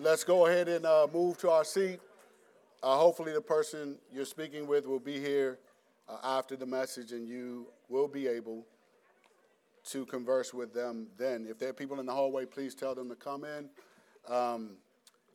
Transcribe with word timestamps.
let's 0.00 0.24
go 0.24 0.46
ahead 0.46 0.68
and 0.68 0.84
uh, 0.84 1.06
move 1.12 1.38
to 1.38 1.50
our 1.50 1.64
seat. 1.64 2.00
Uh, 2.82 2.96
hopefully, 2.96 3.32
the 3.32 3.40
person 3.40 3.96
you're 4.12 4.24
speaking 4.24 4.66
with 4.66 4.86
will 4.86 5.00
be 5.00 5.18
here 5.18 5.58
uh, 6.08 6.18
after 6.22 6.56
the 6.56 6.66
message, 6.66 7.12
and 7.12 7.28
you 7.28 7.66
will 7.88 8.08
be 8.08 8.26
able 8.26 8.66
to 9.84 10.04
converse 10.06 10.52
with 10.52 10.74
them 10.74 11.06
then. 11.16 11.46
If 11.48 11.58
there 11.58 11.70
are 11.70 11.74
people 11.74 12.00
in 12.00 12.06
the 12.06 12.12
hallway, 12.12 12.44
please 12.44 12.74
tell 12.74 12.94
them 12.94 13.08
to 13.08 13.14
come 13.14 13.44
in. 13.44 13.68
Um, 14.28 14.70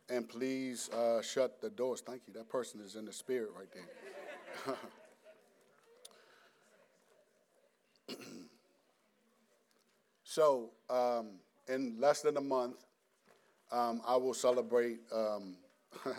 and 0.10 0.28
please 0.28 0.90
uh, 0.90 1.22
shut 1.22 1.62
the 1.62 1.70
doors. 1.70 2.02
Thank 2.02 2.24
you. 2.28 2.34
That 2.34 2.50
person 2.50 2.82
is 2.82 2.96
in 2.96 3.06
the 3.06 3.14
spirit 3.14 3.52
right 3.58 3.70
there. 3.74 4.76
so, 10.24 10.72
um, 10.90 11.40
in 11.70 11.96
less 11.98 12.22
than 12.22 12.36
a 12.36 12.42
month, 12.42 12.76
um, 13.72 14.02
I 14.06 14.16
will 14.18 14.34
celebrate 14.34 15.00
um, 15.14 15.56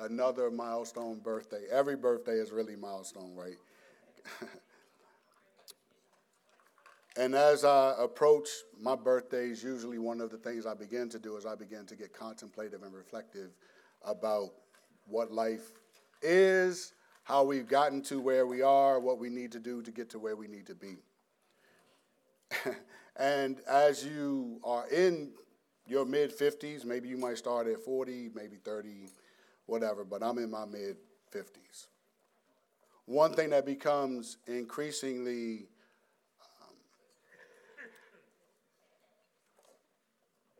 another 0.00 0.50
milestone 0.50 1.20
birthday. 1.20 1.64
Every 1.70 1.96
birthday 1.96 2.32
is 2.32 2.50
really 2.50 2.76
milestone, 2.76 3.34
right? 3.36 3.58
and 7.16 7.34
as 7.34 7.64
I 7.64 7.94
approach 7.98 8.48
my 8.80 8.96
birthdays, 8.96 9.62
usually 9.62 9.98
one 9.98 10.20
of 10.20 10.30
the 10.30 10.38
things 10.38 10.66
I 10.66 10.74
begin 10.74 11.08
to 11.10 11.18
do 11.18 11.36
is 11.36 11.46
I 11.46 11.54
begin 11.54 11.86
to 11.86 11.96
get 11.96 12.12
contemplative 12.12 12.82
and 12.82 12.92
reflective 12.92 13.50
about 14.04 14.50
what 15.06 15.32
life 15.32 15.72
is, 16.22 16.92
how 17.24 17.44
we've 17.44 17.68
gotten 17.68 18.02
to 18.02 18.20
where 18.20 18.46
we 18.46 18.62
are, 18.62 18.98
what 18.98 19.18
we 19.18 19.28
need 19.28 19.52
to 19.52 19.60
do 19.60 19.82
to 19.82 19.90
get 19.90 20.10
to 20.10 20.18
where 20.18 20.36
we 20.36 20.48
need 20.48 20.66
to 20.66 20.74
be. 20.74 20.96
and 23.16 23.60
as 23.68 24.04
you 24.04 24.60
are 24.64 24.88
in 24.88 25.32
your 25.86 26.04
mid 26.04 26.36
50s, 26.36 26.84
maybe 26.84 27.08
you 27.08 27.16
might 27.16 27.38
start 27.38 27.66
at 27.66 27.80
40, 27.80 28.30
maybe 28.34 28.56
30, 28.56 29.08
whatever, 29.66 30.04
but 30.04 30.22
I'm 30.22 30.38
in 30.38 30.50
my 30.50 30.64
mid 30.64 30.96
50s. 31.34 31.86
One 33.06 33.34
thing 33.34 33.50
that 33.50 33.66
becomes 33.66 34.38
increasingly 34.46 35.66
um, 36.62 36.74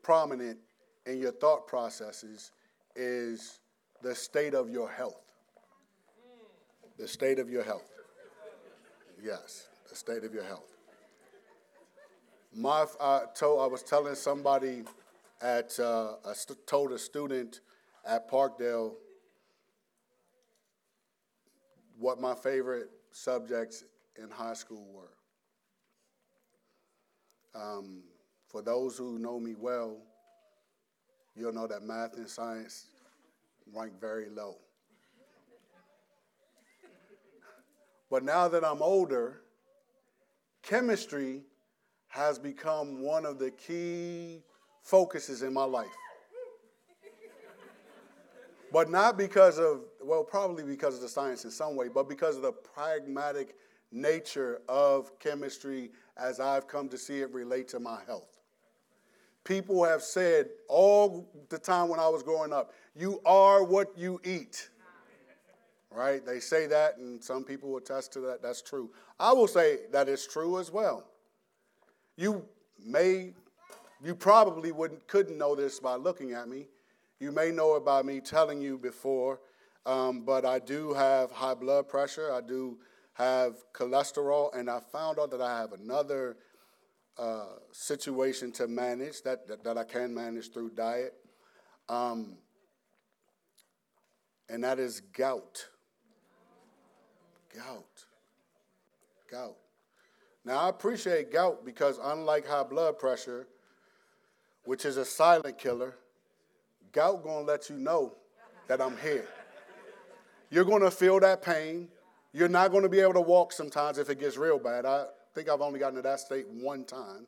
prominent 0.02 0.58
in 1.06 1.18
your 1.18 1.32
thought 1.32 1.66
processes 1.66 2.50
is 2.96 3.60
the 4.02 4.14
state 4.14 4.54
of 4.54 4.68
your 4.68 4.90
health. 4.90 5.20
The 6.98 7.08
state 7.08 7.38
of 7.38 7.48
your 7.48 7.62
health. 7.62 7.88
Yes, 9.22 9.68
the 9.88 9.94
state 9.94 10.24
of 10.24 10.34
your 10.34 10.44
health. 10.44 10.68
My, 12.54 12.84
I, 13.00 13.22
told, 13.34 13.62
I 13.62 13.66
was 13.66 13.82
telling 13.82 14.14
somebody 14.14 14.82
at, 15.42 15.78
uh, 15.80 16.14
I 16.24 16.32
st- 16.34 16.66
told 16.66 16.92
a 16.92 16.98
student 16.98 17.60
at 18.06 18.30
Parkdale 18.30 18.94
what 21.98 22.20
my 22.20 22.34
favorite 22.34 22.90
subjects 23.10 23.84
in 24.22 24.30
high 24.30 24.54
school 24.54 24.86
were. 24.92 25.16
Um, 27.54 28.04
for 28.46 28.62
those 28.62 28.96
who 28.96 29.18
know 29.18 29.38
me 29.38 29.54
well, 29.58 29.98
you'll 31.34 31.52
know 31.52 31.66
that 31.66 31.82
math 31.82 32.16
and 32.16 32.28
science 32.28 32.86
rank 33.74 34.00
very 34.00 34.28
low. 34.28 34.56
But 38.10 38.24
now 38.24 38.46
that 38.48 38.64
I'm 38.64 38.82
older, 38.82 39.40
chemistry 40.62 41.42
has 42.08 42.38
become 42.38 43.02
one 43.02 43.24
of 43.24 43.38
the 43.38 43.50
key 43.50 44.42
focuses 44.82 45.42
in 45.42 45.52
my 45.52 45.64
life. 45.64 45.86
but 48.72 48.90
not 48.90 49.16
because 49.16 49.58
of, 49.58 49.82
well, 50.02 50.24
probably 50.24 50.64
because 50.64 50.94
of 50.94 51.00
the 51.00 51.08
science 51.08 51.44
in 51.44 51.50
some 51.50 51.76
way, 51.76 51.88
but 51.88 52.08
because 52.08 52.36
of 52.36 52.42
the 52.42 52.52
pragmatic 52.52 53.56
nature 53.90 54.62
of 54.68 55.18
chemistry 55.18 55.90
as 56.16 56.40
I've 56.40 56.66
come 56.66 56.88
to 56.88 56.98
see 56.98 57.20
it 57.20 57.32
relate 57.32 57.68
to 57.68 57.80
my 57.80 58.00
health. 58.06 58.38
People 59.44 59.84
have 59.84 60.02
said 60.02 60.48
all 60.68 61.28
the 61.48 61.58
time 61.58 61.88
when 61.88 62.00
I 62.00 62.08
was 62.08 62.22
growing 62.22 62.52
up, 62.52 62.72
you 62.94 63.20
are 63.26 63.64
what 63.64 63.96
you 63.96 64.20
eat. 64.24 64.68
Right? 65.90 66.24
They 66.24 66.40
say 66.40 66.66
that, 66.68 66.96
and 66.96 67.22
some 67.22 67.44
people 67.44 67.76
attest 67.76 68.12
to 68.14 68.20
that. 68.20 68.40
That's 68.40 68.62
true. 68.62 68.90
I 69.20 69.32
will 69.32 69.48
say 69.48 69.80
that 69.90 70.08
it's 70.08 70.26
true 70.26 70.58
as 70.58 70.70
well. 70.70 71.06
You 72.16 72.46
may 72.82 73.34
you 74.04 74.14
probably 74.14 74.72
wouldn't, 74.72 75.06
couldn't 75.06 75.38
know 75.38 75.54
this 75.54 75.78
by 75.78 75.94
looking 75.94 76.32
at 76.32 76.48
me. 76.48 76.66
You 77.20 77.30
may 77.30 77.52
know 77.52 77.76
it 77.76 77.84
by 77.84 78.02
me 78.02 78.20
telling 78.20 78.60
you 78.60 78.76
before, 78.76 79.40
um, 79.86 80.22
but 80.24 80.44
I 80.44 80.58
do 80.58 80.92
have 80.92 81.30
high 81.30 81.54
blood 81.54 81.88
pressure. 81.88 82.32
I 82.32 82.40
do 82.40 82.78
have 83.12 83.54
cholesterol, 83.72 84.54
and 84.56 84.68
I 84.68 84.80
found 84.80 85.18
out 85.18 85.30
that 85.30 85.40
I 85.40 85.58
have 85.58 85.72
another 85.72 86.36
uh, 87.18 87.44
situation 87.70 88.50
to 88.52 88.66
manage 88.66 89.22
that, 89.22 89.46
that, 89.46 89.62
that, 89.62 89.78
I 89.78 89.84
can 89.84 90.14
manage 90.14 90.50
through 90.50 90.70
diet, 90.70 91.14
um, 91.88 92.38
and 94.48 94.64
that 94.64 94.78
is 94.78 95.00
gout. 95.00 95.66
Gout. 97.54 98.04
Gout. 99.30 99.56
Now, 100.44 100.60
I 100.60 100.68
appreciate 100.70 101.30
gout 101.30 101.64
because, 101.64 102.00
unlike 102.02 102.46
high 102.46 102.64
blood 102.64 102.98
pressure, 102.98 103.46
which 104.64 104.84
is 104.84 104.96
a 104.96 105.04
silent 105.04 105.58
killer, 105.58 105.94
gout 106.92 107.22
gonna 107.24 107.44
let 107.44 107.68
you 107.68 107.76
know 107.76 108.14
that 108.68 108.80
I'm 108.80 108.96
here. 108.98 109.28
You're 110.50 110.64
gonna 110.64 110.90
feel 110.90 111.18
that 111.20 111.42
pain. 111.42 111.88
You're 112.32 112.48
not 112.48 112.72
gonna 112.72 112.88
be 112.88 113.00
able 113.00 113.14
to 113.14 113.20
walk 113.20 113.52
sometimes 113.52 113.98
if 113.98 114.10
it 114.10 114.20
gets 114.20 114.36
real 114.36 114.58
bad. 114.58 114.86
I 114.86 115.06
think 115.34 115.48
I've 115.48 115.60
only 115.60 115.78
gotten 115.78 115.96
to 115.96 116.02
that 116.02 116.20
state 116.20 116.46
one 116.48 116.84
time. 116.84 117.26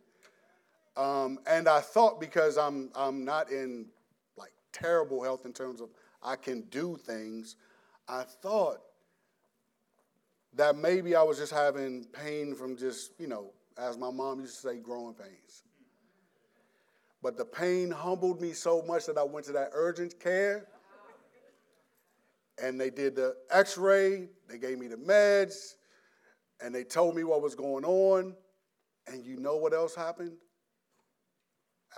Um, 0.96 1.38
and 1.46 1.68
I 1.68 1.80
thought 1.80 2.20
because 2.20 2.56
I'm 2.56 2.90
I'm 2.94 3.24
not 3.24 3.50
in 3.50 3.86
like 4.36 4.52
terrible 4.72 5.22
health 5.22 5.44
in 5.44 5.52
terms 5.52 5.80
of 5.80 5.88
I 6.22 6.36
can 6.36 6.62
do 6.62 6.96
things, 6.96 7.56
I 8.08 8.22
thought 8.22 8.80
that 10.54 10.76
maybe 10.76 11.14
I 11.14 11.22
was 11.22 11.38
just 11.38 11.52
having 11.52 12.04
pain 12.12 12.54
from 12.54 12.76
just, 12.76 13.12
you 13.18 13.26
know, 13.26 13.50
as 13.76 13.98
my 13.98 14.10
mom 14.10 14.40
used 14.40 14.54
to 14.62 14.68
say, 14.68 14.76
growing 14.78 15.14
pains. 15.14 15.64
But 17.24 17.38
the 17.38 17.44
pain 17.46 17.90
humbled 17.90 18.42
me 18.42 18.52
so 18.52 18.82
much 18.82 19.06
that 19.06 19.16
I 19.16 19.22
went 19.22 19.46
to 19.46 19.52
that 19.52 19.70
urgent 19.72 20.20
care. 20.20 20.66
And 22.62 22.78
they 22.78 22.90
did 22.90 23.16
the 23.16 23.34
x 23.50 23.78
ray, 23.78 24.28
they 24.46 24.58
gave 24.58 24.78
me 24.78 24.88
the 24.88 24.96
meds, 24.96 25.76
and 26.60 26.72
they 26.74 26.84
told 26.84 27.16
me 27.16 27.24
what 27.24 27.40
was 27.40 27.54
going 27.54 27.86
on. 27.86 28.36
And 29.06 29.24
you 29.24 29.38
know 29.38 29.56
what 29.56 29.72
else 29.72 29.94
happened? 29.94 30.36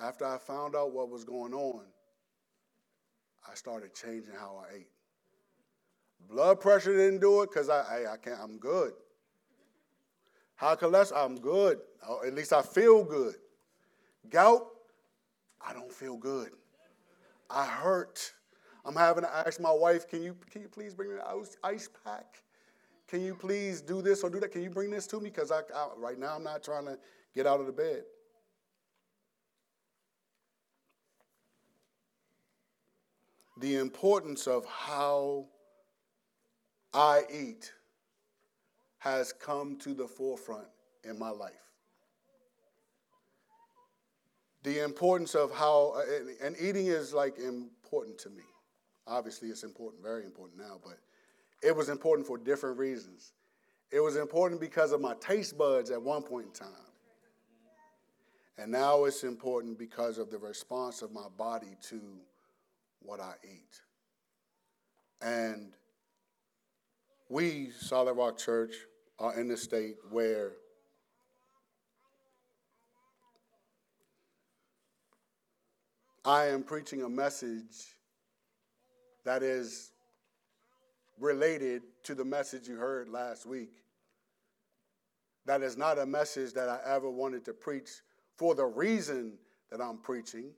After 0.00 0.25
I 0.25 0.38
found 0.38 0.76
out 0.76 0.92
what 0.92 1.10
was 1.10 1.25
going 1.25 1.53
on, 1.53 1.82
I 3.50 3.54
started 3.56 3.97
changing 3.97 4.34
how 4.38 4.62
I 4.64 4.76
ate. 4.76 4.88
Blood 6.31 6.60
pressure 6.60 6.97
didn't 6.97 7.20
do 7.20 7.43
it 7.43 7.50
because 7.50 7.69
I, 7.69 7.81
I, 7.81 8.12
I, 8.12 8.16
can't, 8.16 8.38
I'm 8.41 8.58
good. 8.58 8.93
High 10.54 10.76
cholesterol, 10.76 11.25
I'm 11.25 11.41
good. 11.41 11.78
Oh, 12.08 12.20
at 12.25 12.32
least 12.32 12.53
I 12.53 12.62
feel 12.62 13.03
good. 13.03 13.34
Gout, 14.31 14.66
I 15.66 15.72
don't 15.72 15.93
feel 15.93 16.16
good. 16.16 16.50
I 17.50 17.66
hurt. 17.66 18.32
I'm 18.84 18.94
having 18.94 19.25
to 19.25 19.34
ask 19.34 19.60
my 19.60 19.72
wife, 19.72 20.09
can 20.09 20.22
you, 20.22 20.37
can 20.50 20.62
you 20.62 20.69
please 20.69 20.94
bring 20.94 21.10
me 21.10 21.16
an 21.16 21.44
ice 21.65 21.88
pack? 22.04 22.43
Can 23.09 23.21
you 23.21 23.34
please 23.34 23.81
do 23.81 24.00
this 24.00 24.22
or 24.22 24.31
do 24.31 24.38
that? 24.41 24.53
Can 24.53 24.62
you 24.62 24.71
bring 24.71 24.91
this 24.91 25.06
to 25.09 25.21
me? 25.21 25.31
Because 25.31 25.50
I, 25.50 25.60
I, 25.75 25.88
right 25.97 26.19
now 26.19 26.37
I'm 26.37 26.44
not 26.44 26.62
trying 26.62 26.87
to 26.87 26.99
get 27.34 27.47
out 27.47 27.60
of 27.60 27.66
the 27.66 27.72
bed. 27.72 28.03
The 33.58 33.76
importance 33.76 34.46
of 34.46 34.67
how 34.67 35.46
I 36.93 37.23
eat 37.32 37.73
has 38.99 39.32
come 39.32 39.76
to 39.79 39.94
the 39.94 40.06
forefront 40.06 40.67
in 41.05 41.19
my 41.19 41.31
life 41.31 41.65
the 44.66 44.82
importance 44.82 45.36
of 45.36 45.54
how, 45.54 45.94
uh, 45.96 46.02
and 46.44 46.56
eating 46.60 46.88
is 46.88 47.14
like 47.14 47.38
important 47.38 48.18
to 48.18 48.28
me. 48.30 48.42
Obviously, 49.06 49.48
it's 49.48 49.62
important, 49.62 50.02
very 50.02 50.24
important 50.24 50.58
now, 50.58 50.80
but 50.82 50.98
it 51.62 51.74
was 51.74 51.88
important 51.88 52.26
for 52.26 52.36
different 52.36 52.76
reasons. 52.76 53.32
It 53.92 54.00
was 54.00 54.16
important 54.16 54.60
because 54.60 54.90
of 54.90 55.00
my 55.00 55.14
taste 55.20 55.56
buds 55.56 55.92
at 55.92 56.02
one 56.02 56.22
point 56.22 56.46
in 56.46 56.52
time. 56.52 56.68
And 58.58 58.72
now 58.72 59.04
it's 59.04 59.22
important 59.22 59.78
because 59.78 60.18
of 60.18 60.32
the 60.32 60.38
response 60.38 61.00
of 61.00 61.12
my 61.12 61.28
body 61.38 61.76
to 61.90 62.00
what 63.02 63.20
I 63.20 63.34
eat. 63.44 63.80
And 65.22 65.74
we, 67.28 67.70
Solid 67.70 68.14
Rock 68.14 68.36
Church, 68.36 68.74
are 69.20 69.38
in 69.38 69.48
a 69.52 69.56
state 69.56 69.94
where 70.10 70.54
I 76.26 76.46
am 76.46 76.64
preaching 76.64 77.02
a 77.02 77.08
message 77.08 77.94
that 79.25 79.44
is 79.44 79.93
related 81.20 81.82
to 82.02 82.17
the 82.17 82.25
message 82.25 82.67
you 82.67 82.75
heard 82.75 83.08
last 83.08 83.46
week. 83.46 83.70
That 85.44 85.62
is 85.62 85.76
not 85.76 86.00
a 86.00 86.05
message 86.05 86.52
that 86.55 86.69
I 86.69 86.81
ever 86.84 87.08
wanted 87.08 87.44
to 87.44 87.52
preach 87.52 87.90
for 88.34 88.56
the 88.56 88.64
reason 88.64 89.34
that 89.70 89.81
I'm 89.81 89.99
preaching, 89.99 90.50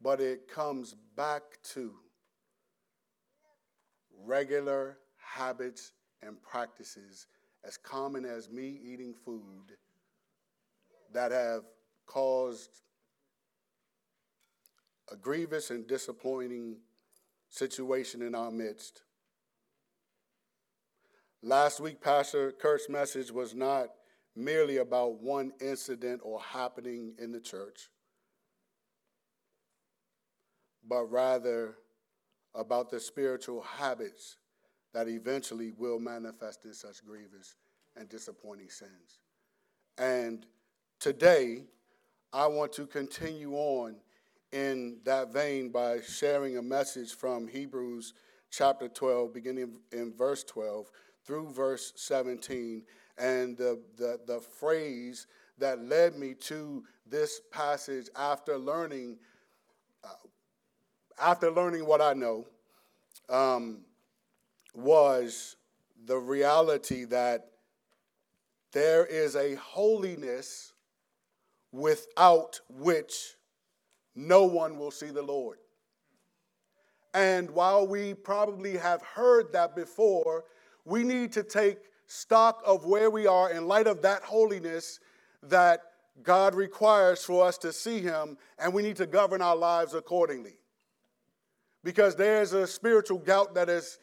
but 0.00 0.18
it 0.18 0.48
comes 0.48 0.96
back 1.14 1.42
to 1.74 1.92
regular 4.24 4.96
habits 5.18 5.92
and 6.22 6.42
practices 6.42 7.26
as 7.64 7.76
common 7.76 8.24
as 8.24 8.48
me 8.48 8.80
eating 8.82 9.12
food 9.12 9.76
that 11.12 11.32
have 11.32 11.64
caused 12.06 12.80
a 15.10 15.16
grievous 15.16 15.70
and 15.70 15.86
disappointing 15.86 16.78
situation 17.48 18.22
in 18.22 18.34
our 18.34 18.50
midst. 18.50 19.02
Last 21.42 21.80
week, 21.80 22.00
Pastor 22.00 22.52
Kurt's 22.52 22.88
message 22.88 23.30
was 23.30 23.54
not 23.54 23.88
merely 24.34 24.78
about 24.78 25.20
one 25.20 25.52
incident 25.60 26.20
or 26.24 26.40
happening 26.40 27.14
in 27.18 27.30
the 27.30 27.40
church, 27.40 27.88
but 30.86 31.04
rather 31.04 31.76
about 32.54 32.90
the 32.90 32.98
spiritual 32.98 33.62
habits 33.62 34.36
that 34.92 35.08
eventually 35.08 35.72
will 35.76 35.98
manifest 35.98 36.64
in 36.64 36.72
such 36.72 37.04
grievous 37.04 37.54
and 37.96 38.08
disappointing 38.08 38.70
sins. 38.70 39.20
And 39.98 40.46
today, 40.98 41.64
I 42.32 42.46
want 42.46 42.72
to 42.74 42.86
continue 42.86 43.54
on 43.54 43.96
in 44.56 44.96
that 45.04 45.34
vein 45.34 45.68
by 45.68 46.00
sharing 46.00 46.56
a 46.56 46.62
message 46.62 47.14
from 47.14 47.46
Hebrews 47.46 48.14
chapter 48.50 48.88
12, 48.88 49.34
beginning 49.34 49.78
in 49.92 50.14
verse 50.14 50.44
12 50.44 50.90
through 51.26 51.50
verse 51.52 51.92
17. 51.96 52.82
And 53.18 53.58
the, 53.58 53.82
the, 53.98 54.18
the 54.26 54.40
phrase 54.40 55.26
that 55.58 55.84
led 55.84 56.16
me 56.16 56.32
to 56.34 56.84
this 57.06 57.42
passage 57.52 58.08
after 58.16 58.56
learning, 58.56 59.18
uh, 60.02 60.08
after 61.20 61.50
learning 61.50 61.84
what 61.84 62.00
I 62.00 62.14
know, 62.14 62.46
um, 63.28 63.80
was 64.74 65.56
the 66.06 66.16
reality 66.16 67.04
that 67.04 67.50
there 68.72 69.04
is 69.04 69.36
a 69.36 69.56
holiness 69.56 70.72
without 71.72 72.60
which 72.70 73.35
no 74.16 74.44
one 74.44 74.78
will 74.78 74.90
see 74.90 75.10
the 75.10 75.22
Lord. 75.22 75.58
And 77.14 77.50
while 77.50 77.86
we 77.86 78.14
probably 78.14 78.76
have 78.76 79.02
heard 79.02 79.52
that 79.52 79.76
before, 79.76 80.44
we 80.84 81.02
need 81.02 81.32
to 81.32 81.42
take 81.42 81.78
stock 82.06 82.62
of 82.66 82.84
where 82.84 83.10
we 83.10 83.26
are 83.26 83.50
in 83.50 83.68
light 83.68 83.86
of 83.86 84.02
that 84.02 84.22
holiness 84.22 85.00
that 85.42 85.80
God 86.22 86.54
requires 86.54 87.24
for 87.24 87.46
us 87.46 87.58
to 87.58 87.72
see 87.72 88.00
Him, 88.00 88.38
and 88.58 88.72
we 88.72 88.82
need 88.82 88.96
to 88.96 89.06
govern 89.06 89.42
our 89.42 89.56
lives 89.56 89.94
accordingly. 89.94 90.58
Because 91.84 92.16
there's 92.16 92.52
a 92.52 92.66
spiritual 92.66 93.18
gout 93.18 93.54
that 93.54 93.68
is 93.68 93.98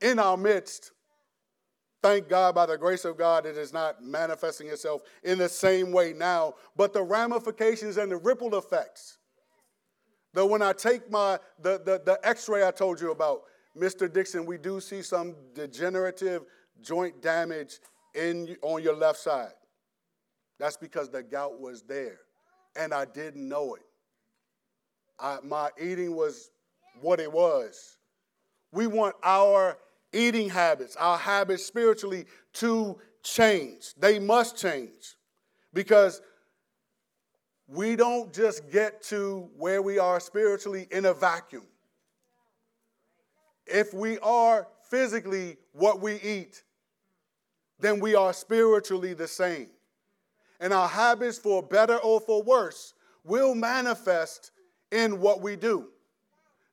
in 0.00 0.18
our 0.18 0.36
midst. 0.36 0.92
Thank 2.04 2.28
God, 2.28 2.54
by 2.54 2.66
the 2.66 2.76
grace 2.76 3.06
of 3.06 3.16
God, 3.16 3.46
it 3.46 3.56
is 3.56 3.72
not 3.72 4.04
manifesting 4.04 4.68
itself 4.68 5.00
in 5.22 5.38
the 5.38 5.48
same 5.48 5.90
way 5.90 6.12
now, 6.12 6.52
but 6.76 6.92
the 6.92 7.02
ramifications 7.02 7.96
and 7.96 8.12
the 8.12 8.18
ripple 8.18 8.58
effects. 8.58 9.16
Though 10.34 10.44
when 10.44 10.60
I 10.60 10.74
take 10.74 11.10
my 11.10 11.38
the, 11.62 11.80
the, 11.82 12.02
the 12.04 12.20
x-ray 12.22 12.62
I 12.62 12.72
told 12.72 13.00
you 13.00 13.10
about, 13.10 13.44
Mr. 13.74 14.12
Dickson, 14.12 14.44
we 14.44 14.58
do 14.58 14.82
see 14.82 15.00
some 15.00 15.34
degenerative 15.54 16.42
joint 16.82 17.22
damage 17.22 17.78
in 18.14 18.54
on 18.60 18.82
your 18.82 18.96
left 18.96 19.20
side. 19.20 19.54
That's 20.58 20.76
because 20.76 21.08
the 21.08 21.22
gout 21.22 21.58
was 21.58 21.80
there, 21.84 22.18
and 22.76 22.92
I 22.92 23.06
didn't 23.06 23.48
know 23.48 23.76
it. 23.76 23.86
I, 25.18 25.38
my 25.42 25.70
eating 25.80 26.14
was 26.14 26.50
what 27.00 27.18
it 27.18 27.32
was. 27.32 27.96
We 28.72 28.88
want 28.88 29.14
our 29.22 29.78
eating 30.14 30.48
habits, 30.48 30.96
our 30.96 31.18
habits 31.18 31.64
spiritually 31.66 32.26
to 32.54 32.98
change. 33.22 33.94
They 33.98 34.18
must 34.18 34.56
change 34.56 35.16
because 35.72 36.22
we 37.66 37.96
don't 37.96 38.32
just 38.32 38.70
get 38.70 39.02
to 39.04 39.48
where 39.56 39.82
we 39.82 39.98
are 39.98 40.20
spiritually 40.20 40.86
in 40.90 41.06
a 41.06 41.14
vacuum. 41.14 41.66
If 43.66 43.94
we 43.94 44.18
are 44.18 44.68
physically 44.90 45.56
what 45.72 46.00
we 46.00 46.20
eat, 46.20 46.62
then 47.80 48.00
we 48.00 48.14
are 48.14 48.32
spiritually 48.32 49.14
the 49.14 49.26
same. 49.26 49.68
And 50.60 50.72
our 50.72 50.88
habits, 50.88 51.38
for 51.38 51.62
better 51.62 51.96
or 51.96 52.20
for 52.20 52.42
worse, 52.42 52.94
will 53.24 53.54
manifest 53.54 54.52
in 54.92 55.18
what 55.20 55.40
we 55.40 55.56
do. 55.56 55.88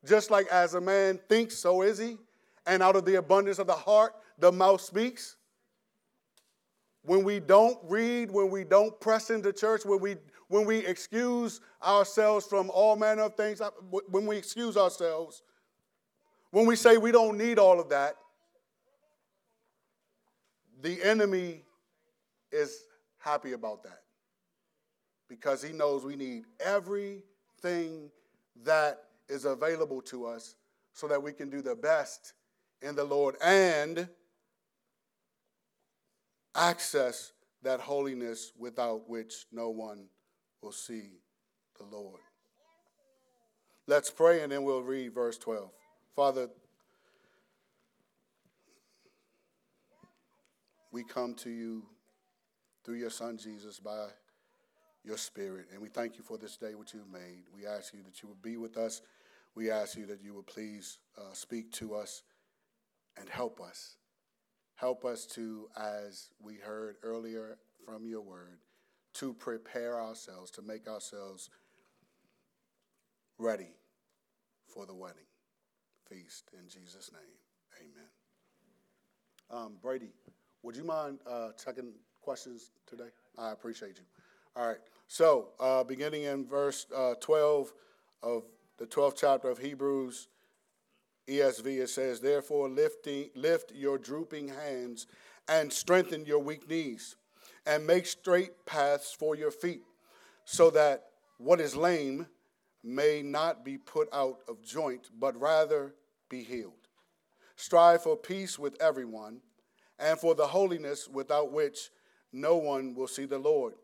Just 0.06 0.32
like 0.32 0.48
as 0.48 0.74
a 0.74 0.82
man 0.82 1.20
thinks, 1.30 1.58
so 1.58 1.82
is 1.82 1.98
he. 1.98 2.18
And 2.66 2.84
out 2.84 2.96
of 2.96 3.06
the 3.06 3.16
abundance 3.16 3.60
of 3.60 3.68
the 3.68 3.74
heart, 3.74 4.14
the 4.38 4.52
mouth 4.52 4.82
speaks. 4.82 5.38
When 7.04 7.24
we 7.24 7.40
don't 7.40 7.80
read, 7.84 8.30
when 8.30 8.52
we 8.52 8.64
don't 8.64 9.00
press 9.00 9.32
into 9.32 9.52
church, 9.52 9.86
when 9.86 10.00
we 10.00 10.18
when 10.50 10.66
we 10.66 10.80
excuse 10.86 11.62
ourselves 11.82 12.46
from 12.46 12.70
all 12.72 12.98
manner 12.98 13.24
of 13.24 13.36
things, 13.36 13.62
uh, 13.62 13.70
when 14.10 14.28
we 14.28 14.36
excuse 14.36 14.76
ourselves, 14.76 15.44
when 16.52 16.66
we 16.66 16.76
say 16.76 16.98
we 16.98 17.12
don't 17.12 17.38
need 17.38 17.58
all 17.58 17.80
of 17.80 17.88
that, 17.90 18.18
the 20.82 21.02
enemy 21.04 21.64
is 22.52 22.84
happy 23.18 23.54
about 23.54 23.82
that 23.84 24.02
because 25.30 25.64
he 25.64 25.72
knows 25.72 26.04
we 26.04 26.18
need 26.18 26.44
everything 26.60 28.12
that 28.64 29.06
is 29.30 29.46
available 29.46 30.02
to 30.02 30.26
us 30.26 30.56
so 30.92 31.08
that 31.08 31.24
we 31.24 31.32
can 31.32 31.50
do 31.50 31.62
the 31.62 31.76
best 31.76 32.34
in 32.82 32.96
the 32.96 33.04
Lord 33.04 33.36
and 33.44 34.08
access 36.56 37.32
that 37.64 37.80
holiness 37.80 38.52
without 38.58 39.10
which 39.10 39.46
no 39.52 39.70
one 39.70 40.08
will 40.62 40.72
see 40.72 41.20
the 41.78 41.86
Lord. 41.86 42.20
Let's 43.88 44.10
pray 44.10 44.42
and 44.42 44.52
then 44.52 44.64
we'll 44.64 44.82
read 44.82 45.14
verse 45.14 45.38
12. 45.38 45.70
Father, 46.16 46.50
we 50.92 51.04
come 51.04 51.34
to 51.36 51.50
you 51.50 51.84
through 52.84 52.96
your 52.96 53.10
Son 53.10 53.38
Jesus 53.38 53.80
by 53.80 54.08
your 55.04 55.18
Spirit, 55.18 55.68
and 55.72 55.82
we 55.82 55.88
thank 55.88 56.18
you 56.18 56.24
for 56.24 56.38
this 56.38 56.58
day 56.58 56.76
which 56.76 56.94
you've 56.94 57.12
made. 57.12 57.44
We 57.56 57.66
ask 57.66 57.94
you 57.94 58.04
that 58.04 58.22
you 58.22 58.30
would 58.30 58.42
be 58.42 58.58
with 58.58 58.78
us. 58.78 59.02
We 59.56 59.72
ask 59.72 59.98
you 59.98 60.06
that 60.08 60.22
you 60.22 60.34
would 60.36 60.48
please 60.48 61.00
uh, 61.18 61.34
speak 61.34 61.72
to 61.74 61.96
us 61.96 62.24
and 63.18 63.30
help 63.30 63.60
us. 63.62 63.96
Help 64.76 65.06
us 65.06 65.26
to, 65.26 65.68
as 65.78 66.30
we 66.42 66.56
heard 66.56 66.96
earlier 67.04 67.58
from 67.86 68.06
your 68.08 68.22
word, 68.22 68.60
to 69.14 69.34
prepare 69.34 70.02
ourselves, 70.02 70.50
to 70.52 70.62
make 70.62 70.88
ourselves 70.88 71.50
ready 73.38 73.70
for 74.68 74.86
the 74.86 74.94
wedding 74.94 75.26
feast. 76.10 76.50
In 76.60 76.68
Jesus' 76.68 77.12
name, 77.12 77.22
amen. 77.80 78.10
Um, 79.66 79.74
Brady, 79.82 80.14
would 80.64 80.76
you 80.76 80.84
mind 80.84 81.20
uh, 81.30 81.50
checking 81.64 81.94
questions 82.22 82.72
today? 82.88 83.10
I 83.38 83.52
appreciate 83.52 83.98
you. 83.98 84.06
All 84.56 84.68
right. 84.68 84.78
So, 85.08 85.50
uh, 85.60 85.84
beginning 85.84 86.24
in 86.24 86.46
verse 86.46 86.86
uh, 86.96 87.16
12 87.20 87.74
of 88.24 88.44
the 88.78 88.86
12th 88.86 89.16
chapter 89.18 89.50
of 89.50 89.58
Hebrews, 89.58 90.28
ESV, 91.32 91.82
it 91.82 91.90
says, 91.90 92.20
Therefore, 92.20 92.70
lifting, 92.70 93.30
lift 93.36 93.72
your 93.74 93.98
drooping 93.98 94.50
hands 94.50 95.08
and 95.48 95.72
strengthen 95.72 96.26
your 96.26 96.40
weak 96.40 96.70
knees 96.70 97.16
and 97.66 97.86
make 97.86 98.06
straight 98.06 98.66
paths 98.66 99.16
for 99.18 99.36
your 99.36 99.52
feet, 99.52 99.82
so 100.46 100.70
that 100.72 101.06
what 101.38 101.60
is 101.60 101.76
lame 101.76 102.28
may 102.84 103.22
not 103.22 103.64
be 103.64 103.78
put 103.78 104.10
out 104.14 104.40
of 104.48 104.62
joint, 104.64 105.10
but 105.20 105.40
rather 105.40 105.94
be 106.30 106.44
healed. 106.44 106.74
Strive 107.56 108.04
for 108.04 108.18
peace 108.18 108.58
with 108.58 108.82
everyone, 108.82 109.42
and 110.00 110.20
for 110.20 110.34
the 110.34 110.48
holiness 110.48 111.08
without 111.08 111.52
which 111.52 111.92
no 112.34 112.58
one 112.58 112.96
will 112.96 113.08
see 113.08 113.26
the 113.26 113.38
Lord. 113.38 113.76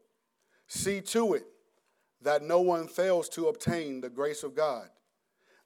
See 0.68 1.01
to 1.01 1.36
it 1.36 1.46
that 2.22 2.42
no 2.42 2.62
one 2.62 2.88
fails 2.88 3.30
to 3.30 3.48
obtain 3.48 4.01
the 4.01 4.10
grace 4.10 4.44
of 4.44 4.56
God, 4.56 4.89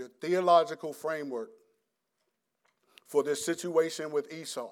Your 0.00 0.08
theological 0.08 0.94
framework 0.94 1.50
for 3.06 3.22
this 3.22 3.44
situation 3.44 4.10
with 4.10 4.32
Esau 4.32 4.70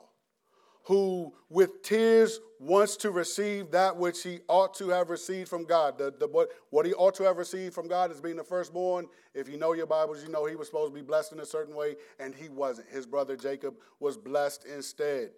who 0.84 1.34
with 1.50 1.82
tears 1.82 2.40
wants 2.58 2.96
to 2.96 3.10
receive 3.10 3.70
that 3.72 3.94
which 3.94 4.22
he 4.22 4.38
ought 4.48 4.72
to 4.72 4.88
have 4.88 5.10
received 5.10 5.46
from 5.46 5.66
God. 5.66 5.98
The, 5.98 6.14
the, 6.18 6.26
what, 6.26 6.48
what 6.70 6.86
he 6.86 6.94
ought 6.94 7.14
to 7.16 7.24
have 7.24 7.36
received 7.36 7.74
from 7.74 7.88
God 7.88 8.10
is 8.10 8.22
being 8.22 8.36
the 8.36 8.42
firstborn. 8.42 9.06
If 9.34 9.50
you 9.50 9.58
know 9.58 9.74
your 9.74 9.86
Bibles, 9.86 10.22
you 10.22 10.30
know 10.30 10.46
he 10.46 10.56
was 10.56 10.66
supposed 10.66 10.94
to 10.94 10.98
be 10.98 11.04
blessed 11.04 11.32
in 11.32 11.40
a 11.40 11.44
certain 11.44 11.74
way, 11.74 11.96
and 12.18 12.34
he 12.34 12.48
wasn't. 12.48 12.88
His 12.88 13.04
brother 13.04 13.36
Jacob 13.36 13.74
was 14.00 14.16
blessed 14.16 14.64
instead. 14.64 15.32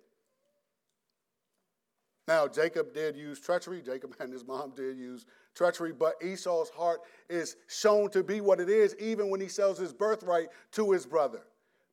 Now, 2.31 2.47
Jacob 2.47 2.95
did 2.95 3.17
use 3.17 3.41
treachery. 3.41 3.83
Jacob 3.85 4.15
and 4.21 4.33
his 4.33 4.47
mom 4.47 4.71
did 4.77 4.97
use 4.97 5.27
treachery, 5.53 5.93
but 5.93 6.15
Esau's 6.23 6.69
heart 6.69 7.01
is 7.29 7.57
shown 7.67 8.09
to 8.11 8.23
be 8.23 8.41
what 8.41 8.61
it 8.61 8.69
is, 8.69 8.95
even 9.01 9.31
when 9.31 9.41
he 9.41 9.49
sells 9.49 9.79
his 9.79 9.93
birthright 9.93 10.47
to 10.73 10.93
his 10.93 11.05
brother 11.05 11.43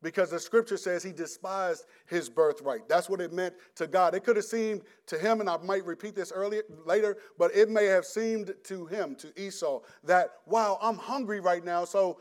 because 0.03 0.29
the 0.29 0.39
scripture 0.39 0.77
says 0.77 1.01
he 1.01 1.12
despised 1.12 1.86
his 2.06 2.29
birthright. 2.29 2.88
That's 2.88 3.10
what 3.10 3.20
it 3.20 3.34
meant 3.34 3.56
to 3.77 3.88
God. 3.88 4.13
It 4.13 4.24
could 4.24 4.36
have 4.36 4.46
seemed 4.46 4.84
to 5.08 5.17
him, 5.17 5.41
and 5.41 5.50
I 5.50 5.58
might 5.58 5.84
repeat 5.88 6.13
this 6.13 6.32
earlier 6.32 6.62
later, 6.86 7.17
but 7.39 7.56
it 7.56 7.67
may 7.67 7.86
have 7.86 8.06
seemed 8.06 8.53
to 8.65 8.86
him, 8.86 9.15
to 9.15 9.34
Esau, 9.41 9.79
that 10.03 10.34
wow, 10.46 10.77
I'm 10.84 10.98
hungry 10.98 11.39
right 11.39 11.65
now, 11.65 11.84
so 11.84 12.20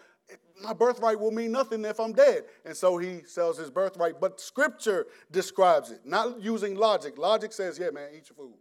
my 0.63 0.73
birthright 0.73 1.21
will 1.21 1.31
mean 1.31 1.53
nothing 1.53 1.85
if 1.85 2.01
I'm 2.01 2.13
dead. 2.13 2.45
And 2.65 2.77
so 2.77 2.97
he 2.99 3.23
sells 3.27 3.59
his 3.59 3.71
birthright. 3.71 4.21
But 4.21 4.41
scripture 4.41 5.07
describes 5.31 5.91
it, 5.91 6.01
not 6.05 6.41
using 6.41 6.75
logic. 6.77 7.19
Logic 7.19 7.53
says, 7.53 7.79
yeah, 7.79 7.91
man, 7.91 8.09
eat 8.17 8.29
your 8.29 8.37
food. 8.37 8.55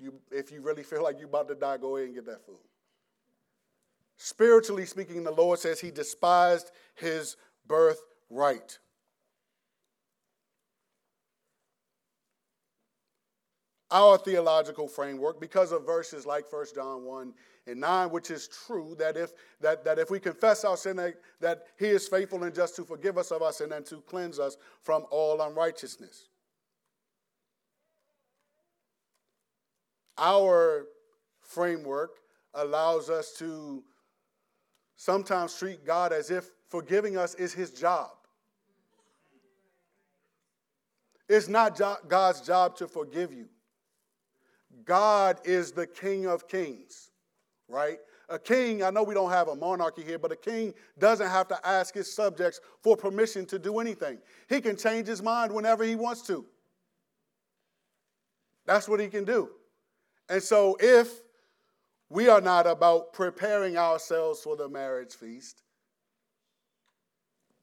You, 0.00 0.14
if 0.30 0.50
you 0.50 0.60
really 0.60 0.82
feel 0.82 1.02
like 1.02 1.18
you're 1.18 1.28
about 1.28 1.48
to 1.48 1.54
die, 1.54 1.76
go 1.76 1.96
ahead 1.96 2.08
and 2.08 2.14
get 2.14 2.26
that 2.26 2.44
food. 2.44 2.58
Spiritually 4.16 4.86
speaking, 4.86 5.24
the 5.24 5.32
Lord 5.32 5.58
says 5.58 5.80
he 5.80 5.90
despised 5.90 6.70
his 6.94 7.36
birthright. 7.66 8.78
Our 13.92 14.16
theological 14.16 14.88
framework, 14.88 15.38
because 15.38 15.70
of 15.70 15.84
verses 15.84 16.24
like 16.24 16.50
1 16.50 16.66
John 16.74 17.04
1 17.04 17.34
and 17.66 17.78
9, 17.78 18.10
which 18.10 18.30
is 18.30 18.48
true, 18.48 18.96
that 18.98 19.18
if, 19.18 19.32
that, 19.60 19.84
that 19.84 19.98
if 19.98 20.10
we 20.10 20.18
confess 20.18 20.64
our 20.64 20.78
sin, 20.78 20.96
that, 20.96 21.16
that 21.40 21.66
he 21.78 21.88
is 21.88 22.08
faithful 22.08 22.42
and 22.44 22.54
just 22.54 22.74
to 22.76 22.84
forgive 22.84 23.18
us 23.18 23.30
of 23.30 23.42
our 23.42 23.52
sin 23.52 23.70
and 23.72 23.84
to 23.86 24.00
cleanse 24.00 24.38
us 24.38 24.56
from 24.80 25.04
all 25.10 25.42
unrighteousness. 25.42 26.30
Our 30.16 30.86
framework 31.40 32.16
allows 32.54 33.10
us 33.10 33.34
to 33.40 33.84
sometimes 34.96 35.58
treat 35.58 35.84
God 35.84 36.14
as 36.14 36.30
if 36.30 36.50
forgiving 36.70 37.18
us 37.18 37.34
is 37.34 37.52
his 37.52 37.70
job. 37.70 38.10
It's 41.28 41.48
not 41.48 41.78
God's 42.08 42.40
job 42.40 42.76
to 42.76 42.88
forgive 42.88 43.34
you. 43.34 43.48
God 44.84 45.38
is 45.44 45.72
the 45.72 45.86
King 45.86 46.26
of 46.26 46.48
kings, 46.48 47.10
right? 47.68 47.98
A 48.28 48.38
king, 48.38 48.82
I 48.82 48.88
know 48.88 49.02
we 49.02 49.12
don't 49.12 49.30
have 49.30 49.48
a 49.48 49.54
monarchy 49.54 50.02
here, 50.02 50.18
but 50.18 50.32
a 50.32 50.36
king 50.36 50.72
doesn't 50.98 51.28
have 51.28 51.48
to 51.48 51.68
ask 51.68 51.92
his 51.92 52.10
subjects 52.10 52.60
for 52.80 52.96
permission 52.96 53.44
to 53.46 53.58
do 53.58 53.78
anything. 53.78 54.18
He 54.48 54.62
can 54.62 54.74
change 54.74 55.06
his 55.06 55.22
mind 55.22 55.52
whenever 55.52 55.84
he 55.84 55.96
wants 55.96 56.22
to. 56.28 56.46
That's 58.64 58.88
what 58.88 59.00
he 59.00 59.08
can 59.08 59.24
do. 59.24 59.50
And 60.30 60.42
so, 60.42 60.78
if 60.80 61.20
we 62.08 62.28
are 62.28 62.40
not 62.40 62.66
about 62.66 63.12
preparing 63.12 63.76
ourselves 63.76 64.40
for 64.40 64.56
the 64.56 64.68
marriage 64.68 65.14
feast, 65.14 65.62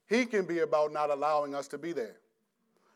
he 0.07 0.25
can 0.25 0.45
be 0.45 0.59
about 0.59 0.91
not 0.91 1.09
allowing 1.09 1.55
us 1.55 1.67
to 1.69 1.77
be 1.77 1.93
there. 1.93 2.17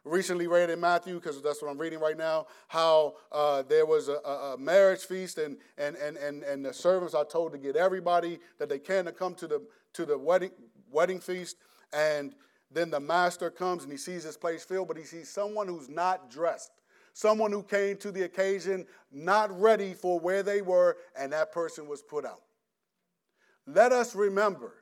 Recently 0.06 0.48
read 0.48 0.70
in 0.70 0.82
Matthew, 0.82 1.16
because 1.16 1.42
that's 1.42 1.62
what 1.62 1.72
I'm 1.72 1.78
reading 1.78 2.00
right 2.00 2.18
now, 2.18 2.48
how 2.68 3.14
uh, 3.32 3.62
there 3.62 3.86
was 3.86 4.10
a, 4.10 4.16
a, 4.16 4.58
marriage 4.58 5.06
feast, 5.06 5.38
and, 5.38 5.58
and, 5.78 5.96
and, 5.96 6.18
and, 6.18 6.44
and 6.44 6.66
the 6.66 6.74
servants 6.74 7.14
are 7.14 7.24
told 7.24 7.54
to 7.54 7.58
get 7.58 7.78
everybody 7.78 8.40
that 8.60 8.68
they 8.68 8.80
can 8.80 9.06
to 9.06 9.14
come 9.14 9.34
to 9.36 9.48
the, 9.48 9.62
to 9.94 10.06
the 10.06 10.18
wedding, 10.18 10.52
wedding 10.92 11.22
feast. 11.22 11.56
And 11.94 12.36
then 12.70 12.90
the 12.90 13.00
master 13.00 13.50
comes 13.50 13.84
and 13.84 13.92
he 13.92 13.98
sees 13.98 14.24
his 14.24 14.36
place 14.36 14.66
filled, 14.66 14.90
but 14.90 14.98
he 14.98 15.06
sees 15.06 15.30
someone 15.30 15.70
who's 15.70 15.88
not 15.88 16.30
dressed, 16.30 16.72
someone 17.14 17.54
who 17.54 17.64
came 17.64 17.96
to 17.98 18.12
the 18.12 18.24
occasion 18.24 18.86
not 19.10 19.58
ready 19.58 19.94
for 19.94 20.20
where 20.20 20.44
they 20.44 20.62
were, 20.62 20.98
and 21.18 21.32
that 21.32 21.54
person 21.54 21.88
was 21.88 22.02
put 22.02 22.26
out. 22.26 22.42
Let 23.66 23.94
us 23.94 24.16
remember, 24.16 24.74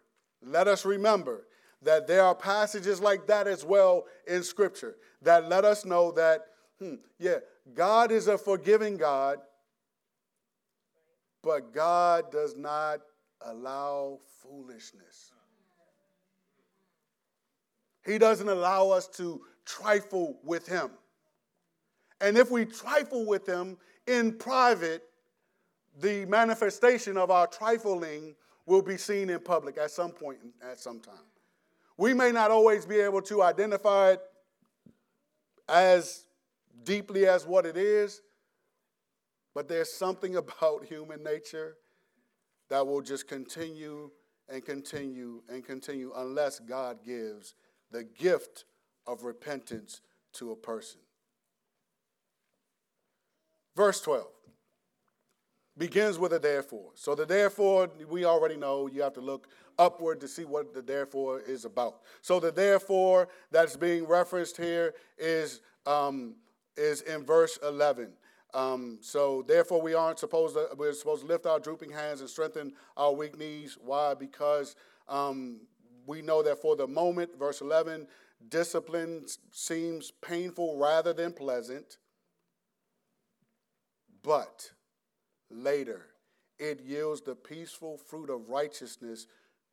let 0.42 0.68
us 0.68 0.84
remember 0.84 1.46
that 1.82 2.08
there 2.08 2.24
are 2.24 2.36
passages 2.36 3.02
like 3.02 3.28
that 3.28 3.48
as 3.48 3.66
well 3.66 4.06
in 4.28 4.44
Scripture 4.44 4.96
that 5.22 5.50
let 5.50 5.66
us 5.66 5.86
know 5.86 6.12
that, 6.12 6.46
hmm, 6.80 6.96
yeah, 7.20 7.38
God 7.74 8.12
is 8.12 8.28
a 8.28 8.38
forgiving 8.38 8.98
God, 8.98 9.40
but 11.44 11.74
God 11.74 12.32
does 12.32 12.56
not 12.56 13.00
allow 13.46 14.20
foolishness. 14.42 15.32
He 18.06 18.18
doesn't 18.18 18.50
allow 18.50 18.90
us 18.90 19.08
to 19.18 19.42
trifle 19.66 20.38
with 20.44 20.68
Him. 20.68 20.90
And 22.20 22.38
if 22.38 22.52
we 22.52 22.66
trifle 22.66 23.26
with 23.26 23.48
Him 23.48 23.78
in 24.08 24.34
private, 24.34 25.04
the 26.00 26.26
manifestation 26.26 27.18
of 27.18 27.32
our 27.32 27.48
trifling 27.48 28.36
will 28.66 28.82
be 28.82 28.98
seen 28.98 29.30
in 29.30 29.40
public 29.40 29.78
at 29.78 29.92
some 29.92 30.12
point, 30.12 30.40
at 30.64 30.80
some 30.80 31.00
time. 31.00 31.31
We 32.02 32.16
may 32.16 32.32
not 32.32 32.50
always 32.50 32.84
be 32.84 33.00
able 33.00 33.22
to 33.22 33.44
identify 33.44 34.14
it 34.14 34.22
as 35.70 36.26
deeply 36.84 37.28
as 37.28 37.46
what 37.46 37.68
it 37.68 37.78
is, 37.78 38.24
but 39.54 39.68
there's 39.68 39.94
something 39.94 40.36
about 40.44 40.86
human 40.86 41.24
nature 41.24 41.78
that 42.72 42.88
will 42.88 43.02
just 43.02 43.28
continue 43.28 44.10
and 44.50 44.66
continue 44.66 45.44
and 45.48 45.64
continue 45.64 46.12
unless 46.18 46.58
God 46.58 47.06
gives 47.06 47.54
the 47.92 48.04
gift 48.04 48.66
of 49.06 49.22
repentance 49.22 50.02
to 50.34 50.54
a 50.54 50.56
person. 50.56 51.02
Verse 53.76 54.02
12 54.02 54.26
begins 55.78 56.18
with 56.18 56.34
a 56.34 56.40
therefore. 56.40 56.94
So 56.96 57.14
the 57.14 57.28
therefore, 57.28 57.92
we 58.10 58.26
already 58.26 58.58
know 58.58 58.88
you 58.88 59.04
have 59.04 59.14
to 59.14 59.22
look 59.22 59.50
upward 59.78 60.20
to 60.22 60.28
see 60.28 60.46
what 60.46 60.74
the 60.74 60.82
therefore 60.82 61.42
is 61.42 61.66
about. 61.66 62.02
So 62.22 62.40
the 62.40 62.52
therefore 62.52 63.30
that's 63.52 63.76
being 63.76 64.06
referenced 64.06 64.58
here 64.58 64.94
is, 65.18 65.62
um, 65.86 66.36
is 66.78 67.02
in 67.02 67.26
verse 67.26 67.58
11. 67.64 68.14
Um, 68.54 68.98
so 69.02 69.44
therefore 69.48 69.82
we 69.82 69.94
aren't 69.94 70.20
supposed 70.20 70.56
to, 70.56 70.68
we're 70.78 70.94
supposed 70.94 71.22
to 71.22 71.28
lift 71.28 71.46
our 71.46 71.60
drooping 71.60 71.92
hands 71.92 72.22
and 72.22 72.30
strengthen 72.30 72.74
our 72.98 73.14
weak 73.14 73.38
knees. 73.38 73.78
Why? 73.82 74.14
Because 74.14 74.76
um, 75.08 75.62
we 76.06 76.22
know 76.22 76.44
that 76.44 76.62
for 76.62 76.76
the 76.76 76.88
moment, 76.88 77.38
verse 77.38 77.62
11, 77.62 78.08
discipline 78.50 79.26
seems 79.52 80.12
painful 80.12 80.78
rather 80.78 81.14
than 81.14 81.32
pleasant. 81.32 81.98
But 84.24 84.72
later, 85.50 86.08
it 86.60 86.82
yields 86.82 87.22
the 87.22 87.36
peaceful 87.36 87.98
fruit 87.98 88.30
of 88.30 88.50
righteousness 88.50 89.28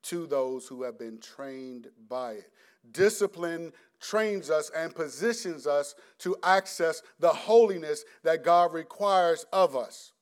to 0.04 0.26
those 0.26 0.66
who 0.66 0.82
have 0.82 0.98
been 0.98 1.18
trained 1.18 1.88
by 2.08 2.32
it. 2.32 2.52
Discipline 2.92 3.72
trains 4.00 4.50
us 4.50 4.70
and 4.74 4.94
positions 4.94 5.66
us 5.66 5.94
to 6.18 6.36
access 6.42 7.02
the 7.18 7.28
holiness 7.28 8.04
that 8.22 8.44
God 8.44 8.72
requires 8.72 9.44
of 9.52 9.76
us. 9.76 10.12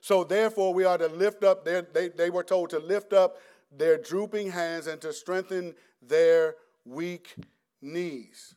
So, 0.00 0.22
therefore, 0.22 0.74
we 0.74 0.84
are 0.84 0.98
to 0.98 1.08
lift 1.08 1.44
up, 1.44 1.64
their, 1.64 1.82
they, 1.82 2.08
they 2.08 2.28
were 2.28 2.42
told 2.42 2.70
to 2.70 2.78
lift 2.78 3.12
up 3.12 3.38
their 3.72 3.96
drooping 3.96 4.50
hands 4.50 4.86
and 4.86 5.00
to 5.00 5.12
strengthen 5.12 5.74
their 6.02 6.56
weak 6.84 7.34
knees. 7.80 8.54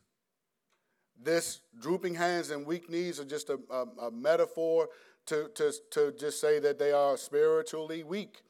This 1.20 1.60
drooping 1.80 2.14
hands 2.14 2.50
and 2.50 2.66
weak 2.66 2.90
knees 2.90 3.18
are 3.18 3.24
just 3.24 3.48
a, 3.50 3.58
a, 3.70 4.06
a 4.06 4.10
metaphor 4.10 4.88
to, 5.26 5.48
to, 5.54 5.72
to 5.90 6.12
just 6.12 6.40
say 6.40 6.58
that 6.58 6.78
they 6.78 6.92
are 6.92 7.16
spiritually 7.16 8.02
weak. 8.02 8.42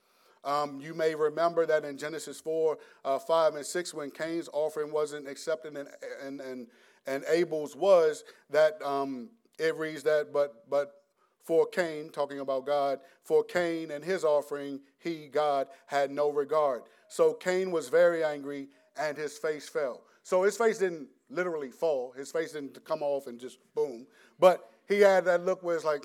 Um, 0.45 0.81
you 0.81 0.95
may 0.95 1.15
remember 1.15 1.67
that 1.67 1.85
in 1.85 1.99
Genesis 1.99 2.41
4, 2.41 2.79
uh, 3.05 3.19
5, 3.19 3.55
and 3.57 3.67
6, 3.67 3.95
when 3.95 4.11
Cain's 4.11 4.49
offering 4.53 4.93
wasn't 4.93 5.29
accepted 5.29 5.77
and, 5.77 5.89
and, 6.25 6.41
and, 6.41 6.67
and 7.07 7.25
Abel's 7.29 7.75
was 7.75 8.25
that 8.51 8.81
um, 8.83 9.31
it 9.59 9.77
reads 9.77 10.03
that, 10.05 10.33
but 10.33 10.69
but 10.69 10.99
for 11.49 11.67
Cain, 11.67 12.11
talking 12.11 12.41
about 12.41 12.67
God, 12.67 12.99
for 13.25 13.43
Cain 13.43 13.91
and 13.91 14.05
his 14.05 14.23
offering, 14.23 14.81
he, 14.99 15.29
God, 15.29 15.69
had 15.87 16.11
no 16.11 16.31
regard. 16.31 16.83
So 17.09 17.33
Cain 17.33 17.71
was 17.71 17.89
very 17.89 18.23
angry 18.23 18.69
and 18.99 19.17
his 19.17 19.39
face 19.39 19.67
fell. 19.67 20.03
So 20.23 20.43
his 20.43 20.59
face 20.59 20.77
didn't 20.77 21.09
literally 21.31 21.71
fall, 21.71 22.13
his 22.15 22.31
face 22.31 22.53
didn't 22.53 22.85
come 22.85 23.03
off 23.03 23.29
and 23.29 23.41
just 23.41 23.61
boom. 23.75 24.07
But 24.39 24.69
he 24.87 25.01
had 25.01 25.25
that 25.25 25.47
look 25.47 25.63
where 25.63 25.75
it's 25.75 25.87
like, 25.87 26.05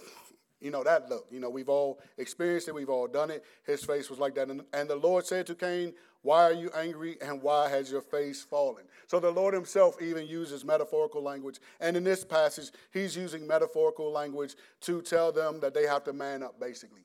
you 0.63 0.71
know, 0.71 0.83
that 0.83 1.09
look. 1.09 1.27
You 1.29 1.39
know, 1.39 1.49
we've 1.49 1.69
all 1.69 1.99
experienced 2.17 2.67
it, 2.67 2.75
we've 2.75 2.89
all 2.89 3.07
done 3.07 3.29
it. 3.29 3.43
His 3.65 3.83
face 3.83 4.09
was 4.09 4.17
like 4.17 4.33
that. 4.35 4.49
And, 4.49 4.63
and 4.73 4.89
the 4.89 4.95
Lord 4.95 5.25
said 5.25 5.45
to 5.47 5.55
Cain, 5.55 5.93
Why 6.21 6.43
are 6.43 6.53
you 6.53 6.71
angry 6.75 7.17
and 7.21 7.41
why 7.41 7.69
has 7.69 7.91
your 7.91 8.01
face 8.01 8.43
fallen? 8.43 8.85
So 9.07 9.19
the 9.19 9.29
Lord 9.29 9.53
himself 9.53 10.01
even 10.01 10.25
uses 10.25 10.63
metaphorical 10.63 11.21
language. 11.21 11.59
And 11.79 11.97
in 11.97 12.03
this 12.03 12.23
passage, 12.23 12.71
he's 12.91 13.15
using 13.15 13.45
metaphorical 13.45 14.11
language 14.11 14.55
to 14.81 15.01
tell 15.01 15.31
them 15.31 15.59
that 15.59 15.73
they 15.73 15.83
have 15.83 16.03
to 16.05 16.13
man 16.13 16.41
up, 16.41 16.59
basically 16.59 17.01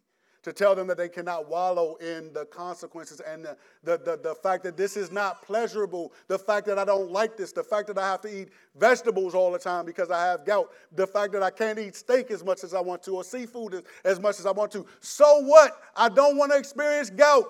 to 0.49 0.55
tell 0.55 0.75
them 0.75 0.87
that 0.87 0.97
they 0.97 1.11
cannot 1.11 1.49
wallow 1.49 1.97
in 1.97 2.33
the 2.33 2.47
consequences 2.47 3.21
and 3.21 3.45
the, 3.45 3.57
the, 3.85 3.99
the, 3.99 4.19
the, 4.23 4.35
fact 4.35 4.63
that 4.65 4.79
this 4.79 4.97
is 4.97 5.13
not 5.13 5.43
pleasurable, 5.43 6.13
the 6.27 6.39
fact 6.39 6.67
that 6.67 6.79
I 6.79 6.87
don't 6.87 7.11
like 7.11 7.37
this, 7.37 7.53
the 7.53 7.63
fact 7.63 7.87
that 7.89 7.99
I 7.99 8.09
have 8.09 8.23
to 8.23 8.41
eat 8.41 8.49
vegetables 8.75 9.35
all 9.35 9.53
the 9.53 9.59
time 9.59 9.85
because 9.85 10.11
I 10.11 10.25
have 10.25 10.47
gout, 10.47 10.71
the 10.93 11.07
fact 11.07 11.35
that 11.35 11.43
I 11.43 11.51
can't 11.51 11.79
eat 11.79 11.95
steak 11.95 12.31
as 12.31 12.43
much 12.43 12.65
as 12.65 12.73
I 12.73 12.81
want 12.81 13.03
to 13.03 13.17
or 13.17 13.25
seafood 13.25 13.75
as, 13.75 13.83
as 14.05 14.21
much 14.21 14.39
as 14.39 14.47
I 14.47 14.53
want 14.53 14.73
to. 14.73 14.87
So 15.01 15.43
what? 15.43 15.83
I 15.95 16.09
don't 16.09 16.39
want 16.39 16.53
to 16.53 16.59
experience 16.59 17.11
gout. 17.11 17.45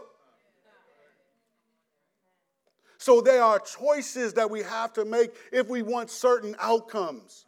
So 2.98 3.20
there 3.20 3.44
are 3.44 3.60
choices 3.60 4.34
that 4.34 4.50
we 4.50 4.62
have 4.62 4.92
to 4.94 5.04
make 5.04 5.30
if 5.52 5.68
we 5.68 5.82
want 5.82 6.10
certain 6.10 6.56
outcomes. 6.58 7.46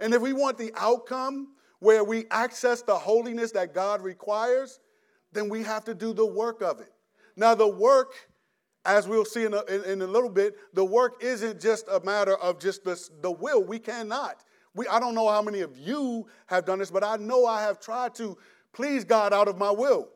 And 0.00 0.12
if 0.12 0.20
we 0.20 0.32
want 0.32 0.58
the 0.58 0.72
outcome 0.76 1.50
where 1.80 2.02
we 2.04 2.26
access 2.30 2.82
the 2.82 2.94
holiness 2.94 3.52
that 3.52 3.74
God 3.74 4.02
requires, 4.02 4.80
then 5.32 5.48
we 5.48 5.62
have 5.62 5.84
to 5.84 5.94
do 5.94 6.12
the 6.12 6.26
work 6.26 6.62
of 6.62 6.80
it. 6.80 6.92
Now, 7.36 7.54
the 7.54 7.68
work, 7.68 8.14
as 8.84 9.06
we'll 9.06 9.24
see 9.24 9.44
in 9.44 9.54
a, 9.54 9.62
in, 9.64 9.84
in 9.84 10.02
a 10.02 10.06
little 10.06 10.30
bit, 10.30 10.56
the 10.74 10.84
work 10.84 11.22
isn't 11.22 11.60
just 11.60 11.86
a 11.88 12.00
matter 12.00 12.36
of 12.36 12.58
just 12.58 12.84
the, 12.84 13.00
the 13.22 13.30
will. 13.30 13.62
We 13.62 13.78
cannot. 13.78 14.42
We, 14.74 14.86
I 14.88 14.98
don't 14.98 15.14
know 15.14 15.28
how 15.28 15.42
many 15.42 15.60
of 15.60 15.76
you 15.76 16.26
have 16.46 16.64
done 16.64 16.80
this, 16.80 16.90
but 16.90 17.04
I 17.04 17.16
know 17.16 17.46
I 17.46 17.62
have 17.62 17.80
tried 17.80 18.14
to 18.16 18.36
please 18.72 19.04
God 19.04 19.32
out 19.32 19.48
of 19.48 19.58
my 19.58 19.70
will. 19.70 20.08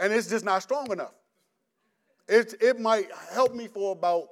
And 0.00 0.12
it's 0.12 0.28
just 0.28 0.44
not 0.44 0.62
strong 0.62 0.90
enough. 0.90 1.14
It, 2.28 2.54
it 2.60 2.78
might 2.78 3.08
help 3.32 3.54
me 3.54 3.66
for 3.66 3.92
about 3.92 4.28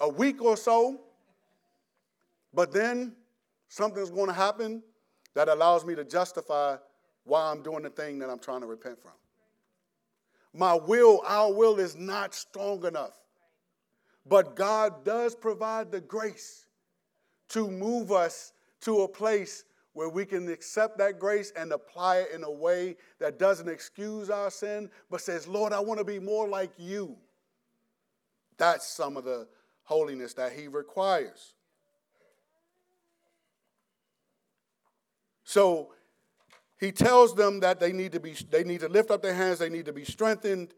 a 0.00 0.08
week 0.08 0.42
or 0.42 0.56
so, 0.56 1.00
but 2.52 2.72
then 2.72 3.12
something's 3.68 4.10
going 4.10 4.26
to 4.26 4.32
happen 4.32 4.82
that 5.34 5.48
allows 5.48 5.84
me 5.84 5.94
to 5.94 6.04
justify 6.04 6.76
why 7.24 7.50
I'm 7.50 7.62
doing 7.62 7.82
the 7.82 7.90
thing 7.90 8.18
that 8.18 8.30
I'm 8.30 8.38
trying 8.38 8.60
to 8.60 8.66
repent 8.66 9.00
from. 9.00 9.12
My 10.54 10.74
will, 10.74 11.22
our 11.26 11.52
will 11.52 11.78
is 11.78 11.96
not 11.96 12.34
strong 12.34 12.84
enough. 12.84 13.18
But 14.26 14.54
God 14.54 15.04
does 15.04 15.34
provide 15.34 15.90
the 15.90 16.00
grace 16.00 16.66
to 17.48 17.70
move 17.70 18.12
us 18.12 18.52
to 18.82 19.02
a 19.02 19.08
place 19.08 19.64
where 19.94 20.08
we 20.08 20.24
can 20.24 20.48
accept 20.50 20.98
that 20.98 21.18
grace 21.18 21.52
and 21.56 21.72
apply 21.72 22.18
it 22.18 22.30
in 22.34 22.44
a 22.44 22.50
way 22.50 22.96
that 23.18 23.38
doesn't 23.38 23.68
excuse 23.68 24.30
our 24.30 24.50
sin, 24.50 24.88
but 25.10 25.20
says, 25.20 25.46
Lord, 25.46 25.72
I 25.72 25.80
want 25.80 25.98
to 25.98 26.04
be 26.04 26.18
more 26.18 26.48
like 26.48 26.70
you. 26.78 27.16
That's 28.56 28.86
some 28.86 29.16
of 29.16 29.24
the 29.24 29.48
holiness 29.82 30.34
that 30.34 30.52
He 30.52 30.68
requires. 30.68 31.54
So 35.52 35.92
he 36.80 36.92
tells 36.92 37.34
them 37.34 37.60
that 37.60 37.78
they 37.78 37.92
need 37.92 38.12
to 38.12 38.20
be 38.20 38.34
they 38.50 38.64
need 38.64 38.80
to 38.80 38.88
lift 38.88 39.10
up 39.10 39.20
their 39.20 39.34
hands, 39.34 39.58
they 39.58 39.68
need 39.68 39.84
to 39.84 39.92
be 39.92 40.02
strengthened. 40.02 40.72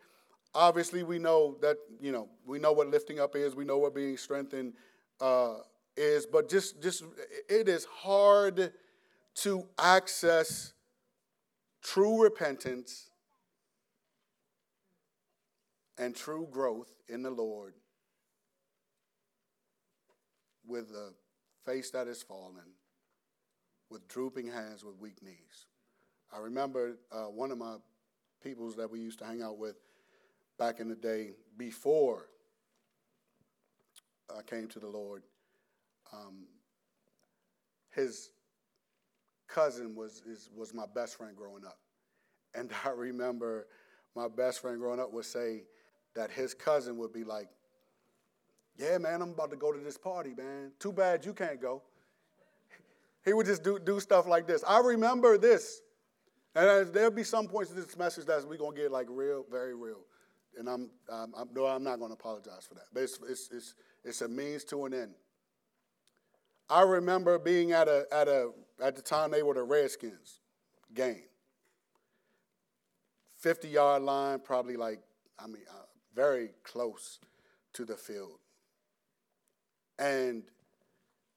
Obviously, 0.53 1.05
we 1.05 1.20
know 1.20 1.57
that, 1.62 1.77
you 2.01 2.11
know, 2.11 2.29
we 2.44 2.59
know 2.59 2.72
what 2.72 2.88
lifting 2.88 3.20
up 3.20 3.37
is, 3.37 3.55
we 3.55 3.64
know 3.64 3.79
what 3.79 3.94
being 3.94 4.16
strengthened 4.16 4.72
uh, 5.20 5.59
is, 5.96 6.27
but 6.27 6.48
just 6.48 6.83
just 6.83 7.05
it 7.48 7.68
is 7.68 7.85
hard 7.85 8.72
to 9.37 9.64
access 9.79 10.72
true 11.81 12.25
repentance 12.25 13.11
and 15.98 16.16
true 16.16 16.48
growth 16.51 16.90
in 17.09 17.22
the 17.22 17.31
Lord 17.31 17.75
with 20.66 20.90
a 20.90 21.12
face 21.64 21.92
that 21.92 22.09
is 22.09 22.25
fallen 22.25 22.75
with 23.90 24.07
drooping 24.09 24.49
hands, 24.49 24.85
with 24.85 24.99
weak 24.99 25.23
knees. 25.23 25.66
I 26.35 26.38
remember 26.38 26.99
uh, 27.12 27.25
one 27.25 27.51
of 27.51 27.59
my 27.59 27.77
peoples 28.42 28.77
that 28.77 28.90
we 28.90 29.01
used 29.01 29.18
to 29.20 29.25
hang 29.25 29.42
out 29.42 29.59
with 29.59 29.77
back 30.59 30.81
in 30.81 30.88
the 30.88 30.97
day 30.97 31.31
before 31.57 32.27
I 34.37 34.42
came 34.42 34.68
to 34.68 34.79
the 34.79 34.88
Lord. 34.88 35.23
Um, 36.12 36.47
his 37.90 38.31
cousin 39.49 39.94
was, 39.94 40.23
is, 40.27 40.51
was 40.55 40.75
my 40.75 40.87
best 40.94 41.16
friend 41.16 41.37
growing 41.37 41.64
up. 41.64 41.79
And 42.55 42.70
I 42.85 42.90
remember 42.90 43.66
my 44.14 44.29
best 44.29 44.61
friend 44.61 44.79
growing 44.79 45.01
up 45.01 45.12
would 45.12 45.25
say 45.25 45.64
that 46.14 46.31
his 46.31 46.55
cousin 46.55 46.97
would 46.99 47.12
be 47.12 47.25
like, 47.25 47.49
Yeah, 48.77 48.99
man, 48.99 49.23
I'm 49.23 49.31
about 49.31 49.51
to 49.51 49.57
go 49.57 49.73
to 49.73 49.79
this 49.79 49.97
party, 49.97 50.35
man. 50.37 50.73
Too 50.79 50.92
bad 50.92 51.25
you 51.25 51.33
can't 51.33 51.61
go. 51.61 51.83
He 53.24 53.32
would 53.32 53.46
just 53.46 53.62
do, 53.62 53.78
do 53.78 54.00
stuff 54.00 54.26
like 54.26 54.46
this. 54.46 54.62
I 54.66 54.80
remember 54.80 55.38
this. 55.38 55.80
And 56.54 56.92
there'll 56.92 57.10
be 57.10 57.24
some 57.24 57.48
points 57.48 57.70
in 57.70 57.76
this 57.76 57.96
message 57.96 58.26
that 58.26 58.46
we're 58.46 58.58
going 58.58 58.76
to 58.76 58.82
get 58.82 58.92
like 58.92 59.06
real, 59.10 59.44
very 59.50 59.74
real. 59.74 60.04
And 60.56 60.68
I'm, 60.68 60.90
I'm, 61.12 61.32
I'm, 61.37 61.48
no, 61.52 61.66
I'm 61.66 61.82
not 61.82 61.98
going 61.98 62.10
to 62.10 62.14
apologize 62.14 62.64
for 62.68 62.74
that. 62.74 62.84
But 62.92 63.04
it's, 63.04 63.18
it's, 63.28 63.50
it's, 63.50 63.74
it's 64.04 64.20
a 64.22 64.28
means 64.28 64.62
to 64.64 64.84
an 64.84 64.94
end. 64.94 65.14
I 66.68 66.82
remember 66.82 67.38
being 67.38 67.72
at 67.72 67.88
a, 67.88 68.06
at 68.12 68.28
a, 68.28 68.50
at 68.82 68.94
the 68.94 69.02
time 69.02 69.30
they 69.30 69.42
were 69.42 69.54
the 69.54 69.62
Redskins 69.62 70.40
game. 70.92 71.24
50 73.40 73.68
yard 73.68 74.02
line, 74.02 74.38
probably 74.38 74.76
like, 74.76 75.00
I 75.38 75.46
mean, 75.46 75.62
uh, 75.68 75.84
very 76.14 76.50
close 76.62 77.18
to 77.74 77.84
the 77.84 77.96
field. 77.96 78.38
And 79.98 80.44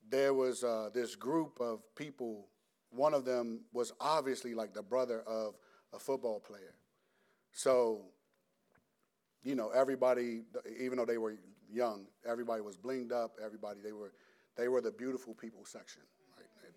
there 0.10 0.34
was 0.34 0.63
uh, 0.63 0.89
this 0.93 1.15
group 1.15 1.60
of 1.60 1.80
people. 1.96 2.48
One 2.91 3.13
of 3.13 3.26
them 3.26 3.62
was 3.74 3.91
obviously 4.00 4.54
like 4.54 4.74
the 4.74 4.82
brother 4.82 5.22
of 5.28 5.56
a 5.93 6.00
football 6.00 6.39
player. 6.39 6.76
So, 7.52 8.02
you 9.43 9.56
know, 9.56 9.70
everybody, 9.70 10.43
even 10.80 10.98
though 10.98 11.06
they 11.06 11.17
were 11.17 11.36
young, 11.72 12.06
everybody 12.28 12.62
was 12.62 12.78
blinged 12.78 13.12
up. 13.12 13.38
Everybody, 13.43 13.80
they 13.84 13.91
were, 13.91 14.13
they 14.56 14.67
were 14.67 14.82
the 14.82 14.91
beautiful 14.91 15.34
people 15.34 15.65
section. 15.65 16.02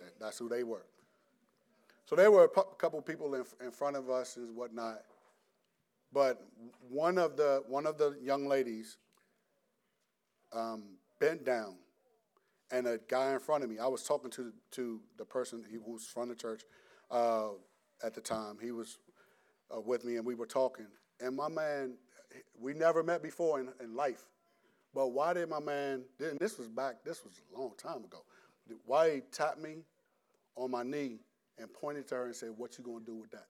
Right? 0.01 0.11
That's 0.21 0.39
who 0.39 0.49
they 0.49 0.63
were. 0.63 0.87
So 2.07 2.17
there 2.17 2.31
were 2.31 2.45
a 2.45 2.49
couple 2.49 3.01
people 3.03 3.35
in, 3.35 3.45
in 3.65 3.71
front 3.71 3.97
of 3.97 4.11
us 4.11 4.37
and 4.37 4.57
whatnot. 4.57 5.03
But 6.13 6.43
one 6.89 7.19
of 7.19 7.37
the 7.37 7.63
one 7.69 7.87
of 7.87 7.99
the 7.99 8.17
young 8.21 8.49
ladies 8.49 8.97
um, 10.53 10.83
bent 11.21 11.45
down 11.45 11.77
and 12.71 12.87
a 12.87 12.99
guy 13.09 13.33
in 13.33 13.41
front 13.41 13.65
of 13.65 13.71
me. 13.71 13.79
I 13.79 13.87
was 13.87 14.05
talking 14.05 14.31
to 14.33 14.53
to 14.73 15.01
the 15.19 15.25
person 15.25 15.65
who 15.71 15.81
was 15.93 16.07
from 16.07 16.29
the 16.29 16.35
church 16.35 16.63
uh, 17.11 17.51
at 18.03 18.15
the 18.15 18.21
time. 18.21 18.59
He 18.61 18.73
was 18.73 18.99
uh, 19.75 19.81
with 19.81 20.05
me, 20.05 20.17
and 20.17 20.27
we 20.27 20.35
were 20.35 20.47
talking. 20.47 20.87
And 21.21 21.37
my 21.37 21.49
man, 21.49 21.95
we 22.59 22.73
never 22.75 23.03
met 23.03 23.23
before 23.23 23.61
in, 23.61 23.69
in 23.83 23.95
life, 23.95 24.25
but 24.95 25.09
why 25.09 25.35
did 25.35 25.49
my 25.49 25.61
man? 25.61 26.03
This 26.19 26.59
was 26.59 26.69
back. 26.69 27.05
This 27.05 27.25
was 27.25 27.35
a 27.55 27.59
long 27.59 27.73
time 27.77 28.05
ago. 28.05 28.25
Why 28.87 29.15
he 29.15 29.21
tapped 29.33 29.61
me 29.61 29.83
on 30.57 30.71
my 30.71 30.83
knee 30.83 31.19
and 31.59 31.73
pointed 31.73 32.07
to 32.09 32.15
her 32.17 32.27
and 32.27 32.35
said, 32.35 32.51
"What 32.57 32.79
you 32.79 32.85
gonna 32.85 33.05
do 33.05 33.17
with 33.17 33.31
that?" 33.33 33.49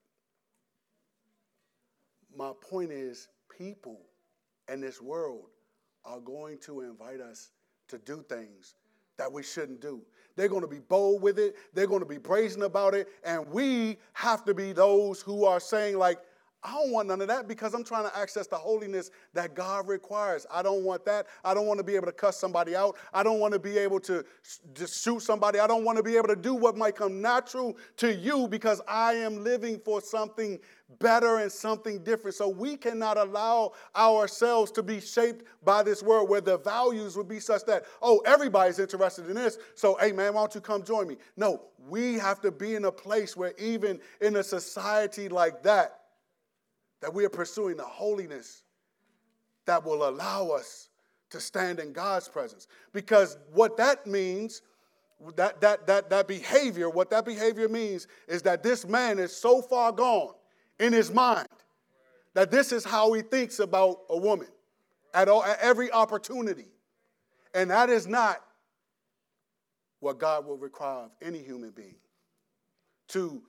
My 2.35 2.53
point 2.63 2.93
is, 2.93 3.29
people 3.59 4.01
in 4.69 4.81
this 4.81 5.03
world 5.03 5.47
are 6.05 6.21
going 6.21 6.59
to 6.59 6.83
invite 6.83 7.21
us 7.21 7.51
to 7.89 7.99
do 7.99 8.25
things 8.29 8.75
that 9.21 9.31
we 9.31 9.43
shouldn't 9.43 9.83
do. 9.83 10.01
They're 10.35 10.49
going 10.49 10.63
to 10.63 10.67
be 10.67 10.79
bold 10.79 11.21
with 11.21 11.39
it, 11.39 11.55
they're 11.75 11.87
going 11.87 12.01
to 12.01 12.07
be 12.07 12.17
brazen 12.17 12.63
about 12.63 12.95
it, 12.95 13.09
and 13.23 13.47
we 13.49 13.99
have 14.15 14.47
to 14.47 14.55
be 14.55 14.73
those 14.73 15.21
who 15.21 15.45
are 15.45 15.61
saying, 15.61 15.99
like, 15.99 16.21
I 16.63 16.75
don't 16.75 16.93
want 16.93 17.09
none 17.09 17.23
of 17.23 17.29
that 17.29 17.49
because 17.49 17.73
I'm 17.73 17.85
trying 17.85 18.05
to 18.05 18.19
access 18.19 18.47
the 18.47 18.57
holiness 18.57 19.11
that 19.33 19.55
God 19.55 19.89
requires. 19.89 20.47
I 20.53 20.63
don't 20.63 20.85
want 20.85 21.07
that. 21.07 21.27
I 21.43 21.55
don't 21.55 21.67
want 21.67 21.79
to 21.79 21.85
be 21.85 21.97
able 21.97 22.07
to 22.07 22.13
cuss 22.13 22.39
somebody 22.39 22.77
out. 22.77 22.99
I 23.15 23.23
don't 23.23 23.41
want 23.41 23.55
to 23.55 23.59
be 23.59 23.79
able 23.79 23.99
to 24.01 24.25
just 24.75 25.03
shoot 25.03 25.23
somebody. 25.23 25.59
I 25.59 25.67
don't 25.67 25.85
want 25.85 25.97
to 25.97 26.03
be 26.03 26.17
able 26.17 26.29
to 26.29 26.37
do 26.37 26.55
what 26.55 26.77
might 26.77 26.97
come 26.97 27.23
natural 27.23 27.79
to 27.97 28.15
you 28.15 28.47
because 28.47 28.83
I 28.87 29.15
am 29.15 29.43
living 29.43 29.81
for 29.83 30.03
something 30.03 30.59
better 30.99 31.39
and 31.39 31.51
something 31.51 32.03
different. 32.03 32.35
So 32.37 32.49
we 32.49 32.77
cannot 32.77 33.17
allow 33.17 33.73
ourselves 33.97 34.71
to 34.73 34.83
be 34.83 35.01
shaped 35.01 35.47
by 35.65 35.83
this 35.83 36.03
world 36.03 36.29
where 36.29 36.43
the 36.43 36.59
values 36.59 37.17
would 37.17 37.29
be 37.29 37.41
such 37.41 37.65
that, 37.67 37.85
oh, 38.03 38.19
everybody's 38.27 38.79
interested 38.79 39.29
in 39.29 39.35
this. 39.35 39.57
So, 39.77 39.97
hey, 39.99 40.13
man, 40.13 40.35
why 40.35 40.43
don't 40.43 40.55
you 40.55 40.61
come 40.61 40.83
join 40.83 41.09
me? 41.09 41.17
No, 41.39 41.63
we 41.89 42.15
have 42.15 42.41
to 42.43 42.51
be 42.51 42.75
in 42.75 42.85
a 42.85 42.93
place 42.93 43.35
where 43.35 43.55
even 43.59 43.99
in 44.21 44.37
a 44.37 44.43
society 44.43 45.29
like 45.31 45.63
that, 45.63 46.00
that 47.01 47.13
we 47.13 47.25
are 47.25 47.31
pursuing 47.31 47.77
the 47.77 47.85
holiness 47.85 48.63
that 49.67 49.85
will 49.85 50.09
allow 50.09 50.49
us 50.49 50.89
to 51.31 51.41
stand 51.41 51.79
in 51.79 51.93
God's 51.93 52.29
presence. 52.29 52.67
Because 52.93 53.39
what 53.53 53.77
that 53.77 54.07
means, 54.07 54.63
that, 55.37 55.61
that, 55.61 55.87
that, 55.87 56.11
that 56.11 56.29
behavior, 56.29 56.91
what 56.91 57.11
that 57.11 57.25
behavior 57.25 57.69
means 57.69 58.07
is 58.29 58.43
that 58.43 58.63
this 58.63 58.87
man 58.87 59.19
is 59.19 59.35
so 59.35 59.63
far 59.63 59.93
gone 59.93 60.35
in 60.79 60.93
his 60.93 61.13
mind 61.13 61.49
that 62.35 62.51
this 62.51 62.73
is 62.73 62.85
how 62.85 63.13
he 63.13 63.23
thinks 63.23 63.59
about 63.61 64.01
a 64.09 64.17
woman 64.17 64.49
at, 65.15 65.29
all, 65.29 65.45
at 65.45 65.59
every 65.61 65.91
opportunity. 65.93 66.67
And 67.55 67.71
that 67.71 67.91
is 67.91 68.07
not 68.07 68.43
what 70.01 70.19
God 70.19 70.47
will 70.47 70.57
require 70.57 71.05
of 71.05 71.11
any 71.21 71.39
human 71.39 71.71
being 71.71 71.97
to 73.09 73.43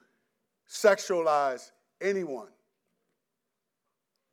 sexualize 0.68 1.70
anyone 2.00 2.48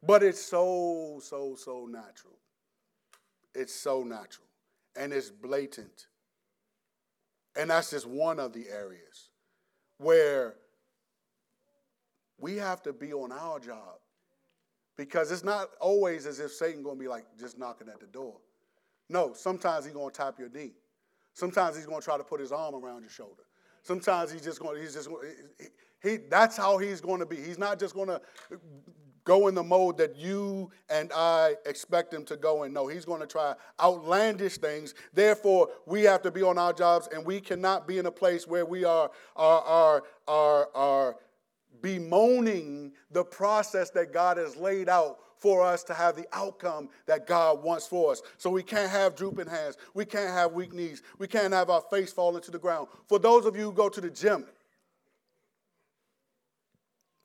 but 0.02 0.24
it's 0.24 0.42
so, 0.42 1.20
so, 1.22 1.56
so 1.56 1.88
natural. 1.90 2.38
It's 3.54 3.74
so 3.74 4.04
natural. 4.04 4.48
And 4.96 5.12
it's 5.14 5.30
blatant. 5.30 6.08
And 7.56 7.70
that's 7.70 7.90
just 7.90 8.08
one 8.08 8.40
of 8.40 8.54
the 8.54 8.68
areas 8.70 9.30
where 9.98 10.56
we 12.40 12.56
have 12.56 12.82
to 12.84 12.94
be 12.94 13.14
on 13.14 13.32
our 13.32 13.60
job. 13.60 13.98
Because 14.96 15.32
it's 15.32 15.44
not 15.44 15.70
always 15.80 16.26
as 16.26 16.40
if 16.40 16.52
Satan 16.52 16.84
gonna 16.84 17.00
be 17.00 17.08
like 17.08 17.26
just 17.40 17.58
knocking 17.58 17.88
at 17.88 18.00
the 18.00 18.08
door. 18.08 18.38
No, 19.10 19.34
sometimes 19.34 19.86
he's 19.86 19.94
gonna 19.94 20.12
tap 20.12 20.38
your 20.38 20.50
knee. 20.50 20.74
Sometimes 21.34 21.78
he's 21.78 21.86
gonna 21.86 22.02
try 22.02 22.18
to 22.18 22.24
put 22.24 22.42
his 22.42 22.52
arm 22.52 22.76
around 22.76 23.02
your 23.02 23.10
shoulder. 23.10 23.44
Sometimes 23.82 24.32
he's 24.32 24.44
just 24.44 24.60
gonna, 24.60 24.80
he's 24.80 24.94
just 24.94 25.10
he, 25.58 25.68
he 26.10 26.18
that's 26.30 26.58
how 26.58 26.78
he's 26.78 27.00
gonna 27.00 27.26
be. 27.26 27.38
He's 27.38 27.58
not 27.58 27.80
just 27.80 27.96
gonna 27.96 28.20
go 29.30 29.48
in 29.48 29.54
the 29.54 29.62
mode 29.62 29.96
that 29.96 30.16
you 30.16 30.72
and 30.90 31.12
I 31.16 31.54
expect 31.68 32.12
him 32.12 32.26
to 32.26 32.36
go 32.36 32.64
in. 32.64 32.74
No, 32.74 32.88
he's 32.88 33.06
going 33.06 33.22
to 33.22 33.28
try 33.28 33.54
outlandish 33.80 34.58
things. 34.58 34.96
Therefore, 35.14 35.70
we 35.86 36.02
have 36.02 36.24
to 36.24 36.32
be 36.32 36.42
on 36.42 36.58
our 36.58 36.74
jobs, 36.74 37.08
and 37.14 37.24
we 37.24 37.40
cannot 37.40 37.88
be 37.88 38.00
in 38.00 38.08
a 38.08 38.12
place 38.12 38.48
where 38.48 38.66
we 38.66 38.86
are, 38.86 39.12
are, 39.36 39.62
are, 39.62 40.04
are, 40.28 40.70
are 40.74 41.16
bemoaning 41.80 42.92
the 43.12 43.24
process 43.24 43.92
that 43.92 44.12
God 44.12 44.38
has 44.38 44.56
laid 44.56 44.90
out 44.90 45.20
for 45.38 45.64
us 45.64 45.84
to 45.84 45.94
have 45.94 46.16
the 46.16 46.26
outcome 46.34 46.90
that 47.06 47.28
God 47.28 47.62
wants 47.62 47.86
for 47.86 48.12
us. 48.12 48.24
So 48.40 48.50
we 48.50 48.64
can't 48.64 48.90
have 48.90 49.16
drooping 49.16 49.48
hands. 49.48 49.78
We 49.94 50.06
can't 50.06 50.32
have 50.32 50.54
weak 50.54 50.74
knees. 50.74 51.04
We 51.20 51.28
can't 51.28 51.54
have 51.54 51.70
our 51.70 51.84
face 51.92 52.12
falling 52.12 52.42
to 52.42 52.52
the 52.52 52.58
ground. 52.58 52.88
For 53.08 53.20
those 53.20 53.46
of 53.46 53.56
you 53.56 53.66
who 53.66 53.74
go 53.74 53.90
to 53.90 54.02
the 54.02 54.10
gym, 54.10 54.46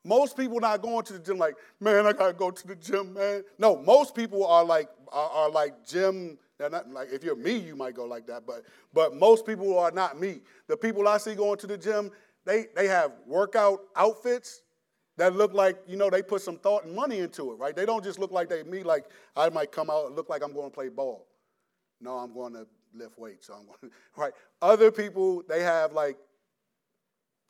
most 0.05 0.37
people 0.37 0.59
not 0.59 0.81
going 0.81 1.03
to 1.05 1.13
the 1.13 1.19
gym 1.19 1.37
like, 1.39 1.55
man, 1.79 2.05
I 2.05 2.13
gotta 2.13 2.33
go 2.33 2.51
to 2.51 2.67
the 2.67 2.75
gym, 2.75 3.13
man. 3.13 3.43
No, 3.57 3.75
most 3.75 4.13
people 4.15 4.45
are 4.45 4.63
like 4.63 4.87
are, 5.11 5.29
are 5.29 5.49
like 5.49 5.85
gym. 5.85 6.37
They're 6.59 6.69
not 6.69 6.89
like 6.91 7.11
if 7.11 7.23
you're 7.23 7.35
me, 7.35 7.57
you 7.57 7.75
might 7.75 7.95
go 7.95 8.05
like 8.05 8.27
that, 8.27 8.45
but 8.45 8.63
but 8.93 9.15
most 9.15 9.45
people 9.47 9.77
are 9.79 9.91
not 9.91 10.19
me. 10.19 10.41
The 10.67 10.77
people 10.77 11.07
I 11.07 11.17
see 11.17 11.33
going 11.33 11.57
to 11.57 11.67
the 11.67 11.77
gym, 11.77 12.11
they 12.45 12.67
they 12.75 12.87
have 12.87 13.13
workout 13.25 13.81
outfits 13.95 14.61
that 15.17 15.35
look 15.35 15.53
like 15.53 15.77
you 15.87 15.97
know 15.97 16.11
they 16.11 16.21
put 16.21 16.41
some 16.41 16.57
thought 16.59 16.85
and 16.85 16.95
money 16.95 17.19
into 17.19 17.51
it, 17.51 17.55
right? 17.55 17.75
They 17.75 17.87
don't 17.87 18.03
just 18.03 18.19
look 18.19 18.31
like 18.31 18.47
they 18.47 18.61
me 18.61 18.83
like 18.83 19.05
I 19.35 19.49
might 19.49 19.71
come 19.71 19.89
out 19.89 20.05
and 20.05 20.15
look 20.15 20.29
like 20.29 20.43
I'm 20.43 20.53
going 20.53 20.69
to 20.69 20.75
play 20.75 20.89
ball. 20.89 21.25
No, 21.99 22.19
I'm 22.19 22.31
going 22.31 22.53
to 22.53 22.67
lift 22.93 23.17
weights. 23.17 23.47
So 23.47 23.55
I'm 23.55 23.65
going 23.65 23.77
to, 23.81 23.91
right. 24.15 24.33
Other 24.61 24.91
people 24.91 25.41
they 25.49 25.63
have 25.63 25.93
like 25.93 26.17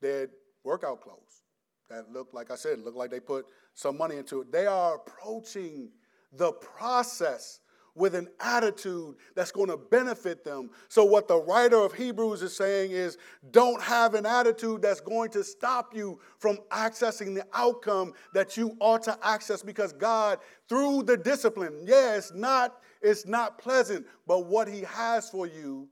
their 0.01 0.29
workout 0.63 1.01
clothes 1.01 1.43
that 1.89 2.12
look, 2.12 2.30
like 2.34 2.52
I 2.52 2.56
said, 2.56 2.80
look 2.80 2.95
like 2.95 3.12
they 3.12 3.19
put 3.19 3.45
some 3.74 3.98
money 3.98 4.17
into 4.17 4.41
it. 4.41 4.52
They 4.52 4.65
are 4.65 4.95
approaching 4.95 5.89
the 6.34 6.52
process 6.54 7.60
with 7.95 8.13
an 8.13 8.28
attitude 8.41 9.15
that's 9.36 9.52
going 9.52 9.69
to 9.69 9.78
benefit 9.78 10.43
them. 10.43 10.69
So, 10.89 11.06
what 11.06 11.28
the 11.28 11.38
writer 11.38 11.78
of 11.78 11.93
Hebrews 11.93 12.41
is 12.41 12.56
saying 12.56 12.91
is 12.91 13.17
don't 13.52 13.82
have 13.82 14.15
an 14.15 14.26
attitude 14.26 14.82
that's 14.82 15.00
going 15.00 15.30
to 15.32 15.43
stop 15.43 15.95
you 15.95 16.19
from 16.38 16.58
accessing 16.71 17.34
the 17.34 17.45
outcome 17.54 18.13
that 18.34 18.58
you 18.58 18.76
ought 18.80 19.04
to 19.04 19.17
access 19.24 19.63
because 19.63 19.93
God, 19.93 20.39
through 20.67 21.04
the 21.04 21.15
discipline, 21.15 21.86
yeah, 21.86 22.15
it's 22.15 22.34
not, 22.34 22.82
it's 23.02 23.26
not 23.26 23.58
pleasant, 23.58 24.06
but 24.28 24.45
what 24.45 24.67
He 24.67 24.82
has 24.82 25.30
for 25.30 25.48
you 25.48 25.88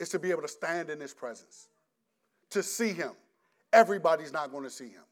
is 0.00 0.08
to 0.10 0.18
be 0.18 0.30
able 0.30 0.42
to 0.42 0.48
stand 0.48 0.90
in 0.90 0.98
His 0.98 1.14
presence, 1.14 1.68
to 2.50 2.62
see 2.62 2.92
Him. 2.92 3.12
Everybody's 3.72 4.32
not 4.32 4.50
going 4.50 4.64
to 4.64 4.70
see 4.70 4.88
Him 4.88 5.02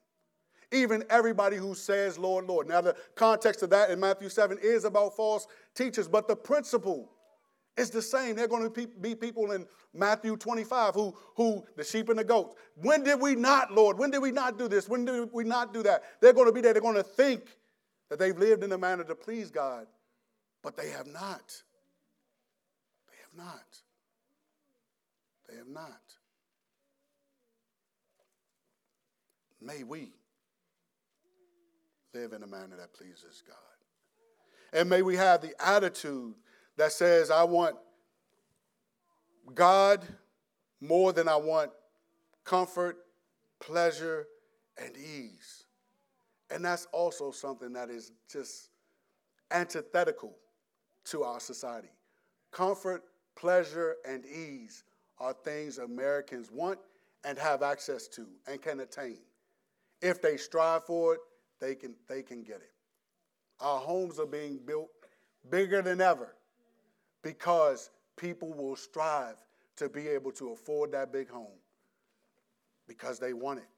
even 0.73 1.05
everybody 1.11 1.57
who 1.57 1.75
says, 1.75 2.19
Lord, 2.19 2.47
Lord. 2.47 2.69
Now, 2.69 2.81
the 2.81 2.97
context 3.15 3.63
of 3.63 3.71
that 3.71 3.91
in 3.91 4.01
Matthew 4.01 4.29
7 4.29 4.59
is 4.61 4.85
about 4.85 5.15
false 5.15 5.47
teachers, 5.75 6.09
but 6.09 6.27
the 6.27 6.37
principle 6.37 7.13
is 7.77 7.91
the 7.91 8.03
same. 8.03 8.35
They're 8.35 8.49
going 8.49 8.71
to 8.71 8.89
be 9.01 9.15
people 9.15 9.53
in 9.53 9.67
Matthew 9.95 10.37
25 10.37 10.95
who, 10.95 11.15
who, 11.37 11.65
the 11.77 11.85
sheep 11.85 12.09
and 12.09 12.19
the 12.19 12.25
goats. 12.25 12.57
When 12.75 13.05
did 13.05 13.21
we 13.21 13.35
not, 13.35 13.73
Lord? 13.73 13.99
When 13.99 14.11
did 14.11 14.21
we 14.21 14.33
not 14.33 14.59
do 14.59 14.69
this? 14.69 14.89
When 14.89 15.05
did 15.05 15.29
we 15.33 15.45
not 15.45 15.73
do 15.73 15.83
that? 15.85 16.03
They're 16.21 16.33
going 16.33 16.47
to 16.47 16.53
be 16.53 16.61
there. 16.61 16.73
They're 16.73 16.83
going 16.83 16.97
to 16.97 17.03
think 17.03 17.57
that 18.11 18.19
they've 18.19 18.37
lived 18.37 18.65
in 18.65 18.73
a 18.73 18.79
manner 18.79 19.05
to 19.05 19.15
please 19.15 19.51
God, 19.51 19.87
but 20.63 20.77
they 20.77 20.91
have 20.91 21.07
not. 21.07 21.63
They 23.09 23.17
have 23.23 23.47
not. 23.47 23.79
They 25.49 25.57
have 25.57 25.69
not. 25.69 26.01
May 29.61 29.83
we 29.85 30.13
live 32.17 32.33
in 32.33 32.43
a 32.43 32.47
manner 32.47 32.77
that 32.77 32.93
pleases 32.93 33.43
God. 33.47 33.57
And 34.73 34.89
may 34.89 35.03
we 35.03 35.17
have 35.17 35.43
the 35.43 35.55
attitude 35.65 36.35
that 36.77 36.93
says, 36.93 37.31
I 37.31 37.45
want 37.45 37.77
God 39.55 40.05
more 40.81 41.13
than 41.13 41.29
I 41.29 41.37
want 41.37 41.71
comfort, 42.45 42.97
pleasure, 43.61 44.27
and 44.83 44.97
ease. 44.97 45.65
And 46.51 46.65
that's 46.65 46.87
also 46.93 47.31
something 47.31 47.73
that 47.73 47.91
is 47.91 48.13
just 48.31 48.71
antithetical 49.51 50.37
to 51.07 51.23
our 51.23 51.41
society. 51.41 51.89
Comfort, 52.51 53.03
pleasure, 53.37 53.97
and 54.09 54.25
ease 54.25 54.85
are 55.19 55.33
things 55.33 55.79
Americans 55.79 56.51
want 56.51 56.79
and 57.25 57.39
have 57.39 57.63
access 57.63 58.07
to 58.09 58.27
and 58.47 58.61
can 58.61 58.81
attain. 58.81 59.19
If 60.03 60.21
they 60.21 60.37
strive 60.37 60.85
for 60.85 61.15
it, 61.15 61.21
they 61.61 61.75
can, 61.75 61.95
they 62.09 62.23
can 62.23 62.43
get 62.43 62.57
it. 62.57 62.73
Our 63.61 63.79
homes 63.79 64.19
are 64.19 64.27
being 64.27 64.59
built 64.65 64.91
bigger 65.51 65.83
than 65.83 66.01
ever 66.01 66.35
because 67.23 67.91
people 68.17 68.53
will 68.53 68.77
strive 68.77 69.37
to 69.77 69.89
be 69.89 70.09
able 70.09 70.33
to 70.33 70.51
afford 70.53 70.93
that 70.93 71.13
big 71.13 71.29
home 71.31 71.59
because 72.87 73.19
they 73.19 73.33
want 73.33 73.59
it. 73.59 73.69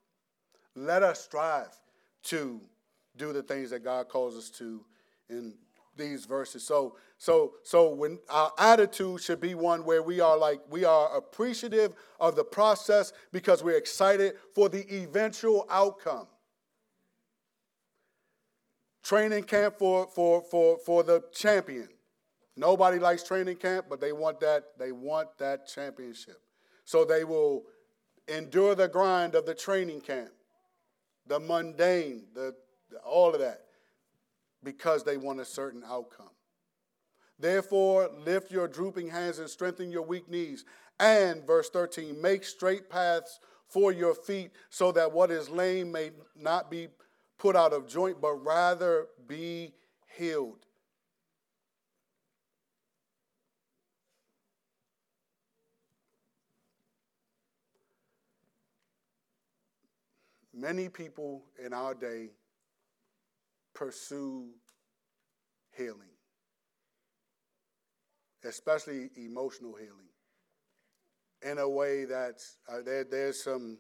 Let 0.75 1.03
us 1.03 1.23
strive 1.23 1.75
to 2.25 2.61
do 3.17 3.33
the 3.33 3.43
things 3.43 3.71
that 3.71 3.85
God 3.85 4.09
calls 4.09 4.37
us 4.37 4.51
to 4.51 4.85
in 5.29 5.55
these 5.97 6.25
verses. 6.25 6.65
So, 6.65 6.97
so, 7.19 7.55
so 7.65 7.91
when 7.91 8.19
our 8.31 8.53
attitude 8.59 9.21
should 9.21 9.41
be 9.41 9.55
one 9.55 9.85
where 9.85 10.03
we 10.03 10.21
are 10.21 10.39
like 10.39 10.61
we 10.71 10.85
are 10.85 11.17
appreciative 11.17 11.95
of 12.21 12.37
the 12.37 12.45
process 12.45 13.13
because 13.33 13.65
we're 13.65 13.77
excited 13.77 14.35
for 14.55 14.69
the 14.69 14.87
eventual 14.95 15.67
outcome 15.69 16.29
training 19.09 19.45
camp 19.45 19.79
for, 19.79 20.07
for, 20.07 20.43
for, 20.43 20.77
for 20.85 21.03
the 21.03 21.25
champion. 21.33 21.89
Nobody 22.57 22.99
likes 22.99 23.23
training 23.23 23.57
camp, 23.57 23.87
but 23.89 24.03
they 24.03 24.13
want 24.13 24.39
that, 24.41 24.65
they 24.79 24.93
want 24.93 25.29
that 25.39 25.67
championship. 25.67 26.43
So 26.85 27.07
they 27.07 27.25
will 27.25 27.65
endure 28.29 28.75
the 28.75 28.87
grind 28.87 29.35
of 29.35 29.47
the 29.47 29.55
training 29.55 30.03
camp, 30.03 30.29
the 31.27 31.41
mundane, 31.41 32.25
the, 32.35 32.55
all 33.03 33.33
of 33.33 33.41
that, 33.41 33.63
because 34.63 35.05
they 35.05 35.17
want 35.17 35.41
a 35.41 35.45
certain 35.47 35.83
outcome. 35.89 36.29
Therefore, 37.39 38.11
lift 38.27 38.51
your 38.51 38.69
drooping 38.69 39.09
hands 39.09 39.39
and 39.39 39.49
strengthen 39.49 39.91
your 39.91 40.03
weak 40.03 40.29
knees. 40.29 40.67
And, 41.01 41.47
verse 41.47 41.71
13, 41.71 42.21
make 42.21 42.45
straight 42.45 42.91
paths 42.91 43.41
for 43.69 43.91
your 43.91 44.15
feet 44.15 44.51
so 44.69 44.93
that 44.93 45.13
what 45.13 45.31
is 45.31 45.49
lame 45.49 45.93
may 45.93 46.11
not 46.37 46.71
be 46.71 46.89
put 47.39 47.57
out 47.57 47.73
of 47.73 47.87
joint, 47.87 48.21
but 48.21 48.35
rather 48.35 49.07
be 49.27 49.73
healed. 50.17 50.67
Many 60.53 60.89
people 60.89 61.45
in 61.65 61.73
our 61.73 61.95
day 61.95 62.31
pursue 63.75 64.49
healing, 65.77 66.11
especially 68.45 69.11
emotional 69.17 69.77
healing, 69.77 70.09
in 71.43 71.59
a 71.59 71.69
way 71.69 72.05
that 72.07 72.43
uh, 72.69 72.79
there, 72.85 73.05
there's 73.05 73.41
some, 73.41 73.79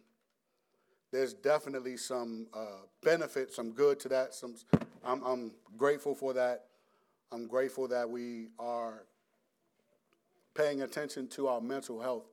there's 1.10 1.32
definitely 1.32 1.96
some 1.96 2.46
uh, 2.52 2.82
benefit, 3.02 3.52
some 3.52 3.72
good 3.72 3.98
to 4.00 4.08
that. 4.08 4.34
Some, 4.34 4.56
I'm, 5.04 5.22
I'm 5.22 5.52
grateful 5.76 6.14
for 6.14 6.34
that. 6.34 6.64
I'm 7.32 7.46
grateful 7.46 7.88
that 7.88 8.08
we 8.08 8.48
are 8.58 9.04
paying 10.54 10.82
attention 10.82 11.28
to 11.28 11.48
our 11.48 11.60
mental 11.60 12.00
health. 12.00 12.26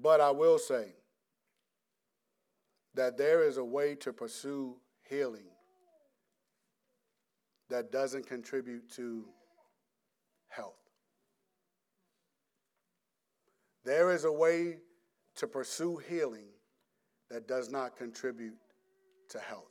But 0.00 0.20
I 0.20 0.30
will 0.30 0.58
say 0.58 0.94
that 2.94 3.16
there 3.18 3.42
is 3.42 3.56
a 3.56 3.64
way 3.64 3.94
to 3.96 4.12
pursue 4.12 4.76
healing 5.08 5.48
that 7.68 7.90
doesn't 7.90 8.26
contribute 8.26 8.90
to 8.92 9.24
health. 10.48 10.85
There 13.86 14.12
is 14.12 14.24
a 14.24 14.32
way 14.32 14.76
to 15.36 15.46
pursue 15.46 15.96
healing 15.96 16.48
that 17.30 17.48
does 17.48 17.70
not 17.70 17.96
contribute 17.96 18.58
to 19.30 19.38
health. 19.38 19.70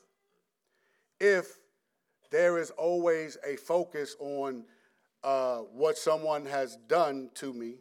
If 1.19 1.60
there 2.32 2.58
is 2.58 2.71
always 2.71 3.38
a 3.45 3.56
focus 3.56 4.15
on 4.19 4.65
uh, 5.23 5.58
what 5.60 5.99
someone 5.99 6.45
has 6.47 6.78
done 6.88 7.30
to 7.36 7.54
me 7.54 7.75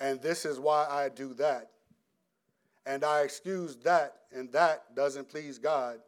and 0.00 0.20
this 0.20 0.44
is 0.44 0.58
why 0.58 0.86
I 0.90 1.08
do 1.08 1.34
that. 1.34 1.70
And 2.86 3.04
I 3.04 3.22
excuse 3.22 3.76
that, 3.76 4.16
and 4.32 4.52
that 4.52 4.94
doesn't 4.94 5.28
please 5.28 5.58
God. 5.58 5.98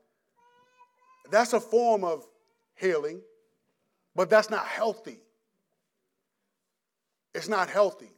That's 1.31 1.53
a 1.55 1.61
form 1.61 2.05
of 2.05 2.27
healing, 2.75 3.23
but 4.15 4.29
that's 4.29 4.51
not 4.51 4.67
healthy. 4.67 5.21
It's 7.35 7.49
not 7.49 7.71
healthy. 7.71 8.16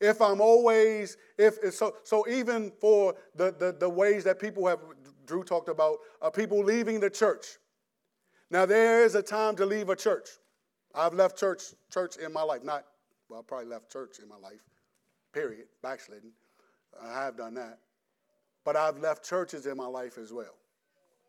If 0.00 0.22
I'm 0.22 0.40
always, 0.40 1.16
if 1.38 1.74
so, 1.74 1.94
so 2.04 2.26
even 2.28 2.72
for 2.80 3.14
the, 3.34 3.54
the, 3.58 3.76
the 3.78 3.88
ways 3.88 4.24
that 4.24 4.38
people 4.38 4.66
have, 4.66 4.80
Drew 5.26 5.44
talked 5.44 5.68
about, 5.68 5.98
uh, 6.22 6.30
people 6.30 6.64
leaving 6.64 7.00
the 7.00 7.10
church. 7.10 7.46
Now 8.50 8.66
there 8.66 9.04
is 9.04 9.14
a 9.14 9.22
time 9.22 9.56
to 9.56 9.66
leave 9.66 9.90
a 9.90 9.96
church. 9.96 10.28
I've 10.94 11.14
left 11.14 11.38
church, 11.38 11.62
church 11.92 12.16
in 12.16 12.32
my 12.32 12.42
life. 12.42 12.64
Not, 12.64 12.84
well, 13.28 13.40
I 13.40 13.42
probably 13.46 13.66
left 13.66 13.92
church 13.92 14.18
in 14.20 14.28
my 14.28 14.36
life 14.36 14.60
period, 15.32 15.66
backslidden. 15.82 16.32
I 17.00 17.24
have 17.24 17.36
done 17.36 17.54
that. 17.54 17.78
But 18.64 18.76
I've 18.76 18.98
left 18.98 19.24
churches 19.24 19.66
in 19.66 19.76
my 19.76 19.86
life 19.86 20.18
as 20.18 20.32
well. 20.32 20.56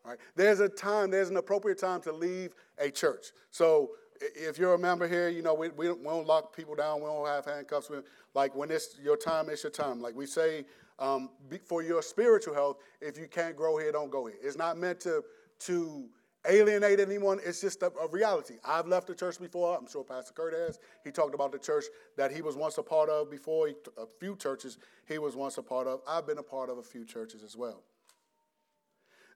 Right? 0.04 0.18
There's 0.34 0.60
a 0.60 0.68
time, 0.68 1.10
there's 1.10 1.30
an 1.30 1.36
appropriate 1.36 1.78
time 1.78 2.00
to 2.02 2.12
leave 2.12 2.54
a 2.78 2.90
church. 2.90 3.26
So 3.50 3.90
if 4.34 4.58
you're 4.58 4.74
a 4.74 4.78
member 4.78 5.08
here, 5.08 5.28
you 5.28 5.42
know, 5.42 5.54
we, 5.54 5.68
we, 5.70 5.86
don't, 5.86 6.00
we 6.00 6.06
don't 6.06 6.26
lock 6.26 6.54
people 6.54 6.74
down. 6.74 7.00
We 7.00 7.06
don't 7.06 7.26
have 7.26 7.44
handcuffs. 7.44 7.90
We, 7.90 7.98
Like 8.34 8.54
when 8.54 8.70
it's 8.70 8.96
your 9.02 9.16
time, 9.16 9.48
it's 9.48 9.62
your 9.62 9.72
time. 9.72 10.00
Like 10.00 10.14
we 10.14 10.26
say, 10.26 10.64
um, 10.98 11.30
for 11.64 11.82
your 11.82 12.02
spiritual 12.02 12.54
health, 12.54 12.78
if 13.00 13.18
you 13.18 13.26
can't 13.26 13.56
grow 13.56 13.78
here, 13.78 13.92
don't 13.92 14.10
go 14.10 14.26
here. 14.26 14.36
It's 14.42 14.56
not 14.56 14.78
meant 14.78 15.00
to, 15.00 15.22
to 15.60 16.08
alienate 16.48 17.00
anyone. 17.00 17.40
It's 17.44 17.60
just 17.60 17.82
a, 17.82 17.92
a, 18.00 18.08
reality. 18.08 18.54
I've 18.64 18.86
left 18.86 19.06
the 19.06 19.14
church 19.14 19.40
before. 19.40 19.76
I'm 19.76 19.88
sure 19.88 20.04
Pastor 20.04 20.32
Kurt 20.32 20.54
has. 20.54 20.78
He 21.04 21.10
talked 21.10 21.34
about 21.34 21.52
the 21.52 21.58
church 21.58 21.84
that 22.16 22.32
he 22.32 22.42
was 22.42 22.56
once 22.56 22.78
a 22.78 22.82
part 22.82 23.08
of 23.08 23.30
before, 23.30 23.68
he, 23.68 23.74
a 23.98 24.06
few 24.20 24.36
churches 24.36 24.78
he 25.08 25.18
was 25.18 25.36
once 25.36 25.58
a 25.58 25.62
part 25.62 25.86
of. 25.86 26.00
I've 26.06 26.26
been 26.26 26.38
a 26.38 26.42
part 26.42 26.70
of 26.70 26.78
a 26.78 26.82
few 26.82 27.04
churches 27.04 27.42
as 27.42 27.56
well. 27.56 27.82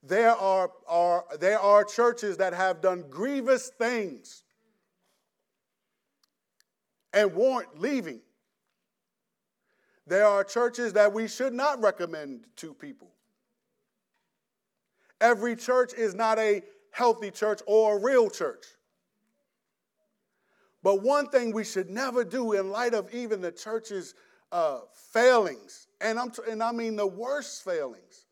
There 0.03 0.33
are, 0.33 0.71
are, 0.87 1.25
there 1.41 1.59
are 1.59 1.83
churches 1.83 2.37
that 2.37 2.53
have 2.53 2.81
done 2.81 3.05
grievous 3.11 3.71
things 3.79 4.45
and 7.17 7.35
warrant 7.35 7.81
leaving. 7.81 8.21
There 10.07 10.27
are 10.27 10.45
churches 10.45 10.93
that 10.93 11.13
we 11.13 11.27
should 11.27 11.55
not 11.55 11.83
recommend 11.83 12.45
to 12.57 12.75
people. 12.75 13.11
Every 15.21 15.57
church 15.57 15.95
is 15.95 16.15
not 16.15 16.39
a 16.39 16.63
healthy 16.91 17.31
church 17.31 17.63
or 17.67 17.97
a 17.97 18.01
real 18.01 18.29
church. 18.29 18.67
But 20.83 21.03
one 21.03 21.29
thing 21.31 21.53
we 21.53 21.65
should 21.65 21.89
never 21.89 22.23
do 22.23 22.53
in 22.53 22.71
light 22.71 22.93
of 22.93 23.13
even 23.15 23.41
the 23.41 23.51
church's 23.51 24.15
uh, 24.53 24.81
failings, 24.93 25.89
and, 26.03 26.19
I'm 26.19 26.31
t- 26.31 26.43
and 26.49 26.63
I 26.63 26.71
mean 26.71 26.97
the 26.97 27.07
worst 27.07 27.65
failings, 27.65 28.27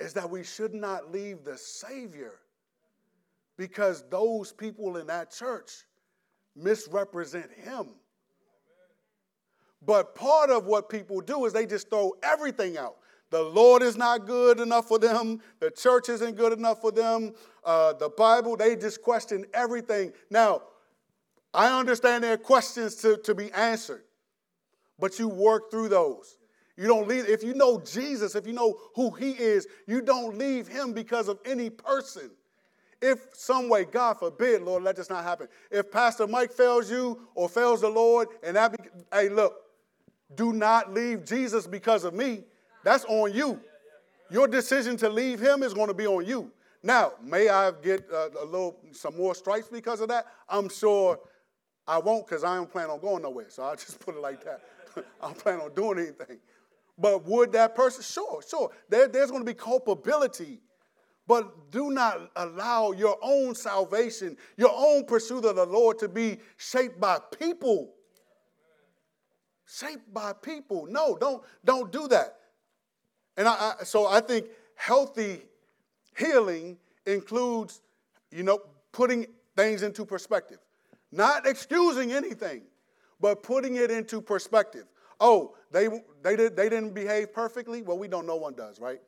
is 0.00 0.14
that 0.14 0.28
we 0.28 0.42
should 0.42 0.72
not 0.72 1.12
leave 1.12 1.44
the 1.44 1.58
Savior 1.58 2.40
because 3.56 4.04
those 4.10 4.52
people 4.52 4.96
in 4.96 5.06
that 5.06 5.30
church 5.30 5.70
misrepresent 6.54 7.50
Him. 7.52 7.88
But 9.82 10.14
part 10.14 10.50
of 10.50 10.66
what 10.66 10.88
people 10.88 11.20
do 11.20 11.44
is 11.44 11.52
they 11.52 11.66
just 11.66 11.88
throw 11.90 12.12
everything 12.22 12.76
out. 12.76 12.96
The 13.30 13.42
Lord 13.42 13.82
is 13.82 13.96
not 13.96 14.26
good 14.26 14.60
enough 14.60 14.86
for 14.86 14.98
them. 14.98 15.40
The 15.60 15.70
church 15.70 16.08
isn't 16.08 16.36
good 16.36 16.52
enough 16.52 16.80
for 16.80 16.92
them. 16.92 17.34
Uh, 17.64 17.92
the 17.92 18.08
Bible, 18.08 18.56
they 18.56 18.76
just 18.76 19.02
question 19.02 19.44
everything. 19.52 20.12
Now, 20.30 20.62
I 21.52 21.78
understand 21.78 22.22
there 22.22 22.34
are 22.34 22.38
questions 22.38 22.96
to, 22.96 23.16
to 23.18 23.34
be 23.34 23.50
answered, 23.52 24.04
but 24.98 25.18
you 25.18 25.28
work 25.28 25.70
through 25.70 25.88
those. 25.88 26.36
You 26.76 26.86
don't 26.86 27.08
leave, 27.08 27.28
if 27.28 27.42
you 27.42 27.54
know 27.54 27.80
Jesus, 27.80 28.34
if 28.34 28.46
you 28.46 28.52
know 28.52 28.78
who 28.94 29.10
he 29.10 29.30
is, 29.30 29.66
you 29.86 30.02
don't 30.02 30.36
leave 30.36 30.68
him 30.68 30.92
because 30.92 31.28
of 31.28 31.38
any 31.46 31.70
person. 31.70 32.30
If 33.00 33.26
some 33.32 33.68
way, 33.68 33.84
God 33.84 34.18
forbid, 34.18 34.62
Lord, 34.62 34.82
let 34.82 34.96
this 34.96 35.10
not 35.10 35.22
happen. 35.22 35.48
If 35.70 35.90
Pastor 35.90 36.26
Mike 36.26 36.52
fails 36.52 36.90
you 36.90 37.28
or 37.34 37.48
fails 37.48 37.82
the 37.82 37.88
Lord, 37.88 38.28
and 38.42 38.56
that, 38.56 38.72
be, 38.72 38.88
hey, 39.12 39.28
look, 39.28 39.54
do 40.34 40.52
not 40.52 40.92
leave 40.92 41.24
Jesus 41.24 41.66
because 41.66 42.04
of 42.04 42.14
me. 42.14 42.44
That's 42.84 43.04
on 43.04 43.32
you. 43.34 43.60
Your 44.30 44.48
decision 44.48 44.96
to 44.98 45.08
leave 45.08 45.40
him 45.40 45.62
is 45.62 45.74
going 45.74 45.88
to 45.88 45.94
be 45.94 46.06
on 46.06 46.24
you. 46.24 46.50
Now, 46.82 47.12
may 47.22 47.48
I 47.48 47.72
get 47.82 48.08
a, 48.10 48.30
a 48.42 48.44
little 48.44 48.76
some 48.92 49.16
more 49.16 49.34
stripes 49.34 49.68
because 49.68 50.00
of 50.00 50.08
that? 50.08 50.26
I'm 50.48 50.68
sure 50.68 51.18
I 51.86 51.98
won't 51.98 52.26
because 52.26 52.44
I 52.44 52.56
don't 52.56 52.70
plan 52.70 52.90
on 52.90 53.00
going 53.00 53.22
nowhere. 53.22 53.46
So 53.48 53.62
I'll 53.62 53.76
just 53.76 54.00
put 54.00 54.16
it 54.16 54.20
like 54.20 54.44
that. 54.44 54.62
I 55.22 55.26
don't 55.26 55.38
plan 55.38 55.60
on 55.60 55.74
doing 55.74 55.98
anything. 55.98 56.38
But 56.98 57.26
would 57.26 57.52
that 57.52 57.74
person? 57.74 58.02
Sure, 58.02 58.40
sure. 58.48 58.70
There, 58.88 59.06
there's 59.06 59.30
going 59.30 59.44
to 59.44 59.46
be 59.46 59.54
culpability. 59.54 60.60
But 61.26 61.72
do 61.72 61.90
not 61.90 62.30
allow 62.36 62.92
your 62.92 63.18
own 63.20 63.54
salvation, 63.54 64.36
your 64.56 64.72
own 64.72 65.04
pursuit 65.04 65.44
of 65.44 65.56
the 65.56 65.66
Lord 65.66 65.98
to 65.98 66.08
be 66.08 66.38
shaped 66.56 67.00
by 67.00 67.18
people. 67.38 67.92
Shaped 69.66 70.12
by 70.14 70.32
people. 70.32 70.86
No, 70.86 71.16
don't, 71.16 71.42
don't 71.64 71.90
do 71.90 72.06
that. 72.08 72.36
And 73.36 73.48
I, 73.48 73.74
I, 73.80 73.84
so 73.84 74.06
I 74.06 74.20
think 74.20 74.46
healthy 74.76 75.42
healing 76.16 76.78
includes, 77.04 77.82
you 78.30 78.44
know, 78.44 78.60
putting 78.92 79.26
things 79.56 79.82
into 79.82 80.04
perspective. 80.04 80.58
Not 81.10 81.46
excusing 81.46 82.12
anything, 82.12 82.62
but 83.20 83.42
putting 83.42 83.76
it 83.76 83.90
into 83.90 84.20
perspective. 84.20 84.84
Oh, 85.18 85.56
they, 85.72 85.88
they, 86.22 86.36
did, 86.36 86.56
they 86.56 86.68
didn't 86.68 86.94
behave 86.94 87.32
perfectly? 87.32 87.82
Well, 87.82 87.98
we 87.98 88.06
don't, 88.06 88.26
no 88.26 88.36
one 88.36 88.54
does, 88.54 88.80
right? 88.80 89.00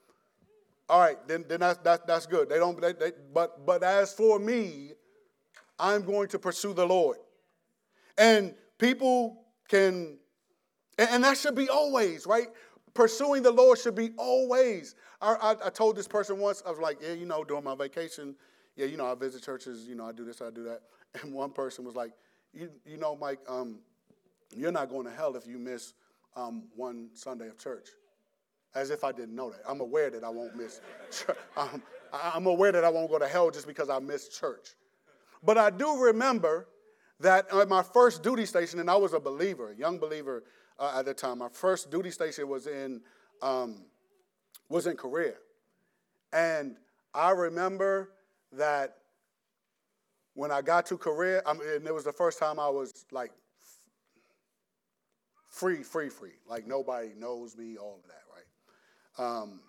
All 0.89 1.01
right, 1.01 1.17
then, 1.29 1.45
then 1.49 1.61
that's, 1.61 1.79
that's, 1.79 2.03
that's 2.07 2.27
good. 2.27 2.49
They 2.49 2.57
don't, 2.57 2.81
they, 2.81 2.93
they, 2.93 3.13
but, 3.35 3.67
but 3.67 3.83
as 3.83 4.13
for 4.15 4.39
me, 4.39 4.93
I'm 5.79 6.03
going 6.03 6.29
to 6.29 6.39
pursue 6.39 6.73
the 6.73 6.87
Lord. 6.87 7.19
And 8.17 8.55
people 8.79 9.45
can, 9.69 10.19
and, 10.99 11.11
and 11.11 11.25
that 11.25 11.37
should 11.37 11.55
be 11.55 11.69
always, 11.69 12.27
right? 12.27 12.49
Pursuing 12.95 13.43
the 13.43 13.51
Lord 13.51 13.79
should 13.79 13.95
be 13.95 14.11
always. 14.17 14.95
I, 15.21 15.35
I, 15.35 15.67
I, 15.67 15.71
told 15.71 15.95
this 15.95 16.09
person 16.09 16.39
once, 16.39 16.63
I 16.67 16.71
was 16.71 16.81
like, 16.81 16.99
yeah, 17.03 17.13
you 17.13 17.27
know, 17.27 17.45
during 17.45 17.65
my 17.65 17.75
vacation, 17.75 18.35
yeah, 18.75 18.87
you 18.87 18.97
know, 18.97 19.07
I 19.07 19.15
visit 19.15 19.43
churches, 19.43 19.87
you 19.87 19.95
know, 19.95 20.07
I 20.07 20.13
do 20.13 20.25
this, 20.25 20.41
I 20.41 20.51
do 20.51 20.65
that. 20.65 20.83
And 21.23 21.33
one 21.33 21.51
person 21.51 21.85
was 21.85 21.97
like, 21.97 22.13
you, 22.53 22.71
you 22.85 22.99
know, 22.99 23.17
Mike, 23.17 23.39
um, 23.49 23.79
you're 24.55 24.73
not 24.73 24.91
going 24.91 25.07
to 25.07 25.11
hell 25.11 25.37
if 25.37 25.47
you 25.47 25.59
miss 25.59 25.95
um, 26.37 26.65
one 26.77 27.09
Sunday 27.15 27.49
of 27.49 27.59
church. 27.59 27.89
As 28.75 28.91
if 28.91 29.03
I 29.03 29.13
didn't 29.13 29.35
know 29.35 29.51
that. 29.51 29.61
I'm 29.69 29.81
aware 29.81 30.11
that 30.11 30.23
I 30.23 30.29
won't 30.29 30.55
miss. 30.57 30.81
Um, 31.57 31.83
I'm 32.13 32.47
aware 32.47 32.73
that 32.73 32.85
I 32.85 32.89
won't 32.89 33.11
go 33.11 33.19
to 33.19 33.29
hell 33.29 33.51
just 33.51 33.67
because 33.67 33.91
I 33.91 33.99
missed 33.99 34.39
church. 34.39 34.71
But 35.43 35.59
I 35.59 35.71
do 35.71 35.97
remember 35.97 36.69
that 37.21 37.53
at 37.53 37.69
my 37.69 37.83
first 37.83 38.23
duty 38.23 38.47
station, 38.47 38.81
and 38.81 38.91
I 38.91 38.97
was 38.97 39.13
a 39.13 39.21
believer, 39.21 39.73
a 39.73 39.77
young 39.77 39.99
believer 39.99 40.45
uh, 40.79 40.95
at 40.99 41.05
the 41.05 41.15
time. 41.15 41.39
My 41.39 41.49
first 41.49 41.91
duty 41.91 42.11
station 42.11 42.49
was 42.49 42.67
in 42.67 43.01
um, 43.43 43.85
was 44.69 44.87
in 44.87 44.97
Korea, 44.97 45.35
and 46.33 46.77
I 47.15 47.31
remember 47.31 48.13
that 48.53 48.97
when 50.35 50.51
I 50.51 50.63
got 50.63 50.87
to 50.87 50.97
Korea, 50.97 51.43
I 51.45 51.53
mean, 51.53 51.69
and 51.69 51.87
it 51.87 51.95
was 51.95 52.05
the 52.05 52.13
first 52.13 52.39
time 52.39 52.61
I 52.61 52.69
was 52.69 53.07
like 53.11 53.33
free, 55.51 55.83
free, 55.83 56.09
free. 56.09 56.35
Like 56.49 56.67
nobody 56.67 57.11
knows 57.17 57.57
me, 57.57 57.77
all 57.77 58.01
of 58.03 58.09
that? 58.09 58.23
Um, 59.19 59.61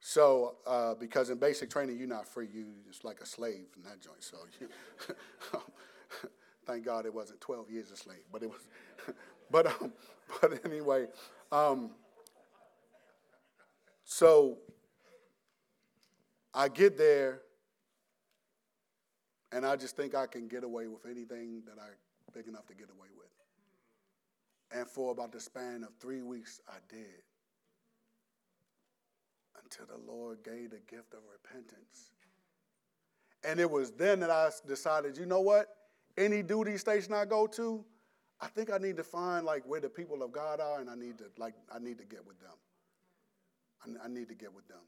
so, 0.00 0.56
uh, 0.66 0.94
because 0.94 1.30
in 1.30 1.38
basic 1.38 1.70
training, 1.70 1.98
you're 1.98 2.08
not 2.08 2.26
free. 2.26 2.48
You're 2.52 2.64
just 2.86 3.04
like 3.04 3.20
a 3.20 3.26
slave 3.26 3.66
in 3.76 3.82
that 3.84 4.00
joint. 4.00 4.22
So, 4.22 4.36
you, 4.60 4.68
thank 6.66 6.84
God 6.84 7.06
it 7.06 7.14
wasn't 7.14 7.40
12 7.40 7.70
years 7.70 7.90
a 7.90 7.96
slave, 7.96 8.20
but 8.32 8.42
it 8.42 8.48
was. 8.48 8.60
but, 9.50 9.66
um, 9.66 9.92
but 10.40 10.64
anyway, 10.64 11.06
um, 11.50 11.90
so 14.04 14.58
I 16.54 16.68
get 16.68 16.96
there, 16.96 17.42
and 19.52 19.66
I 19.66 19.76
just 19.76 19.96
think 19.96 20.14
I 20.14 20.26
can 20.26 20.48
get 20.48 20.64
away 20.64 20.86
with 20.86 21.04
anything 21.04 21.62
that 21.66 21.80
I'm 21.80 21.96
big 22.32 22.46
enough 22.46 22.66
to 22.66 22.74
get 22.74 22.90
away 22.90 23.08
with. 23.16 23.26
And 24.78 24.88
for 24.88 25.12
about 25.12 25.32
the 25.32 25.40
span 25.40 25.82
of 25.82 25.90
three 26.00 26.22
weeks, 26.22 26.60
I 26.68 26.76
did. 26.88 27.22
Until 29.66 29.86
the 29.86 30.12
Lord 30.12 30.44
gave 30.44 30.70
the 30.70 30.80
gift 30.88 31.12
of 31.12 31.20
repentance. 31.32 32.12
And 33.42 33.58
it 33.58 33.68
was 33.68 33.90
then 33.90 34.20
that 34.20 34.30
I 34.30 34.50
decided, 34.64 35.16
you 35.16 35.26
know 35.26 35.40
what? 35.40 35.66
Any 36.16 36.40
duty 36.42 36.78
station 36.78 37.12
I 37.12 37.24
go 37.24 37.48
to, 37.48 37.84
I 38.40 38.46
think 38.46 38.70
I 38.72 38.78
need 38.78 38.96
to 38.98 39.02
find 39.02 39.44
like 39.44 39.64
where 39.66 39.80
the 39.80 39.88
people 39.88 40.22
of 40.22 40.30
God 40.30 40.60
are, 40.60 40.78
and 40.78 40.88
I 40.88 40.94
need 40.94 41.18
to 41.18 41.24
like 41.36 41.54
I 41.74 41.80
need 41.80 41.98
to 41.98 42.04
get 42.04 42.24
with 42.24 42.38
them. 42.38 42.52
I, 43.84 44.04
I 44.04 44.08
need 44.08 44.28
to 44.28 44.34
get 44.34 44.54
with 44.54 44.68
them, 44.68 44.82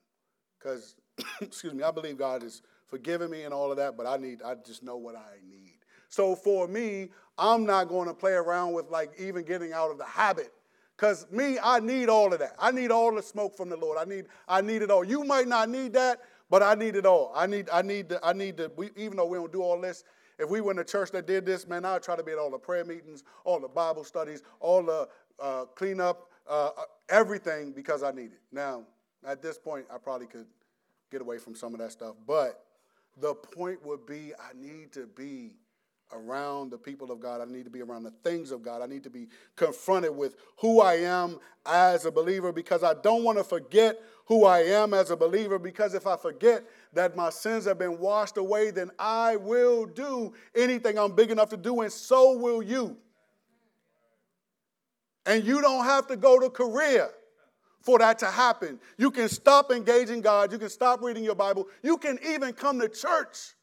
because 0.59 0.95
excuse 1.41 1.75
me, 1.75 1.83
I 1.83 1.91
believe 1.91 2.17
God 2.17 2.45
is 2.45 2.62
forgiving 2.87 3.31
me 3.31 3.43
and 3.43 3.53
all 3.53 3.73
of 3.73 3.79
that, 3.79 3.97
but 3.97 4.07
I 4.07 4.17
need 4.17 4.43
I 4.43 4.55
just 4.64 4.85
know 4.85 4.97
what 4.97 5.17
I 5.17 5.38
need. 5.49 5.79
So 6.09 6.37
for 6.37 6.69
me, 6.69 7.09
I'm 7.37 7.67
not 7.67 7.88
going 7.88 8.07
to 8.07 8.14
play 8.14 8.33
around 8.33 8.75
with 8.75 8.91
like 8.91 9.11
even 9.19 9.45
getting 9.45 9.73
out 9.73 9.91
of 9.91 9.99
the 9.99 10.05
habit. 10.05 10.53
Because 10.99 11.31
me, 11.31 11.59
I 11.63 11.79
need 11.79 12.09
all 12.09 12.33
of 12.33 12.41
that. 12.41 12.57
I 12.59 12.73
need 12.73 12.91
all 12.91 13.15
the 13.15 13.23
smoke 13.23 13.57
from 13.57 13.69
the 13.69 13.77
Lord. 13.77 13.99
I 13.99 14.05
need, 14.05 14.25
I 14.49 14.61
need 14.61 14.83
it 14.83 14.91
all. 14.91 15.05
You 15.05 15.23
might 15.23 15.47
not 15.47 15.69
need 15.69 15.93
that, 15.93 16.23
but 16.51 16.61
I 16.61 16.75
need 16.75 16.97
it 16.97 17.07
all. 17.07 17.31
I 17.37 17.47
need, 17.47 17.69
I 17.73 17.83
need, 17.83 18.13
I 18.21 18.33
need 18.33 18.57
to. 18.57 18.73
We, 18.77 18.91
even 18.97 19.17
though 19.17 19.27
we 19.27 19.39
don't 19.39 19.53
do 19.53 19.63
all 19.63 19.81
this, 19.81 20.03
if 20.41 20.51
we 20.51 20.61
were 20.61 20.73
in 20.73 20.79
a 20.81 20.85
church 20.85 21.13
that 21.13 21.25
did 21.29 21.47
this, 21.47 21.69
man, 21.69 21.85
I'd 21.85 22.03
try 22.03 22.17
to 22.17 22.25
be 22.25 22.33
at 22.33 22.39
all 22.39 22.51
the 22.51 22.59
prayer 22.59 22.85
meetings, 22.85 23.23
all 23.45 23.61
the 23.61 23.69
Bible 23.69 24.03
studies, 24.03 24.43
all 24.59 24.83
the 24.83 25.09
uh, 25.39 25.67
cleanup, 25.77 26.31
uh 26.49 26.71
everything 27.09 27.73
because 27.73 28.03
I 28.03 28.11
need 28.11 28.33
it. 28.33 28.41
Now, 28.51 28.83
at 29.25 29.41
this 29.41 29.57
point, 29.57 29.87
I 29.95 29.99
probably 29.99 30.27
could 30.27 30.47
get 31.13 31.21
away 31.21 31.39
from 31.39 31.55
some 31.55 31.75
of 31.75 31.81
that 31.81 31.93
stuff, 31.93 32.17
but 32.27 32.65
the 33.21 33.35
point 33.35 33.85
would 33.85 34.05
be 34.05 34.33
I 34.39 34.53
need 34.57 34.93
to 34.93 35.07
be 35.07 35.53
around 36.12 36.71
the 36.71 36.79
people 36.79 37.11
of 37.11 37.21
God. 37.21 37.40
I 37.40 37.44
need 37.44 37.64
to 37.64 37.71
be 37.71 37.83
around 37.83 38.03
the 38.03 38.12
things 38.25 38.51
of 38.51 38.62
God. 38.62 38.83
I 38.83 38.87
need 38.87 39.03
to 39.05 39.11
be 39.11 39.29
confronted 39.57 40.14
with 40.14 40.37
who 40.59 40.81
I 40.81 40.94
am 40.94 41.38
as 41.66 42.05
a 42.05 42.11
believer 42.11 42.53
because 42.53 42.83
I 42.83 42.94
don't 42.94 43.25
want 43.25 43.38
to 43.38 43.44
forget 43.44 44.01
who 44.27 44.44
I 44.44 44.61
am 44.61 44.94
as 44.94 45.11
a 45.11 45.16
believer 45.16 45.59
because 45.59 45.94
if 45.94 46.07
I 46.07 46.16
forget 46.16 46.64
that 46.92 47.16
my 47.16 47.31
sins 47.31 47.64
have 47.66 47.79
been 47.79 47.99
washed 47.99 48.37
away, 48.37 48.71
then 48.71 48.90
I 48.99 49.37
will 49.37 49.87
do 49.87 50.33
anything 50.55 50.99
I'm 50.99 51.12
big 51.14 51.31
enough 51.31 51.51
to 51.51 51.57
do, 51.57 51.81
and 51.81 51.92
so 51.92 52.37
will 52.37 52.62
you. 52.62 52.97
And 55.27 55.44
you 55.44 55.61
don't 55.61 55.85
have 55.85 56.07
to 56.09 56.16
go 56.16 56.40
to 56.40 56.49
Korea 56.49 57.09
for 57.83 57.99
that 57.99 58.18
to 58.21 58.27
happen. 58.27 58.81
You 58.97 59.11
can 59.11 59.29
stop 59.29 59.71
engaging 59.71 60.23
God. 60.23 60.53
You 60.53 60.59
can 60.59 60.71
stop 60.71 61.03
reading 61.03 61.23
your 61.23 61.35
Bible. 61.35 61.68
You 61.83 61.99
can 61.99 62.18
even 62.27 62.53
come 62.55 62.81
to 62.81 62.88
church 62.88 63.55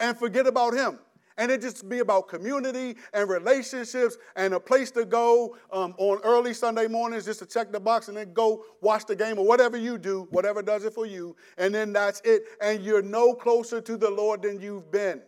and 0.00 0.16
forget 0.16 0.46
about 0.46 0.74
Him 0.74 0.98
and 1.40 1.50
it 1.50 1.62
just 1.62 1.88
be 1.88 2.00
about 2.00 2.28
community 2.28 2.96
and 3.14 3.26
relationships 3.26 4.18
and 4.36 4.52
a 4.52 4.60
place 4.60 4.90
to 4.90 5.06
go 5.06 5.56
um, 5.72 5.94
on 5.96 6.20
early 6.22 6.52
Sunday 6.52 6.86
mornings 6.86 7.24
just 7.24 7.38
to 7.38 7.46
check 7.46 7.72
the 7.72 7.80
box 7.80 8.08
and 8.08 8.16
then 8.18 8.34
go 8.34 8.62
watch 8.82 9.06
the 9.06 9.16
game 9.16 9.38
or 9.38 9.46
whatever 9.46 9.78
you 9.78 9.96
do, 9.96 10.28
whatever 10.30 10.60
does 10.60 10.84
it 10.84 10.92
for 10.92 11.06
you, 11.06 11.34
and 11.56 11.74
then 11.74 11.94
that's 11.94 12.20
it. 12.26 12.42
And 12.60 12.84
you're 12.84 13.00
no 13.00 13.32
closer 13.32 13.80
to 13.80 13.96
the 13.96 14.10
Lord 14.10 14.42
than 14.42 14.60
you've 14.60 14.92
been. 14.92 15.22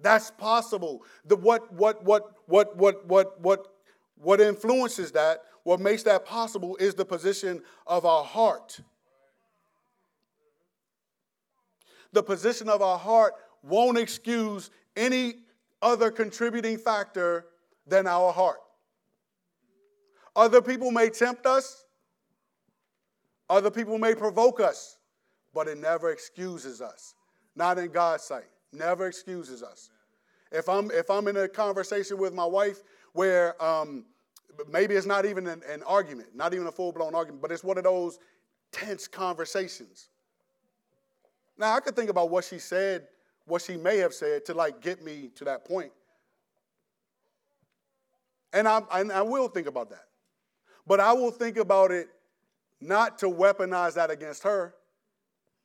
That's 0.00 0.30
possible. 0.30 1.02
The 1.24 1.36
what 1.36 1.72
what 1.72 2.04
what 2.04 2.36
what 2.44 2.76
what 2.76 3.06
what 3.06 3.40
what 3.40 3.66
what 4.16 4.40
influences 4.42 5.12
that, 5.12 5.44
what 5.62 5.80
makes 5.80 6.02
that 6.02 6.26
possible 6.26 6.76
is 6.76 6.94
the 6.94 7.06
position 7.06 7.62
of 7.86 8.04
our 8.04 8.22
heart. 8.22 8.80
The 12.12 12.22
position 12.22 12.68
of 12.68 12.82
our 12.82 12.98
heart 12.98 13.32
won't 13.62 13.96
excuse 13.96 14.70
any 14.98 15.36
other 15.80 16.10
contributing 16.10 16.76
factor 16.76 17.46
than 17.86 18.06
our 18.06 18.32
heart. 18.32 18.58
Other 20.36 20.60
people 20.60 20.90
may 20.90 21.08
tempt 21.08 21.46
us, 21.46 21.84
other 23.48 23.70
people 23.70 23.98
may 23.98 24.14
provoke 24.14 24.60
us, 24.60 24.98
but 25.54 25.68
it 25.68 25.78
never 25.78 26.10
excuses 26.10 26.82
us. 26.82 27.14
Not 27.56 27.78
in 27.78 27.90
God's 27.90 28.22
sight. 28.22 28.44
Never 28.72 29.06
excuses 29.06 29.62
us. 29.62 29.90
If 30.52 30.68
I'm 30.68 30.90
if 30.90 31.10
I'm 31.10 31.26
in 31.28 31.36
a 31.36 31.48
conversation 31.48 32.18
with 32.18 32.34
my 32.34 32.44
wife 32.44 32.82
where 33.12 33.60
um, 33.62 34.04
maybe 34.70 34.94
it's 34.94 35.06
not 35.06 35.24
even 35.24 35.46
an, 35.46 35.62
an 35.68 35.82
argument, 35.84 36.28
not 36.34 36.54
even 36.54 36.66
a 36.66 36.72
full 36.72 36.92
blown 36.92 37.14
argument, 37.14 37.42
but 37.42 37.50
it's 37.50 37.64
one 37.64 37.78
of 37.78 37.84
those 37.84 38.18
tense 38.70 39.08
conversations. 39.08 40.10
Now 41.56 41.74
I 41.74 41.80
could 41.80 41.96
think 41.96 42.10
about 42.10 42.30
what 42.30 42.44
she 42.44 42.58
said 42.58 43.08
what 43.48 43.62
she 43.62 43.76
may 43.76 43.98
have 43.98 44.14
said 44.14 44.44
to 44.46 44.54
like 44.54 44.80
get 44.80 45.02
me 45.02 45.30
to 45.34 45.44
that 45.44 45.64
point. 45.64 45.90
And 48.52 48.66
I, 48.66 48.82
and 48.92 49.12
I 49.12 49.22
will 49.22 49.48
think 49.48 49.66
about 49.66 49.90
that. 49.90 50.04
But 50.86 51.00
I 51.00 51.12
will 51.12 51.30
think 51.30 51.58
about 51.58 51.90
it 51.90 52.08
not 52.80 53.18
to 53.18 53.26
weaponize 53.26 53.94
that 53.94 54.10
against 54.10 54.42
her, 54.44 54.74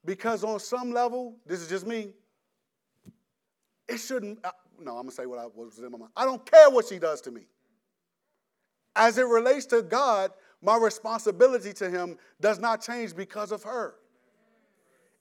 because 0.04 0.44
on 0.44 0.60
some 0.60 0.92
level, 0.92 1.36
this 1.46 1.62
is 1.62 1.70
just 1.70 1.86
me, 1.86 2.10
it 3.88 3.98
shouldn't, 3.98 4.44
uh, 4.44 4.52
no, 4.80 4.92
I'm 4.92 5.04
gonna 5.04 5.12
say 5.12 5.26
what 5.26 5.40
I 5.40 5.46
was 5.46 5.78
in 5.78 5.92
my 5.92 5.98
mind. 5.98 6.12
I 6.18 6.26
don't 6.26 6.46
care 6.50 6.70
what 6.70 6.88
she 6.88 7.00
does 7.00 7.22
to 7.22 7.32
me. 7.32 7.44
As 8.96 9.18
it 9.18 9.28
relates 9.28 9.66
to 9.68 9.82
God, 9.82 10.32
my 10.62 10.78
responsibility 10.78 11.74
to 11.74 11.90
Him 11.90 12.18
does 12.42 12.60
not 12.60 12.82
change 12.82 13.16
because 13.16 13.52
of 13.52 13.64
her. 13.64 13.96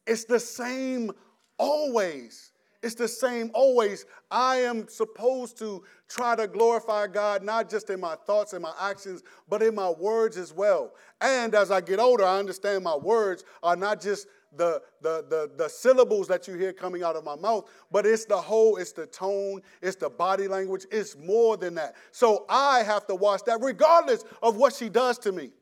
It's 0.07 0.25
the 0.25 0.41
same 0.41 1.13
always. 1.59 2.52
It's 2.83 2.97
the 2.97 3.07
same 3.07 3.51
always. 3.55 4.07
I 4.31 4.57
am 4.57 4.89
supposed 4.89 5.57
to 5.59 5.85
try 6.09 6.35
to 6.35 6.49
glorify 6.49 7.07
God, 7.07 7.45
not 7.45 7.71
just 7.71 7.91
in 7.91 8.01
my 8.01 8.17
thoughts 8.27 8.53
and 8.55 8.63
my 8.63 8.73
actions, 8.81 9.23
but 9.49 9.63
in 9.63 9.75
my 9.75 9.91
words 9.91 10.37
as 10.37 10.53
well. 10.53 10.93
And 11.21 11.55
as 11.55 11.71
I 11.71 11.81
get 11.81 12.01
older, 12.01 12.25
I 12.25 12.39
understand 12.39 12.83
my 12.83 12.97
words 12.97 13.45
are 13.63 13.77
not 13.77 14.01
just 14.01 14.27
the, 14.57 14.83
the, 15.01 15.25
the, 15.29 15.51
the 15.57 15.69
syllables 15.69 16.29
that 16.29 16.47
you 16.47 16.55
hear 16.55 16.73
coming 16.73 17.03
out 17.03 17.17
of 17.17 17.25
my 17.25 17.37
mouth, 17.37 17.71
but 17.91 18.05
it's 18.05 18.25
the 18.25 18.37
whole, 18.37 18.77
it's 18.77 18.93
the 18.93 19.07
tone, 19.07 19.63
it's 19.81 19.97
the 19.97 20.11
body 20.11 20.49
language, 20.49 20.85
it's 20.91 21.17
more 21.17 21.57
than 21.57 21.75
that. 21.77 21.95
So 22.11 22.45
I 22.49 22.83
have 22.83 23.07
to 23.07 23.15
watch 23.15 23.45
that 23.47 23.61
regardless 23.61 24.25
of 24.43 24.57
what 24.57 24.75
she 24.75 24.89
does 24.89 25.19
to 25.21 25.33
me. 25.33 25.53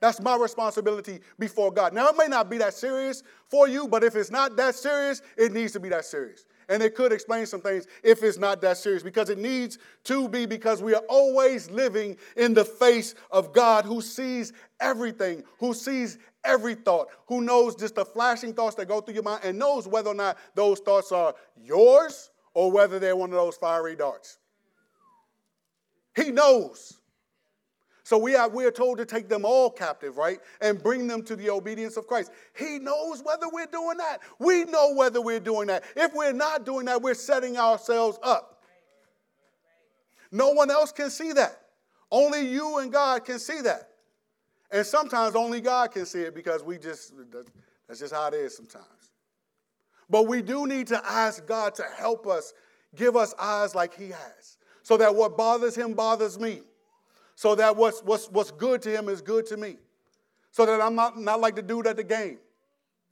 That's 0.00 0.20
my 0.20 0.36
responsibility 0.36 1.20
before 1.38 1.72
God. 1.72 1.94
Now, 1.94 2.08
it 2.08 2.16
may 2.16 2.26
not 2.26 2.50
be 2.50 2.58
that 2.58 2.74
serious 2.74 3.22
for 3.48 3.66
you, 3.66 3.88
but 3.88 4.04
if 4.04 4.14
it's 4.14 4.30
not 4.30 4.56
that 4.56 4.74
serious, 4.74 5.22
it 5.38 5.52
needs 5.52 5.72
to 5.72 5.80
be 5.80 5.88
that 5.88 6.04
serious. 6.04 6.44
And 6.68 6.82
it 6.82 6.94
could 6.94 7.12
explain 7.12 7.46
some 7.46 7.60
things 7.60 7.86
if 8.02 8.22
it's 8.22 8.38
not 8.38 8.60
that 8.60 8.76
serious 8.76 9.02
because 9.02 9.30
it 9.30 9.38
needs 9.38 9.78
to 10.04 10.28
be 10.28 10.44
because 10.44 10.82
we 10.82 10.94
are 10.94 11.02
always 11.08 11.70
living 11.70 12.16
in 12.36 12.54
the 12.54 12.64
face 12.64 13.14
of 13.30 13.52
God 13.52 13.84
who 13.84 14.02
sees 14.02 14.52
everything, 14.80 15.44
who 15.58 15.72
sees 15.72 16.18
every 16.44 16.74
thought, 16.74 17.08
who 17.26 17.40
knows 17.40 17.74
just 17.74 17.94
the 17.94 18.04
flashing 18.04 18.52
thoughts 18.52 18.76
that 18.76 18.88
go 18.88 19.00
through 19.00 19.14
your 19.14 19.22
mind 19.22 19.42
and 19.44 19.58
knows 19.58 19.88
whether 19.88 20.10
or 20.10 20.14
not 20.14 20.36
those 20.54 20.80
thoughts 20.80 21.10
are 21.12 21.34
yours 21.56 22.30
or 22.52 22.70
whether 22.70 22.98
they're 22.98 23.16
one 23.16 23.30
of 23.30 23.36
those 23.36 23.56
fiery 23.56 23.96
darts. 23.96 24.38
He 26.14 26.30
knows. 26.30 26.98
So 28.06 28.16
we 28.16 28.36
are, 28.36 28.48
we 28.48 28.64
are 28.64 28.70
told 28.70 28.98
to 28.98 29.04
take 29.04 29.28
them 29.28 29.44
all 29.44 29.68
captive, 29.68 30.16
right? 30.16 30.38
And 30.60 30.80
bring 30.80 31.08
them 31.08 31.24
to 31.24 31.34
the 31.34 31.50
obedience 31.50 31.96
of 31.96 32.06
Christ. 32.06 32.30
He 32.56 32.78
knows 32.78 33.20
whether 33.24 33.48
we're 33.52 33.66
doing 33.66 33.96
that. 33.96 34.18
We 34.38 34.62
know 34.62 34.94
whether 34.94 35.20
we're 35.20 35.40
doing 35.40 35.66
that. 35.66 35.82
If 35.96 36.14
we're 36.14 36.32
not 36.32 36.64
doing 36.64 36.86
that, 36.86 37.02
we're 37.02 37.14
setting 37.14 37.56
ourselves 37.56 38.16
up. 38.22 38.62
No 40.30 40.50
one 40.50 40.70
else 40.70 40.92
can 40.92 41.10
see 41.10 41.32
that. 41.32 41.62
Only 42.12 42.46
you 42.46 42.78
and 42.78 42.92
God 42.92 43.24
can 43.24 43.40
see 43.40 43.60
that. 43.62 43.88
And 44.70 44.86
sometimes 44.86 45.34
only 45.34 45.60
God 45.60 45.90
can 45.90 46.06
see 46.06 46.20
it 46.20 46.32
because 46.32 46.62
we 46.62 46.78
just, 46.78 47.12
that's 47.88 47.98
just 47.98 48.14
how 48.14 48.28
it 48.28 48.34
is 48.34 48.56
sometimes. 48.56 48.86
But 50.08 50.28
we 50.28 50.42
do 50.42 50.68
need 50.68 50.86
to 50.86 51.02
ask 51.04 51.44
God 51.44 51.74
to 51.74 51.84
help 51.98 52.28
us 52.28 52.52
give 52.94 53.16
us 53.16 53.34
eyes 53.36 53.74
like 53.74 53.96
He 53.96 54.10
has, 54.10 54.58
so 54.84 54.96
that 54.96 55.12
what 55.12 55.36
bothers 55.36 55.74
Him 55.74 55.94
bothers 55.94 56.38
me, 56.38 56.60
so 57.36 57.54
that 57.54 57.76
what's, 57.76 58.00
what's, 58.00 58.28
what's 58.30 58.50
good 58.50 58.82
to 58.82 58.90
Him 58.90 59.08
is 59.08 59.22
good 59.22 59.46
to 59.46 59.56
me, 59.56 59.76
so 60.50 60.66
that 60.66 60.80
I'm 60.80 60.96
not, 60.96 61.18
not 61.18 61.38
like 61.38 61.54
the 61.54 61.62
dude 61.62 61.86
at 61.86 61.96
the 61.96 62.04
game, 62.04 62.38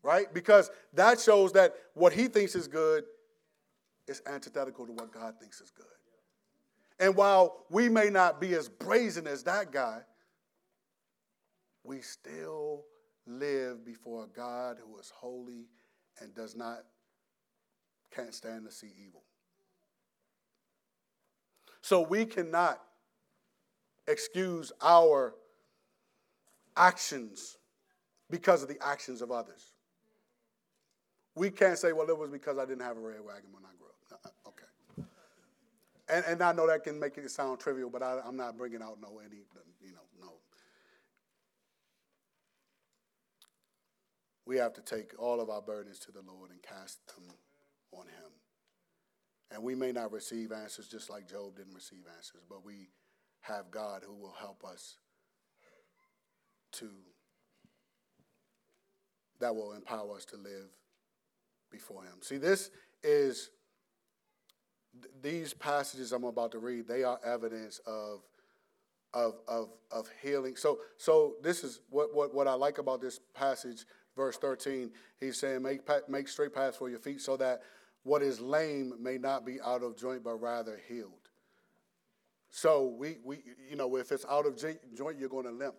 right? 0.03 0.33
Because 0.33 0.71
that 0.95 1.21
shows 1.21 1.53
that 1.53 1.75
what 1.93 2.13
He 2.13 2.27
thinks 2.27 2.57
is 2.57 2.67
good 2.67 3.05
is 4.09 4.23
antithetical 4.27 4.87
to 4.87 4.93
what 4.93 5.13
God 5.13 5.35
thinks 5.39 5.61
is 5.61 5.71
good. 5.71 5.87
And 6.99 7.15
while 7.15 7.65
we 7.71 7.89
may 7.89 8.09
not 8.09 8.41
be 8.41 8.55
as 8.55 8.69
brazen 8.69 9.27
as 9.27 9.43
that 9.45 9.73
guy, 9.73 10.01
we 11.83 12.01
still 12.01 12.85
live 13.27 13.85
before 13.85 14.25
a 14.25 14.29
God 14.29 14.79
who 14.83 14.99
is 14.99 15.13
holy 15.15 15.67
and 16.21 16.35
does 16.35 16.57
not, 16.57 16.79
can't 18.15 18.33
stand 18.33 18.65
to 18.65 18.73
see 18.73 18.91
evil. 19.07 19.23
So 21.83 22.01
we 22.01 22.25
cannot 22.25 22.81
excuse 24.07 24.73
our 24.83 25.35
actions 26.77 27.57
because 28.31 28.63
of 28.63 28.69
the 28.69 28.79
actions 28.85 29.23
of 29.23 29.31
others. 29.31 29.73
We 31.37 31.51
can't 31.51 31.79
say, 31.79 31.93
well, 31.93 32.09
it 32.09 32.17
was 32.17 32.31
because 32.31 32.59
I 32.59 32.65
didn't 32.65 32.83
have 32.83 32.97
a 32.97 33.01
red 33.01 33.25
wagon 33.25 33.51
when 33.53 33.65
I 33.65 33.75
grew 33.77 33.89
up. 34.13 34.35
Okay. 34.49 35.09
And, 36.09 36.25
and 36.27 36.43
I 36.43 36.53
know 36.53 36.67
that 36.67 36.85
can 36.85 37.01
make 37.01 37.17
it 37.19 37.31
sound 37.31 37.59
trivial, 37.59 37.91
but 37.91 38.03
I, 38.03 38.21
I'm 38.25 38.37
not 38.37 38.57
bringing 38.57 38.83
out 38.83 38.99
no 39.01 39.19
any, 39.19 39.43
you 39.81 39.93
know, 39.93 40.03
no 40.21 40.33
we 44.47 44.57
have 44.57 44.75
to 44.75 44.83
take 44.83 45.13
all 45.19 45.41
of 45.41 45.51
our 45.51 45.63
burdens 45.63 45.99
to 46.01 46.13
the 46.13 46.23
Lord 46.27 46.51
and 46.51 46.63
cast 46.63 47.07
them 47.15 47.25
on 47.93 48.07
Him. 48.07 48.31
And 49.51 49.63
we 49.63 49.75
may 49.75 49.93
not 49.93 50.13
receive 50.13 50.53
answers 50.53 50.89
just 50.89 51.11
like 51.11 51.29
Job 51.29 51.57
didn't 51.57 51.75
receive 51.75 52.05
answers, 52.17 52.43
but 52.49 52.65
we 52.65 52.89
have 53.45 53.71
God 53.71 54.03
who 54.07 54.15
will 54.15 54.35
help 54.39 54.65
us 54.65 54.97
to, 56.73 56.89
that 59.41 59.55
will 59.55 59.73
empower 59.73 60.17
us 60.17 60.25
to 60.27 60.37
live 60.37 60.71
before 61.71 62.03
Him. 62.03 62.15
See, 62.21 62.37
this 62.37 62.71
is, 63.03 63.51
these 65.23 65.55
passages 65.55 66.13
I'm 66.13 66.25
about 66.25 66.53
to 66.53 66.59
read, 66.59 66.89
they 66.89 67.05
are 67.05 67.19
evidence 67.25 67.81
of. 67.87 68.21
Of, 69.17 69.37
of, 69.47 69.69
of 69.93 70.09
healing. 70.21 70.57
So, 70.57 70.81
so 70.97 71.37
this 71.41 71.63
is 71.63 71.83
what, 71.89 72.13
what, 72.13 72.35
what 72.35 72.49
I 72.49 72.55
like 72.55 72.79
about 72.79 73.01
this 73.01 73.21
passage 73.33 73.85
verse 74.17 74.37
13, 74.37 74.91
he's 75.21 75.39
saying, 75.39 75.63
make, 75.63 75.81
make 76.09 76.29
straight 76.29 76.55
paths 76.55 76.77
for 76.77 76.89
your 76.89 76.99
feet 76.99 77.21
so 77.21 77.37
that 77.37 77.63
what 78.03 78.23
is 78.23 78.41
lame 78.41 78.95
may 79.01 79.19
not 79.19 79.47
be 79.47 79.61
out 79.61 79.83
of 79.83 79.97
joint, 79.97 80.23
but 80.23 80.41
rather 80.41 80.81
healed. 80.89 81.24
So 82.57 82.95
we, 82.97 83.17
we 83.25 83.39
you 83.69 83.75
know, 83.75 83.97
if 83.97 84.13
it's 84.13 84.25
out 84.31 84.47
of 84.47 84.57
joint, 84.57 84.79
you're 85.19 85.29
going 85.29 85.45
to 85.45 85.51
limp 85.51 85.75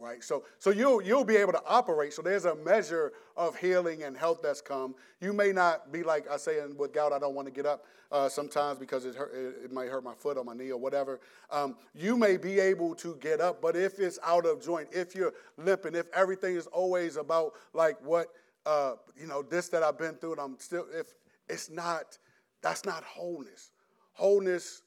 right? 0.00 0.24
So, 0.24 0.42
so 0.58 0.70
you'll, 0.70 1.00
you'll 1.02 1.24
be 1.24 1.36
able 1.36 1.52
to 1.52 1.62
operate. 1.66 2.12
So 2.12 2.20
there's 2.20 2.46
a 2.46 2.56
measure 2.56 3.12
of 3.36 3.56
healing 3.56 4.02
and 4.02 4.16
health 4.16 4.40
that's 4.42 4.60
come. 4.60 4.96
You 5.20 5.32
may 5.32 5.52
not 5.52 5.92
be 5.92 6.02
like 6.02 6.28
I 6.28 6.36
say 6.36 6.58
with 6.76 6.92
gout, 6.92 7.12
I 7.12 7.20
don't 7.20 7.34
want 7.34 7.46
to 7.46 7.52
get 7.52 7.64
up 7.64 7.84
uh, 8.10 8.28
sometimes 8.28 8.80
because 8.80 9.04
it, 9.04 9.14
hurt, 9.14 9.32
it, 9.32 9.66
it, 9.66 9.72
might 9.72 9.88
hurt 9.88 10.02
my 10.02 10.14
foot 10.14 10.36
or 10.36 10.44
my 10.44 10.52
knee 10.52 10.72
or 10.72 10.78
whatever. 10.78 11.20
Um, 11.48 11.76
you 11.94 12.16
may 12.16 12.36
be 12.36 12.58
able 12.58 12.96
to 12.96 13.14
get 13.20 13.40
up, 13.40 13.62
but 13.62 13.76
if 13.76 14.00
it's 14.00 14.18
out 14.24 14.46
of 14.46 14.60
joint, 14.60 14.88
if 14.90 15.14
you're 15.14 15.32
limping, 15.56 15.94
if 15.94 16.06
everything 16.12 16.56
is 16.56 16.66
always 16.66 17.16
about 17.16 17.52
like 17.72 17.96
what, 18.02 18.28
uh, 18.66 18.94
you 19.16 19.28
know, 19.28 19.42
this 19.42 19.68
that 19.68 19.84
I've 19.84 19.98
been 19.98 20.16
through 20.16 20.32
and 20.32 20.40
I'm 20.40 20.58
still, 20.58 20.86
if 20.92 21.14
it's 21.48 21.70
not, 21.70 22.18
that's 22.62 22.84
not 22.84 23.04
wholeness. 23.04 23.70
Wholeness 24.14 24.82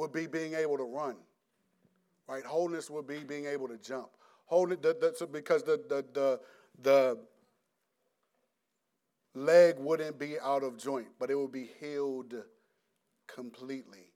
would 0.00 0.12
be 0.12 0.26
being 0.26 0.54
able 0.54 0.76
to 0.76 0.84
run 0.84 1.16
right? 2.30 2.44
Wholeness 2.44 2.88
would 2.88 3.06
be 3.08 3.18
being 3.18 3.46
able 3.46 3.66
to 3.68 3.76
jump. 3.76 4.10
Wholeness, 4.46 4.78
the, 4.80 4.96
the, 5.00 5.14
so 5.16 5.26
because 5.26 5.64
the, 5.64 5.80
the, 5.88 6.04
the, 6.12 6.40
the 6.82 7.18
leg 9.34 9.76
wouldn't 9.78 10.18
be 10.18 10.38
out 10.38 10.62
of 10.62 10.78
joint, 10.78 11.08
but 11.18 11.30
it 11.30 11.34
would 11.34 11.52
be 11.52 11.68
healed 11.80 12.34
completely. 13.26 14.12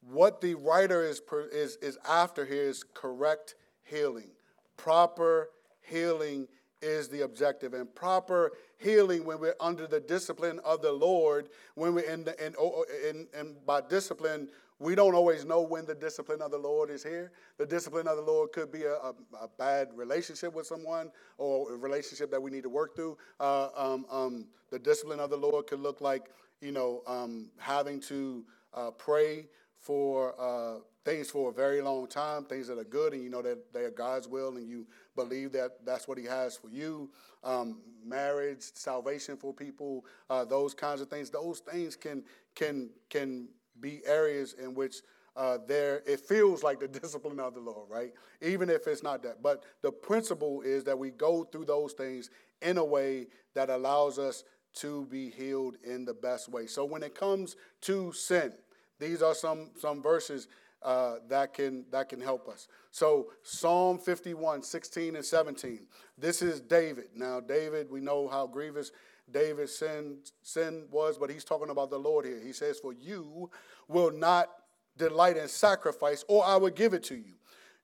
What 0.00 0.40
the 0.40 0.54
writer 0.54 1.04
is, 1.04 1.22
is, 1.52 1.76
is 1.76 1.98
after 2.08 2.44
here 2.44 2.64
is 2.64 2.82
correct 2.82 3.54
healing. 3.84 4.30
Proper 4.76 5.50
healing 5.82 6.48
is 6.82 7.08
the 7.08 7.22
objective. 7.22 7.74
And 7.74 7.94
proper 7.94 8.52
healing 8.78 9.24
when 9.24 9.38
we're 9.38 9.56
under 9.60 9.86
the 9.86 10.00
discipline 10.00 10.58
of 10.64 10.82
the 10.82 10.92
Lord, 10.92 11.50
when 11.74 11.94
we're 11.94 12.10
in, 12.10 12.24
the, 12.24 12.44
in, 12.44 12.54
oh, 12.58 12.84
oh, 12.84 13.08
in, 13.08 13.28
in 13.38 13.56
by 13.66 13.82
discipline, 13.82 14.48
we 14.80 14.94
don't 14.94 15.14
always 15.14 15.44
know 15.44 15.60
when 15.60 15.84
the 15.84 15.94
discipline 15.94 16.40
of 16.40 16.50
the 16.50 16.58
Lord 16.58 16.90
is 16.90 17.02
here. 17.02 17.32
The 17.58 17.66
discipline 17.66 18.08
of 18.08 18.16
the 18.16 18.22
Lord 18.22 18.50
could 18.52 18.72
be 18.72 18.84
a, 18.84 18.94
a, 18.94 19.14
a 19.42 19.48
bad 19.58 19.88
relationship 19.94 20.54
with 20.54 20.66
someone 20.66 21.10
or 21.36 21.74
a 21.74 21.76
relationship 21.76 22.30
that 22.30 22.42
we 22.42 22.50
need 22.50 22.62
to 22.62 22.70
work 22.70 22.96
through. 22.96 23.18
Uh, 23.38 23.68
um, 23.76 24.06
um, 24.10 24.46
the 24.70 24.78
discipline 24.78 25.20
of 25.20 25.28
the 25.28 25.36
Lord 25.36 25.66
could 25.66 25.80
look 25.80 26.00
like, 26.00 26.30
you 26.62 26.72
know, 26.72 27.02
um, 27.06 27.50
having 27.58 28.00
to 28.00 28.44
uh, 28.72 28.90
pray 28.92 29.46
for 29.78 30.34
uh, 30.40 30.80
things 31.04 31.30
for 31.30 31.50
a 31.50 31.52
very 31.52 31.82
long 31.82 32.06
time, 32.06 32.44
things 32.44 32.66
that 32.68 32.78
are 32.78 32.84
good, 32.84 33.12
and 33.12 33.22
you 33.22 33.30
know 33.30 33.42
that 33.42 33.72
they 33.72 33.80
are 33.80 33.90
God's 33.90 34.28
will, 34.28 34.56
and 34.56 34.68
you 34.68 34.86
believe 35.16 35.52
that 35.52 35.84
that's 35.84 36.06
what 36.08 36.18
He 36.18 36.24
has 36.24 36.56
for 36.56 36.68
you. 36.68 37.10
Um, 37.42 37.80
marriage, 38.04 38.62
salvation 38.74 39.36
for 39.36 39.52
people, 39.52 40.04
uh, 40.28 40.44
those 40.44 40.74
kinds 40.74 41.00
of 41.00 41.08
things. 41.08 41.30
Those 41.30 41.60
things 41.60 41.96
can 41.96 42.24
can 42.54 42.90
can 43.08 43.48
be 43.80 44.00
areas 44.04 44.54
in 44.54 44.74
which 44.74 44.96
uh, 45.36 45.58
there 45.66 46.02
it 46.06 46.20
feels 46.20 46.62
like 46.62 46.80
the 46.80 46.88
discipline 47.00 47.40
of 47.40 47.54
the 47.54 47.60
Lord, 47.60 47.88
right? 47.88 48.12
Even 48.42 48.68
if 48.68 48.86
it's 48.86 49.02
not 49.02 49.22
that. 49.22 49.42
But 49.42 49.64
the 49.82 49.92
principle 49.92 50.62
is 50.62 50.84
that 50.84 50.98
we 50.98 51.10
go 51.10 51.44
through 51.44 51.66
those 51.66 51.92
things 51.92 52.30
in 52.62 52.78
a 52.78 52.84
way 52.84 53.28
that 53.54 53.70
allows 53.70 54.18
us 54.18 54.44
to 54.72 55.06
be 55.06 55.30
healed 55.30 55.76
in 55.82 56.04
the 56.04 56.14
best 56.14 56.48
way. 56.48 56.66
So 56.66 56.84
when 56.84 57.02
it 57.02 57.14
comes 57.14 57.56
to 57.82 58.12
sin, 58.12 58.52
these 58.98 59.22
are 59.22 59.34
some 59.34 59.70
some 59.78 60.02
verses 60.02 60.46
uh, 60.82 61.16
that 61.28 61.54
can 61.54 61.84
that 61.90 62.08
can 62.08 62.20
help 62.20 62.48
us. 62.48 62.68
So 62.90 63.32
Psalm 63.42 63.98
51, 63.98 64.62
16 64.62 65.16
and 65.16 65.24
17. 65.24 65.86
This 66.18 66.42
is 66.42 66.60
David. 66.60 67.06
Now 67.14 67.40
David, 67.40 67.90
we 67.90 68.00
know 68.00 68.28
how 68.28 68.46
grievous 68.46 68.92
David's 69.32 69.74
sin, 69.74 70.18
sin 70.42 70.84
was, 70.90 71.18
but 71.18 71.30
he's 71.30 71.44
talking 71.44 71.70
about 71.70 71.90
the 71.90 71.98
Lord 71.98 72.24
here. 72.24 72.40
He 72.40 72.52
says, 72.52 72.78
For 72.78 72.92
you 72.92 73.50
will 73.88 74.10
not 74.10 74.48
delight 74.96 75.36
in 75.36 75.48
sacrifice, 75.48 76.24
or 76.28 76.44
I 76.44 76.56
will 76.56 76.70
give 76.70 76.94
it 76.94 77.02
to 77.04 77.16
you. 77.16 77.34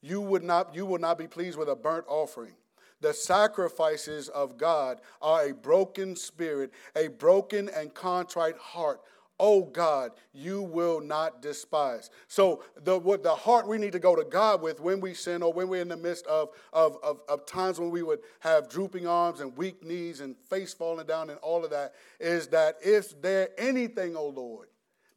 You 0.01 0.21
would 0.21 0.43
not, 0.43 0.75
you 0.75 0.87
will 0.87 0.99
not 0.99 1.19
be 1.19 1.27
pleased 1.27 1.59
with 1.59 1.69
a 1.69 1.77
burnt 1.77 2.05
offering. 2.09 2.55
The 3.01 3.13
sacrifices 3.13 4.29
of 4.29 4.57
God 4.57 5.01
are 5.21 5.49
a 5.49 5.53
broken 5.53 6.17
spirit, 6.17 6.73
a 6.95 7.09
broken 7.09 7.69
and 7.69 7.93
contrite 7.93 8.57
heart 8.57 9.01
oh 9.39 9.65
God, 9.65 10.13
you 10.33 10.63
will 10.63 11.01
not 11.01 11.43
despise. 11.43 12.11
So 12.29 12.63
the 12.83 12.99
what 12.99 13.23
the 13.23 13.35
heart 13.35 13.69
we 13.69 13.79
need 13.79 13.93
to 13.93 13.99
go 13.99 14.17
to 14.17 14.25
God 14.25 14.63
with 14.63 14.81
when 14.81 15.01
we 15.01 15.15
sin 15.15 15.43
or 15.43 15.53
when 15.53 15.69
we're 15.69 15.83
in 15.83 15.89
the 15.89 15.97
midst 15.97 16.27
of, 16.27 16.51
of, 16.73 16.97
of, 17.03 17.21
of 17.29 17.47
times 17.47 17.79
when 17.79 17.91
we 17.91 18.03
would 18.03 18.21
have 18.41 18.69
drooping 18.69 19.07
arms 19.07 19.41
and 19.41 19.57
weak 19.57 19.85
knees 19.85 20.21
and 20.21 20.37
face 20.49 20.73
falling 20.73 21.07
down 21.07 21.31
and 21.31 21.39
all 21.41 21.65
of 21.65 21.71
that 21.71 21.95
is 22.19 22.49
that 22.49 22.77
if 22.83 23.21
there 23.21 23.51
anything, 23.59 24.17
oh 24.17 24.29
Lord, 24.29 24.69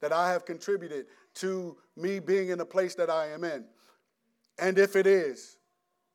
that 0.02 0.12
I 0.12 0.32
have 0.32 0.46
contributed 0.46 1.06
to 1.36 1.78
me 1.96 2.20
being 2.20 2.50
in 2.50 2.58
the 2.58 2.66
place 2.66 2.96
that 2.96 3.10
I 3.10 3.28
am 3.28 3.44
in, 3.44 3.66
and 4.58 4.78
if 4.78 4.96
it 4.96 5.08
is, 5.08 5.58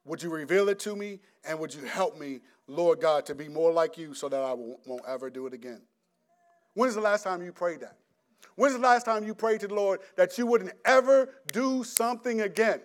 would 0.05 0.23
you 0.23 0.31
reveal 0.31 0.69
it 0.69 0.79
to 0.81 0.95
me 0.95 1.21
and 1.47 1.59
would 1.59 1.75
you 1.75 1.85
help 1.85 2.19
me, 2.19 2.41
Lord 2.67 3.01
God, 3.01 3.25
to 3.27 3.35
be 3.35 3.49
more 3.49 3.73
like 3.73 3.97
you 3.97 4.13
so 4.13 4.29
that 4.29 4.43
I 4.43 4.53
won't 4.53 5.03
ever 5.09 5.31
do 5.31 5.47
it 5.47 5.55
again? 5.55 5.81
When's 6.75 6.95
the 6.95 7.01
last 7.01 7.22
time 7.22 7.43
you 7.43 7.53
prayed 7.53 7.81
that? 7.81 7.97
When's 8.57 8.75
the 8.75 8.81
last 8.81 9.05
time 9.05 9.25
you 9.25 9.35
prayed 9.35 9.61
to 9.61 9.68
the 9.68 9.75
Lord 9.75 10.01
that 10.16 10.39
you 10.39 10.47
wouldn't 10.47 10.72
ever 10.85 11.31
do 11.53 11.83
something 11.83 12.43
again? 12.43 12.81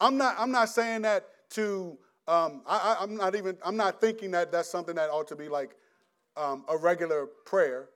I'm 0.00 0.16
not, 0.16 0.36
I'm 0.38 0.50
not 0.50 0.68
saying 0.68 1.02
that 1.02 1.26
to, 1.50 1.98
um, 2.26 2.62
I, 2.66 2.98
am 3.00 3.16
not 3.16 3.34
even, 3.34 3.56
I'm 3.64 3.76
not 3.76 4.00
thinking 4.00 4.30
that 4.32 4.50
that's 4.52 4.70
something 4.70 4.94
that 4.96 5.10
ought 5.10 5.28
to 5.28 5.36
be 5.36 5.48
like 5.48 5.76
um, 6.36 6.64
a 6.68 6.76
regular 6.76 7.26
prayer 7.46 7.88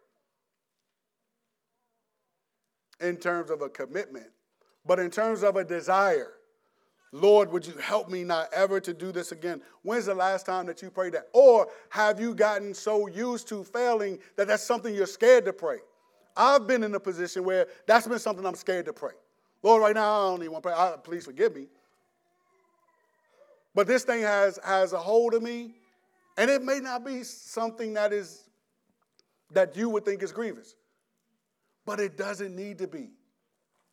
in 3.01 3.17
terms 3.17 3.51
of 3.51 3.63
a 3.63 3.69
commitment, 3.69 4.27
but 4.87 4.99
in 4.99 5.11
terms 5.11 5.43
of 5.43 5.57
a 5.57 5.65
desire. 5.65 6.33
Lord, 7.13 7.51
would 7.53 7.67
you 7.67 7.75
help 7.75 8.11
me 8.11 8.23
not 8.23 8.53
ever 8.53 8.81
to 8.81 8.93
do 8.93 9.13
this 9.13 9.33
again? 9.33 9.63
When's 9.83 10.07
the 10.07 10.15
last 10.15 10.45
time 10.45 10.67
that 10.67 10.83
you 10.83 10.91
prayed 10.91 11.15
that? 11.15 11.29
Or 11.33 11.69
have 11.89 12.21
you 12.21 12.35
gotten 12.35 12.75
so 12.75 13.07
used 13.07 13.49
to 13.49 13.65
failing 13.65 14.19
that 14.37 14.47
that's 14.49 14.63
something 14.63 14.95
you're 14.95 15.07
scared 15.07 15.47
to 15.47 15.53
pray? 15.53 15.79
I've 16.37 16.67
been 16.67 16.85
in 16.85 16.95
a 16.95 17.01
position 17.01 17.45
where 17.45 17.67
that's 17.87 18.07
been 18.07 18.19
something 18.19 18.45
I'm 18.45 18.55
scared 18.55 18.85
to 18.87 18.93
pray. 18.93 19.15
Lord, 19.63 19.83
right 19.83 19.95
now 19.95 20.27
I 20.27 20.31
don't 20.31 20.41
even 20.41 20.53
want 20.53 20.63
to 20.65 20.69
pray. 20.69 20.79
I, 20.79 20.97
please 21.03 21.25
forgive 21.25 21.57
me. 21.57 21.67
But 23.75 23.87
this 23.87 24.05
thing 24.05 24.23
has, 24.23 24.59
has 24.65 24.93
a 24.93 24.99
hold 24.99 25.35
of 25.35 25.43
me, 25.43 25.75
And 26.37 26.51
it 26.51 26.63
may 26.63 26.79
not 26.79 27.05
be 27.05 27.25
something 27.25 27.95
that 27.95 28.13
is 28.13 28.45
that 29.51 29.77
you 29.77 29.89
would 29.89 30.05
think 30.05 30.23
is 30.23 30.31
grievous. 30.31 30.77
But 31.87 32.01
it 32.01 32.19
doesn't 32.19 32.55
need 32.55 32.79
to 32.79 32.87
be. 32.87 33.09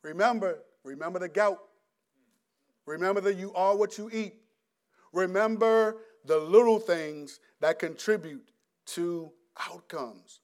Remember, 0.03 0.59
remember 0.83 1.17
the 1.17 1.29
gout. 1.29 1.59
Remember 2.85 3.21
that 3.21 3.35
you 3.35 3.53
are 3.53 3.75
what 3.75 3.97
you 3.97 4.09
eat. 4.13 4.35
Remember 5.13 5.97
the 6.25 6.37
little 6.37 6.79
things 6.79 7.39
that 7.61 7.79
contribute 7.79 8.49
to 8.87 9.31
outcomes 9.69 10.41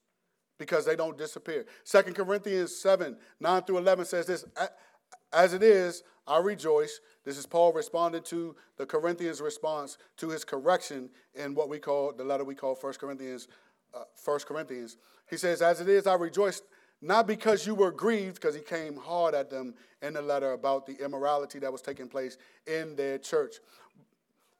because 0.58 0.86
they 0.86 0.96
don't 0.96 1.18
disappear. 1.18 1.66
2 1.86 2.02
Corinthians 2.14 2.76
7 2.76 3.18
9 3.40 3.62
through 3.64 3.78
11 3.80 4.06
says 4.06 4.26
this 4.28 4.46
As 5.34 5.54
it 5.54 5.64
is, 5.64 6.04
I 6.28 6.38
rejoice. 6.40 7.00
This 7.26 7.38
is 7.38 7.46
Paul 7.46 7.74
responding 7.74 8.24
to 8.24 8.56
the 8.78 8.86
Corinthians' 8.86 9.42
response 9.42 9.98
to 10.18 10.30
his 10.30 10.44
correction 10.44 11.10
in 11.36 11.56
what 11.56 11.70
we 11.70 11.80
call 11.80 12.14
the 12.14 12.24
letter 12.24 12.44
we 12.44 12.56
call 12.56 12.76
1 12.76 12.94
Corinthians. 12.94 13.48
Uh, 13.94 14.04
1 14.24 14.40
Corinthians. 14.48 14.98
He 15.30 15.36
says, 15.36 15.62
As 15.62 15.82
it 15.82 15.90
is, 15.90 16.08
I 16.08 16.14
rejoice 16.14 16.62
not 17.02 17.26
because 17.26 17.66
you 17.66 17.74
were 17.74 17.92
grieved, 17.92 18.36
because 18.36 18.54
he 18.54 18.62
came 18.62 18.96
hard 18.96 19.34
at 19.34 19.50
them 19.50 19.74
in 20.02 20.14
the 20.14 20.22
letter 20.22 20.54
about 20.54 20.86
the 20.86 21.04
immorality 21.04 21.58
that 21.60 21.72
was 21.72 21.82
taking 21.82 22.08
place 22.08 22.38
in 22.68 22.96
their 22.96 23.18
church. 23.18 23.56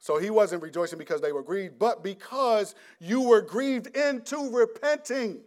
So 0.00 0.18
he 0.18 0.30
wasn't 0.30 0.62
rejoicing 0.62 0.98
because 0.98 1.20
they 1.20 1.30
were 1.30 1.44
grieved, 1.44 1.78
but 1.78 2.02
because 2.02 2.74
you 2.98 3.20
were 3.20 3.40
grieved 3.40 3.96
into 3.96 4.50
repenting. 4.50 5.40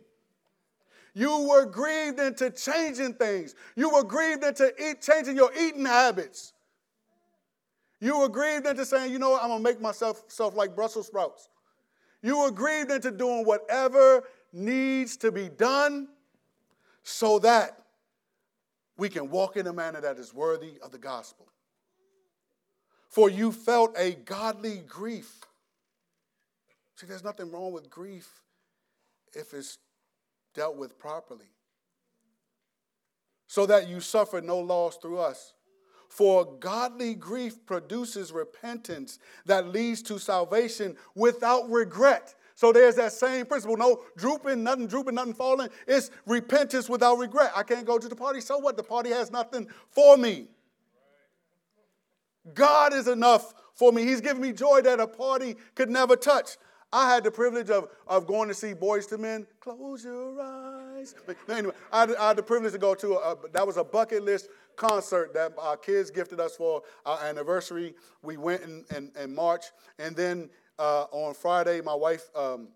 You 1.13 1.49
were 1.49 1.65
grieved 1.65 2.19
into 2.19 2.49
changing 2.49 3.15
things. 3.15 3.55
You 3.75 3.89
were 3.89 4.03
grieved 4.03 4.45
into 4.45 4.71
eat, 4.81 5.01
changing 5.01 5.35
your 5.35 5.51
eating 5.53 5.85
habits. 5.85 6.53
You 7.99 8.19
were 8.19 8.29
grieved 8.29 8.67
into 8.67 8.85
saying, 8.85 9.11
you 9.11 9.19
know 9.19 9.31
what, 9.31 9.41
I'm 9.41 9.49
going 9.49 9.63
to 9.63 9.69
make 9.69 9.81
myself 9.81 10.23
self 10.27 10.55
like 10.55 10.75
Brussels 10.75 11.07
sprouts. 11.07 11.49
You 12.21 12.39
were 12.39 12.51
grieved 12.51 12.91
into 12.91 13.11
doing 13.11 13.45
whatever 13.45 14.23
needs 14.53 15.17
to 15.17 15.31
be 15.31 15.49
done 15.49 16.07
so 17.08 17.38
that 17.38 17.78
we 18.97 19.10
can 19.10 19.30
walk 19.30 19.58
in 19.58 19.68
a 19.68 19.74
manner 19.74 20.01
that 20.01 20.18
is 20.18 20.34
worthy 20.34 20.80
of 20.82 20.91
the 20.91 20.97
gospel. 20.97 21.45
For 23.10 23.30
you 23.30 23.51
felt 23.51 23.95
a 23.95 24.14
godly 24.14 24.80
grief. 24.80 25.32
See, 26.95 27.06
there's 27.06 27.24
nothing 27.24 27.51
wrong 27.51 27.72
with 27.72 27.91
grief 27.91 28.28
if 29.34 29.53
it's 29.53 29.78
dealt 30.56 30.78
with 30.78 30.97
properly. 30.97 31.45
So 33.45 33.68
that 33.68 33.88
you 33.88 33.99
suffer 33.99 34.41
no 34.41 34.58
loss 34.58 34.97
through 34.97 35.20
us. 35.20 35.53
For 36.10 36.58
godly 36.60 37.14
grief 37.14 37.66
produces 37.68 38.32
repentance 38.32 39.20
that 39.45 39.68
leads 39.68 40.01
to 40.03 40.18
salvation 40.18 40.97
without 41.14 41.70
regret. 41.70 42.34
So 42.56 42.72
there's 42.72 42.95
that 42.95 43.12
same 43.12 43.45
principle. 43.45 43.76
No 43.76 44.01
drooping, 44.18 44.64
nothing 44.64 44.88
drooping, 44.88 45.16
nothing 45.16 45.34
falling. 45.34 45.70
It's 45.88 46.10
repentance 46.26 46.89
without 46.89 47.18
regret. 47.18 47.51
I 47.56 47.64
can't 47.64 47.86
go 47.86 47.97
to 47.97 48.08
the 48.08 48.16
party. 48.16 48.39
So 48.39 48.58
what? 48.58 48.78
The 48.78 48.84
party 48.84 49.10
has 49.10 49.30
nothing 49.30 49.68
for 49.89 50.18
me. 50.18 50.47
God 52.53 52.93
is 52.93 53.08
enough 53.08 53.53
for 53.74 53.91
me. 53.91 54.03
He's 54.03 54.22
given 54.22 54.41
me 54.41 54.53
joy 54.53 54.82
that 54.82 54.99
a 54.99 55.08
party 55.08 55.56
could 55.76 55.89
never 55.89 56.16
touch. 56.16 56.58
I 56.93 57.14
had 57.14 57.26
the 57.26 57.32
privilege 57.32 57.70
of, 57.70 57.89
of 58.08 58.26
going 58.26 58.47
to 58.47 58.53
see 58.53 58.74
Boyz 58.74 59.12
II 59.12 59.18
Men. 59.18 59.47
Close 59.60 60.06
your 60.06 60.39
eyes. 60.41 61.14
Anyway, 61.49 61.74
I 61.91 62.01
had, 62.01 62.16
I 62.16 62.28
had 62.30 62.38
the 62.38 62.43
privilege 62.43 62.72
to 62.72 62.78
go 62.78 62.95
to 62.95 63.16
a, 63.16 63.36
that 63.51 63.68
was 63.68 63.76
a 63.76 63.84
bucket 63.84 64.24
list 64.24 64.47
concert 64.78 65.34
that 65.34 65.53
our 65.58 65.76
kids 65.76 66.10
gifted 66.10 66.39
us 66.39 66.56
for 66.56 66.84
our 67.06 67.22
anniversary. 67.22 67.95
We 68.22 68.38
went 68.38 68.64
in, 68.64 68.86
in, 68.95 69.12
in 69.22 69.36
March, 69.36 69.66
and 69.99 70.16
then 70.16 70.49
uh, 70.80 71.05
on 71.11 71.34
Friday, 71.34 71.82
my 71.82 71.95
wife 71.95 72.23
um, 72.36 72.69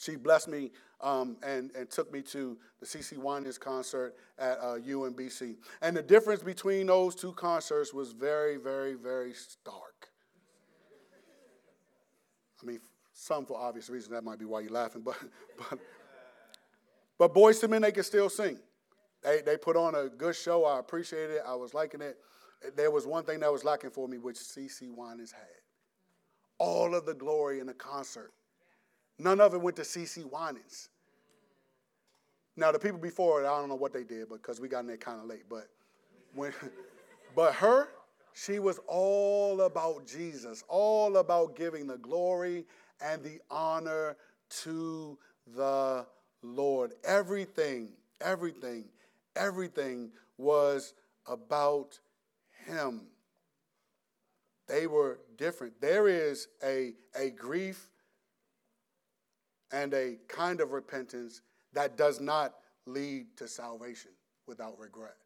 she 0.00 0.16
blessed 0.16 0.48
me 0.48 0.70
um, 1.00 1.36
and, 1.42 1.70
and 1.76 1.90
took 1.90 2.12
me 2.12 2.22
to 2.22 2.56
the 2.80 2.86
CeCe 2.86 3.18
Winans 3.18 3.58
concert 3.58 4.14
at 4.38 4.58
uh, 4.58 4.78
UMBC. 4.78 5.56
And 5.82 5.96
the 5.96 6.02
difference 6.02 6.42
between 6.42 6.86
those 6.86 7.14
two 7.14 7.32
concerts 7.32 7.92
was 7.92 8.12
very, 8.12 8.56
very, 8.56 8.94
very 8.94 9.32
stark. 9.34 10.08
I 12.62 12.66
mean, 12.66 12.80
some 13.12 13.46
for 13.46 13.58
obvious 13.58 13.88
reasons, 13.88 14.12
that 14.12 14.24
might 14.24 14.38
be 14.38 14.44
why 14.44 14.60
you're 14.60 14.70
laughing, 14.70 15.02
but, 15.02 15.16
but, 15.70 15.78
but 17.18 17.34
Boyz 17.34 17.62
II 17.62 17.70
Men, 17.70 17.82
they 17.82 17.92
can 17.92 18.04
still 18.04 18.28
sing. 18.28 18.58
They, 19.22 19.42
they 19.42 19.56
put 19.56 19.76
on 19.76 19.94
a 19.94 20.08
good 20.08 20.34
show. 20.34 20.64
I 20.64 20.78
appreciated 20.78 21.36
it. 21.36 21.42
I 21.46 21.54
was 21.54 21.74
liking 21.74 22.00
it. 22.00 22.18
There 22.76 22.90
was 22.90 23.06
one 23.06 23.24
thing 23.24 23.40
that 23.40 23.52
was 23.52 23.64
lacking 23.64 23.90
for 23.90 24.08
me, 24.08 24.18
which 24.18 24.36
CeCe 24.36 24.90
Winans 24.94 25.32
had. 25.32 25.59
All 26.60 26.94
of 26.94 27.06
the 27.06 27.14
glory 27.14 27.58
in 27.58 27.66
the 27.66 27.74
concert. 27.74 28.32
None 29.18 29.40
of 29.40 29.54
it 29.54 29.60
went 29.60 29.76
to 29.76 29.82
CeCe 29.82 30.30
Winans. 30.30 30.90
Now 32.56 32.70
the 32.70 32.78
people 32.78 32.98
before 32.98 33.42
it, 33.42 33.46
I 33.46 33.58
don't 33.58 33.68
know 33.68 33.74
what 33.74 33.92
they 33.92 34.04
did 34.04 34.28
because 34.28 34.60
we 34.60 34.68
got 34.68 34.80
in 34.80 34.86
there 34.86 34.96
kind 34.96 35.18
of 35.18 35.26
late. 35.26 35.44
But 35.48 35.66
when, 36.34 36.52
but 37.34 37.54
her, 37.54 37.88
she 38.34 38.58
was 38.58 38.78
all 38.86 39.62
about 39.62 40.06
Jesus, 40.06 40.62
all 40.68 41.16
about 41.16 41.56
giving 41.56 41.86
the 41.86 41.96
glory 41.96 42.66
and 43.00 43.22
the 43.22 43.40
honor 43.50 44.16
to 44.62 45.18
the 45.56 46.06
Lord. 46.42 46.92
Everything, 47.04 47.90
everything, 48.20 48.84
everything 49.36 50.10
was 50.36 50.94
about 51.26 51.98
Him. 52.66 53.02
They 54.68 54.86
were 54.86 55.18
different. 55.40 55.72
There 55.80 56.06
is 56.06 56.48
a, 56.62 56.92
a 57.18 57.30
grief 57.30 57.88
and 59.72 59.92
a 59.94 60.18
kind 60.28 60.60
of 60.60 60.72
repentance 60.72 61.40
that 61.72 61.96
does 61.96 62.20
not 62.20 62.54
lead 62.86 63.26
to 63.38 63.48
salvation 63.48 64.10
without 64.46 64.78
regret. 64.78 65.16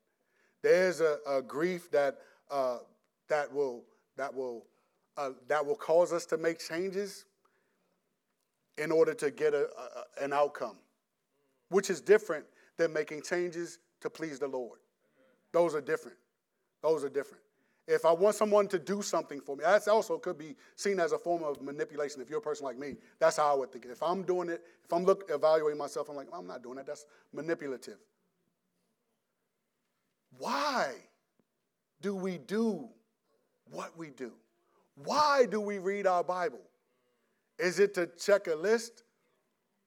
There's 0.63 1.01
a, 1.01 1.19
a 1.29 1.43
grief 1.43 1.91
that, 1.91 2.19
uh, 2.51 2.79
that 3.29 3.53
will, 3.53 3.83
that, 4.17 4.33
will, 4.33 4.67
uh, 5.17 5.31
that 5.49 5.67
will 5.67 5.75
cause 5.75 6.13
us 6.13 6.25
to 6.27 6.39
make 6.39 6.61
changes 6.61 7.25
in 8.79 8.93
order 8.93 9.15
to 9.15 9.31
get 9.31 9.53
a, 9.53 9.67
a, 9.67 10.25
an 10.25 10.33
outcome, 10.33 10.77
which 11.71 11.91
is 11.91 12.01
different 12.01 12.45
than 12.77 12.93
making 12.93 13.23
changes 13.23 13.79
to 14.01 14.09
please 14.09 14.39
the 14.39 14.49
Lord. 14.49 14.79
Those 15.53 15.75
are 15.75 15.81
different. 15.81 16.19
Those 16.83 17.03
are 17.03 17.09
different. 17.09 17.43
If 17.87 18.07
I 18.07 18.13
want 18.13 18.35
someone 18.35 18.67
to 18.69 18.79
do 18.79 19.03
something 19.03 19.41
for 19.41 19.57
me, 19.57 19.65
that 19.65 19.87
also 19.89 20.17
could 20.17 20.39
be 20.39 20.57
seen 20.75 20.99
as 20.99 21.13
a 21.13 21.19
form 21.19 21.43
of 21.43 21.61
manipulation. 21.61 22.23
If 22.23 22.31
you're 22.31 22.39
a 22.39 22.43
person 22.43 22.65
like 22.65 22.79
me, 22.79 22.97
that's 23.19 23.37
how 23.37 23.53
I 23.53 23.59
would 23.59 23.73
think. 23.73 23.85
If 23.85 24.03
I'm 24.03 24.23
doing 24.23 24.49
it, 24.49 24.63
if 24.83 24.93
I'm 24.93 25.05
look, 25.05 25.29
evaluating 25.29 25.79
myself, 25.79 26.09
I'm 26.09 26.17
like, 26.17 26.29
I'm 26.33 26.47
not 26.47 26.63
doing 26.63 26.77
that. 26.77 26.87
That's 26.87 27.05
manipulative. 27.33 27.99
Why 30.39 30.95
do 32.01 32.15
we 32.15 32.39
do 32.39 32.89
what 33.71 33.97
we 33.99 34.11
do? 34.11 34.33
Why 34.97 35.45
do 35.45 35.61
we 35.61 35.79
read 35.79 36.07
our 36.07 36.25
Bible? 36.25 36.61
Is 37.59 37.79
it 37.79 37.95
to 37.95 38.07
check 38.19 38.47
a 38.47 38.55
list 38.55 39.05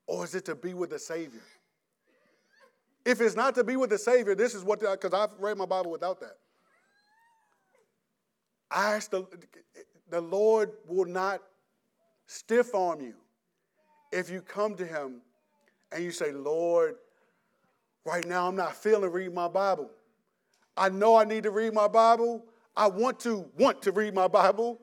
or 0.06 0.24
is 0.24 0.36
it 0.36 0.45
to 0.45 0.56
be 0.56 0.74
with 0.74 0.91
the 0.91 1.00
Savior? 1.00 1.41
If 3.06 3.22
it's 3.22 3.36
not 3.36 3.56
to 3.56 3.64
be 3.64 3.76
with 3.76 3.89
the 3.89 3.98
Savior, 3.98 4.36
this 4.36 4.54
is 4.54 4.64
what, 4.64 4.82
because 4.82 5.14
I've 5.14 5.39
read 5.39 5.58
my 5.58 5.66
Bible 5.66 5.91
without 5.91 6.20
that. 6.20 6.38
I 8.70 8.95
ask 8.95 9.11
the, 9.11 9.26
the 10.09 10.22
Lord 10.22 10.72
will 10.88 11.05
not 11.05 11.41
stiff 12.26 12.76
arm 12.76 13.01
you 13.01 13.15
if 14.11 14.30
you 14.30 14.41
come 14.41 14.76
to 14.76 14.86
Him 14.86 15.22
and 15.91 16.03
you 16.03 16.11
say, 16.11 16.32
Lord, 16.32 16.95
right 18.05 18.26
now 18.26 18.47
I'm 18.47 18.55
not 18.55 18.76
feeling 18.76 19.11
read 19.11 19.34
my 19.34 19.47
Bible. 19.47 19.89
I 20.76 20.89
know 20.89 21.15
I 21.15 21.24
need 21.24 21.43
to 21.43 21.51
read 21.51 21.74
my 21.74 21.88
Bible. 21.88 22.45
I 22.76 22.88
want 22.88 23.20
to 23.22 23.49
want 23.57 23.82
to 23.84 23.91
read 23.91 24.13
my 24.13 24.28
Bible. 24.28 24.80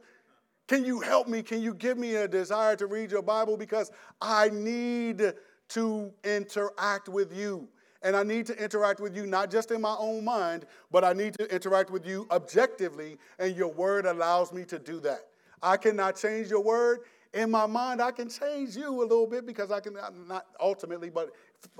Can 0.67 0.85
you 0.85 1.01
help 1.01 1.29
me? 1.29 1.43
Can 1.43 1.61
you 1.63 1.75
give 1.75 1.99
me 1.99 2.17
a 2.17 2.27
desire 2.27 2.75
to 2.77 2.87
read 2.87 3.11
your 3.11 3.23
Bible? 3.23 3.57
Because 3.57 3.93
I 4.21 4.49
need 4.49 5.35
to 5.69 6.13
interact 6.25 7.09
with 7.09 7.37
you. 7.37 7.69
And 8.05 8.15
I 8.15 8.23
need 8.23 8.45
to 8.47 8.63
interact 8.63 9.01
with 9.01 9.17
you 9.17 9.27
not 9.27 9.51
just 9.51 9.71
in 9.71 9.81
my 9.81 9.97
own 9.99 10.25
mind, 10.25 10.67
but 10.93 11.05
I 11.05 11.15
need 11.15 11.33
to 11.39 11.53
interact 11.53 11.91
with 11.91 12.07
you 12.07 12.29
objectively, 12.31 13.17
and 13.39 13.57
your 13.57 13.73
word 13.73 14.05
allows 14.05 14.53
me 14.53 14.65
to 14.67 14.79
do 14.79 15.01
that. 15.01 15.21
I 15.63 15.79
cannot 15.79 16.17
change 16.17 16.51
your 16.51 16.63
word. 16.63 17.01
In 17.33 17.51
my 17.51 17.65
mind, 17.65 18.03
I 18.03 18.11
can 18.11 18.29
change 18.29 18.77
you 18.77 19.03
a 19.03 19.07
little 19.07 19.27
bit 19.27 19.47
because 19.47 19.71
I 19.71 19.81
can, 19.81 19.97
not 20.29 20.47
ultimately, 20.61 21.09
but 21.09 21.31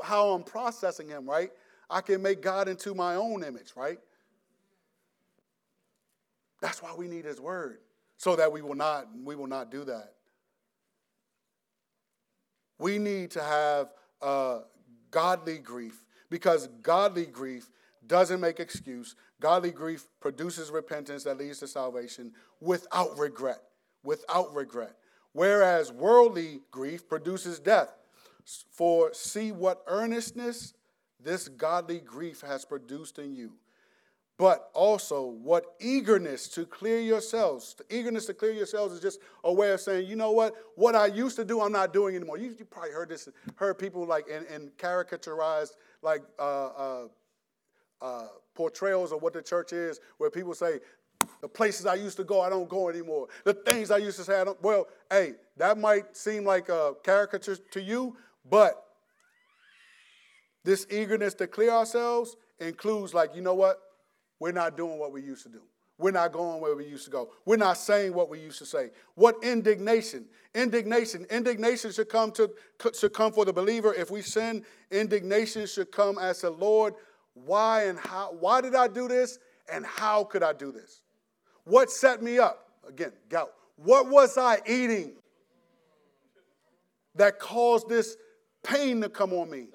how 0.03 0.31
I'm 0.31 0.43
processing 0.43 1.09
him, 1.09 1.29
right? 1.29 1.51
I 1.91 2.01
can 2.01 2.23
make 2.23 2.41
God 2.41 2.69
into 2.69 2.95
my 2.95 3.17
own 3.17 3.45
image, 3.45 3.73
right? 3.77 3.99
That's 6.63 6.83
why 6.83 6.95
we 6.97 7.07
need 7.07 7.27
his 7.27 7.39
word, 7.39 7.81
so 8.17 8.35
that 8.35 8.51
we 8.51 8.63
will 8.63 8.75
not, 8.75 9.09
we 9.23 9.37
will 9.37 9.47
not 9.47 9.71
do 9.71 9.85
that. 9.85 10.15
We 12.79 12.99
need 12.99 13.31
to 13.33 13.43
have 13.43 13.93
uh, 14.23 14.61
godly 15.11 15.59
grief 15.59 16.04
because 16.31 16.69
godly 16.83 17.27
grief 17.27 17.71
doesn't 18.07 18.41
make 18.41 18.61
excuse. 18.61 19.17
Godly 19.41 19.71
grief 19.71 20.07
produces 20.21 20.71
repentance 20.71 21.25
that 21.25 21.39
leads 21.39 21.59
to 21.61 21.67
salvation 21.67 22.33
without 22.61 23.19
regret. 23.19 23.63
Without 24.03 24.55
regret. 24.55 24.97
whereas 25.33 25.91
worldly 25.91 26.61
grief 26.71 27.09
produces 27.09 27.59
death. 27.59 27.93
For 28.71 29.13
see 29.15 29.53
what 29.53 29.83
earnestness 29.87 30.75
this 31.19 31.49
godly 31.49 32.01
grief 32.01 32.43
has 32.43 32.65
produced 32.65 33.19
in 33.19 33.35
you 33.35 33.55
but 34.37 34.71
also 34.75 35.23
what 35.23 35.77
eagerness 35.81 36.49
to 36.49 36.67
clear 36.67 36.99
yourselves. 36.99 37.75
The 37.75 37.97
eagerness 37.97 38.27
to 38.27 38.35
clear 38.35 38.53
yourselves 38.53 38.95
is 38.95 39.01
just 39.01 39.21
a 39.45 39.53
way 39.53 39.71
of 39.71 39.81
saying, 39.81 40.09
you 40.09 40.17
know 40.17 40.33
what, 40.33 40.55
what 40.75 40.97
I 40.97 41.07
used 41.07 41.37
to 41.37 41.45
do, 41.45 41.61
I'm 41.61 41.73
not 41.73 41.93
doing 41.93 42.17
anymore. 42.17 42.39
You, 42.39 42.55
you 42.59 42.65
probably 42.65 42.91
heard 42.91 43.09
this, 43.09 43.29
heard 43.55 43.79
people 43.79 44.05
like 44.07 44.27
in, 44.29 44.45
in 44.47 44.71
caricaturized 44.77 45.73
like 46.05 46.23
uh, 46.39 46.67
uh, 46.67 47.05
uh, 48.01 48.27
portrayals 48.55 49.11
of 49.11 49.23
what 49.23 49.33
the 49.33 49.43
church 49.43 49.73
is, 49.73 49.99
where 50.19 50.31
people 50.31 50.55
say, 50.55 50.81
the 51.41 51.49
places 51.49 51.87
I 51.87 51.95
used 51.95 52.19
to 52.19 52.25
go, 52.25 52.43
I 52.43 52.51
don't 52.51 52.69
go 52.69 52.89
anymore. 52.91 53.29
The 53.45 53.55
things 53.55 53.91
I 53.91 53.97
used 53.97 54.19
to 54.19 54.25
say, 54.25 54.41
I 54.41 54.45
don't. 54.45 54.63
Well, 54.63 54.87
hey, 55.11 55.35
that 55.57 55.79
might 55.79 56.17
seem 56.17 56.45
like 56.45 56.69
a 56.69 56.95
caricature 57.03 57.57
to 57.57 57.83
you, 57.83 58.17
but 58.49 58.85
this 60.65 60.87
eagerness 60.91 61.35
to 61.35 61.47
clear 61.47 61.71
ourselves 61.71 62.37
includes, 62.59 63.15
like, 63.15 63.35
you 63.35 63.41
know 63.41 63.55
what? 63.55 63.79
We're 64.39 64.53
not 64.53 64.77
doing 64.77 64.99
what 64.99 65.13
we 65.13 65.23
used 65.23 65.45
to 65.45 65.49
do. 65.49 65.63
We're 65.97 66.11
not 66.11 66.33
going 66.33 66.61
where 66.61 66.75
we 66.75 66.87
used 66.87 67.05
to 67.05 67.11
go. 67.11 67.31
We're 67.45 67.57
not 67.57 67.79
saying 67.79 68.15
what 68.15 68.29
we 68.29 68.41
used 68.41 68.59
to 68.59 68.67
say. 68.67 68.91
What 69.15 69.37
indignation? 69.43 70.27
Indignation. 70.55 71.25
Indignation 71.31 71.93
should 71.93 72.09
come 72.09 72.33
to 72.33 72.51
should 72.93 73.13
come 73.13 73.33
for 73.33 73.45
the 73.45 73.53
believer. 73.53 73.95
If 73.95 74.11
we 74.11 74.21
sin, 74.21 74.65
indignation 74.91 75.67
should 75.67 75.93
come 75.93 76.19
as 76.19 76.41
the 76.41 76.51
Lord. 76.51 76.95
Why 77.35 77.85
and 77.85 77.99
how? 77.99 78.35
Why 78.39 78.61
did 78.61 78.75
I 78.75 78.89
do 78.89 79.07
this? 79.07 79.39
And 79.73 79.87
how 79.87 80.25
could 80.25 80.43
I 80.43 80.53
do 80.53 80.73
this? 80.73 81.01
What 81.65 81.91
set 81.91 82.23
me 82.23 82.39
up? 82.39 82.69
Again, 82.89 83.13
gout. 83.29 83.53
What 83.77 84.09
was 84.09 84.37
I 84.37 84.59
eating 84.67 85.13
that 87.15 87.39
caused 87.39 87.89
this 87.89 88.17
pain 88.63 89.01
to 89.01 89.09
come 89.09 89.33
on 89.33 89.49
me? 89.49 89.69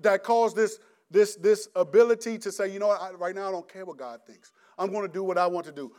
That 0.00 0.22
caused 0.22 0.56
this 0.56 0.78
this, 1.12 1.36
this 1.36 1.68
ability 1.76 2.38
to 2.38 2.50
say, 2.50 2.72
you 2.72 2.78
know 2.78 2.88
what, 2.88 3.00
I, 3.00 3.10
right 3.12 3.34
now 3.34 3.48
I 3.48 3.52
don't 3.52 3.68
care 3.70 3.84
what 3.84 3.98
God 3.98 4.20
thinks. 4.26 4.50
I'm 4.82 4.90
going 4.90 5.06
to 5.06 5.12
do 5.12 5.22
what 5.22 5.38
I 5.38 5.46
want 5.46 5.64
to 5.66 5.72
do. 5.72 5.92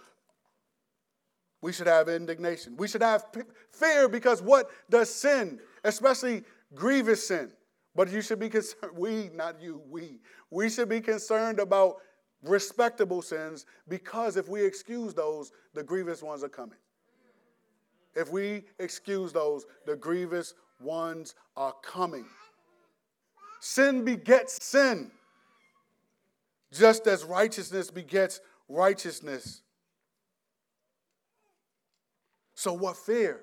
We 1.61 1.71
should 1.71 1.87
have 1.87 2.09
indignation. 2.09 2.75
We 2.75 2.89
should 2.89 3.01
have 3.01 3.31
p- 3.31 3.41
fear 3.71 4.09
because 4.09 4.41
what 4.41 4.69
does 4.89 5.09
sin, 5.09 5.59
especially 5.85 6.43
grievous 6.75 7.25
sin, 7.25 7.49
but 7.95 8.11
you 8.11 8.21
should 8.21 8.39
be 8.39 8.49
concerned, 8.49 8.91
we, 8.97 9.29
not 9.33 9.61
you, 9.61 9.81
we, 9.89 10.19
we 10.49 10.69
should 10.69 10.89
be 10.89 10.99
concerned 10.99 11.59
about 11.59 11.95
respectable 12.43 13.21
sins 13.21 13.65
because 13.87 14.35
if 14.35 14.49
we 14.49 14.65
excuse 14.65 15.13
those, 15.13 15.53
the 15.73 15.83
grievous 15.83 16.21
ones 16.21 16.43
are 16.43 16.49
coming. 16.49 16.77
If 18.15 18.29
we 18.29 18.63
excuse 18.79 19.31
those, 19.31 19.65
the 19.85 19.95
grievous 19.95 20.55
ones 20.81 21.35
are 21.55 21.73
coming. 21.81 22.25
Sin 23.61 24.03
begets 24.03 24.61
sin, 24.61 25.09
just 26.73 27.07
as 27.07 27.23
righteousness 27.23 27.89
begets 27.89 28.41
righteousness. 28.67 29.61
So, 32.55 32.73
what 32.73 32.97
fear? 32.97 33.41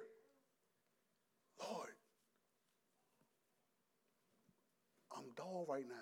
Lord, 1.60 1.90
I'm 5.16 5.24
dull 5.36 5.66
right 5.68 5.86
now. 5.86 5.94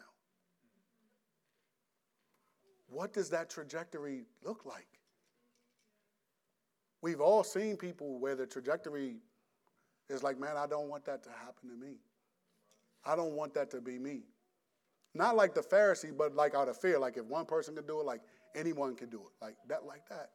What 2.89 3.13
does 3.13 3.31
that 3.31 3.51
trajectory 3.51 4.25
look 4.45 4.65
like? 4.65 4.87
We've 7.03 7.21
all 7.21 7.45
seen 7.45 7.77
people 7.77 8.19
where 8.19 8.35
the 8.35 8.47
trajectory 8.47 9.17
is 10.09 10.23
like, 10.23 10.39
man, 10.39 10.57
I 10.57 10.67
don't 10.67 10.89
want 10.89 11.05
that 11.05 11.23
to 11.25 11.31
happen 11.31 11.69
to 11.69 11.77
me. 11.77 11.97
I 13.05 13.15
don't 13.15 13.33
want 13.33 13.55
that 13.55 13.71
to 13.73 13.81
be 13.81 13.99
me. 13.99 14.23
Not 15.15 15.37
like 15.37 15.55
the 15.55 15.61
Pharisee, 15.61 16.17
but 16.17 16.35
like 16.35 16.55
out 16.55 16.69
of 16.69 16.77
fear. 16.77 16.99
Like 16.99 17.17
if 17.17 17.25
one 17.25 17.47
person 17.47 17.75
can 17.75 17.87
do 17.87 18.01
it, 18.01 18.07
like 18.07 18.21
anyone 18.55 18.95
can 18.97 19.09
do 19.09 19.19
it. 19.19 19.45
Like 19.45 19.57
that, 19.69 19.85
like 19.87 20.09
that. 20.09 20.31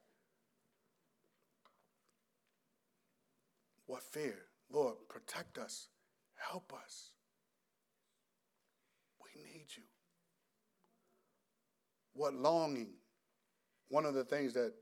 What 3.87 4.03
fear? 4.03 4.35
Lord, 4.71 4.95
protect 5.09 5.57
us. 5.57 5.89
Help 6.35 6.73
us. 6.73 7.11
We 9.23 9.41
need 9.43 9.67
you. 9.75 9.83
What 12.13 12.33
longing? 12.33 12.93
One 13.89 14.05
of 14.05 14.13
the 14.13 14.23
things 14.23 14.53
that 14.53 14.73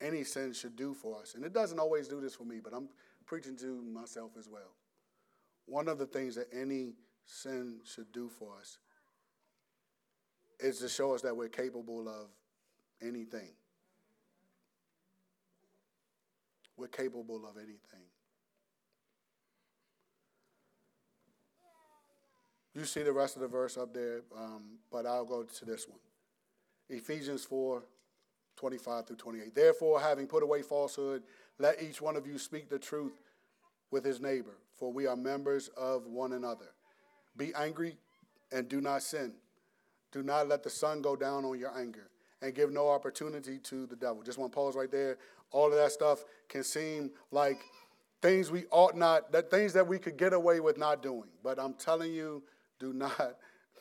any 0.00 0.24
sin 0.24 0.52
should 0.52 0.76
do 0.76 0.94
for 0.94 1.20
us, 1.20 1.34
and 1.34 1.44
it 1.44 1.52
doesn't 1.52 1.78
always 1.78 2.08
do 2.08 2.20
this 2.20 2.34
for 2.34 2.44
me, 2.44 2.60
but 2.62 2.72
I'm 2.72 2.88
preaching 3.26 3.56
to 3.56 3.82
myself 3.82 4.32
as 4.38 4.48
well. 4.48 4.74
One 5.66 5.88
of 5.88 5.98
the 5.98 6.06
things 6.06 6.36
that 6.36 6.46
any 6.52 6.94
sin 7.24 7.80
should 7.84 8.10
do 8.12 8.28
for 8.28 8.56
us 8.58 8.78
is 10.60 10.78
to 10.78 10.88
show 10.88 11.14
us 11.14 11.22
that 11.22 11.36
we're 11.36 11.48
capable 11.48 12.08
of 12.08 12.28
anything. 13.02 13.48
We're 16.76 16.88
capable 16.88 17.44
of 17.44 17.56
anything. 17.56 18.06
You 22.74 22.84
see 22.84 23.02
the 23.02 23.12
rest 23.12 23.34
of 23.34 23.42
the 23.42 23.48
verse 23.48 23.76
up 23.76 23.92
there, 23.92 24.20
um, 24.36 24.78
but 24.92 25.04
I'll 25.04 25.24
go 25.24 25.42
to 25.42 25.64
this 25.64 25.88
one. 25.88 25.98
Ephesians 26.88 27.44
4 27.44 27.82
25 28.56 29.06
through 29.06 29.16
28. 29.16 29.54
Therefore, 29.54 30.00
having 30.00 30.26
put 30.26 30.42
away 30.42 30.62
falsehood, 30.62 31.22
let 31.58 31.80
each 31.80 32.02
one 32.02 32.16
of 32.16 32.26
you 32.26 32.38
speak 32.38 32.68
the 32.68 32.78
truth 32.78 33.20
with 33.92 34.04
his 34.04 34.20
neighbor, 34.20 34.56
for 34.74 34.92
we 34.92 35.06
are 35.06 35.16
members 35.16 35.68
of 35.76 36.06
one 36.06 36.32
another. 36.32 36.66
Be 37.36 37.52
angry 37.54 37.96
and 38.50 38.68
do 38.68 38.80
not 38.80 39.02
sin. 39.02 39.32
Do 40.10 40.24
not 40.24 40.48
let 40.48 40.64
the 40.64 40.70
sun 40.70 41.02
go 41.02 41.14
down 41.14 41.44
on 41.44 41.58
your 41.58 41.76
anger 41.78 42.10
and 42.42 42.54
give 42.54 42.70
no 42.70 42.88
opportunity 42.88 43.58
to 43.58 43.86
the 43.86 43.96
devil. 43.96 44.22
Just 44.22 44.38
want 44.38 44.52
to 44.52 44.54
pause 44.56 44.76
right 44.76 44.90
there. 44.90 45.18
All 45.50 45.66
of 45.66 45.74
that 45.74 45.92
stuff 45.92 46.24
can 46.48 46.62
seem 46.62 47.10
like 47.30 47.60
things 48.20 48.50
we 48.50 48.64
ought 48.70 48.96
not, 48.96 49.32
that 49.32 49.50
things 49.50 49.72
that 49.72 49.86
we 49.86 49.98
could 49.98 50.16
get 50.16 50.32
away 50.32 50.60
with 50.60 50.78
not 50.78 51.02
doing. 51.02 51.28
But 51.42 51.58
I'm 51.58 51.74
telling 51.74 52.12
you, 52.12 52.42
do 52.78 52.92
not, 52.94 53.36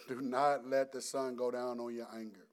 do 0.08 0.22
not 0.22 0.68
let 0.68 0.92
the 0.92 1.02
sun 1.02 1.36
go 1.36 1.52
down 1.52 1.80
on 1.80 1.94
your 1.94 2.08
anger. 2.16 2.48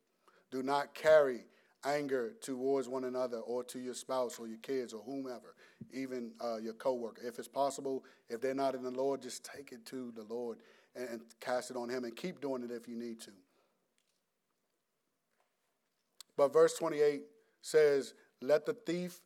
Do 0.50 0.62
not 0.62 0.94
carry 0.94 1.46
anger 1.84 2.34
towards 2.40 2.88
one 2.88 3.05
another 3.05 3.38
or 3.38 3.62
to 3.64 3.78
your 3.78 3.94
spouse 3.94 4.38
or 4.38 4.46
your 4.46 4.59
kids 4.59 4.92
or 4.92 5.02
whomever, 5.02 5.55
even 5.92 6.32
uh, 6.42 6.57
your 6.57 6.72
coworker. 6.74 7.22
If 7.26 7.38
it's 7.38 7.48
possible, 7.48 8.05
if 8.28 8.40
they're 8.40 8.55
not 8.55 8.74
in 8.74 8.82
the 8.82 8.90
Lord, 8.90 9.22
just 9.22 9.44
take 9.44 9.72
it 9.72 9.84
to 9.86 10.12
the 10.16 10.22
Lord 10.22 10.59
and, 10.94 11.09
and 11.09 11.20
cast 11.40 11.70
it 11.70 11.76
on 11.76 11.88
him 11.88 12.05
and 12.05 12.14
keep 12.16 12.40
doing 12.40 12.62
it 12.62 12.70
if 12.70 12.88
you 12.88 12.96
need 12.96 13.20
to. 13.22 13.32
But 16.37 16.53
verse 16.53 16.74
28 16.74 17.22
says, 17.62 18.14
Let 18.41 18.66
the 18.66 18.74
thief 18.74 19.20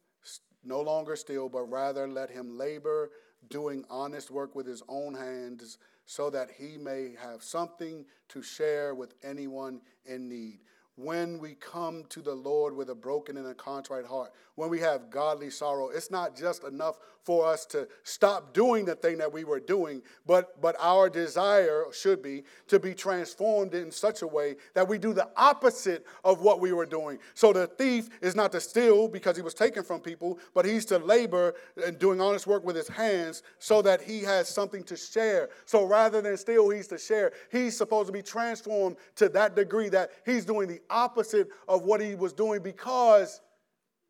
no 0.65 0.81
longer 0.81 1.17
steal, 1.17 1.49
but 1.49 1.63
rather 1.63 2.07
let 2.07 2.31
him 2.31 2.57
labor, 2.59 3.11
doing 3.49 3.85
honest 3.89 4.31
work 4.31 4.55
with 4.55 4.67
his 4.67 4.83
own 4.89 5.15
hands, 5.15 5.79
so 6.07 6.31
that 6.31 6.51
he 6.51 6.77
may 6.77 7.15
have 7.21 7.43
something 7.43 8.05
to 8.29 8.43
share 8.43 8.95
with 8.95 9.15
anyone 9.23 9.81
in 10.05 10.29
need 10.29 10.61
when 10.99 11.39
we 11.39 11.55
come 11.55 12.05
to 12.09 12.21
the 12.21 12.35
Lord 12.35 12.75
with 12.75 12.91
a 12.91 12.95
broken 12.95 13.37
and 13.37 13.47
a 13.47 13.55
contrite 13.55 14.05
heart, 14.05 14.33
when 14.57 14.69
we 14.69 14.81
have 14.81 15.11
godly 15.11 15.51
sorrow, 15.51 15.91
it's 15.91 16.11
not 16.11 16.37
just 16.37 16.65
enough 16.65 16.99
for 17.23 17.47
us 17.47 17.65
to 17.67 17.87
stop 18.03 18.53
doing 18.53 18.85
the 18.85 18.97
thing 18.97 19.19
that 19.19 19.33
we 19.33 19.45
were 19.45 19.61
doing, 19.61 20.03
but, 20.27 20.61
but 20.61 20.75
our 20.81 21.09
desire 21.09 21.85
should 21.93 22.23
be 22.23 22.43
to 22.67 22.81
be 22.81 22.95
transformed 22.95 23.75
in 23.75 23.93
such 23.93 24.23
a 24.23 24.27
way 24.27 24.57
that 24.75 24.89
we 24.89 24.99
do 24.99 25.13
the 25.13 25.29
opposite 25.37 26.05
of 26.25 26.41
what 26.41 26.59
we 26.59 26.73
were 26.73 26.87
doing. 26.87 27.19
So 27.35 27.53
the 27.53 27.69
thief 27.69 28.09
is 28.21 28.35
not 28.35 28.51
to 28.53 28.61
steal 28.61 29.07
because 29.07 29.37
he 29.37 29.43
was 29.43 29.55
taken 29.55 29.85
from 29.85 30.01
people, 30.01 30.41
but 30.55 30.65
he's 30.65 30.85
to 30.87 30.99
labor 30.99 31.55
and 31.87 31.99
doing 31.99 32.21
honest 32.21 32.47
work 32.47 32.65
with 32.65 32.75
his 32.75 32.89
hands 32.89 33.45
so 33.61 33.83
that 33.83 34.01
he 34.03 34.21
has 34.23 34.49
something 34.49 34.83
to 34.85 34.97
share. 34.97 35.51
So 35.67 35.85
rather 35.85 36.21
than 36.21 36.37
steal, 36.37 36.71
he's 36.71 36.89
to 36.89 36.99
share. 36.99 37.33
He's 37.53 37.77
supposed 37.77 38.09
to 38.09 38.13
be 38.13 38.23
transformed 38.23 38.97
to 39.17 39.29
that 39.29 39.55
degree 39.55 39.91
that 39.91 40.11
he's 40.25 40.45
doing 40.45 40.67
the 40.67 40.81
opposite 40.91 41.49
of 41.67 41.85
what 41.85 42.01
he 42.01 42.15
was 42.15 42.33
doing 42.33 42.63
because 42.63 43.41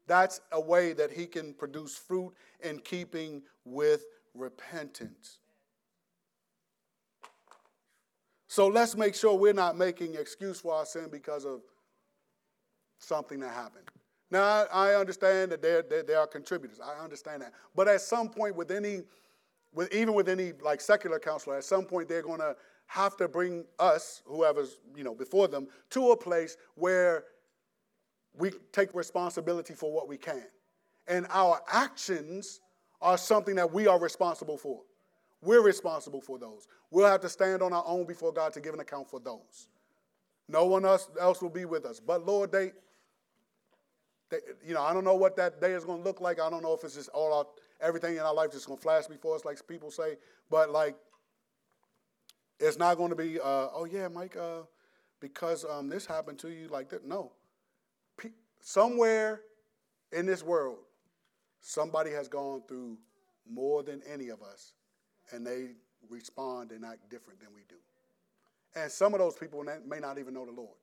that's 0.07 0.41
a 0.53 0.61
way 0.61 0.93
that 0.95 1.11
he 1.11 1.27
can 1.27 1.55
produce 1.55 1.97
fruit 1.97 2.33
in 2.61 2.79
keeping 2.79 3.43
with 3.65 4.05
repentance. 4.35 5.39
So 8.47 8.67
let's 8.67 8.97
make 8.97 9.15
sure 9.15 9.35
we're 9.35 9.53
not 9.53 9.77
making 9.77 10.15
excuse 10.15 10.61
for 10.61 10.75
our 10.75 10.87
sin 10.87 11.09
because 11.13 11.45
of 11.45 11.61
something 12.99 13.39
that 13.41 13.53
happened. 13.53 13.85
Now, 14.31 14.67
I 14.73 14.95
understand 14.95 15.53
that 15.53 15.63
there, 15.63 15.83
there, 15.83 16.19
are 16.19 16.27
contributors. 16.27 16.81
I 16.81 17.03
understand 17.03 17.43
that. 17.43 17.53
But 17.75 17.89
at 17.89 18.01
some 18.01 18.29
point, 18.29 18.57
with 18.57 18.71
any, 18.71 19.03
with, 19.73 19.93
even 19.95 20.15
with 20.15 20.29
any 20.29 20.53
like 20.63 20.81
secular 20.81 21.19
counselor, 21.19 21.57
at 21.57 21.65
some 21.65 21.85
point 21.85 22.09
they're 22.09 22.23
going 22.23 22.41
to 22.41 22.57
have 22.89 23.17
to 23.19 23.29
bring 23.29 23.65
us, 23.79 24.23
whoever's 24.27 24.79
you 24.97 25.05
know 25.05 25.15
before 25.15 25.47
them, 25.47 25.69
to 25.91 26.11
a 26.11 26.17
place 26.17 26.57
where 26.75 27.25
we 28.37 28.51
take 28.73 28.95
responsibility 28.95 29.75
for 29.75 29.93
what 29.93 30.09
we 30.09 30.17
can, 30.17 30.45
and 31.07 31.27
our 31.31 31.61
actions 31.71 32.61
are 33.01 33.17
something 33.17 33.55
that 33.55 33.73
we 33.73 33.87
are 33.87 34.01
responsible 34.01 34.59
for. 34.59 34.81
We're 35.41 35.63
responsible 35.63 36.21
for 36.21 36.39
those. 36.39 36.67
We'll 36.91 37.07
have 37.07 37.21
to 37.21 37.29
stand 37.29 37.63
on 37.63 37.73
our 37.73 37.85
own 37.87 38.07
before 38.07 38.33
God 38.33 38.53
to 38.55 38.61
give 38.61 38.75
an 38.75 38.81
account 38.81 39.09
for 39.09 39.21
those. 39.21 39.69
No 40.49 40.65
one 40.65 40.85
else, 40.85 41.09
else 41.21 41.41
will 41.43 41.51
be 41.51 41.65
with 41.65 41.85
us. 41.85 42.01
But 42.01 42.27
Lord, 42.27 42.51
they, 42.51 42.73
they, 44.31 44.39
you 44.67 44.75
know, 44.75 44.83
I 44.83 44.93
don't 44.93 45.05
know 45.05 45.15
what 45.15 45.37
that 45.37 45.61
day 45.61 45.73
is 45.73 45.85
going 45.85 45.99
to 45.99 46.05
look 46.05 46.21
like. 46.21 46.41
I 46.41 46.51
don't 46.51 46.63
know 46.63 46.75
if 46.75 46.83
it's 46.83 46.95
just 46.95 47.11
all 47.11 47.33
our, 47.33 47.47
everything 47.81 48.15
in 48.15 48.21
our 48.21 48.35
life 48.35 48.51
just 48.51 48.67
going 48.67 48.79
to 48.79 48.83
flash 48.83 49.07
before 49.07 49.37
us, 49.37 49.45
like 49.45 49.65
people 49.69 49.91
say. 49.91 50.17
But 50.51 50.71
like, 50.71 50.97
it's 52.59 52.79
not 52.79 52.97
going 52.97 53.11
to 53.11 53.17
be, 53.17 53.39
uh, 53.39 53.69
oh 53.75 53.87
yeah, 53.91 54.09
Mike, 54.09 54.37
uh, 54.37 54.63
because 55.21 55.65
um, 55.65 55.89
this 55.89 56.07
happened 56.07 56.39
to 56.41 56.49
you 56.49 56.69
like 56.69 56.89
that. 56.91 57.07
No, 57.07 57.33
somewhere 58.61 59.43
in 60.13 60.27
this 60.27 60.43
world, 60.43 60.79
somebody 61.61 62.11
has 62.11 62.29
gone 62.29 62.63
through 62.69 62.99
more 63.49 63.83
than 63.83 64.03
any 64.11 64.29
of 64.29 64.43
us, 64.43 64.73
and 65.33 65.47
they 65.47 65.71
respond 66.09 66.73
and 66.73 66.85
act 66.85 67.09
different 67.11 67.41
than 67.41 67.49
we 67.55 67.63
do. 67.69 67.77
And 68.75 68.91
some 68.91 69.15
of 69.15 69.21
those 69.21 69.35
people 69.37 69.65
may 69.87 69.99
not 69.99 70.19
even 70.19 70.35
know 70.35 70.45
the 70.45 70.53
Lord. 70.53 70.77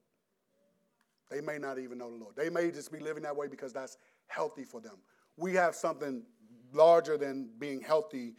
They 1.30 1.42
may 1.42 1.58
not 1.58 1.80
even 1.80 1.98
know 1.98 2.12
the 2.12 2.18
Lord. 2.18 2.36
They 2.36 2.50
may 2.50 2.72
just 2.72 2.92
be 2.92 3.00
living 3.00 3.24
that 3.24 3.36
way 3.36 3.48
because 3.48 3.74
that's 3.74 3.98
healthy 4.28 4.64
for 4.64 4.80
them. 4.80 4.98
We 5.38 5.54
have 5.54 5.76
something 5.76 6.24
larger 6.74 7.18
than 7.18 7.50
being 7.58 7.82
healthy 7.82 8.36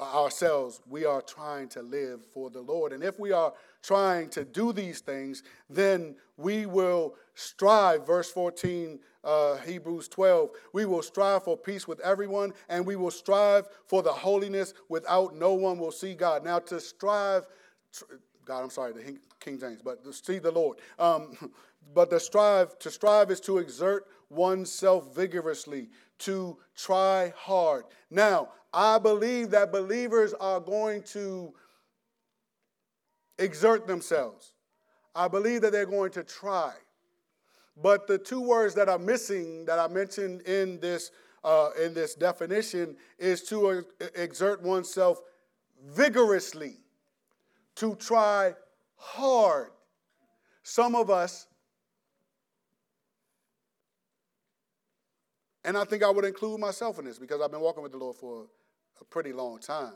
ourselves. 0.00 0.80
We 0.88 1.04
are 1.04 1.22
trying 1.22 1.68
to 1.70 1.82
live 1.82 2.24
for 2.32 2.50
the 2.50 2.60
Lord. 2.60 2.92
And 2.92 3.02
if 3.02 3.18
we 3.18 3.32
are 3.32 3.52
trying 3.82 4.28
to 4.30 4.44
do 4.44 4.72
these 4.72 5.00
things, 5.00 5.42
then 5.70 6.16
we 6.36 6.66
will 6.66 7.14
strive. 7.34 8.06
Verse 8.06 8.30
14, 8.30 8.98
uh, 9.22 9.56
Hebrews 9.58 10.08
12. 10.08 10.50
We 10.72 10.86
will 10.86 11.02
strive 11.02 11.44
for 11.44 11.56
peace 11.56 11.86
with 11.86 12.00
everyone, 12.00 12.52
and 12.68 12.84
we 12.84 12.96
will 12.96 13.10
strive 13.10 13.68
for 13.86 14.02
the 14.02 14.12
holiness 14.12 14.74
without 14.88 15.36
no 15.36 15.54
one 15.54 15.78
will 15.78 15.92
see 15.92 16.14
God. 16.14 16.44
Now, 16.44 16.58
to 16.60 16.80
strive, 16.80 17.46
God, 18.44 18.62
I'm 18.62 18.70
sorry, 18.70 18.92
the 18.92 19.18
King 19.40 19.58
James, 19.58 19.80
but 19.82 20.04
to 20.04 20.12
see 20.12 20.38
the 20.38 20.50
Lord. 20.50 20.78
Um, 20.98 21.52
but 21.94 22.10
the 22.10 22.18
strive, 22.18 22.78
to 22.80 22.90
strive 22.90 23.30
is 23.30 23.40
to 23.40 23.58
exert 23.58 24.06
oneself 24.30 25.14
vigorously, 25.14 25.88
to 26.18 26.56
try 26.76 27.32
hard. 27.36 27.84
Now, 28.10 28.48
I 28.74 28.98
believe 28.98 29.50
that 29.50 29.70
believers 29.70 30.34
are 30.34 30.58
going 30.58 31.02
to 31.04 31.54
exert 33.38 33.86
themselves. 33.86 34.52
I 35.14 35.28
believe 35.28 35.60
that 35.62 35.70
they're 35.70 35.86
going 35.86 36.10
to 36.12 36.24
try. 36.24 36.72
But 37.80 38.08
the 38.08 38.18
two 38.18 38.40
words 38.40 38.74
that 38.74 38.88
are 38.88 38.98
missing 38.98 39.64
that 39.66 39.78
I 39.78 39.86
mentioned 39.86 40.42
in 40.42 40.80
this 40.80 41.12
uh, 41.44 41.70
in 41.80 41.92
this 41.92 42.14
definition 42.14 42.96
is 43.18 43.42
to 43.42 43.84
exert 44.14 44.62
oneself 44.62 45.20
vigorously 45.88 46.78
to 47.76 47.94
try 47.96 48.54
hard. 48.96 49.70
Some 50.62 50.94
of 50.94 51.10
us, 51.10 51.46
and 55.64 55.76
I 55.76 55.84
think 55.84 56.02
I 56.02 56.08
would 56.08 56.24
include 56.24 56.60
myself 56.60 56.98
in 56.98 57.04
this 57.04 57.18
because 57.18 57.42
I've 57.42 57.50
been 57.50 57.60
walking 57.60 57.82
with 57.82 57.92
the 57.92 57.98
Lord 57.98 58.16
for 58.16 58.46
a 59.00 59.04
pretty 59.04 59.32
long 59.32 59.58
time. 59.58 59.94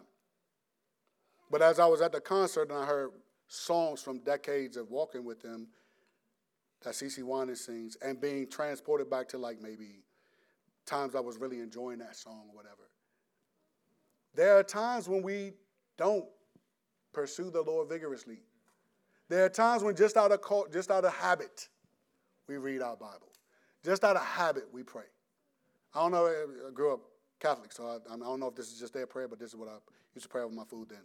But 1.51 1.63
as 1.63 1.79
I 1.79 1.87
was 1.87 2.01
at 2.01 2.13
the 2.13 2.21
concert 2.21 2.71
and 2.71 2.79
I 2.79 2.85
heard 2.85 3.11
songs 3.49 4.03
from 4.03 4.19
decades 4.19 4.77
of 4.77 4.91
walking 4.91 5.25
with 5.25 5.43
Him 5.43 5.69
that 6.83 6.95
CeCe 6.95 7.23
Winans 7.23 7.63
sings 7.63 7.97
and 8.03 8.21
being 8.21 8.49
transported 8.49 9.11
back 9.11 9.29
to 9.29 9.39
like 9.39 9.61
maybe 9.61 10.03
times 10.87 11.15
I 11.15 11.21
was 11.21 11.39
really 11.39 11.61
enjoying 11.61 11.99
that 11.99 12.17
song 12.17 12.45
or 12.49 12.55
whatever. 12.55 12.89
There 14.35 14.59
are 14.59 14.63
times 14.63 15.09
when 15.09 15.23
we 15.23 15.53
don't 15.97 16.27
pursue 17.13 17.51
the 17.51 17.63
Lord 17.63 17.89
vigorously. 17.89 18.39
There 19.29 19.45
are 19.45 19.51
times 19.51 19.83
when 19.83 19.97
just 19.97 20.17
out 20.17 20.33
of 20.33 20.41
just 20.73 20.91
out 20.91 21.05
of 21.05 21.13
habit, 21.13 21.69
we 22.47 22.57
read 22.57 22.81
our 22.81 22.97
Bible. 22.97 23.29
Just 23.85 24.05
out 24.05 24.17
of 24.17 24.25
habit, 24.25 24.69
we 24.73 24.83
pray. 24.83 25.05
I 25.95 26.01
don't 26.01 26.13
know. 26.13 26.27
I 26.27 26.71
grew 26.73 26.95
up 26.95 27.01
Catholic, 27.41 27.73
so 27.73 27.87
I, 27.87 28.15
I 28.15 28.17
don't 28.19 28.41
know 28.41 28.49
if 28.49 28.55
this 28.55 28.73
is 28.73 28.79
just 28.79 28.93
their 28.93 29.07
prayer, 29.07 29.29
but 29.29 29.39
this 29.39 29.51
is 29.51 29.57
what 29.57 29.69
I 29.69 29.77
used 30.15 30.25
to 30.25 30.29
pray 30.29 30.43
over 30.43 30.55
my 30.55 30.65
food 30.65 30.89
then. 30.91 30.99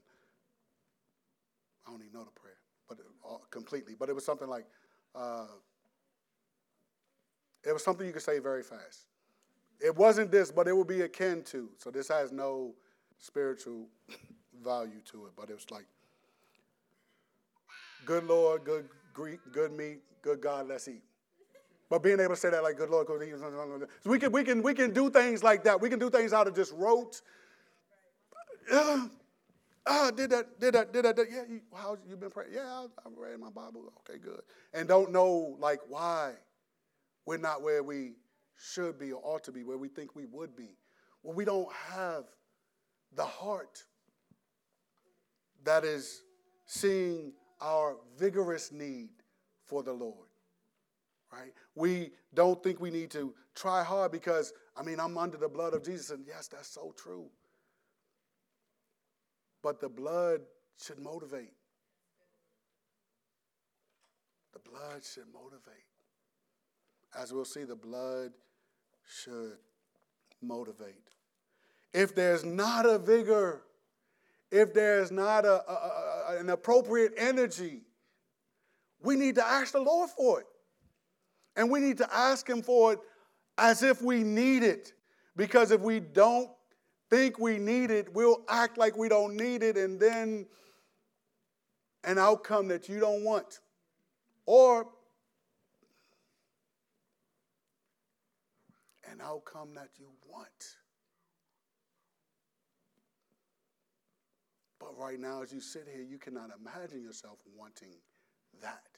I 1.85 1.91
don't 1.91 2.01
even 2.01 2.13
know 2.13 2.23
the 2.23 2.31
prayer, 2.31 2.57
but 2.87 2.97
uh, 3.27 3.37
completely. 3.51 3.93
But 3.97 4.09
it 4.09 4.15
was 4.15 4.25
something 4.25 4.47
like, 4.47 4.65
uh, 5.15 5.45
it 7.63 7.71
was 7.71 7.83
something 7.83 8.05
you 8.05 8.13
could 8.13 8.21
say 8.21 8.39
very 8.39 8.63
fast. 8.63 9.07
It 9.79 9.95
wasn't 9.95 10.31
this, 10.31 10.51
but 10.51 10.67
it 10.67 10.75
would 10.75 10.87
be 10.87 11.01
akin 11.01 11.43
to. 11.45 11.69
So 11.77 11.91
this 11.91 12.07
has 12.07 12.31
no 12.31 12.73
spiritual 13.19 13.87
value 14.63 15.01
to 15.11 15.25
it, 15.25 15.33
but 15.35 15.49
it 15.49 15.53
was 15.53 15.69
like, 15.71 15.85
good 18.05 18.25
Lord, 18.25 18.63
good 18.63 18.87
Greek, 19.13 19.39
good 19.51 19.71
meat, 19.71 19.99
good 20.21 20.41
God, 20.41 20.67
let's 20.67 20.87
eat. 20.87 21.03
But 21.93 22.01
being 22.01 22.19
able 22.19 22.33
to 22.33 22.35
say 22.35 22.49
that 22.49 22.63
like 22.63 22.75
good 22.75 22.89
Lord, 22.89 23.05
so 23.05 24.09
we 24.09 24.17
can 24.17 24.31
we 24.31 24.43
can 24.43 24.63
we 24.63 24.73
can 24.73 24.95
do 24.95 25.11
things 25.11 25.43
like 25.43 25.63
that. 25.65 25.79
We 25.79 25.89
can 25.91 25.99
do 25.99 26.09
things 26.09 26.33
out 26.33 26.47
of 26.47 26.55
just 26.55 26.73
rote. 26.73 27.21
Uh, 28.71 29.05
ah, 29.85 30.09
did 30.09 30.31
that, 30.31 30.59
did 30.59 30.73
that, 30.73 30.91
did 30.91 31.05
that, 31.05 31.15
did, 31.15 31.27
yeah, 31.31 31.43
you, 31.47 31.61
how 31.71 31.95
you 32.09 32.17
been 32.17 32.31
praying? 32.31 32.49
Yeah, 32.51 32.61
I, 32.61 32.85
I 33.05 33.09
read 33.15 33.39
my 33.39 33.51
Bible. 33.51 33.93
Okay, 34.09 34.17
good. 34.17 34.41
And 34.73 34.87
don't 34.87 35.11
know 35.11 35.55
like 35.59 35.81
why 35.87 36.31
we're 37.27 37.37
not 37.37 37.61
where 37.61 37.83
we 37.83 38.13
should 38.57 38.97
be 38.97 39.11
or 39.11 39.21
ought 39.23 39.43
to 39.43 39.51
be, 39.51 39.63
where 39.63 39.77
we 39.77 39.87
think 39.87 40.15
we 40.15 40.25
would 40.25 40.55
be. 40.55 40.69
Well, 41.21 41.35
we 41.35 41.45
don't 41.45 41.71
have 41.91 42.23
the 43.15 43.25
heart 43.25 43.83
that 45.63 45.83
is 45.83 46.23
seeing 46.65 47.33
our 47.61 47.97
vigorous 48.17 48.71
need 48.71 49.09
for 49.63 49.83
the 49.83 49.93
Lord. 49.93 50.32
Right? 51.33 51.51
We 51.73 52.11
don't 52.35 52.61
think 52.61 52.79
we 52.79 52.91
need 52.91 53.09
to 53.11 53.33
try 53.55 53.83
hard 53.83 54.11
because, 54.11 54.53
I 54.77 54.83
mean, 54.83 54.99
I'm 54.99 55.17
under 55.17 55.37
the 55.37 55.49
blood 55.49 55.73
of 55.73 55.83
Jesus, 55.83 56.11
and 56.11 56.23
yes, 56.27 56.47
that's 56.47 56.67
so 56.67 56.93
true. 56.95 57.25
But 59.63 59.81
the 59.81 59.89
blood 59.89 60.41
should 60.79 60.99
motivate. 60.99 61.53
The 64.53 64.59
blood 64.59 65.03
should 65.03 65.25
motivate. 65.33 65.85
As 67.17 67.33
we'll 67.33 67.45
see, 67.45 67.63
the 67.63 67.75
blood 67.75 68.31
should 69.07 69.57
motivate. 70.41 71.09
If 71.93 72.13
there's 72.13 72.43
not 72.43 72.85
a 72.85 72.99
vigor, 72.99 73.63
if 74.51 74.73
there's 74.73 75.11
not 75.11 75.45
a, 75.45 75.63
a, 75.67 75.73
a, 75.73 76.37
an 76.39 76.49
appropriate 76.51 77.13
energy, 77.17 77.81
we 79.01 79.15
need 79.15 79.35
to 79.35 79.45
ask 79.45 79.73
the 79.73 79.81
Lord 79.81 80.09
for 80.11 80.41
it. 80.41 80.47
And 81.55 81.69
we 81.69 81.79
need 81.79 81.97
to 81.99 82.13
ask 82.13 82.47
Him 82.49 82.61
for 82.61 82.93
it 82.93 82.99
as 83.57 83.83
if 83.83 84.01
we 84.01 84.23
need 84.23 84.63
it. 84.63 84.93
Because 85.35 85.71
if 85.71 85.81
we 85.81 85.99
don't 85.99 86.49
think 87.09 87.39
we 87.39 87.57
need 87.57 87.91
it, 87.91 88.13
we'll 88.13 88.43
act 88.49 88.77
like 88.77 88.97
we 88.97 89.09
don't 89.09 89.35
need 89.35 89.63
it, 89.63 89.77
and 89.77 89.99
then 89.99 90.47
an 92.03 92.17
outcome 92.17 92.67
that 92.67 92.89
you 92.89 92.99
don't 92.99 93.23
want. 93.23 93.59
Or 94.45 94.87
an 99.11 99.21
outcome 99.21 99.73
that 99.75 99.89
you 99.97 100.07
want. 100.27 100.49
But 104.79 104.97
right 104.97 105.19
now, 105.19 105.43
as 105.43 105.53
you 105.53 105.61
sit 105.61 105.87
here, 105.91 106.03
you 106.03 106.17
cannot 106.17 106.49
imagine 106.59 107.01
yourself 107.01 107.37
wanting 107.55 107.93
that. 108.61 108.92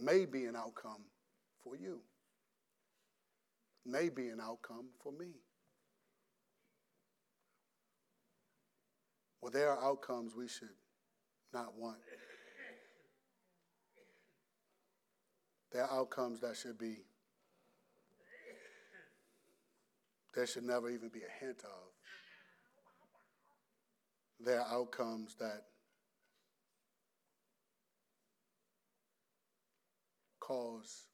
May 0.00 0.24
be 0.24 0.46
an 0.46 0.56
outcome 0.56 1.04
for 1.62 1.76
you, 1.76 2.00
may 3.84 4.08
be 4.08 4.28
an 4.28 4.40
outcome 4.40 4.86
for 5.02 5.12
me. 5.12 5.32
Well, 9.40 9.50
there 9.50 9.70
are 9.70 9.84
outcomes 9.84 10.34
we 10.34 10.48
should 10.48 10.68
not 11.52 11.74
want. 11.76 11.98
There 15.72 15.84
are 15.84 16.00
outcomes 16.00 16.40
that 16.40 16.56
should 16.56 16.78
be, 16.78 16.96
there 20.34 20.46
should 20.46 20.64
never 20.64 20.90
even 20.90 21.08
be 21.08 21.20
a 21.20 21.44
hint 21.44 21.62
of 21.64 21.90
There 24.42 24.60
are 24.60 24.74
outcomes 24.74 25.36
that 25.36 25.64
cause 30.50 31.04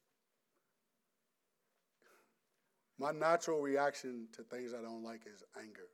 my 2.99 3.13
natural 3.13 3.61
reaction 3.61 4.29
to 4.33 4.43
things 4.43 4.73
I 4.73 4.81
don't 4.81 5.05
like 5.05 5.21
is 5.27 5.43
anger. 5.61 5.91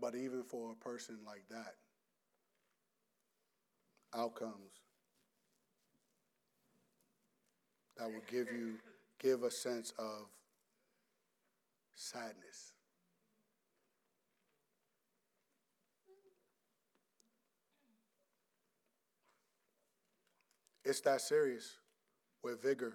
But 0.00 0.16
even 0.16 0.42
for 0.42 0.72
a 0.72 0.74
person 0.74 1.18
like 1.24 1.44
that, 1.48 1.74
outcomes 4.12 4.72
that 7.96 8.08
will 8.08 8.20
give 8.28 8.48
you 8.52 8.74
give 9.20 9.44
a 9.44 9.50
sense 9.50 9.92
of 9.96 10.26
sadness. 11.94 12.75
It's 20.86 21.00
that 21.00 21.20
serious 21.20 21.78
where 22.42 22.54
vigor 22.54 22.94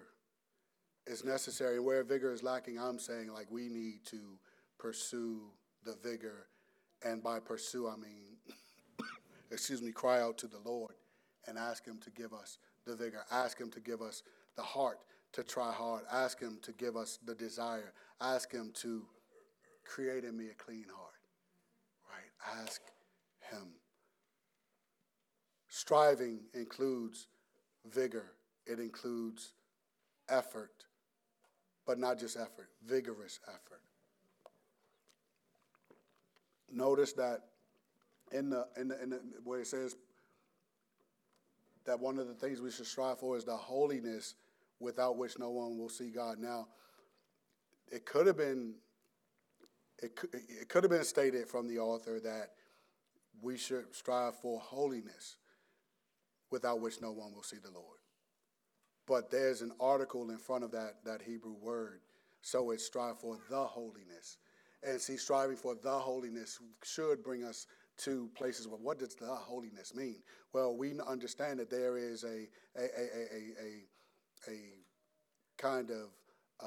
is 1.06 1.24
necessary. 1.24 1.78
Where 1.78 2.02
vigor 2.02 2.32
is 2.32 2.42
lacking, 2.42 2.78
I'm 2.78 2.98
saying 2.98 3.30
like 3.30 3.50
we 3.50 3.68
need 3.68 4.06
to 4.06 4.38
pursue 4.78 5.42
the 5.84 5.96
vigor. 6.02 6.46
And 7.04 7.22
by 7.22 7.38
pursue, 7.38 7.86
I 7.88 7.96
mean, 7.96 8.38
excuse 9.50 9.82
me, 9.82 9.92
cry 9.92 10.22
out 10.22 10.38
to 10.38 10.46
the 10.46 10.60
Lord 10.64 10.94
and 11.46 11.58
ask 11.58 11.84
Him 11.84 11.98
to 12.04 12.10
give 12.10 12.32
us 12.32 12.56
the 12.86 12.96
vigor. 12.96 13.26
Ask 13.30 13.60
Him 13.60 13.70
to 13.72 13.80
give 13.80 14.00
us 14.00 14.22
the 14.56 14.62
heart 14.62 15.00
to 15.34 15.44
try 15.44 15.70
hard. 15.70 16.04
Ask 16.10 16.40
Him 16.40 16.60
to 16.62 16.72
give 16.72 16.96
us 16.96 17.18
the 17.26 17.34
desire. 17.34 17.92
Ask 18.22 18.50
Him 18.50 18.72
to 18.76 19.04
create 19.84 20.24
in 20.24 20.34
me 20.34 20.46
a 20.48 20.54
clean 20.54 20.86
heart. 20.96 21.12
Right? 22.08 22.62
Ask 22.62 22.80
Him. 23.50 23.74
Striving 25.68 26.40
includes 26.54 27.26
vigor, 27.90 28.32
it 28.66 28.78
includes 28.78 29.52
effort, 30.28 30.84
but 31.86 31.98
not 31.98 32.18
just 32.18 32.36
effort, 32.36 32.68
vigorous 32.84 33.40
effort. 33.48 33.82
Notice 36.70 37.12
that 37.14 37.40
in 38.32 38.48
the, 38.48 38.66
in 38.76 38.88
the, 38.88 39.02
in 39.02 39.10
the 39.10 39.20
where 39.44 39.60
it 39.60 39.66
says 39.66 39.96
that 41.84 42.00
one 42.00 42.18
of 42.18 42.28
the 42.28 42.34
things 42.34 42.60
we 42.60 42.70
should 42.70 42.86
strive 42.86 43.18
for 43.18 43.36
is 43.36 43.44
the 43.44 43.56
holiness 43.56 44.34
without 44.80 45.16
which 45.16 45.38
no 45.38 45.50
one 45.50 45.78
will 45.78 45.88
see 45.88 46.10
God. 46.10 46.38
Now, 46.38 46.68
it 47.90 48.06
could 48.06 48.26
have 48.26 48.36
been 48.36 48.74
it 50.02 50.16
could, 50.16 50.30
it 50.32 50.68
could 50.68 50.82
have 50.82 50.90
been 50.90 51.04
stated 51.04 51.46
from 51.46 51.68
the 51.68 51.78
author 51.78 52.18
that 52.20 52.50
we 53.40 53.56
should 53.56 53.94
strive 53.94 54.34
for 54.36 54.58
holiness 54.58 55.36
without 56.52 56.80
which 56.80 57.00
no 57.00 57.10
one 57.10 57.34
will 57.34 57.42
see 57.42 57.56
the 57.62 57.70
Lord. 57.70 57.98
But 59.06 59.30
there's 59.30 59.62
an 59.62 59.72
article 59.80 60.30
in 60.30 60.38
front 60.38 60.62
of 60.62 60.70
that, 60.72 61.04
that 61.04 61.22
Hebrew 61.22 61.54
word. 61.60 62.00
So 62.42 62.70
it's 62.70 62.84
strive 62.84 63.18
for 63.18 63.38
the 63.50 63.64
holiness. 63.64 64.38
And 64.82 65.00
see, 65.00 65.16
striving 65.16 65.56
for 65.56 65.74
the 65.74 65.90
holiness 65.90 66.58
should 66.84 67.22
bring 67.22 67.44
us 67.44 67.66
to 67.98 68.30
places 68.34 68.66
where 68.66 68.78
what 68.78 68.98
does 68.98 69.14
the 69.14 69.26
holiness 69.26 69.94
mean? 69.94 70.22
Well, 70.52 70.76
we 70.76 70.94
understand 71.06 71.58
that 71.60 71.70
there 71.70 71.96
is 71.96 72.24
a, 72.24 72.48
a, 72.76 72.82
a, 72.82 73.34
a, 74.48 74.50
a, 74.50 74.58
kind 75.58 75.90
of 75.90 76.08
uh, 76.60 76.66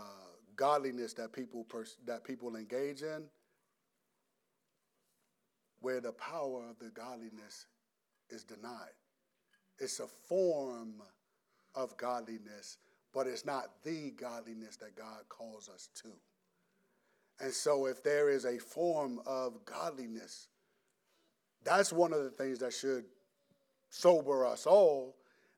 godliness 0.56 1.14
that 1.16 1.34
people, 1.34 1.66
that 2.06 2.24
people 2.24 2.56
engage 2.56 3.02
in 3.02 3.26
where 5.82 6.00
the 6.00 6.14
power 6.14 6.64
of 6.70 6.80
the 6.80 6.90
godliness 6.90 7.68
is 8.30 8.44
denied. 8.44 8.96
It's 9.80 10.00
a 10.00 10.08
form 10.08 11.02
of 11.74 11.96
godliness, 11.98 12.78
but 13.14 13.28
it's 13.28 13.46
not 13.46 13.84
the 13.84 14.12
godliness 14.12 14.78
that 14.78 14.96
God 14.96 15.28
calls 15.30 15.70
us 15.70 15.90
to. 16.04 16.10
And 17.40 17.54
so, 17.54 17.86
if 17.86 18.02
there 18.02 18.30
is 18.30 18.46
a 18.46 18.58
form 18.58 19.20
of 19.26 19.66
godliness, 19.66 20.48
that's 21.64 21.92
one 21.92 22.14
of 22.14 22.24
the 22.24 22.30
things 22.30 22.60
that 22.60 22.74
should 22.74 23.06
sober 23.90 24.46
us 24.46 24.66
all 24.66 25.16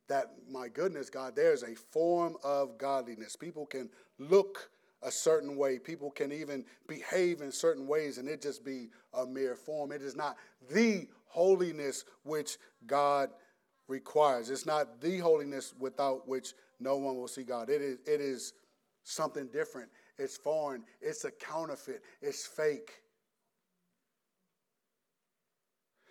that, 0.08 0.32
my 0.50 0.70
goodness, 0.70 1.10
God, 1.10 1.36
there's 1.36 1.64
a 1.64 1.76
form 1.76 2.38
of 2.44 2.78
godliness. 2.78 3.36
People 3.36 3.66
can 3.66 3.90
look 4.18 4.70
a 5.04 5.12
certain 5.12 5.58
way, 5.58 5.78
people 5.78 6.10
can 6.10 6.32
even 6.32 6.66
behave 6.88 7.42
in 7.42 7.52
certain 7.52 7.88
ways, 7.88 8.18
and 8.18 8.28
it 8.28 8.42
just 8.42 8.66
be 8.66 8.90
a 9.14 9.26
mere 9.26 9.56
form. 9.56 9.92
It 9.92 10.02
is 10.02 10.16
not 10.16 10.38
the 10.72 11.08
holiness 11.28 12.04
which 12.24 12.58
God 12.88 13.30
requires. 13.88 14.50
It's 14.50 14.66
not 14.66 15.02
the 15.02 15.18
holiness 15.20 15.74
without 15.80 16.28
which 16.28 16.54
no 16.80 16.98
one 16.98 17.16
will 17.16 17.28
see 17.28 17.44
God. 17.44 17.70
It 17.70 17.82
is, 17.82 17.98
it 18.06 18.22
is 18.22 18.54
something 19.04 19.48
different. 19.48 19.90
It's 20.18 20.38
foreign. 20.38 20.84
It's 21.02 21.24
a 21.26 21.32
counterfeit. 21.32 22.04
It's 22.22 22.46
fake. 22.46 22.92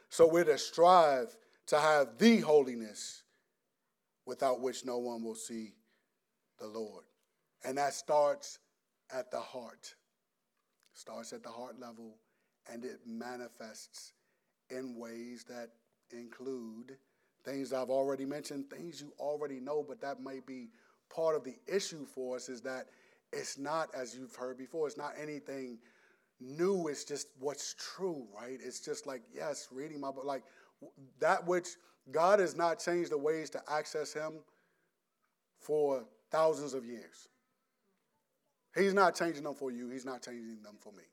So 0.08 0.26
we're 0.26 0.44
to 0.44 0.58
strive 0.58 1.36
to 1.66 1.78
have 1.78 2.18
the 2.18 2.38
holiness 2.38 3.22
without 4.24 4.60
which 4.60 4.84
no 4.84 4.98
one 4.98 5.22
will 5.22 5.34
see 5.34 5.74
the 6.58 6.66
Lord. 6.66 7.04
And 7.64 7.76
that 7.78 7.94
starts 7.94 8.58
at 9.12 9.30
the 9.30 9.40
heart. 9.40 9.94
Starts 10.94 11.32
at 11.32 11.42
the 11.42 11.50
heart 11.50 11.78
level 11.78 12.16
and 12.72 12.84
it 12.84 13.00
manifests 13.06 14.12
in 14.70 14.96
ways 14.96 15.44
that 15.48 15.70
include 16.12 16.96
things 17.46 17.72
I've 17.72 17.90
already 17.90 18.24
mentioned, 18.24 18.68
things 18.68 19.00
you 19.00 19.12
already 19.18 19.60
know, 19.60 19.84
but 19.86 20.00
that 20.02 20.20
may 20.20 20.40
be 20.44 20.68
part 21.08 21.36
of 21.36 21.44
the 21.44 21.54
issue 21.66 22.04
for 22.04 22.36
us 22.36 22.48
is 22.48 22.60
that 22.62 22.86
it's 23.32 23.56
not, 23.56 23.88
as 23.94 24.14
you've 24.14 24.34
heard 24.34 24.58
before, 24.58 24.86
it's 24.86 24.96
not 24.96 25.12
anything 25.20 25.78
new. 26.40 26.88
It's 26.88 27.04
just 27.04 27.28
what's 27.38 27.74
true, 27.74 28.26
right? 28.34 28.58
It's 28.62 28.80
just 28.80 29.06
like, 29.06 29.22
yes, 29.32 29.68
reading 29.72 30.00
my 30.00 30.10
book, 30.10 30.24
like 30.24 30.42
that 31.20 31.46
which 31.46 31.68
God 32.10 32.40
has 32.40 32.56
not 32.56 32.78
changed 32.78 33.10
the 33.10 33.18
ways 33.18 33.50
to 33.50 33.62
access 33.68 34.12
Him 34.12 34.34
for 35.58 36.04
thousands 36.30 36.74
of 36.74 36.84
years. 36.84 37.28
He's 38.76 38.94
not 38.94 39.14
changing 39.14 39.44
them 39.44 39.54
for 39.54 39.70
you, 39.70 39.88
He's 39.88 40.04
not 40.04 40.22
changing 40.22 40.62
them 40.62 40.76
for 40.80 40.92
me. 40.92 41.04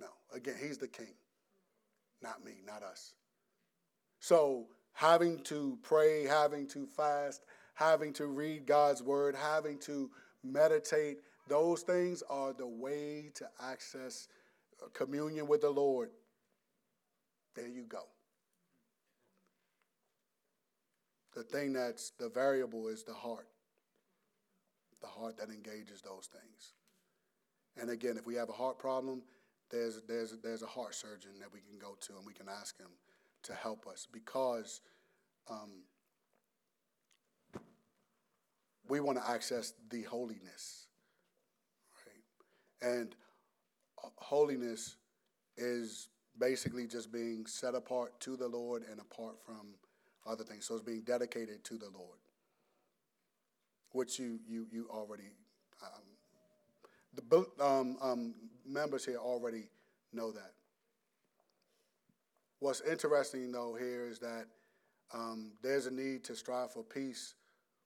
No, 0.00 0.08
again, 0.34 0.56
He's 0.60 0.78
the 0.78 0.88
King, 0.88 1.14
not 2.22 2.44
me, 2.44 2.52
not 2.66 2.82
us. 2.82 3.14
So, 4.20 4.66
having 4.92 5.38
to 5.44 5.78
pray, 5.82 6.24
having 6.24 6.66
to 6.68 6.86
fast, 6.86 7.44
having 7.74 8.12
to 8.14 8.26
read 8.26 8.66
God's 8.66 9.02
word, 9.02 9.34
having 9.34 9.78
to 9.80 10.10
meditate, 10.44 11.18
those 11.48 11.82
things 11.82 12.22
are 12.28 12.52
the 12.52 12.66
way 12.66 13.30
to 13.34 13.48
access 13.60 14.28
uh, 14.82 14.86
communion 14.92 15.46
with 15.46 15.62
the 15.62 15.70
Lord. 15.70 16.10
There 17.54 17.68
you 17.68 17.84
go. 17.84 18.02
The 21.34 21.42
thing 21.42 21.72
that's 21.72 22.12
the 22.18 22.28
variable 22.28 22.88
is 22.88 23.04
the 23.04 23.14
heart. 23.14 23.48
The 25.00 25.08
heart 25.08 25.36
that 25.38 25.48
engages 25.48 26.02
those 26.02 26.28
things. 26.30 26.74
And 27.80 27.90
again, 27.90 28.16
if 28.16 28.26
we 28.26 28.34
have 28.34 28.50
a 28.50 28.52
heart 28.52 28.78
problem, 28.78 29.22
there's, 29.70 30.02
there's, 30.06 30.36
there's 30.42 30.62
a 30.62 30.66
heart 30.66 30.94
surgeon 30.94 31.32
that 31.40 31.52
we 31.52 31.60
can 31.60 31.78
go 31.78 31.96
to 32.00 32.16
and 32.16 32.26
we 32.26 32.34
can 32.34 32.48
ask 32.48 32.78
him 32.78 32.88
to 33.44 33.54
help 33.54 33.86
us 33.86 34.06
because 34.12 34.80
um, 35.50 35.82
we 38.88 39.00
want 39.00 39.18
to 39.18 39.28
access 39.28 39.72
the 39.90 40.02
holiness. 40.02 40.86
Right? 42.06 42.92
And 42.96 43.14
holiness 44.16 44.96
is 45.56 46.08
basically 46.38 46.86
just 46.86 47.12
being 47.12 47.46
set 47.46 47.74
apart 47.74 48.18
to 48.20 48.36
the 48.36 48.48
Lord 48.48 48.84
and 48.90 49.00
apart 49.00 49.36
from 49.44 49.74
other 50.26 50.44
things. 50.44 50.66
So 50.66 50.74
it's 50.74 50.84
being 50.84 51.02
dedicated 51.02 51.64
to 51.64 51.74
the 51.74 51.90
Lord, 51.94 52.18
which 53.90 54.18
you 54.18 54.38
you 54.48 54.66
you 54.70 54.88
already 54.90 55.30
um, 55.82 56.02
the 57.14 57.46
um, 57.64 57.96
um, 58.00 58.34
members 58.66 59.04
here 59.04 59.18
already 59.18 59.68
know 60.12 60.30
that. 60.32 60.52
What's 62.62 62.80
interesting, 62.82 63.50
though, 63.50 63.74
here 63.76 64.06
is 64.06 64.20
that 64.20 64.46
um, 65.12 65.50
there's 65.64 65.86
a 65.86 65.90
need 65.90 66.22
to 66.22 66.36
strive 66.36 66.70
for 66.72 66.84
peace 66.84 67.34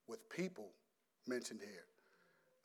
with 0.06 0.28
people 0.28 0.68
mentioned 1.26 1.60
here. 1.62 1.86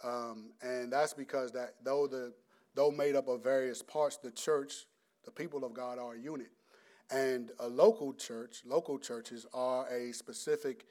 Um, 0.04 0.52
and 0.62 0.92
that's 0.92 1.14
because 1.14 1.54
that 1.54 1.76
though 1.86 2.08
the 2.08 2.34
though 2.76 2.92
made 2.92 3.16
up 3.16 3.30
of 3.30 3.42
various 3.42 3.82
parts, 3.82 4.18
the 4.18 4.30
church, 4.30 4.88
the 5.24 5.32
people 5.32 5.64
of 5.64 5.74
God 5.74 6.00
are 6.00 6.16
a 6.16 6.20
unit. 6.20 6.52
And 7.12 7.52
a 7.62 7.68
local 7.70 8.14
church, 8.14 8.64
local 8.66 9.00
churches 9.00 9.46
are 9.54 9.88
a 9.88 10.12
specific 10.12 10.88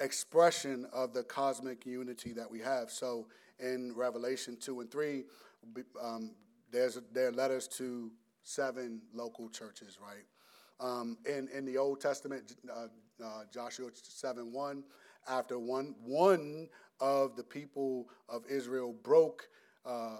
expression 0.00 0.84
of 0.92 1.12
the 1.14 1.22
cosmic 1.22 1.86
unity 1.86 2.32
that 2.32 2.50
we 2.50 2.58
have. 2.58 2.90
So 2.90 3.28
in 3.60 3.92
Revelation 3.94 4.56
2 4.60 4.80
and 4.80 4.90
3, 4.90 5.22
um, 6.02 6.32
there's 6.72 6.98
there 7.12 7.28
are 7.28 7.32
letters 7.32 7.68
to 7.78 8.10
seven 8.44 9.00
local 9.12 9.48
churches, 9.48 9.98
right? 10.00 10.24
Um, 10.80 11.18
in, 11.26 11.48
in 11.54 11.64
the 11.64 11.78
Old 11.78 12.00
Testament, 12.00 12.54
uh, 12.70 12.86
uh, 13.24 13.44
Joshua 13.52 13.90
7 13.92 14.52
1, 14.52 14.84
after 15.28 15.58
one, 15.58 15.94
one 16.04 16.68
of 17.00 17.36
the 17.36 17.42
people 17.42 18.08
of 18.28 18.44
Israel 18.48 18.94
broke 19.02 19.48
uh, 19.86 20.18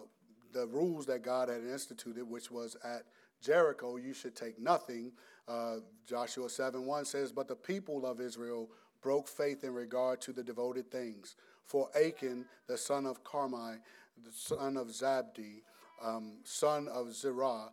the 0.53 0.67
rules 0.67 1.07
that 1.07 1.23
God 1.23 1.49
had 1.49 1.65
instituted, 1.65 2.25
which 2.29 2.51
was 2.51 2.77
at 2.85 3.03
Jericho, 3.43 3.97
you 3.97 4.15
should 4.15 4.35
take 4.35 4.59
nothing. 4.59 5.13
Uh, 5.47 5.77
Joshua 6.07 6.49
7 6.49 6.87
1 6.87 7.05
says, 7.05 7.33
But 7.33 7.49
the 7.49 7.57
people 7.57 8.07
of 8.07 8.21
Israel 8.21 8.71
broke 9.03 9.29
faith 9.29 9.65
in 9.65 9.75
regard 9.75 10.21
to 10.23 10.33
the 10.33 10.43
devoted 10.43 10.91
things. 10.91 11.37
For 11.65 11.91
Achan, 11.95 12.47
the 12.67 12.79
son 12.79 13.05
of 13.05 13.23
Carmi, 13.23 13.79
the 14.25 14.33
son 14.33 14.77
of 14.77 14.89
Zabdi, 14.89 15.63
um, 16.03 16.39
son 16.45 16.89
of 16.89 17.15
Zerah, 17.15 17.71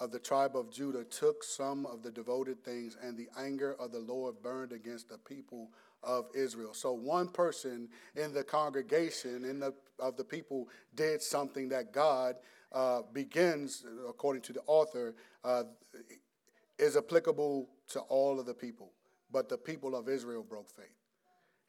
of 0.00 0.10
the 0.10 0.18
tribe 0.18 0.56
of 0.56 0.70
Judah, 0.70 1.04
took 1.04 1.44
some 1.44 1.86
of 1.86 2.02
the 2.02 2.10
devoted 2.10 2.64
things, 2.64 2.96
and 3.02 3.16
the 3.16 3.28
anger 3.38 3.76
of 3.78 3.92
the 3.92 3.98
Lord 3.98 4.42
burned 4.42 4.72
against 4.72 5.08
the 5.08 5.18
people 5.18 5.70
of 6.02 6.26
Israel. 6.34 6.74
So 6.74 6.92
one 6.92 7.28
person 7.28 7.88
in 8.16 8.32
the 8.32 8.42
congregation 8.42 9.44
in 9.44 9.60
the, 9.60 9.74
of 9.98 10.16
the 10.16 10.24
people 10.24 10.68
did 10.94 11.22
something 11.22 11.68
that 11.68 11.92
God 11.92 12.36
uh, 12.72 13.02
begins, 13.12 13.84
according 14.08 14.42
to 14.42 14.52
the 14.52 14.62
author, 14.66 15.14
uh, 15.44 15.64
is 16.78 16.96
applicable 16.96 17.68
to 17.88 18.00
all 18.00 18.40
of 18.40 18.46
the 18.46 18.54
people. 18.54 18.92
But 19.30 19.48
the 19.48 19.58
people 19.58 19.94
of 19.94 20.08
Israel 20.08 20.42
broke 20.42 20.68
faith. 20.68 20.96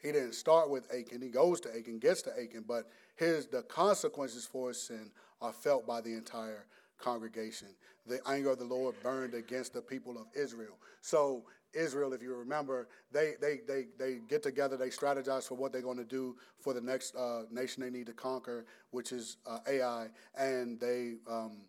He 0.01 0.11
didn't 0.11 0.33
start 0.33 0.69
with 0.69 0.87
Achan. 0.93 1.21
He 1.21 1.29
goes 1.29 1.61
to 1.61 1.69
Achan, 1.69 1.99
gets 1.99 2.21
to 2.23 2.31
Achan, 2.31 2.65
but 2.67 2.89
his 3.15 3.47
the 3.47 3.63
consequences 3.63 4.45
for 4.45 4.69
his 4.69 4.81
sin 4.81 5.11
are 5.41 5.53
felt 5.53 5.87
by 5.87 6.01
the 6.01 6.13
entire 6.13 6.65
congregation. 7.03 7.67
The 8.07 8.19
anger 8.27 8.51
of 8.51 8.59
the 8.59 8.65
Lord 8.65 8.95
burned 9.03 9.33
against 9.33 9.73
the 9.73 9.81
people 9.81 10.17
of 10.17 10.27
Israel. 10.35 10.77
So 11.01 11.43
Israel, 11.73 12.13
if 12.13 12.21
you 12.21 12.33
remember, 12.35 12.87
they, 13.11 13.33
they, 13.41 13.59
they, 13.67 13.87
they 13.97 14.19
get 14.27 14.43
together, 14.43 14.77
they 14.77 14.89
strategize 14.89 15.47
for 15.47 15.55
what 15.55 15.71
they're 15.71 15.81
going 15.81 15.97
to 15.97 16.03
do 16.03 16.35
for 16.59 16.73
the 16.73 16.81
next 16.81 17.15
uh, 17.15 17.43
nation 17.51 17.83
they 17.83 17.89
need 17.89 18.05
to 18.05 18.13
conquer, 18.13 18.65
which 18.91 19.11
is 19.11 19.37
uh, 19.45 19.59
Ai, 19.67 20.07
and 20.37 20.79
they 20.79 21.15
um, 21.29 21.65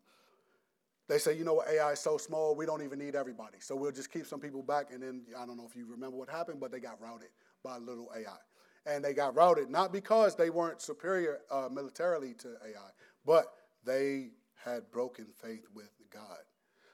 they 1.06 1.18
say, 1.18 1.36
you 1.36 1.44
know 1.44 1.54
what, 1.54 1.68
Ai 1.68 1.92
is 1.92 2.00
so 2.00 2.16
small, 2.16 2.54
we 2.54 2.64
don't 2.64 2.82
even 2.82 2.98
need 2.98 3.14
everybody, 3.14 3.58
so 3.60 3.76
we'll 3.76 3.92
just 3.92 4.10
keep 4.10 4.26
some 4.26 4.40
people 4.40 4.62
back. 4.62 4.86
And 4.90 5.02
then 5.02 5.22
I 5.38 5.44
don't 5.44 5.58
know 5.58 5.66
if 5.68 5.76
you 5.76 5.86
remember 5.86 6.16
what 6.16 6.30
happened, 6.30 6.60
but 6.60 6.72
they 6.72 6.80
got 6.80 6.98
routed 7.00 7.28
by 7.62 7.76
little 7.76 8.10
Ai, 8.16 8.92
and 8.92 9.04
they 9.04 9.12
got 9.12 9.34
routed 9.34 9.68
not 9.68 9.92
because 9.92 10.34
they 10.34 10.50
weren't 10.50 10.80
superior 10.80 11.40
uh, 11.50 11.68
militarily 11.70 12.34
to 12.34 12.54
Ai, 12.64 12.90
but 13.26 13.46
they 13.84 14.30
had 14.64 14.90
broken 14.90 15.26
faith 15.42 15.66
with 15.74 15.90
God. 16.12 16.38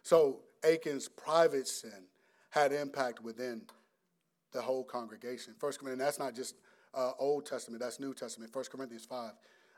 So 0.03 0.41
Achan's 0.65 1.09
private 1.09 1.69
sin 1.69 2.07
had 2.51 2.73
impact 2.73 3.23
within 3.23 3.63
the 4.53 4.61
whole 4.61 4.85
congregation. 4.85 5.55
First 5.59 5.79
Corinthians, 5.79 6.05
that's 6.05 6.19
not 6.19 6.35
just 6.35 6.57
uh, 6.95 7.13
Old 7.19 7.47
Testament, 7.47 7.81
that's 7.81 8.01
New 8.01 8.15
Testament. 8.15 8.53
First 8.53 8.73
Corinthians 8.73 9.05
5, 9.05 9.33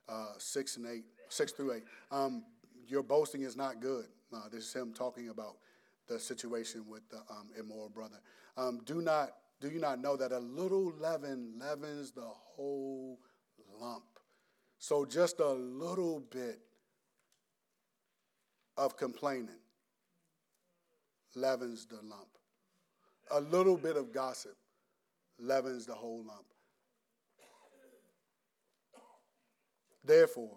uh, 0.09 0.27
6 0.39 0.77
and 0.79 0.87
8, 0.87 1.05
6 1.29 1.53
through 1.53 1.75
8. 1.75 1.83
Um, 2.11 2.45
your 2.89 3.03
boasting 3.03 3.43
is 3.43 3.57
not 3.57 3.81
good. 3.81 4.07
Uh, 4.35 4.49
this 4.51 4.65
is 4.65 4.73
him 4.73 4.93
talking 4.95 5.29
about 5.29 5.57
the 6.09 6.19
situation 6.19 6.85
with 6.89 7.09
the 7.11 7.19
um, 7.31 7.51
immoral 7.59 7.91
brother. 7.91 8.21
Um, 8.57 8.81
do 8.85 9.01
not 9.01 9.33
do 9.61 9.69
you 9.69 9.79
not 9.79 10.01
know 10.01 10.17
that 10.17 10.33
a 10.33 10.41
little 10.41 10.93
leaven 10.99 11.53
leavens 11.57 12.11
the 12.11 12.27
whole 12.27 13.21
lump? 13.81 14.03
So 14.79 15.05
just 15.05 15.39
a 15.39 15.53
little 15.53 16.19
bit 16.19 16.59
of 18.77 18.97
complaining 18.97 19.49
leavens 21.35 21.87
the 21.87 21.97
lump. 21.97 22.29
A 23.31 23.41
little 23.41 23.77
bit 23.77 23.97
of 23.97 24.13
gossip 24.13 24.57
leavens 25.39 25.87
the 25.87 25.95
whole 25.95 26.25
lump. 26.27 26.47
Therefore, 30.05 30.57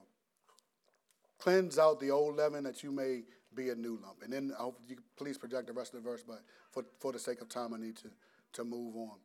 cleanse 1.38 1.78
out 1.78 1.99
the 1.99 2.11
old 2.11 2.36
leaven 2.36 2.63
that 2.63 2.84
you 2.84 2.91
may 2.91 3.22
be 3.53 3.70
a 3.70 3.76
new 3.76 3.99
lump. 4.03 4.24
And 4.24 4.34
then 4.34 4.51
I 4.57 4.63
hope 4.63 4.80
you 4.88 4.97
please 5.18 5.38
project 5.38 5.68
the 5.68 5.74
rest 5.74 5.93
of 5.93 6.03
the 6.03 6.09
verse, 6.09 6.24
but 6.26 6.41
for, 6.72 6.84
for 6.99 7.11
the 7.11 7.20
sake 7.20 7.41
of 7.41 7.49
time, 7.49 7.74
I 7.74 7.78
need 7.78 7.95
to, 7.97 8.09
to 8.53 8.63
move 8.63 8.95
on. 8.95 9.18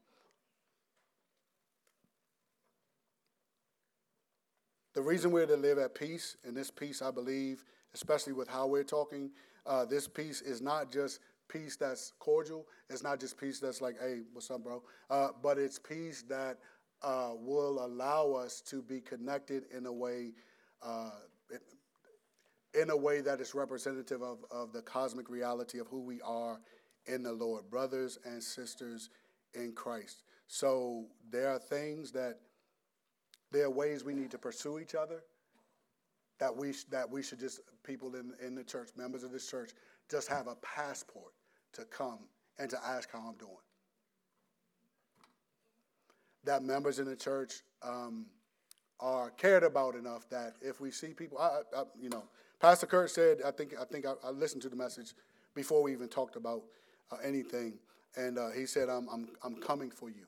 The 4.93 5.03
reason 5.03 5.31
we're 5.31 5.47
to 5.47 5.57
live 5.57 5.79
at 5.79 5.95
peace, 5.95 6.37
and 6.45 6.57
this 6.57 6.71
peace, 6.71 7.01
I 7.01 7.11
believe, 7.11 7.65
especially 7.95 8.33
with 8.33 8.49
how 8.49 8.67
we're 8.67 8.85
talking, 8.85 9.31
uh, 9.67 9.85
this 9.85 10.09
peace 10.09 10.41
is 10.41 10.61
not 10.61 10.91
just 10.93 11.21
peace 11.49 11.77
that's 11.77 12.13
cordial. 12.19 12.67
It's 12.89 13.03
not 13.03 13.21
just 13.21 13.39
peace 13.39 13.61
that's 13.61 13.81
like, 13.81 13.97
hey, 14.01 14.21
what's 14.33 14.51
up, 14.51 14.63
bro? 14.63 14.83
Uh, 15.11 15.29
but 15.43 15.59
it's 15.59 15.79
peace 15.79 16.23
that 16.29 16.59
uh, 17.03 17.31
will 17.35 17.85
allow 17.85 18.33
us 18.33 18.61
to 18.63 18.83
be 18.83 19.01
connected 19.01 19.65
in 19.77 19.87
a 19.87 19.93
way, 19.93 20.33
uh, 20.83 21.11
in 22.81 22.91
a 22.91 22.97
way 22.97 23.21
that 23.21 23.41
is 23.41 23.55
representative 23.55 24.23
of, 24.23 24.39
of 24.51 24.73
the 24.73 24.83
cosmic 24.83 25.29
reality 25.29 25.79
of 25.79 25.87
who 25.89 26.01
we 26.01 26.21
are 26.23 26.61
in 27.07 27.23
the 27.23 27.33
Lord, 27.33 27.69
brothers 27.71 28.19
and 28.25 28.43
sisters 28.43 29.11
in 29.55 29.73
Christ. 29.73 30.23
So 30.47 31.07
there 31.31 31.49
are 31.49 31.59
things 31.59 32.13
that 32.13 32.39
there 33.51 33.65
are 33.65 33.71
ways 33.71 34.05
we 34.05 34.15
need 34.15 34.31
to 34.31 34.39
pursue 34.39 34.79
each 34.79 34.95
other. 34.95 35.23
That 36.41 36.57
we 36.57 36.75
that 36.91 37.09
we 37.09 37.23
should 37.23 37.39
just 37.39 37.61
people 37.85 38.15
in 38.17 38.33
in 38.45 38.55
the 38.55 38.65
church, 38.65 38.91
members 38.97 39.23
of 39.23 39.31
this 39.31 39.49
church, 39.49 39.71
just 40.11 40.29
have 40.29 40.49
a 40.49 40.57
passport 40.57 41.33
to 41.75 41.85
come 41.85 42.19
and 42.59 42.69
to 42.71 42.79
ask 42.85 43.11
how 43.13 43.21
I'm 43.21 43.37
doing. 43.37 43.53
That 46.45 46.63
members 46.63 46.99
in 46.99 47.05
the 47.05 47.17
church 47.17 47.63
um, 47.83 48.27
are 49.01 49.31
cared 49.31 49.63
about 49.63 49.95
enough 49.95 50.29
that 50.31 50.55
if 50.61 50.81
we 50.81 50.91
see 50.91 51.09
people, 51.09 51.39
I, 51.39 51.61
I, 51.77 51.85
you 52.01 52.09
know, 52.09 52.25
Pastor 52.61 52.87
Kurt 52.87 53.11
said, 53.11 53.39
I 53.45 53.51
think, 53.51 53.75
I 53.81 53.85
think 53.85 54.07
I, 54.07 54.13
I 54.25 54.31
listened 54.31 54.63
to 54.63 54.69
the 54.69 54.77
message 54.77 55.15
before 55.55 55.83
we 55.83 55.93
even 55.93 56.09
talked 56.09 56.37
about 56.37 56.63
uh, 57.11 57.17
anything, 57.25 57.75
and 58.17 58.39
uh, 58.39 58.51
he 58.51 58.67
said, 58.67 58.89
I'm, 58.89 59.09
I'm, 59.09 59.29
I'm 59.43 59.57
coming 59.57 59.91
for 59.91 60.11
you. 60.11 60.27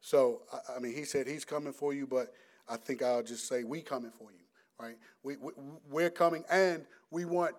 So, 0.00 0.42
I, 0.52 0.76
I 0.76 0.78
mean, 0.78 0.94
he 0.94 1.04
said 1.04 1.26
he's 1.26 1.44
coming 1.44 1.72
for 1.72 1.94
you, 1.94 2.06
but 2.06 2.32
I 2.68 2.76
think 2.76 3.02
I'll 3.02 3.22
just 3.22 3.48
say 3.48 3.64
we 3.64 3.80
coming 3.80 4.10
for 4.10 4.30
you, 4.30 4.44
right? 4.80 4.96
We, 5.22 5.36
we, 5.36 5.52
we're 5.90 6.10
coming, 6.10 6.44
and 6.50 6.84
we 7.10 7.24
want 7.24 7.54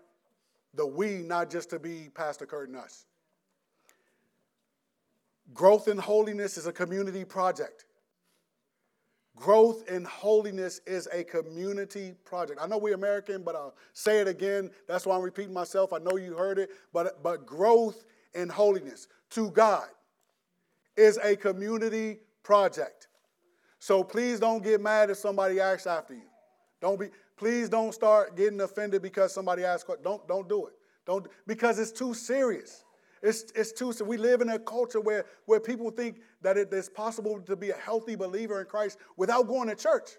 the 0.74 0.86
we 0.86 1.18
not 1.18 1.50
just 1.50 1.70
to 1.72 1.80
be 1.80 2.10
Pastor 2.14 2.46
Kurt 2.46 2.70
and 2.70 2.78
us. 2.78 3.06
Growth 5.54 5.88
in 5.88 5.98
holiness 5.98 6.58
is 6.58 6.66
a 6.66 6.72
community 6.72 7.26
project. 7.26 7.86
Growth 9.36 9.90
in 9.90 10.04
holiness 10.06 10.82
is 10.86 11.08
a 11.12 11.24
community 11.24 12.14
project. 12.26 12.60
I 12.62 12.68
know 12.68 12.78
we're 12.78 12.96
American, 12.96 13.44
but 13.44 13.56
I'll 13.56 13.76
say 13.94 14.20
it 14.20 14.28
again. 14.28 14.70
That's 14.88 15.06
why 15.06 15.16
I'm 15.16 15.22
repeating 15.22 15.54
myself. 15.54 15.94
I 15.94 15.98
know 16.00 16.18
you 16.18 16.36
heard 16.36 16.60
it, 16.60 16.70
but, 16.94 17.24
but 17.24 17.46
growth 17.46 18.04
in 18.34 18.50
holiness 18.50 19.08
to 19.32 19.50
God 19.52 19.88
is 20.96 21.18
a 21.24 21.36
community 21.36 22.20
project. 22.44 23.08
So 23.80 24.04
please 24.04 24.40
don't 24.40 24.64
get 24.64 24.80
mad 24.80 25.10
if 25.10 25.18
somebody 25.18 25.60
asks 25.60 25.88
after 25.88 26.14
you. 26.14 26.31
Don't 26.82 27.00
be 27.00 27.10
please 27.38 27.70
don't 27.70 27.94
start 27.94 28.36
getting 28.36 28.62
offended 28.62 29.02
because 29.02 29.34
somebody 29.34 29.64
asks 29.64 29.90
don't 30.04 30.28
don't 30.28 30.50
do 30.50 30.68
it. 30.68 30.74
Don't 31.06 31.28
because 31.48 31.80
it's 31.80 31.92
too 31.92 32.14
serious. 32.14 32.84
It's, 33.24 33.52
it's 33.56 33.72
too, 33.72 33.94
we 34.04 34.18
live 34.18 34.42
in 34.42 34.50
a 34.50 34.58
culture 34.58 35.00
where, 35.00 35.26
where 35.46 35.60
people 35.60 35.92
think 35.92 36.22
that 36.42 36.58
it 36.58 36.74
is 36.74 36.90
possible 36.90 37.40
to 37.42 37.56
be 37.56 37.70
a 37.70 37.76
healthy 37.76 38.16
believer 38.16 38.60
in 38.60 38.66
Christ 38.66 38.98
without 39.16 39.48
going 39.48 39.70
to 39.70 39.76
church. 39.76 40.10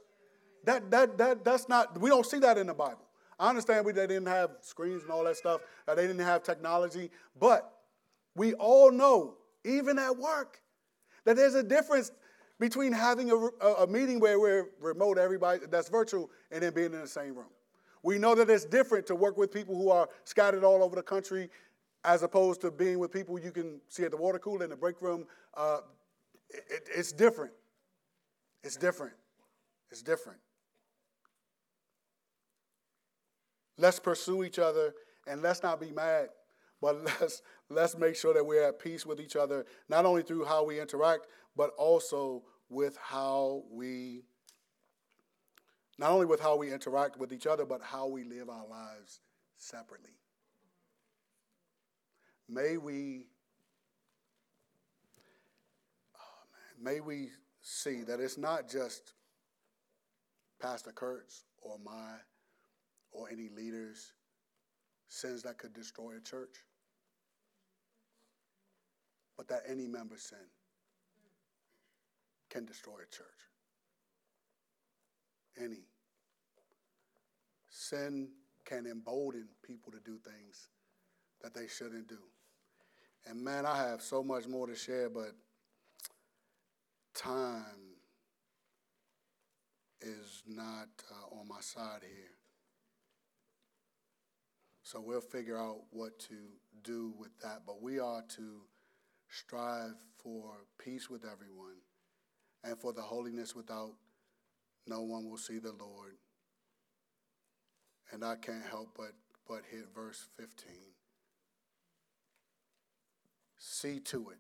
That, 0.65 0.91
that, 0.93 1.19
that, 1.19 1.45
that's 1.45 1.69
not, 1.69 2.01
we 2.01 2.09
don't 2.09 2.25
see 2.25 2.39
that 2.39 2.59
in 2.59 2.69
the 2.69 2.75
Bible. 2.75 3.03
I 3.41 3.49
understand 3.49 3.85
we, 3.85 3.93
they 3.93 4.07
didn't 4.07 4.29
have 4.29 4.51
screens 4.61 5.03
and 5.03 5.11
all 5.11 5.25
that 5.25 5.37
stuff, 5.37 5.63
they 5.89 6.07
didn't 6.07 6.21
have 6.21 6.45
technology, 6.45 7.11
but 7.39 7.73
we 8.37 8.55
all 8.55 8.93
know, 8.93 9.35
even 9.65 9.99
at 9.99 10.17
work, 10.17 10.61
that 11.25 11.35
there's 11.35 11.57
a 11.57 11.63
difference 11.63 12.13
between 12.63 12.93
having 12.93 13.29
a, 13.33 13.67
a, 13.67 13.89
meeting 13.89 14.21
where 14.21 14.39
we're 14.39 14.69
remote, 14.81 15.19
everybody 15.19 15.67
that's 15.69 15.89
virtual, 15.89 16.31
and 16.53 16.63
then 16.63 16.73
being 16.73 16.95
in 16.95 17.01
the 17.01 17.09
same 17.09 17.35
room. 17.35 17.51
We 18.05 18.19
know 18.19 18.37
that 18.37 18.49
it's 18.49 18.65
different 18.65 19.05
to 19.09 19.17
work 19.17 19.37
with 19.37 19.53
people 19.53 19.75
who 19.75 19.91
are 19.91 20.09
scattered 20.23 20.63
all 20.63 20.81
over 20.81 20.95
the 20.95 21.03
country 21.03 21.51
as 22.05 22.23
opposed 22.23 22.61
to 22.61 22.71
being 22.71 23.01
with 23.01 23.11
people 23.11 23.37
you 23.37 23.51
can 23.51 23.81
see 23.89 24.05
at 24.05 24.13
the 24.13 24.17
water 24.17 24.39
cooler 24.39 24.63
in 24.63 24.71
the 24.71 24.77
break 24.77 25.03
room. 25.03 25.27
Uh, 25.57 25.79
it, 26.51 26.89
it's 26.95 27.11
different. 27.11 27.51
It's 28.63 28.77
different. 28.77 29.15
It's 29.91 30.03
different. 30.03 30.39
Let's 33.77 33.99
pursue 33.99 34.45
each 34.45 34.61
other 34.61 34.95
and 35.27 35.43
let's 35.43 35.65
not 35.65 35.81
be 35.81 35.91
mad, 35.91 36.29
but 36.81 37.03
let's, 37.21 37.43
let's 37.69 37.99
make 37.99 38.15
sure 38.15 38.33
that 38.35 38.47
we're 38.47 38.69
at 38.69 38.79
peace 38.79 39.05
with 39.05 39.19
each 39.21 39.35
other, 39.35 39.67
not 39.89 40.05
only 40.07 40.23
through 40.23 40.45
how 40.45 40.65
we 40.65 40.81
interact, 40.81 41.27
but 41.57 41.71
also 41.77 42.45
with 42.73 42.97
how 42.97 43.65
we, 43.71 44.23
not 45.99 46.11
only 46.11 46.27
with 46.27 46.41
how 46.41 46.57
we 46.57 46.73
interact 46.73 47.19
with 47.19 47.33
each 47.33 47.47
other, 47.47 47.67
but 47.67 47.83
how 47.83 48.07
we 48.07 48.25
live 48.25 48.49
our 48.49 48.67
lives 48.67 49.21
separately. 49.57 50.15
May 52.49 52.79
we, 52.79 53.27
oh 56.17 56.83
man, 56.83 56.95
may 56.95 57.01
we 57.01 57.29
see 57.61 58.03
that 58.05 58.21
it's 58.21 58.39
not 58.39 58.69
just 58.69 59.13
Pastor 60.61 60.93
Kurt's 60.93 61.45
or 61.61 61.79
my 61.85 62.15
or 63.13 63.29
any 63.31 63.51
leaders' 63.55 64.13
sins 65.09 65.43
that 65.43 65.59
could 65.59 65.75
destroy 65.75 66.17
a 66.17 66.21
church, 66.21 66.57
but 69.37 69.47
that 69.49 69.63
any 69.69 69.87
member's 69.87 70.23
sin 70.23 70.39
can 72.53 72.67
destroy 72.67 72.97
a 72.97 73.11
church. 73.11 73.27
Any. 75.59 75.87
Sin 77.71 78.29
can 78.67 78.87
embolden 78.87 79.49
people 79.67 79.91
to 79.93 79.99
do 80.05 80.19
things 80.19 80.69
that 81.43 81.55
they 81.55 81.67
shouldn't 81.67 82.09
do. 82.09 82.19
And 83.27 83.43
man, 83.43 83.65
I 83.65 83.79
have 83.89 84.03
so 84.03 84.23
much 84.23 84.47
more 84.47 84.67
to 84.67 84.75
share, 84.75 85.09
but 85.09 85.33
time 87.15 87.97
is 90.03 90.43
not 90.47 90.89
uh, 91.11 91.41
on 91.41 91.49
my 91.49 91.61
side 91.61 92.01
here. 92.03 92.37
So 94.83 95.01
we'll 95.01 95.21
figure 95.21 95.59
out 95.59 95.79
what 95.91 96.19
to 96.21 96.35
do 96.83 97.15
with 97.19 97.31
that. 97.43 97.63
But 97.67 97.81
we 97.81 97.99
are 97.99 98.23
to 98.37 98.61
strive 99.31 99.95
for 100.23 100.53
peace 100.79 101.09
with 101.09 101.23
everyone 101.25 101.77
and 102.65 102.79
for 102.79 102.93
the 102.93 103.03
holiness 103.03 103.55
without 103.55 103.93
no 104.87 105.03
one 105.03 105.29
will 105.29 105.39
see 105.39 105.59
the 105.59 105.73
Lord. 105.73 106.17
And 108.13 108.25
I 108.25 108.37
can't 108.37 108.65
help 108.65 108.91
but, 108.97 109.13
but 109.49 109.63
hit 109.71 109.87
verse 109.95 110.29
15. 110.37 110.73
See 113.59 114.01
to 114.01 114.31
it 114.31 114.39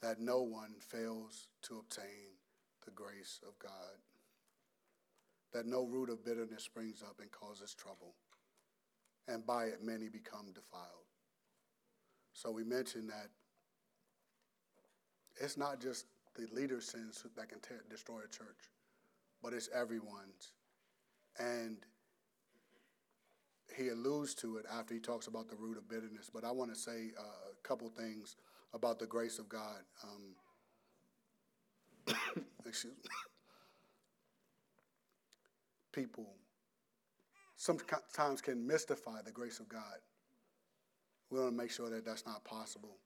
that 0.00 0.20
no 0.20 0.40
one 0.40 0.74
fails 0.80 1.48
to 1.62 1.78
obtain 1.78 2.38
the 2.84 2.90
grace 2.92 3.40
of 3.46 3.58
God, 3.58 3.98
that 5.52 5.66
no 5.66 5.84
root 5.84 6.08
of 6.08 6.24
bitterness 6.24 6.62
springs 6.64 7.02
up 7.02 7.16
and 7.20 7.30
causes 7.30 7.74
trouble, 7.74 8.14
and 9.28 9.44
by 9.44 9.64
it 9.64 9.84
many 9.84 10.08
become 10.08 10.46
defiled. 10.54 11.10
So 12.32 12.50
we 12.50 12.64
mentioned 12.64 13.10
that 13.10 13.28
it's 15.36 15.58
not 15.58 15.80
just 15.80 16.06
the 16.40 16.54
leader's 16.54 16.86
sins 16.86 17.24
that 17.36 17.48
can 17.48 17.58
destroy 17.88 18.20
a 18.24 18.28
church, 18.28 18.70
but 19.42 19.52
it's 19.52 19.68
everyone's. 19.74 20.52
And 21.38 21.78
he 23.76 23.88
alludes 23.88 24.34
to 24.36 24.56
it 24.56 24.66
after 24.72 24.94
he 24.94 25.00
talks 25.00 25.26
about 25.26 25.48
the 25.48 25.56
root 25.56 25.76
of 25.76 25.88
bitterness. 25.88 26.30
But 26.32 26.44
I 26.44 26.50
want 26.50 26.72
to 26.72 26.78
say 26.78 27.10
uh, 27.18 27.22
a 27.22 27.66
couple 27.66 27.88
things 27.88 28.36
about 28.74 28.98
the 28.98 29.06
grace 29.06 29.38
of 29.38 29.48
God. 29.48 29.80
Um, 30.04 30.34
excuse 32.66 32.94
me. 32.94 33.02
People 35.92 36.26
sometimes 37.56 38.40
can 38.40 38.66
mystify 38.66 39.22
the 39.24 39.32
grace 39.32 39.60
of 39.60 39.68
God. 39.68 40.00
We 41.30 41.38
want 41.38 41.52
to 41.52 41.56
make 41.56 41.70
sure 41.70 41.90
that 41.90 42.04
that's 42.04 42.26
not 42.26 42.44
possible. 42.44 42.96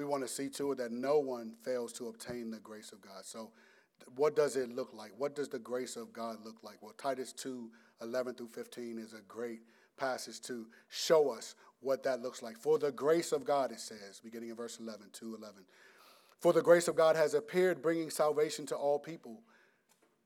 We 0.00 0.06
want 0.06 0.22
to 0.22 0.28
see 0.28 0.48
to 0.48 0.72
it 0.72 0.78
that 0.78 0.92
no 0.92 1.18
one 1.18 1.52
fails 1.62 1.92
to 1.94 2.08
obtain 2.08 2.50
the 2.50 2.58
grace 2.60 2.90
of 2.90 3.02
God. 3.02 3.22
So, 3.22 3.50
what 4.16 4.34
does 4.34 4.56
it 4.56 4.74
look 4.74 4.94
like? 4.94 5.12
What 5.18 5.36
does 5.36 5.50
the 5.50 5.58
grace 5.58 5.94
of 5.94 6.10
God 6.10 6.38
look 6.42 6.56
like? 6.62 6.78
Well, 6.80 6.94
Titus 6.96 7.34
2 7.34 7.70
11 8.00 8.32
through 8.36 8.48
15 8.48 8.98
is 8.98 9.12
a 9.12 9.20
great 9.28 9.60
passage 9.98 10.40
to 10.40 10.66
show 10.88 11.28
us 11.28 11.54
what 11.80 12.02
that 12.04 12.22
looks 12.22 12.42
like. 12.42 12.56
For 12.56 12.78
the 12.78 12.90
grace 12.90 13.32
of 13.32 13.44
God, 13.44 13.72
it 13.72 13.80
says, 13.80 14.22
beginning 14.24 14.48
in 14.48 14.56
verse 14.56 14.78
11, 14.80 15.08
2 15.12 15.34
11. 15.34 15.64
For 16.38 16.54
the 16.54 16.62
grace 16.62 16.88
of 16.88 16.96
God 16.96 17.14
has 17.16 17.34
appeared, 17.34 17.82
bringing 17.82 18.08
salvation 18.08 18.64
to 18.66 18.76
all 18.76 18.98
people, 18.98 19.42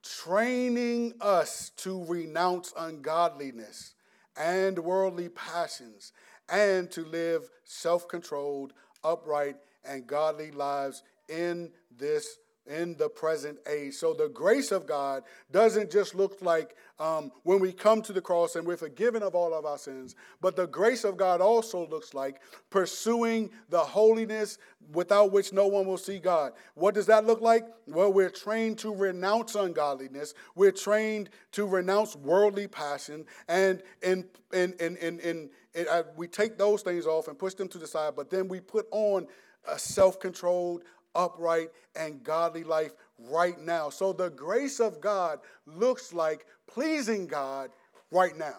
training 0.05 1.15
us 1.21 1.71
to 1.79 2.05
renounce 2.05 2.73
ungodliness 2.79 3.95
and 4.37 4.79
worldly 4.79 5.31
passions, 5.31 6.13
and 6.49 6.93
to 6.93 7.05
live 7.05 7.51
self 7.65 8.07
controlled, 8.07 8.73
upright, 9.05 9.57
and 9.85 10.07
godly 10.07 10.51
lives 10.51 11.03
in 11.29 11.71
this 11.97 12.39
in 12.67 12.97
the 12.97 13.09
present 13.09 13.59
age. 13.69 13.95
So 13.95 14.15
the 14.15 14.29
grace 14.29 14.73
of 14.73 14.87
God 14.87 15.23
doesn't 15.51 15.91
just 15.91 16.15
look 16.15 16.41
like 16.41 16.77
um, 16.99 17.33
when 17.43 17.61
we 17.61 17.73
come 17.73 18.03
to 18.03 18.13
the 18.13 18.21
cross 18.21 18.57
and 18.57 18.67
we're 18.67 18.77
forgiven 18.77 19.23
of 19.23 19.35
all 19.35 19.53
of 19.53 19.67
our 19.67 19.79
sins, 19.79 20.15
but 20.41 20.57
the 20.57 20.67
grace 20.67 21.05
of 21.05 21.17
God 21.17 21.41
also 21.41 21.87
looks 21.89 22.15
like 22.15 22.41
pursuing 22.71 23.51
the 23.69 23.81
holiness 23.81 24.59
without 24.93 25.33
which 25.33 25.53
no 25.53 25.67
one 25.67 25.87
will 25.87 25.99
see 25.99 26.19
God. 26.19 26.53
What 26.75 26.95
does 26.95 27.07
that 27.07 27.27
look 27.27 27.41
like? 27.41 27.67
Well, 27.87 28.13
we're 28.13 28.31
trained 28.31 28.79
to 28.79 28.95
renounce 28.95 29.57
ungodliness, 29.57 30.35
we're 30.55 30.73
trained 30.73 31.31
to 31.53 31.67
renounce 31.67 32.17
worldly 32.17 32.69
passion, 32.69 33.27
and 33.49 33.83
in, 34.03 34.25
in, 34.53 34.75
in, 34.81 34.97
in, 34.97 35.19
in, 35.19 35.51
in 35.75 35.87
uh, 35.91 36.05
we 36.17 36.29
take 36.29 36.57
those 36.57 36.83
things 36.83 37.07
off 37.07 37.29
and 37.29 37.39
push 37.39 37.55
them 37.55 37.69
to 37.69 37.79
the 37.79 37.87
side, 37.87 38.15
but 38.17 38.31
then 38.31 38.47
we 38.47 38.61
put 38.61 38.87
on 38.93 39.27
a 39.67 39.79
self 39.79 40.21
controlled, 40.21 40.85
upright, 41.15 41.71
and 41.97 42.23
godly 42.23 42.65
life 42.65 42.93
right 43.19 43.59
now. 43.61 43.91
So 43.91 44.13
the 44.13 44.31
grace 44.31 44.81
of 44.81 45.01
God 45.01 45.41
looks 45.67 46.13
like 46.13 46.47
pleasing 46.67 47.27
God 47.27 47.71
right 48.11 48.37
now. 48.37 48.57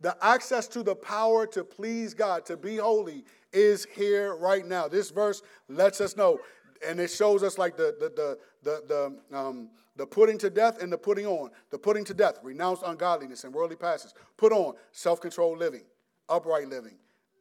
The 0.00 0.16
access 0.20 0.66
to 0.68 0.82
the 0.82 0.94
power 0.94 1.46
to 1.48 1.64
please 1.64 2.12
God, 2.12 2.44
to 2.46 2.56
be 2.56 2.76
holy, 2.76 3.24
is 3.52 3.86
here 3.94 4.36
right 4.36 4.66
now. 4.66 4.88
This 4.88 5.10
verse 5.10 5.42
lets 5.68 6.00
us 6.00 6.16
know, 6.16 6.40
and 6.86 7.00
it 7.00 7.10
shows 7.10 7.42
us 7.42 7.56
like 7.56 7.76
the 7.76 7.94
the 7.98 8.10
the 8.10 8.38
the, 8.62 9.16
the 9.30 9.38
um, 9.38 9.70
the 9.96 10.06
putting 10.06 10.36
to 10.38 10.50
death 10.50 10.82
and 10.82 10.92
the 10.92 10.98
putting 10.98 11.26
on. 11.26 11.50
The 11.70 11.78
putting 11.78 12.04
to 12.06 12.14
death, 12.14 12.38
renounce 12.42 12.82
ungodliness 12.84 13.44
and 13.44 13.54
worldly 13.54 13.76
passions. 13.76 14.12
Put 14.36 14.52
on 14.52 14.74
self-controlled 14.92 15.58
living, 15.58 15.84
upright 16.28 16.68
living, 16.68 16.98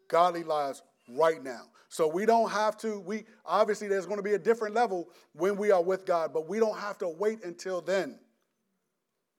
godly 0.08 0.44
lives 0.44 0.84
right 1.10 1.44
now. 1.44 1.64
So 1.90 2.08
we 2.08 2.26
don't 2.26 2.50
have 2.50 2.78
to, 2.78 3.00
we 3.02 3.26
obviously 3.46 3.88
there's 3.88 4.06
going 4.06 4.18
to 4.18 4.24
be 4.24 4.34
a 4.34 4.40
different 4.40 4.74
level 4.74 5.10
when 5.34 5.58
we 5.58 5.72
are 5.72 5.82
with 5.82 6.06
God, 6.06 6.34
but 6.34 6.48
we 6.48 6.60
don't 6.60 6.78
have 6.78 6.98
to 7.00 7.10
wait 7.10 7.44
until 7.44 7.82
then 7.82 8.18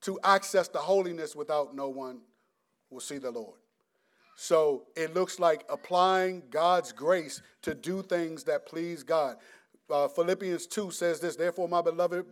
to 0.02 0.20
access 0.22 0.68
the 0.68 0.78
holiness 0.78 1.34
without 1.34 1.74
no 1.74 1.88
one 1.88 2.20
will 2.90 3.00
see 3.00 3.18
the 3.18 3.30
Lord. 3.30 3.58
So 4.36 4.84
it 4.96 5.14
looks 5.14 5.38
like 5.38 5.64
applying 5.68 6.42
God's 6.50 6.92
grace 6.92 7.40
to 7.62 7.74
do 7.74 8.02
things 8.02 8.44
that 8.44 8.66
please 8.66 9.02
God. 9.02 9.36
Uh, 9.90 10.08
Philippians 10.08 10.66
2 10.66 10.90
says 10.90 11.20
this, 11.20 11.36
therefore, 11.36 11.68
my 11.68 11.82
beloved, 11.82 12.26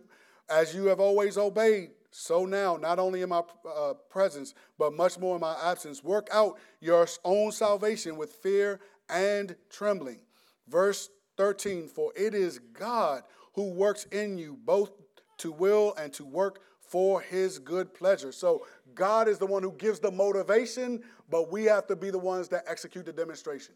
as 0.49 0.75
you 0.75 0.85
have 0.85 0.99
always 0.99 1.37
obeyed, 1.37 1.91
so 2.11 2.45
now, 2.45 2.77
not 2.77 2.99
only 2.99 3.23
in 3.23 3.29
my 3.29 3.41
uh, 3.67 3.93
presence, 4.09 4.53
but 4.77 4.93
much 4.93 5.17
more 5.17 5.35
in 5.35 5.41
my 5.41 5.55
absence, 5.63 6.03
work 6.03 6.27
out 6.31 6.59
your 6.79 7.07
own 7.23 7.51
salvation 7.51 8.17
with 8.17 8.33
fear 8.33 8.79
and 9.09 9.55
trembling. 9.69 10.19
Verse 10.67 11.09
13 11.37 11.87
For 11.87 12.11
it 12.15 12.33
is 12.33 12.59
God 12.59 13.23
who 13.53 13.71
works 13.71 14.05
in 14.05 14.37
you 14.37 14.57
both 14.63 14.91
to 15.37 15.51
will 15.51 15.93
and 15.97 16.11
to 16.13 16.25
work 16.25 16.59
for 16.81 17.21
his 17.21 17.59
good 17.59 17.93
pleasure. 17.93 18.31
So 18.31 18.65
God 18.93 19.27
is 19.27 19.39
the 19.39 19.45
one 19.45 19.63
who 19.63 19.71
gives 19.73 19.99
the 19.99 20.11
motivation, 20.11 21.01
but 21.29 21.51
we 21.51 21.63
have 21.65 21.87
to 21.87 21.95
be 21.95 22.11
the 22.11 22.19
ones 22.19 22.49
that 22.49 22.63
execute 22.67 23.05
the 23.05 23.13
demonstration. 23.13 23.73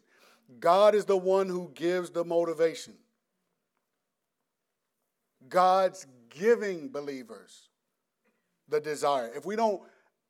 God 0.60 0.94
is 0.94 1.04
the 1.04 1.16
one 1.16 1.48
who 1.48 1.70
gives 1.74 2.10
the 2.10 2.24
motivation. 2.24 2.94
God's 5.48 6.06
giving 6.30 6.88
believers 6.88 7.68
the 8.68 8.80
desire. 8.80 9.30
If 9.34 9.46
we 9.46 9.56
don't, 9.56 9.82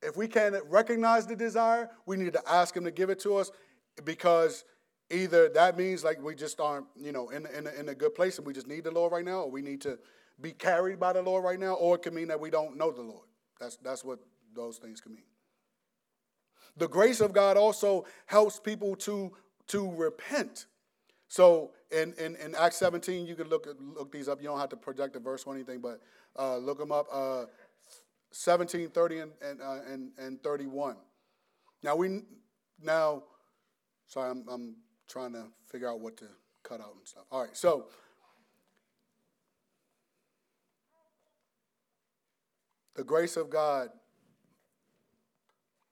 if 0.02 0.16
we 0.16 0.28
can't 0.28 0.56
recognize 0.68 1.26
the 1.26 1.36
desire, 1.36 1.90
we 2.06 2.16
need 2.16 2.32
to 2.32 2.42
ask 2.48 2.76
him 2.76 2.84
to 2.84 2.90
give 2.90 3.10
it 3.10 3.20
to 3.20 3.36
us 3.36 3.50
because 4.04 4.64
either 5.10 5.48
that 5.50 5.76
means 5.76 6.04
like 6.04 6.22
we 6.22 6.34
just 6.34 6.60
aren't, 6.60 6.86
you 6.96 7.12
know, 7.12 7.30
in, 7.30 7.46
in, 7.46 7.66
in 7.66 7.88
a 7.88 7.94
good 7.94 8.14
place 8.14 8.38
and 8.38 8.46
we 8.46 8.52
just 8.52 8.66
need 8.66 8.84
the 8.84 8.90
Lord 8.90 9.12
right 9.12 9.24
now, 9.24 9.42
or 9.42 9.50
we 9.50 9.62
need 9.62 9.80
to 9.82 9.98
be 10.40 10.52
carried 10.52 11.00
by 11.00 11.12
the 11.12 11.22
Lord 11.22 11.44
right 11.44 11.58
now, 11.58 11.74
or 11.74 11.96
it 11.96 12.02
can 12.02 12.14
mean 12.14 12.28
that 12.28 12.38
we 12.38 12.50
don't 12.50 12.76
know 12.76 12.90
the 12.90 13.02
Lord. 13.02 13.26
That's, 13.60 13.76
that's 13.76 14.04
what 14.04 14.18
those 14.54 14.78
things 14.78 15.00
can 15.00 15.14
mean. 15.14 15.24
The 16.76 16.88
grace 16.88 17.20
of 17.20 17.32
God 17.32 17.56
also 17.56 18.04
helps 18.26 18.60
people 18.60 18.94
to, 18.96 19.32
to 19.68 19.90
repent. 19.90 20.66
So 21.26 21.72
in, 21.90 22.14
in, 22.14 22.36
in 22.36 22.54
Acts 22.54 22.76
17, 22.76 23.26
you 23.26 23.34
can 23.34 23.48
look, 23.48 23.66
look 23.80 24.12
these 24.12 24.28
up. 24.28 24.40
You 24.40 24.48
don't 24.48 24.60
have 24.60 24.68
to 24.70 24.76
project 24.76 25.14
the 25.14 25.20
verse 25.20 25.44
or 25.44 25.54
anything, 25.54 25.80
but 25.80 26.00
uh, 26.38 26.56
look 26.56 26.78
them 26.78 26.92
up. 26.92 27.06
Uh, 27.12 27.46
17, 28.30 28.90
30, 28.90 29.18
and, 29.18 29.32
and, 29.42 29.60
uh, 29.60 29.78
and, 29.90 30.10
and 30.18 30.42
31. 30.42 30.96
Now, 31.82 31.96
we, 31.96 32.20
now, 32.80 33.22
sorry, 34.06 34.30
I'm, 34.30 34.44
I'm 34.48 34.76
trying 35.08 35.32
to 35.32 35.44
figure 35.70 35.88
out 35.88 36.00
what 36.00 36.16
to 36.18 36.26
cut 36.62 36.80
out 36.80 36.94
and 36.98 37.06
stuff. 37.06 37.24
All 37.30 37.42
right, 37.42 37.56
so 37.56 37.86
the 42.94 43.04
grace 43.04 43.36
of 43.36 43.48
God 43.50 43.90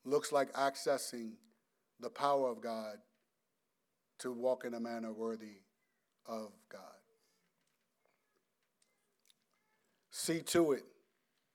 looks 0.04 0.32
like 0.32 0.52
accessing 0.52 1.32
the 2.00 2.10
power 2.10 2.50
of 2.50 2.60
God 2.60 2.96
to 4.18 4.32
walk 4.32 4.64
in 4.64 4.74
a 4.74 4.80
manner 4.80 5.12
worthy 5.12 5.60
of 6.26 6.52
God. 6.68 6.80
See 10.10 10.40
to 10.40 10.72
it 10.72 10.84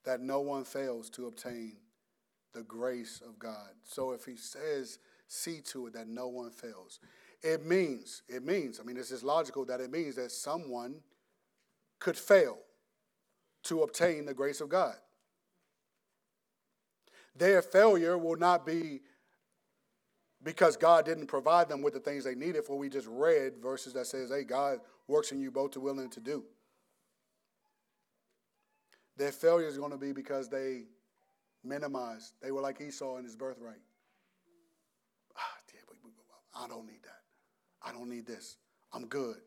that 0.06 0.22
no 0.22 0.40
one 0.40 0.64
fails 0.64 1.10
to 1.12 1.28
obtain 1.28 1.78
the 2.54 2.64
grace 2.64 3.22
of 3.26 3.40
God. 3.40 3.70
So 3.84 4.12
if 4.12 4.26
he 4.26 4.36
says, 4.36 5.00
see 5.28 5.62
to 5.72 5.88
it 5.88 5.94
that 5.94 6.08
no 6.08 6.28
one 6.28 6.52
fails, 6.52 7.00
it 7.43 7.65
means, 7.65 8.22
it 8.27 8.43
means, 8.43 8.80
I 8.80 8.84
mean, 8.84 8.95
this 8.95 9.11
is 9.11 9.23
logical 9.23 9.65
that 9.65 9.81
it 9.81 9.91
means 9.91 10.15
that 10.15 10.31
someone 10.31 10.95
could 11.99 12.18
fail 12.18 12.57
to 13.63 13.81
obtain 13.84 14.26
the 14.26 14.34
grace 14.34 14.61
of 14.61 14.69
God. 14.69 14.95
Their 17.35 17.61
failure 17.61 18.18
will 18.18 18.35
not 18.35 18.65
be 18.65 19.01
because 20.43 20.76
God 20.76 21.05
didn't 21.05 21.27
provide 21.27 21.69
them 21.69 21.81
with 21.81 21.93
the 21.93 21.99
things 21.99 22.23
they 22.23 22.35
needed, 22.35 22.65
for 22.65 22.77
we 22.77 22.89
just 22.89 23.07
read 23.07 23.53
verses 23.61 23.93
that 23.93 24.07
says, 24.07 24.31
hey, 24.31 24.43
God 24.43 24.80
works 25.07 25.31
in 25.31 25.39
you 25.39 25.51
both 25.51 25.72
to 25.72 25.80
will 25.80 25.99
and 25.99 26.11
to 26.11 26.19
do. 26.19 26.43
Their 29.18 29.31
failure 29.31 29.68
is 29.68 29.77
going 29.77 29.91
to 29.91 29.97
be 29.97 30.13
because 30.13 30.49
they 30.49 30.85
minimized. 31.63 32.34
They 32.41 32.51
were 32.51 32.61
like 32.61 32.81
Esau 32.81 33.18
in 33.18 33.23
his 33.23 33.35
birthright. 33.35 33.81
Ah, 35.38 36.63
I 36.63 36.68
don't 36.68 36.85
need 36.85 37.03
that. 37.03 37.20
I 37.84 37.91
don't 37.91 38.10
need 38.10 38.26
this. 38.26 38.58
I'm 38.94 39.08
good 39.08 39.38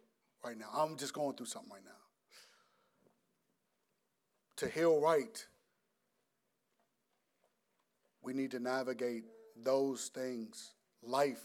right 0.45 0.59
now. 0.59 0.69
I'm 0.75 0.97
just 0.97 1.15
going 1.15 1.37
through 1.37 1.47
something 1.47 1.73
right 1.73 1.85
now. 1.85 1.91
To 4.59 4.69
heal 4.69 5.01
right, 5.01 5.45
we 8.23 8.33
need 8.33 8.51
to 8.53 8.61
navigate 8.61 9.25
those 9.63 10.09
things, 10.09 10.73
life, 11.03 11.43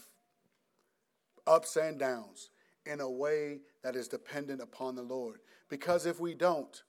ups 1.46 1.76
and 1.76 1.98
downs, 1.98 2.50
in 2.86 3.00
a 3.00 3.10
way 3.10 3.60
that 3.82 3.96
is 3.96 4.08
dependent 4.08 4.60
upon 4.60 4.94
the 4.94 5.02
Lord. 5.02 5.40
Because 5.68 6.06
if 6.06 6.20
we 6.20 6.34
don't, 6.34 6.82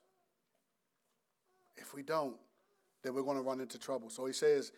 if 1.76 1.94
we 1.94 2.04
don't, 2.04 2.38
then 3.04 3.14
we're 3.14 3.24
going 3.24 3.38
to 3.38 3.44
run 3.44 3.60
into 3.60 3.80
trouble. 3.80 4.10
So 4.10 4.26
he 4.26 4.34
says, 4.34 4.72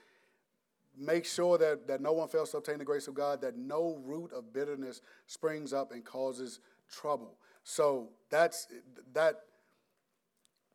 make 0.98 1.26
sure 1.26 1.58
that, 1.58 1.88
that 1.88 2.02
no 2.02 2.14
one 2.14 2.28
fails 2.28 2.52
to 2.52 2.58
obtain 2.58 2.78
the 2.78 2.86
grace 2.86 3.08
of 3.08 3.14
God, 3.14 3.42
that 3.42 3.58
no 3.58 4.00
root 4.04 4.32
of 4.34 4.54
bitterness 4.54 5.02
springs 5.28 5.74
up 5.74 5.92
and 5.92 6.04
causes 6.04 6.60
trouble. 6.92 7.38
So 7.64 8.10
that's 8.30 8.68
that 9.14 9.42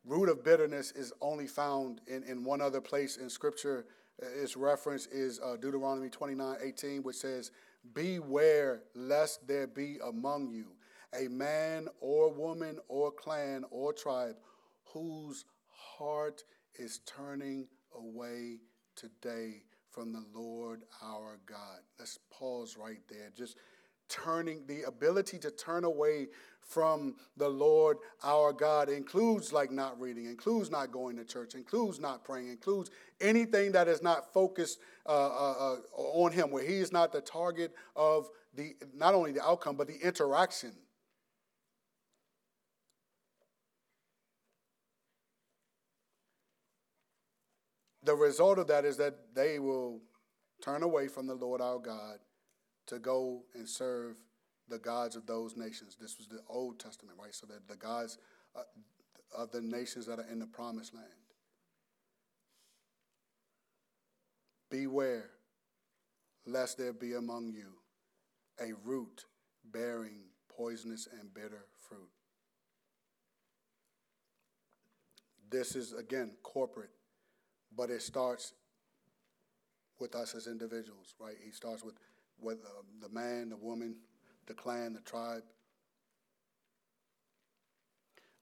root 0.05 0.29
of 0.29 0.43
bitterness 0.43 0.91
is 0.91 1.13
only 1.21 1.47
found 1.47 2.01
in, 2.07 2.23
in 2.23 2.43
one 2.43 2.61
other 2.61 2.81
place 2.81 3.17
in 3.17 3.29
Scripture. 3.29 3.85
Its 4.19 4.57
reference 4.57 5.05
is 5.07 5.39
uh, 5.39 5.55
Deuteronomy 5.55 6.09
29 6.09 6.57
18, 6.61 7.03
which 7.03 7.15
says, 7.15 7.51
Beware 7.93 8.81
lest 8.93 9.47
there 9.47 9.67
be 9.67 9.97
among 10.03 10.49
you 10.49 10.71
a 11.17 11.27
man 11.27 11.87
or 12.01 12.31
woman 12.31 12.77
or 12.87 13.11
clan 13.11 13.63
or 13.71 13.93
tribe 13.93 14.35
whose 14.85 15.45
heart 15.69 16.43
is 16.75 16.99
turning 17.05 17.67
away 17.95 18.57
today 18.95 19.63
from 19.91 20.11
the 20.13 20.23
Lord 20.33 20.83
our 21.03 21.39
God. 21.45 21.79
Let's 21.97 22.19
pause 22.31 22.77
right 22.77 23.01
there. 23.09 23.31
Just 23.35 23.57
turning, 24.09 24.65
the 24.67 24.83
ability 24.83 25.37
to 25.39 25.51
turn 25.51 25.83
away 25.83 26.27
from 26.61 27.15
the 27.37 27.49
Lord 27.49 27.97
our 28.23 28.53
God 28.53 28.89
includes 28.89 29.51
like 29.51 29.71
not 29.71 29.99
reading, 29.99 30.25
includes 30.25 30.69
not 30.69 30.91
going 30.91 31.15
to 31.17 31.25
church, 31.25 31.55
includes 31.55 31.99
not 31.99 32.23
praying, 32.23 32.49
includes 32.49 32.91
anything 33.21 33.71
that 33.71 33.87
is 33.87 34.03
not 34.03 34.31
focused 34.33 34.79
uh, 35.05 35.09
uh, 35.09 35.73
uh, 35.73 35.75
on 35.95 36.31
Him, 36.31 36.51
where 36.51 36.63
He 36.63 36.77
is 36.77 36.91
not 36.91 37.11
the 37.11 37.21
target 37.21 37.73
of 37.95 38.27
the 38.55 38.75
not 38.93 39.13
only 39.13 39.31
the 39.31 39.43
outcome 39.43 39.75
but 39.75 39.87
the 39.87 39.97
interaction 40.05 40.73
the 48.03 48.15
result 48.15 48.59
of 48.59 48.67
that 48.67 48.85
is 48.85 48.97
that 48.97 49.33
they 49.35 49.59
will 49.59 50.01
turn 50.61 50.83
away 50.83 51.07
from 51.07 51.27
the 51.27 51.35
Lord 51.35 51.61
our 51.61 51.79
God 51.79 52.19
to 52.87 52.99
go 52.99 53.43
and 53.53 53.67
serve 53.67 54.17
the 54.67 54.79
gods 54.79 55.15
of 55.15 55.25
those 55.25 55.57
nations. 55.57 55.97
This 55.99 56.17
was 56.17 56.27
the 56.27 56.41
Old 56.47 56.79
Testament, 56.79 57.17
right? 57.21 57.33
So 57.33 57.45
that 57.47 57.67
the 57.67 57.75
gods 57.75 58.17
uh, 58.55 58.61
of 59.37 59.51
the 59.51 59.61
nations 59.61 60.05
that 60.05 60.19
are 60.19 60.27
in 60.31 60.39
the 60.39 60.47
promised 60.47 60.93
land. 60.93 61.07
Beware 64.69 65.31
lest 66.45 66.77
there 66.77 66.93
be 66.93 67.13
among 67.13 67.53
you 67.53 67.73
a 68.61 68.73
root 68.83 69.25
bearing 69.71 70.25
poisonous 70.55 71.07
and 71.19 71.33
bitter 71.33 71.65
fruit. 71.87 72.09
This 75.49 75.75
is, 75.75 75.93
again, 75.93 76.35
corporate 76.43 76.91
but 77.75 77.89
it 77.89 78.01
starts 78.01 78.53
with 79.99 80.15
us 80.15 80.35
as 80.35 80.47
individuals, 80.47 81.13
right? 81.19 81.35
He 81.43 81.51
starts 81.51 81.83
with, 81.83 81.95
with 82.39 82.59
uh, 82.65 82.81
the 83.01 83.09
man, 83.09 83.49
the 83.49 83.57
woman, 83.57 83.95
the 84.47 84.53
clan, 84.53 84.93
the 84.93 85.01
tribe. 85.01 85.43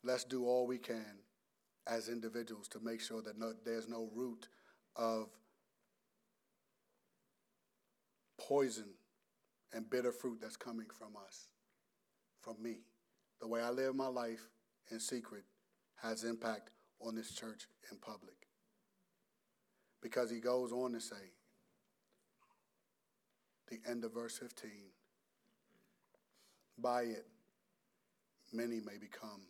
Let's 0.03 0.23
do 0.23 0.45
all 0.45 0.67
we 0.67 0.77
can 0.77 1.19
as 1.87 2.09
individuals 2.09 2.67
to 2.69 2.79
make 2.81 3.01
sure 3.01 3.21
that 3.21 3.37
no, 3.37 3.53
there's 3.65 3.87
no 3.87 4.09
root 4.13 4.47
of 4.95 5.29
poison 8.39 8.89
and 9.73 9.89
bitter 9.89 10.11
fruit 10.11 10.39
that's 10.41 10.55
coming 10.57 10.87
from 10.97 11.15
us, 11.27 11.47
from 12.41 12.61
me. 12.61 12.79
The 13.41 13.47
way 13.47 13.61
I 13.61 13.69
live 13.69 13.95
my 13.95 14.07
life 14.07 14.49
in 14.91 14.99
secret 14.99 15.43
has 16.01 16.23
impact 16.23 16.71
on 17.01 17.15
this 17.15 17.31
church 17.31 17.67
in 17.91 17.97
public 17.97 18.46
because 20.01 20.29
he 20.29 20.39
goes 20.39 20.71
on 20.71 20.93
to 20.93 21.01
say, 21.01 21.15
the 23.69 23.79
end 23.89 24.03
of 24.03 24.13
verse 24.13 24.37
15, 24.37 24.69
by 26.77 27.01
it, 27.01 27.25
many 28.53 28.79
may 28.79 28.97
become 28.99 29.41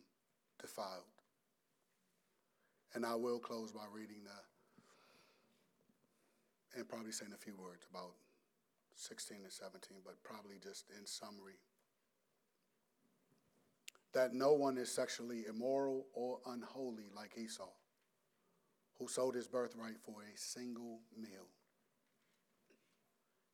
defiled. 0.60 1.04
And 2.94 3.04
I 3.04 3.14
will 3.14 3.38
close 3.38 3.70
by 3.72 3.84
reading 3.92 4.24
the, 4.24 4.30
and 6.78 6.88
probably 6.88 7.12
saying 7.12 7.32
a 7.34 7.38
few 7.38 7.54
words 7.56 7.86
about 7.90 8.14
16 8.94 9.36
and 9.42 9.52
17, 9.52 9.98
but 10.04 10.22
probably 10.24 10.56
just 10.62 10.86
in 10.98 11.06
summary. 11.06 11.60
That 14.14 14.32
no 14.34 14.54
one 14.54 14.78
is 14.78 14.90
sexually 14.90 15.44
immoral 15.48 16.06
or 16.14 16.38
unholy 16.46 17.10
like 17.14 17.36
Esau 17.36 17.68
who 18.98 19.08
sold 19.08 19.34
his 19.34 19.46
birthright 19.46 19.98
for 20.02 20.22
a 20.22 20.36
single 20.36 21.00
meal. 21.16 21.46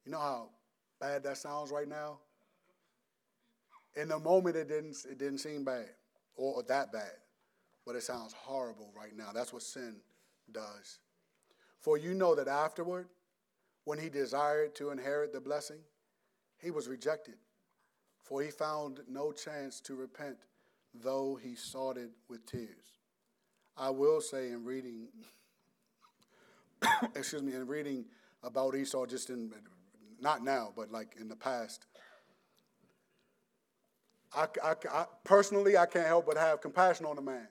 You 0.05 0.13
know 0.13 0.19
how 0.19 0.49
bad 1.01 1.23
that 1.25 1.39
sounds 1.39 1.71
right 1.71 1.89
now? 1.89 2.19
In 3.97 4.09
the 4.09 4.19
moment, 4.19 4.57
it 4.57 4.69
didn't, 4.69 4.97
it 5.09 5.19
didn't 5.19 5.39
seem 5.39 5.65
bad 5.65 5.89
or, 6.37 6.55
or 6.55 6.63
that 6.65 6.93
bad, 6.93 7.13
but 7.87 7.95
it 7.95 8.03
sounds 8.03 8.33
horrible 8.33 8.93
right 8.97 9.17
now. 9.17 9.31
That's 9.33 9.53
what 9.53 9.63
sin 9.63 9.97
does. 10.51 10.99
For 11.81 11.97
you 11.97 12.15
know 12.15 12.35
that 12.35 12.49
afterward, 12.49 13.09
when 13.85 13.99
he 13.99 14.09
desired 14.09 14.75
to 14.77 14.91
inherit 14.91 15.33
the 15.33 15.41
blessing, 15.41 15.81
he 16.61 16.71
was 16.71 16.89
rejected, 16.89 17.35
for 18.23 18.43
he 18.43 18.51
found 18.51 19.01
no 19.09 19.33
chance 19.33 19.81
to 19.83 19.95
repent, 19.95 20.39
though 20.95 21.39
he 21.41 21.55
sought 21.55 21.99
it 21.99 22.11
with 22.29 22.47
tears. 22.47 23.04
I 23.77 23.91
will 23.91 24.21
say 24.21 24.51
in 24.51 24.65
reading, 24.65 25.09
excuse 27.15 27.43
me, 27.43 27.55
in 27.55 27.67
reading 27.67 28.05
about 28.43 28.75
Esau, 28.75 29.07
just 29.07 29.31
in, 29.31 29.53
not 30.21 30.45
now, 30.45 30.73
but 30.77 30.93
like 30.93 31.17
in 31.21 31.29
the 31.29 31.37
past, 31.37 31.87
I, 34.35 34.47
I, 34.63 34.75
I, 34.93 35.05
personally, 35.25 35.77
I 35.77 35.87
can't 35.87 36.07
help 36.07 36.27
but 36.27 36.37
have 36.37 36.61
compassion 36.61 37.07
on 37.07 37.17
the 37.17 37.23
man 37.23 37.49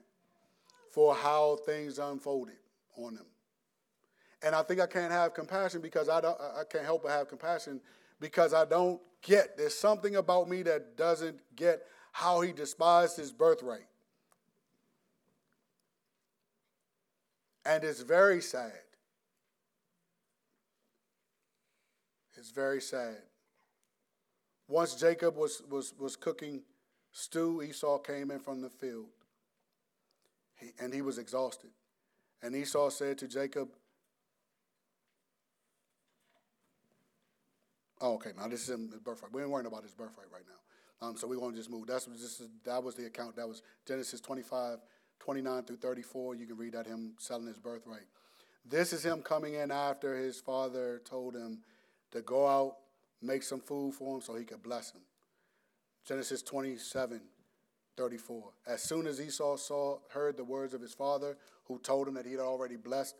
for 0.90 1.14
how 1.14 1.56
things 1.66 1.98
unfolded 1.98 2.56
on 2.96 3.14
him. 3.14 3.26
And 4.42 4.54
I 4.54 4.62
think 4.62 4.80
I 4.80 4.86
can't 4.86 5.12
have 5.12 5.32
compassion 5.34 5.80
because 5.80 6.08
I, 6.08 6.20
don't, 6.20 6.38
I 6.40 6.64
can't 6.70 6.84
help 6.84 7.02
but 7.02 7.12
have 7.12 7.28
compassion 7.28 7.80
because 8.20 8.52
I 8.52 8.64
don't 8.64 9.00
get, 9.22 9.56
there's 9.56 9.74
something 9.74 10.16
about 10.16 10.48
me 10.48 10.62
that 10.62 10.96
doesn't 10.96 11.38
get 11.56 11.82
how 12.12 12.42
he 12.42 12.52
despised 12.52 13.16
his 13.16 13.32
birthright. 13.32 13.86
And 17.64 17.82
it's 17.82 18.02
very 18.02 18.40
sad. 18.42 18.72
It's 22.36 22.50
very 22.50 22.80
sad. 22.80 23.16
Once 24.68 24.94
Jacob 24.94 25.36
was, 25.36 25.62
was, 25.70 25.94
was 25.98 26.16
cooking 26.16 26.62
stew, 27.12 27.62
Esau 27.62 27.98
came 27.98 28.30
in 28.30 28.40
from 28.40 28.60
the 28.60 28.70
field. 28.70 29.06
He, 30.56 30.72
and 30.78 30.92
he 30.92 31.00
was 31.00 31.18
exhausted. 31.18 31.70
And 32.42 32.54
Esau 32.54 32.90
said 32.90 33.18
to 33.18 33.28
Jacob, 33.28 33.68
Oh, 38.00 38.14
okay. 38.14 38.30
Now 38.36 38.48
this 38.48 38.68
is 38.68 38.90
his 38.92 39.00
birthright. 39.00 39.32
We 39.32 39.40
ain't 39.40 39.50
worrying 39.50 39.66
about 39.66 39.82
his 39.82 39.94
birthright 39.94 40.26
right 40.30 40.42
now. 40.46 41.06
Um, 41.06 41.16
so 41.16 41.26
we're 41.26 41.36
going 41.36 41.52
to 41.52 41.56
just 41.56 41.70
move. 41.70 41.86
That's 41.86 42.06
that 42.64 42.82
was 42.82 42.94
the 42.94 43.06
account. 43.06 43.36
That 43.36 43.48
was 43.48 43.62
Genesis 43.86 44.20
25 44.20 44.78
29 45.20 45.62
through 45.64 45.76
34. 45.76 46.34
You 46.34 46.46
can 46.46 46.56
read 46.56 46.72
that 46.72 46.86
him 46.86 47.14
selling 47.18 47.46
his 47.46 47.58
birthright. 47.58 48.06
This 48.66 48.92
is 48.92 49.04
him 49.04 49.22
coming 49.22 49.54
in 49.54 49.70
after 49.70 50.16
his 50.16 50.40
father 50.40 51.02
told 51.04 51.34
him 51.34 51.60
to 52.12 52.22
go 52.22 52.46
out, 52.46 52.76
make 53.20 53.42
some 53.42 53.60
food 53.60 53.94
for 53.94 54.16
him 54.16 54.22
so 54.22 54.34
he 54.34 54.44
could 54.44 54.62
bless 54.62 54.92
him. 54.92 55.02
Genesis 56.06 56.42
27 56.42 57.20
34. 57.96 58.42
As 58.66 58.82
soon 58.82 59.06
as 59.06 59.20
Esau 59.20 59.56
saw, 59.56 59.98
heard 60.08 60.36
the 60.36 60.44
words 60.44 60.74
of 60.74 60.80
his 60.80 60.94
father, 60.94 61.36
who 61.66 61.78
told 61.78 62.08
him 62.08 62.14
that 62.14 62.26
he 62.26 62.32
had 62.32 62.40
already 62.40 62.76
blessed 62.76 63.14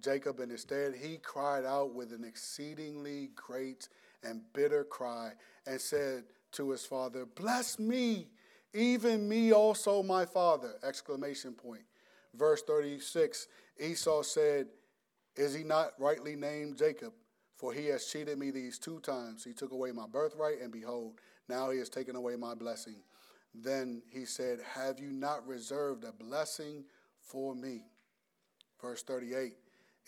Jacob, 0.00 0.40
and 0.40 0.52
instead 0.52 0.94
he 0.94 1.18
cried 1.18 1.64
out 1.64 1.94
with 1.94 2.12
an 2.12 2.24
exceedingly 2.24 3.30
great 3.34 3.88
and 4.22 4.40
bitter 4.52 4.84
cry 4.84 5.32
and 5.66 5.80
said 5.80 6.24
to 6.52 6.70
his 6.70 6.86
father, 6.86 7.26
Bless 7.26 7.78
me, 7.78 8.28
even 8.74 9.28
me 9.28 9.52
also, 9.52 10.02
my 10.02 10.24
father! 10.24 10.74
Exclamation 10.82 11.52
point. 11.52 11.82
Verse 12.34 12.62
36 12.62 13.48
Esau 13.78 14.22
said, 14.22 14.68
Is 15.36 15.54
he 15.54 15.64
not 15.64 15.92
rightly 15.98 16.36
named 16.36 16.76
Jacob? 16.76 17.12
For 17.56 17.72
he 17.72 17.86
has 17.86 18.06
cheated 18.06 18.38
me 18.38 18.50
these 18.50 18.78
two 18.78 18.98
times. 19.00 19.44
He 19.44 19.52
took 19.52 19.72
away 19.72 19.92
my 19.92 20.06
birthright, 20.06 20.60
and 20.60 20.72
behold, 20.72 21.20
now 21.48 21.70
he 21.70 21.78
has 21.78 21.88
taken 21.88 22.16
away 22.16 22.34
my 22.36 22.54
blessing. 22.54 22.96
Then 23.54 24.02
he 24.10 24.24
said, 24.24 24.58
Have 24.74 24.98
you 24.98 25.12
not 25.12 25.46
reserved 25.46 26.04
a 26.04 26.12
blessing 26.12 26.84
for 27.20 27.54
me? 27.54 27.84
Verse 28.80 29.02
38 29.02 29.54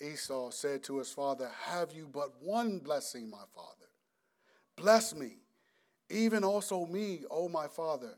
Esau 0.00 0.50
said 0.50 0.82
to 0.84 0.98
his 0.98 1.12
father, 1.12 1.50
Have 1.66 1.92
you 1.92 2.08
but 2.12 2.30
one 2.42 2.78
blessing, 2.78 3.30
my 3.30 3.44
father? 3.54 3.86
Bless 4.76 5.14
me, 5.14 5.36
even 6.10 6.42
also 6.42 6.86
me, 6.86 7.20
O 7.30 7.48
my 7.48 7.68
father. 7.68 8.14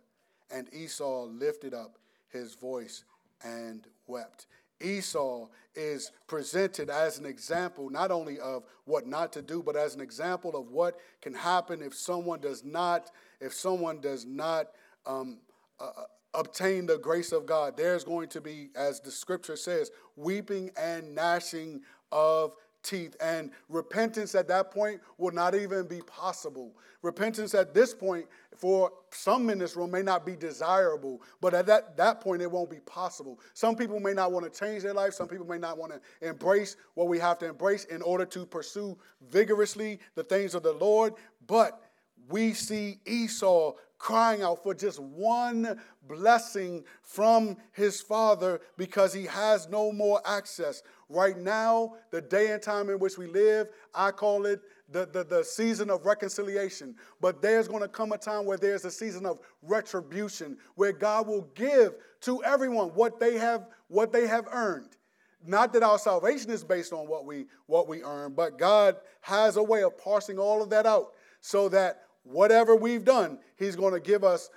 And 0.50 0.72
Esau 0.72 1.24
lifted 1.24 1.74
up 1.74 1.98
his 2.28 2.54
voice 2.54 3.04
and 3.42 3.86
wept. 4.06 4.46
Esau 4.80 5.48
is 5.74 6.12
presented 6.26 6.90
as 6.90 7.18
an 7.18 7.24
example 7.24 7.88
not 7.90 8.10
only 8.10 8.38
of 8.38 8.64
what 8.84 9.06
not 9.06 9.32
to 9.32 9.42
do, 9.42 9.62
but 9.62 9.76
as 9.76 9.94
an 9.94 10.00
example 10.00 10.54
of 10.56 10.70
what 10.70 10.98
can 11.22 11.34
happen 11.34 11.82
if 11.82 11.94
someone 11.94 12.40
does 12.40 12.64
not, 12.64 13.10
if 13.40 13.54
someone 13.54 14.00
does 14.00 14.24
not 14.26 14.68
um, 15.06 15.38
uh, 15.80 15.84
uh, 15.96 16.02
obtain 16.34 16.86
the 16.86 16.98
grace 16.98 17.32
of 17.32 17.46
God. 17.46 17.76
There's 17.76 18.04
going 18.04 18.28
to 18.30 18.40
be, 18.40 18.70
as 18.74 19.00
the 19.00 19.10
scripture 19.10 19.56
says, 19.56 19.90
weeping 20.16 20.70
and 20.76 21.14
gnashing 21.14 21.80
of 22.12 22.54
teeth. 22.86 23.16
And 23.20 23.50
repentance 23.68 24.34
at 24.34 24.48
that 24.48 24.70
point 24.70 25.00
will 25.18 25.32
not 25.32 25.54
even 25.54 25.86
be 25.86 26.00
possible. 26.02 26.74
Repentance 27.02 27.54
at 27.54 27.74
this 27.74 27.94
point, 27.94 28.26
for 28.56 28.92
some 29.10 29.50
in 29.50 29.58
this 29.58 29.76
room, 29.76 29.90
may 29.90 30.02
not 30.02 30.24
be 30.24 30.34
desirable, 30.34 31.22
but 31.40 31.54
at 31.54 31.66
that, 31.66 31.96
that 31.96 32.20
point, 32.20 32.42
it 32.42 32.50
won't 32.50 32.70
be 32.70 32.80
possible. 32.80 33.38
Some 33.54 33.76
people 33.76 34.00
may 34.00 34.12
not 34.12 34.32
want 34.32 34.50
to 34.50 34.58
change 34.58 34.82
their 34.82 34.94
life. 34.94 35.12
Some 35.12 35.28
people 35.28 35.46
may 35.46 35.58
not 35.58 35.78
want 35.78 35.92
to 35.92 36.26
embrace 36.26 36.76
what 36.94 37.08
we 37.08 37.18
have 37.18 37.38
to 37.38 37.46
embrace 37.46 37.84
in 37.84 38.02
order 38.02 38.24
to 38.26 38.46
pursue 38.46 38.96
vigorously 39.30 40.00
the 40.14 40.24
things 40.24 40.54
of 40.54 40.62
the 40.62 40.72
Lord. 40.72 41.14
But 41.46 41.80
we 42.28 42.54
see 42.54 42.98
Esau 43.06 43.74
crying 43.98 44.42
out 44.42 44.62
for 44.62 44.74
just 44.74 45.00
one 45.00 45.80
blessing 46.06 46.84
from 47.02 47.56
his 47.72 48.00
father 48.00 48.60
because 48.76 49.12
he 49.12 49.24
has 49.24 49.68
no 49.68 49.92
more 49.92 50.20
access. 50.24 50.82
Right 51.08 51.38
now, 51.38 51.94
the 52.10 52.20
day 52.20 52.52
and 52.52 52.62
time 52.62 52.90
in 52.90 52.98
which 52.98 53.16
we 53.18 53.26
live, 53.26 53.68
I 53.94 54.10
call 54.10 54.46
it 54.46 54.60
the, 54.90 55.06
the, 55.06 55.24
the 55.24 55.44
season 55.44 55.90
of 55.90 56.04
reconciliation. 56.04 56.94
But 57.20 57.42
there's 57.42 57.68
going 57.68 57.82
to 57.82 57.88
come 57.88 58.12
a 58.12 58.18
time 58.18 58.44
where 58.44 58.58
there's 58.58 58.84
a 58.84 58.90
season 58.90 59.26
of 59.26 59.40
retribution, 59.62 60.58
where 60.74 60.92
God 60.92 61.26
will 61.26 61.48
give 61.54 61.94
to 62.22 62.42
everyone 62.44 62.88
what 62.88 63.18
they 63.18 63.38
have, 63.38 63.68
what 63.88 64.12
they 64.12 64.26
have 64.26 64.46
earned. 64.50 64.96
Not 65.44 65.72
that 65.74 65.82
our 65.82 65.98
salvation 65.98 66.50
is 66.50 66.64
based 66.64 66.92
on 66.92 67.06
what 67.06 67.24
we, 67.24 67.46
what 67.66 67.86
we 67.86 68.02
earn, 68.02 68.32
but 68.34 68.58
God 68.58 68.96
has 69.20 69.56
a 69.56 69.62
way 69.62 69.84
of 69.84 69.96
parsing 69.96 70.38
all 70.38 70.60
of 70.62 70.70
that 70.70 70.86
out 70.86 71.12
so 71.40 71.68
that 71.68 72.05
whatever 72.26 72.74
we've 72.74 73.04
done, 73.04 73.38
He's 73.56 73.76
going 73.76 73.94
to 73.94 74.00
give 74.00 74.24
us 74.24 74.50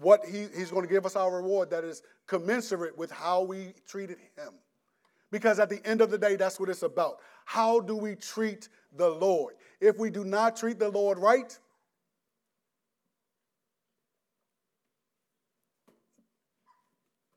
what 0.00 0.24
he, 0.26 0.46
He's 0.56 0.70
going 0.70 0.86
to 0.86 0.92
give 0.92 1.06
us 1.06 1.16
our 1.16 1.36
reward 1.36 1.70
that 1.70 1.84
is 1.84 2.02
commensurate 2.26 2.96
with 2.96 3.10
how 3.10 3.42
we 3.42 3.74
treated 3.86 4.18
Him. 4.36 4.54
Because 5.30 5.60
at 5.60 5.68
the 5.68 5.84
end 5.86 6.00
of 6.00 6.10
the 6.10 6.18
day, 6.18 6.36
that's 6.36 6.58
what 6.58 6.68
it's 6.68 6.82
about. 6.82 7.18
How 7.44 7.80
do 7.80 7.96
we 7.96 8.16
treat 8.16 8.68
the 8.96 9.08
Lord? 9.08 9.54
If 9.80 9.98
we 9.98 10.10
do 10.10 10.24
not 10.24 10.56
treat 10.56 10.78
the 10.78 10.88
Lord 10.88 11.18
right, 11.18 11.56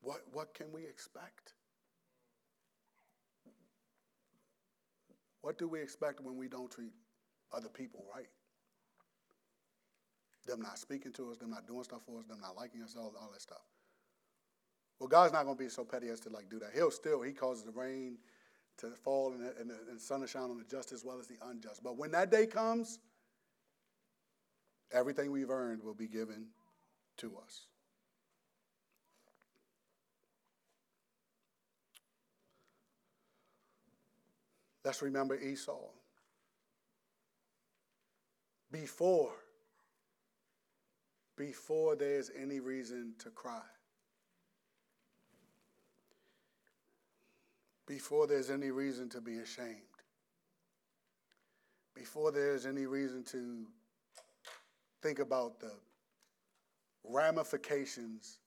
what, 0.00 0.22
what 0.32 0.54
can 0.54 0.72
we 0.72 0.82
expect? 0.82 1.54
What 5.40 5.58
do 5.58 5.68
we 5.68 5.80
expect 5.80 6.20
when 6.20 6.36
we 6.36 6.48
don't 6.48 6.70
treat 6.70 6.92
other 7.52 7.68
people 7.68 8.04
right? 8.14 8.26
Them 10.46 10.60
not 10.60 10.78
speaking 10.78 11.12
to 11.12 11.30
us, 11.30 11.38
them 11.38 11.50
not 11.50 11.66
doing 11.66 11.84
stuff 11.84 12.02
for 12.06 12.18
us, 12.18 12.26
them 12.26 12.40
not 12.40 12.56
liking 12.56 12.82
us, 12.82 12.96
all, 12.98 13.14
all 13.20 13.30
that 13.32 13.40
stuff. 13.40 13.62
Well, 14.98 15.08
God's 15.08 15.32
not 15.32 15.44
going 15.44 15.56
to 15.56 15.62
be 15.62 15.70
so 15.70 15.84
petty 15.84 16.08
as 16.08 16.20
to 16.20 16.28
like 16.28 16.50
do 16.50 16.58
that. 16.58 16.70
He'll 16.74 16.90
still, 16.90 17.22
he 17.22 17.32
causes 17.32 17.64
the 17.64 17.72
rain 17.72 18.18
to 18.78 18.90
fall 18.90 19.32
and 19.32 19.42
and 19.42 19.70
and 19.90 20.00
sun 20.00 20.20
to 20.20 20.26
shine 20.26 20.50
on 20.50 20.58
the 20.58 20.64
just 20.64 20.92
as 20.92 21.04
well 21.04 21.18
as 21.18 21.26
the 21.26 21.36
unjust. 21.46 21.82
But 21.82 21.96
when 21.96 22.10
that 22.12 22.30
day 22.30 22.46
comes, 22.46 22.98
everything 24.92 25.30
we've 25.30 25.50
earned 25.50 25.82
will 25.82 25.94
be 25.94 26.08
given 26.08 26.46
to 27.18 27.36
us. 27.44 27.66
Let's 34.84 35.00
remember 35.00 35.38
Esau. 35.38 35.80
Before, 38.70 39.32
before 41.36 41.96
there's 41.96 42.30
any 42.40 42.60
reason 42.60 43.14
to 43.18 43.30
cry. 43.30 43.62
before 47.86 48.26
there's 48.26 48.50
any 48.50 48.70
reason 48.70 49.08
to 49.10 49.20
be 49.20 49.38
ashamed, 49.38 49.76
before 51.94 52.32
there's 52.32 52.66
any 52.66 52.86
reason 52.86 53.22
to 53.22 53.66
think 55.02 55.18
about 55.18 55.60
the 55.60 55.72
ramifications 57.04 58.38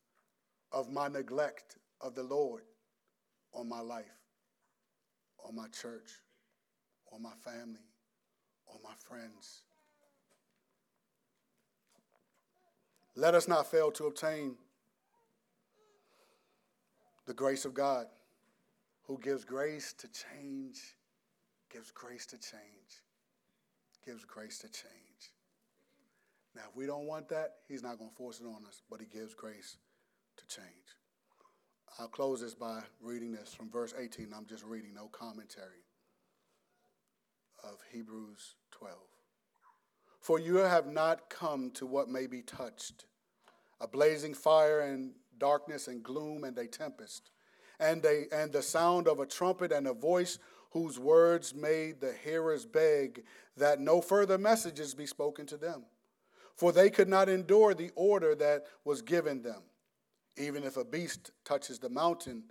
of 0.71 0.91
my 0.91 1.07
neglect 1.07 1.77
of 2.01 2.15
the 2.15 2.23
Lord 2.23 2.63
on 3.53 3.69
my 3.69 3.79
life, 3.79 4.05
on 5.47 5.55
my 5.55 5.67
church, 5.67 6.09
on 7.13 7.21
my 7.21 7.33
family, 7.43 7.85
on 8.67 8.79
my 8.83 8.93
friends. 9.07 9.61
Let 13.17 13.33
us 13.33 13.47
not 13.47 13.65
fail 13.65 13.89
to 13.93 14.05
obtain 14.05 14.57
the 17.25 17.33
grace 17.33 17.65
of 17.65 17.73
God 17.73 18.05
who 19.07 19.17
gives 19.17 19.43
grace 19.43 19.91
to 19.93 20.07
change, 20.07 20.95
gives 21.73 21.89
grace 21.89 22.27
to 22.27 22.37
change, 22.37 23.01
gives 24.05 24.23
grace 24.23 24.59
to 24.59 24.67
change. 24.67 25.33
Now, 26.55 26.61
if 26.69 26.75
we 26.75 26.85
don't 26.85 27.07
want 27.07 27.27
that, 27.29 27.55
he's 27.67 27.81
not 27.81 27.97
going 27.97 28.11
to 28.11 28.15
force 28.15 28.39
it 28.39 28.45
on 28.45 28.63
us, 28.67 28.83
but 28.87 28.99
he 28.99 29.07
gives 29.07 29.33
grace 29.33 29.77
to 30.37 30.45
change. 30.45 30.67
I'll 31.97 32.07
close 32.09 32.41
this 32.41 32.53
by 32.53 32.83
reading 33.01 33.31
this 33.31 33.51
from 33.51 33.71
verse 33.71 33.95
18. 33.97 34.31
I'm 34.31 34.45
just 34.45 34.63
reading, 34.63 34.93
no 34.93 35.07
commentary 35.07 35.85
of 37.63 37.79
Hebrews 37.91 38.57
12. 38.69 38.95
For 40.19 40.39
you 40.39 40.57
have 40.57 40.87
not 40.87 41.29
come 41.29 41.71
to 41.71 41.85
what 41.85 42.09
may 42.09 42.27
be 42.27 42.41
touched 42.41 43.05
a 43.79 43.87
blazing 43.87 44.33
fire 44.33 44.79
and 44.79 45.13
darkness 45.37 45.87
and 45.87 46.01
gloom 46.01 46.43
and 46.43 46.57
a 46.57 46.65
tempest 46.65 47.29
and, 47.79 48.01
they, 48.01 48.25
and 48.31 48.51
the 48.51 48.61
sound 48.61 49.07
of 49.07 49.19
a 49.19 49.25
trumpet 49.25 49.71
and 49.71 49.87
a 49.87 49.93
voice 49.93 50.39
whose 50.71 50.99
words 50.99 51.53
made 51.53 52.01
the 52.01 52.13
hearers 52.23 52.65
beg 52.65 53.23
that 53.55 53.79
no 53.79 54.01
further 54.01 54.37
messages 54.37 54.93
be 54.93 55.05
spoken 55.05 55.45
to 55.47 55.57
them. 55.57 55.85
For 56.55 56.71
they 56.71 56.89
could 56.89 57.07
not 57.07 57.29
endure 57.29 57.73
the 57.73 57.91
order 57.95 58.33
that 58.35 58.65
was 58.83 59.01
given 59.01 59.43
them. 59.43 59.61
Even 60.37 60.63
if 60.63 60.77
a 60.77 60.83
beast 60.83 61.31
touches 61.45 61.79
the 61.79 61.89
mountain, 61.89 62.43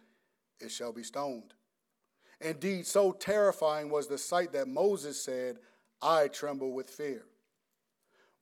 it 0.60 0.70
shall 0.70 0.92
be 0.92 1.02
stoned. 1.02 1.54
Indeed, 2.40 2.86
so 2.86 3.12
terrifying 3.12 3.90
was 3.90 4.06
the 4.06 4.18
sight 4.18 4.52
that 4.52 4.68
Moses 4.68 5.22
said, 5.22 5.58
I 6.00 6.28
tremble 6.28 6.72
with 6.72 6.90
fear. 6.90 7.24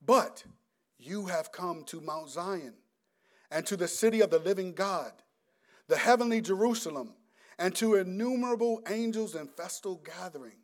But 0.06 0.44
you 0.98 1.26
have 1.26 1.52
come 1.52 1.84
to 1.84 2.00
Mount 2.00 2.30
Zion 2.30 2.74
and 3.50 3.66
to 3.66 3.76
the 3.76 3.88
city 3.88 4.20
of 4.20 4.30
the 4.30 4.38
living 4.38 4.72
God 4.72 5.12
the 5.86 5.96
heavenly 5.96 6.40
Jerusalem, 6.40 7.10
and 7.58 7.74
to 7.76 7.96
innumerable 7.96 8.82
angels 8.88 9.34
in 9.34 9.46
festal 9.46 10.02
gathering, 10.04 10.58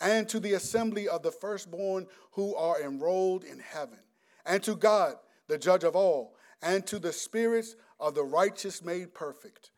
and 0.00 0.28
to 0.28 0.40
the 0.40 0.54
assembly 0.54 1.08
of 1.08 1.22
the 1.22 1.30
firstborn 1.30 2.06
who 2.32 2.54
are 2.54 2.80
enrolled 2.80 3.44
in 3.44 3.58
heaven, 3.58 3.98
and 4.44 4.62
to 4.62 4.74
God, 4.74 5.16
the 5.48 5.58
judge 5.58 5.84
of 5.84 5.94
all, 5.94 6.36
and 6.62 6.86
to 6.86 6.98
the 6.98 7.12
spirits 7.12 7.76
of 8.00 8.14
the 8.14 8.24
righteous 8.24 8.82
made 8.82 9.14
perfect, 9.14 9.70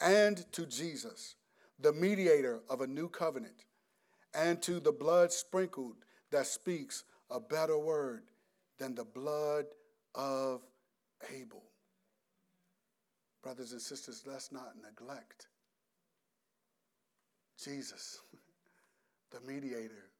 and 0.00 0.50
to 0.52 0.66
Jesus, 0.66 1.34
the 1.80 1.92
mediator 1.92 2.60
of 2.68 2.80
a 2.80 2.86
new 2.86 3.08
covenant, 3.08 3.64
and 4.34 4.62
to 4.62 4.80
the 4.80 4.92
blood 4.92 5.32
sprinkled 5.32 5.96
that 6.30 6.46
speaks 6.46 7.04
a 7.30 7.40
better 7.40 7.78
word 7.78 8.22
than 8.78 8.94
the 8.94 9.04
blood 9.04 9.66
of 10.14 10.62
Abel. 11.34 11.62
Brothers 13.42 13.72
and 13.72 13.80
sisters, 13.80 14.24
let's 14.26 14.52
not 14.52 14.74
neglect 14.82 15.46
Jesus, 17.62 18.20
the 19.30 19.40
mediator 19.40 20.10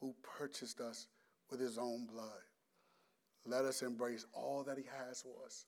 who 0.00 0.14
purchased 0.22 0.80
us 0.80 1.08
with 1.50 1.60
his 1.60 1.78
own 1.78 2.06
blood. 2.06 2.42
Let 3.44 3.64
us 3.64 3.82
embrace 3.82 4.26
all 4.32 4.64
that 4.64 4.76
he 4.76 4.84
has 4.84 5.22
for 5.22 5.34
us, 5.44 5.66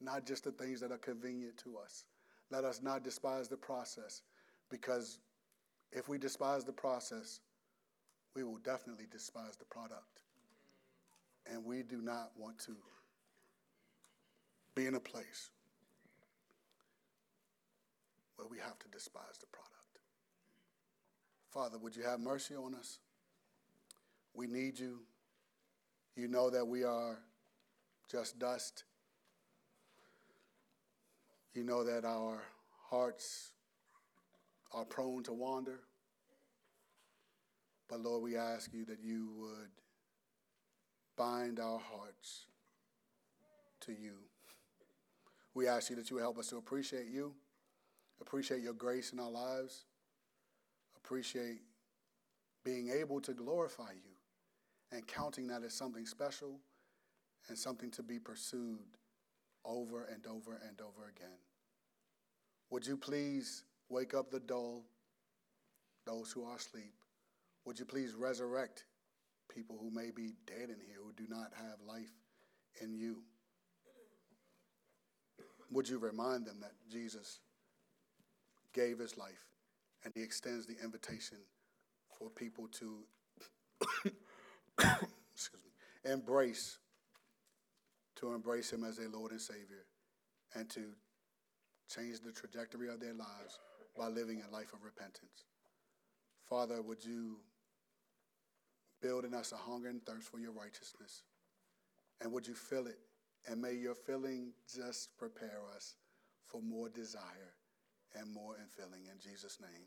not 0.00 0.26
just 0.26 0.44
the 0.44 0.52
things 0.52 0.80
that 0.80 0.92
are 0.92 0.98
convenient 0.98 1.56
to 1.58 1.78
us. 1.78 2.04
Let 2.50 2.64
us 2.64 2.82
not 2.82 3.02
despise 3.02 3.48
the 3.48 3.56
process, 3.56 4.22
because 4.70 5.18
if 5.92 6.08
we 6.08 6.18
despise 6.18 6.64
the 6.64 6.72
process, 6.72 7.40
we 8.34 8.42
will 8.42 8.58
definitely 8.58 9.06
despise 9.10 9.56
the 9.56 9.64
product. 9.64 10.20
And 11.50 11.64
we 11.64 11.82
do 11.82 12.00
not 12.00 12.30
want 12.36 12.58
to 12.60 12.76
be 14.74 14.86
in 14.86 14.94
a 14.94 15.00
place 15.00 15.50
where 18.36 18.48
we 18.48 18.58
have 18.58 18.78
to 18.80 18.88
despise 18.88 19.38
the 19.40 19.46
product. 19.46 19.70
Father, 21.52 21.78
would 21.78 21.94
you 21.94 22.02
have 22.02 22.18
mercy 22.18 22.54
on 22.56 22.74
us? 22.74 22.98
We 24.34 24.46
need 24.46 24.78
you. 24.78 25.00
You 26.16 26.28
know 26.28 26.50
that 26.50 26.66
we 26.66 26.82
are 26.82 27.18
just 28.10 28.38
dust. 28.38 28.84
You 31.54 31.62
know 31.62 31.84
that 31.84 32.04
our 32.04 32.42
hearts 32.90 33.52
are 34.72 34.84
prone 34.84 35.22
to 35.24 35.32
wander. 35.32 35.80
But 37.88 38.00
Lord, 38.00 38.22
we 38.22 38.36
ask 38.36 38.72
you 38.72 38.84
that 38.86 38.98
you 39.02 39.30
would 39.36 39.70
bind 41.16 41.60
our 41.60 41.78
hearts 41.78 42.46
to 43.80 43.92
you. 43.92 44.14
We 45.54 45.68
ask 45.68 45.90
you 45.90 45.96
that 45.96 46.10
you 46.10 46.16
help 46.16 46.38
us 46.38 46.48
to 46.48 46.56
appreciate 46.56 47.06
you, 47.06 47.34
appreciate 48.20 48.62
your 48.62 48.72
grace 48.72 49.12
in 49.12 49.20
our 49.20 49.30
lives, 49.30 49.84
appreciate 50.96 51.60
being 52.64 52.90
able 52.90 53.20
to 53.20 53.32
glorify 53.32 53.92
you 53.92 54.10
and 54.90 55.06
counting 55.06 55.46
that 55.48 55.62
as 55.62 55.74
something 55.74 56.06
special 56.06 56.58
and 57.48 57.58
something 57.58 57.90
to 57.90 58.02
be 58.02 58.18
pursued 58.18 58.78
over 59.64 60.04
and 60.04 60.26
over 60.26 60.60
and 60.66 60.80
over 60.80 61.08
again. 61.08 61.38
Would 62.70 62.86
you 62.86 62.96
please 62.96 63.64
wake 63.88 64.14
up 64.14 64.30
the 64.30 64.40
dull, 64.40 64.82
those 66.06 66.32
who 66.32 66.44
are 66.44 66.56
asleep? 66.56 66.94
Would 67.64 67.78
you 67.78 67.84
please 67.84 68.14
resurrect 68.14 68.84
people 69.54 69.78
who 69.80 69.90
may 69.90 70.10
be 70.10 70.32
dead 70.46 70.70
in 70.70 70.80
here, 70.86 70.98
who 71.04 71.12
do 71.12 71.26
not 71.28 71.52
have 71.56 71.76
life 71.86 72.12
in 72.80 72.94
you? 72.94 73.22
Would 75.70 75.88
you 75.88 75.98
remind 75.98 76.46
them 76.46 76.60
that 76.60 76.72
Jesus 76.90 77.40
gave 78.72 78.98
his 78.98 79.16
life 79.16 79.46
and 80.04 80.12
he 80.14 80.22
extends 80.22 80.66
the 80.66 80.76
invitation 80.82 81.38
for 82.18 82.28
people 82.30 82.68
to 82.68 83.04
excuse 84.78 85.62
me, 85.64 86.12
embrace 86.12 86.78
to 88.16 88.32
embrace 88.32 88.72
him 88.72 88.84
as 88.84 88.96
their 88.96 89.08
Lord 89.08 89.32
and 89.32 89.40
Savior 89.40 89.86
and 90.54 90.68
to 90.70 90.80
change 91.88 92.20
the 92.20 92.32
trajectory 92.32 92.88
of 92.88 93.00
their 93.00 93.14
lives 93.14 93.58
by 93.96 94.08
living 94.08 94.42
a 94.42 94.52
life 94.52 94.72
of 94.72 94.84
repentance. 94.84 95.44
Father, 96.48 96.82
would 96.82 97.04
you 97.04 97.38
build 99.04 99.26
in 99.26 99.34
us 99.34 99.52
a 99.52 99.56
hunger 99.56 99.88
and 99.88 100.04
thirst 100.06 100.28
for 100.30 100.38
your 100.38 100.52
righteousness? 100.52 101.22
And 102.22 102.32
would 102.32 102.46
you 102.48 102.54
fill 102.54 102.86
it? 102.86 102.98
And 103.46 103.60
may 103.60 103.74
your 103.74 103.94
filling 103.94 104.52
just 104.74 105.16
prepare 105.18 105.60
us 105.76 105.96
for 106.46 106.62
more 106.62 106.88
desire 106.88 107.52
and 108.18 108.32
more 108.32 108.54
infilling. 108.54 109.12
In 109.12 109.18
Jesus' 109.20 109.58
name, 109.60 109.84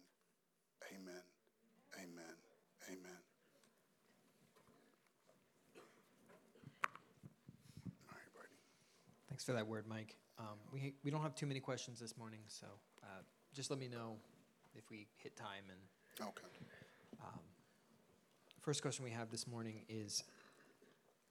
amen. 0.93 1.23
Amen. 1.95 2.35
Amen. 2.89 3.17
Thanks 9.29 9.43
for 9.43 9.53
that 9.53 9.67
word, 9.67 9.85
Mike. 9.87 10.15
Um, 10.39 10.57
we, 10.73 10.93
we 11.03 11.11
don't 11.11 11.21
have 11.21 11.35
too 11.35 11.45
many 11.45 11.59
questions 11.59 11.99
this 11.99 12.17
morning, 12.17 12.39
so 12.47 12.65
uh, 13.03 13.21
just 13.53 13.69
let 13.69 13.79
me 13.79 13.87
know 13.87 14.17
if 14.75 14.89
we 14.89 15.07
hit 15.17 15.35
time. 15.35 15.63
And 15.69 16.27
okay. 16.27 16.47
First 18.67 18.81
question 18.81 19.05
we 19.05 19.11
have 19.11 19.29
this 19.29 19.47
morning 19.47 19.85
is: 19.87 20.25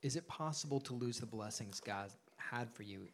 Is 0.00 0.16
it 0.16 0.26
possible 0.26 0.80
to 0.80 0.94
lose 0.94 1.20
the 1.20 1.26
blessings 1.26 1.80
God 1.80 2.10
had 2.38 2.72
for 2.72 2.82
you, 2.82 3.08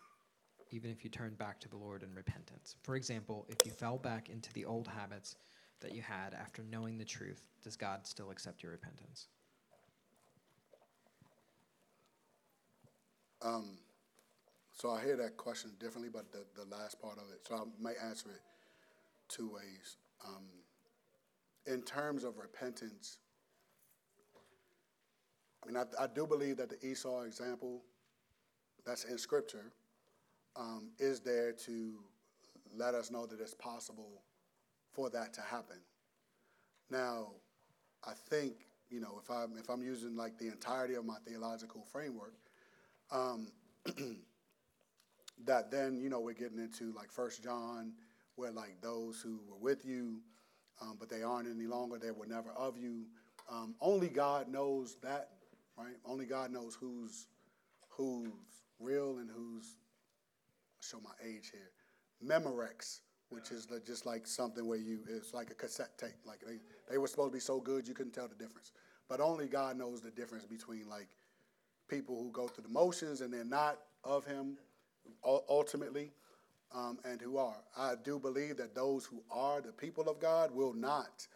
even 0.70 0.92
if 0.92 1.02
you 1.02 1.10
turn 1.10 1.34
back 1.34 1.58
to 1.58 1.68
the 1.68 1.76
Lord 1.76 2.04
in 2.04 2.14
repentance? 2.14 2.76
For 2.84 2.94
example, 2.94 3.46
if 3.48 3.56
you 3.66 3.72
fell 3.72 3.98
back 3.98 4.28
into 4.28 4.52
the 4.52 4.64
old 4.64 4.86
habits 4.86 5.34
that 5.80 5.92
you 5.92 6.02
had 6.02 6.34
after 6.34 6.62
knowing 6.62 6.98
the 6.98 7.04
truth, 7.04 7.48
does 7.64 7.74
God 7.74 8.06
still 8.06 8.30
accept 8.30 8.62
your 8.62 8.70
repentance? 8.70 9.26
Um, 13.44 13.76
so 14.72 14.92
I 14.92 15.02
hear 15.02 15.16
that 15.16 15.36
question 15.36 15.72
differently, 15.80 16.10
but 16.14 16.30
the, 16.30 16.44
the 16.54 16.68
last 16.70 17.02
part 17.02 17.18
of 17.18 17.24
it, 17.34 17.44
so 17.48 17.56
I 17.56 17.82
might 17.82 17.96
answer 18.00 18.28
it 18.28 18.42
two 19.28 19.50
ways. 19.52 19.96
Um, 20.24 20.44
in 21.66 21.82
terms 21.82 22.22
of 22.22 22.38
repentance, 22.38 23.18
I 25.62 25.66
mean, 25.66 25.76
I, 25.76 25.84
I, 26.02 26.06
do 26.06 26.26
believe 26.26 26.56
that 26.56 26.68
the 26.68 26.84
Esau 26.84 27.22
example 27.22 27.82
that's 28.84 29.04
in 29.04 29.16
Scripture 29.16 29.72
um, 30.56 30.90
is 30.98 31.20
there 31.20 31.52
to 31.52 31.94
let 32.76 32.94
us 32.94 33.10
know 33.10 33.26
that 33.26 33.40
it's 33.40 33.54
possible 33.54 34.22
for 34.92 35.08
that 35.10 35.32
to 35.34 35.40
happen. 35.40 35.78
Now, 36.90 37.28
I 38.04 38.12
think 38.28 38.66
you 38.90 39.00
know 39.00 39.20
if 39.22 39.30
I'm 39.30 39.56
if 39.56 39.68
I'm 39.70 39.82
using 39.82 40.16
like 40.16 40.38
the 40.38 40.48
entirety 40.48 40.94
of 40.94 41.04
my 41.04 41.16
theological 41.26 41.84
framework, 41.90 42.34
um, 43.10 43.48
that 45.44 45.70
then 45.70 46.00
you 46.00 46.10
know 46.10 46.20
we're 46.20 46.34
getting 46.34 46.58
into 46.58 46.92
like 46.92 47.10
First 47.10 47.42
John, 47.42 47.92
where 48.36 48.50
like 48.50 48.80
those 48.82 49.20
who 49.20 49.40
were 49.48 49.58
with 49.58 49.84
you, 49.84 50.20
um, 50.80 50.96
but 50.98 51.08
they 51.08 51.22
aren't 51.22 51.48
any 51.48 51.66
longer. 51.66 51.98
They 51.98 52.10
were 52.10 52.26
never 52.26 52.50
of 52.50 52.76
you. 52.76 53.06
Um, 53.50 53.74
only 53.80 54.08
God 54.08 54.48
knows 54.48 54.96
that, 55.02 55.30
right? 55.76 55.94
Only 56.04 56.26
God 56.26 56.50
knows 56.50 56.76
who's 56.78 57.26
who's 57.88 58.28
real 58.78 59.18
and 59.18 59.30
who's. 59.30 59.76
Show 60.80 60.98
my 61.00 61.12
age 61.24 61.52
here. 61.52 61.70
Memorex, 62.24 63.02
which 63.28 63.52
is 63.52 63.66
the, 63.66 63.78
just 63.78 64.04
like 64.04 64.26
something 64.26 64.66
where 64.66 64.78
you 64.78 64.98
it's 65.08 65.32
like 65.32 65.50
a 65.50 65.54
cassette 65.54 65.96
tape. 65.96 66.10
Like 66.24 66.40
they 66.40 66.58
they 66.90 66.98
were 66.98 67.06
supposed 67.06 67.30
to 67.30 67.36
be 67.36 67.40
so 67.40 67.60
good 67.60 67.86
you 67.86 67.94
couldn't 67.94 68.12
tell 68.12 68.26
the 68.26 68.34
difference. 68.34 68.72
But 69.08 69.20
only 69.20 69.46
God 69.46 69.76
knows 69.76 70.00
the 70.00 70.10
difference 70.10 70.44
between 70.44 70.88
like 70.88 71.08
people 71.88 72.16
who 72.16 72.32
go 72.32 72.48
through 72.48 72.64
the 72.64 72.70
motions 72.70 73.20
and 73.20 73.32
they're 73.32 73.44
not 73.44 73.78
of 74.02 74.24
Him 74.24 74.56
ultimately, 75.24 76.10
um, 76.74 76.98
and 77.04 77.20
who 77.20 77.36
are. 77.36 77.62
I 77.76 77.94
do 78.02 78.18
believe 78.18 78.56
that 78.56 78.74
those 78.74 79.04
who 79.04 79.22
are 79.30 79.60
the 79.60 79.72
people 79.72 80.08
of 80.08 80.18
God 80.20 80.50
will 80.50 80.74
not. 80.74 81.26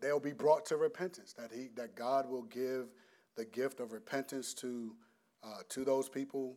They'll 0.00 0.20
be 0.20 0.32
brought 0.32 0.66
to 0.66 0.76
repentance. 0.76 1.32
That 1.34 1.50
he, 1.52 1.68
that 1.76 1.94
God 1.94 2.28
will 2.28 2.42
give 2.42 2.88
the 3.36 3.44
gift 3.44 3.80
of 3.80 3.92
repentance 3.92 4.54
to 4.54 4.94
uh, 5.42 5.58
to 5.68 5.84
those 5.84 6.08
people. 6.08 6.56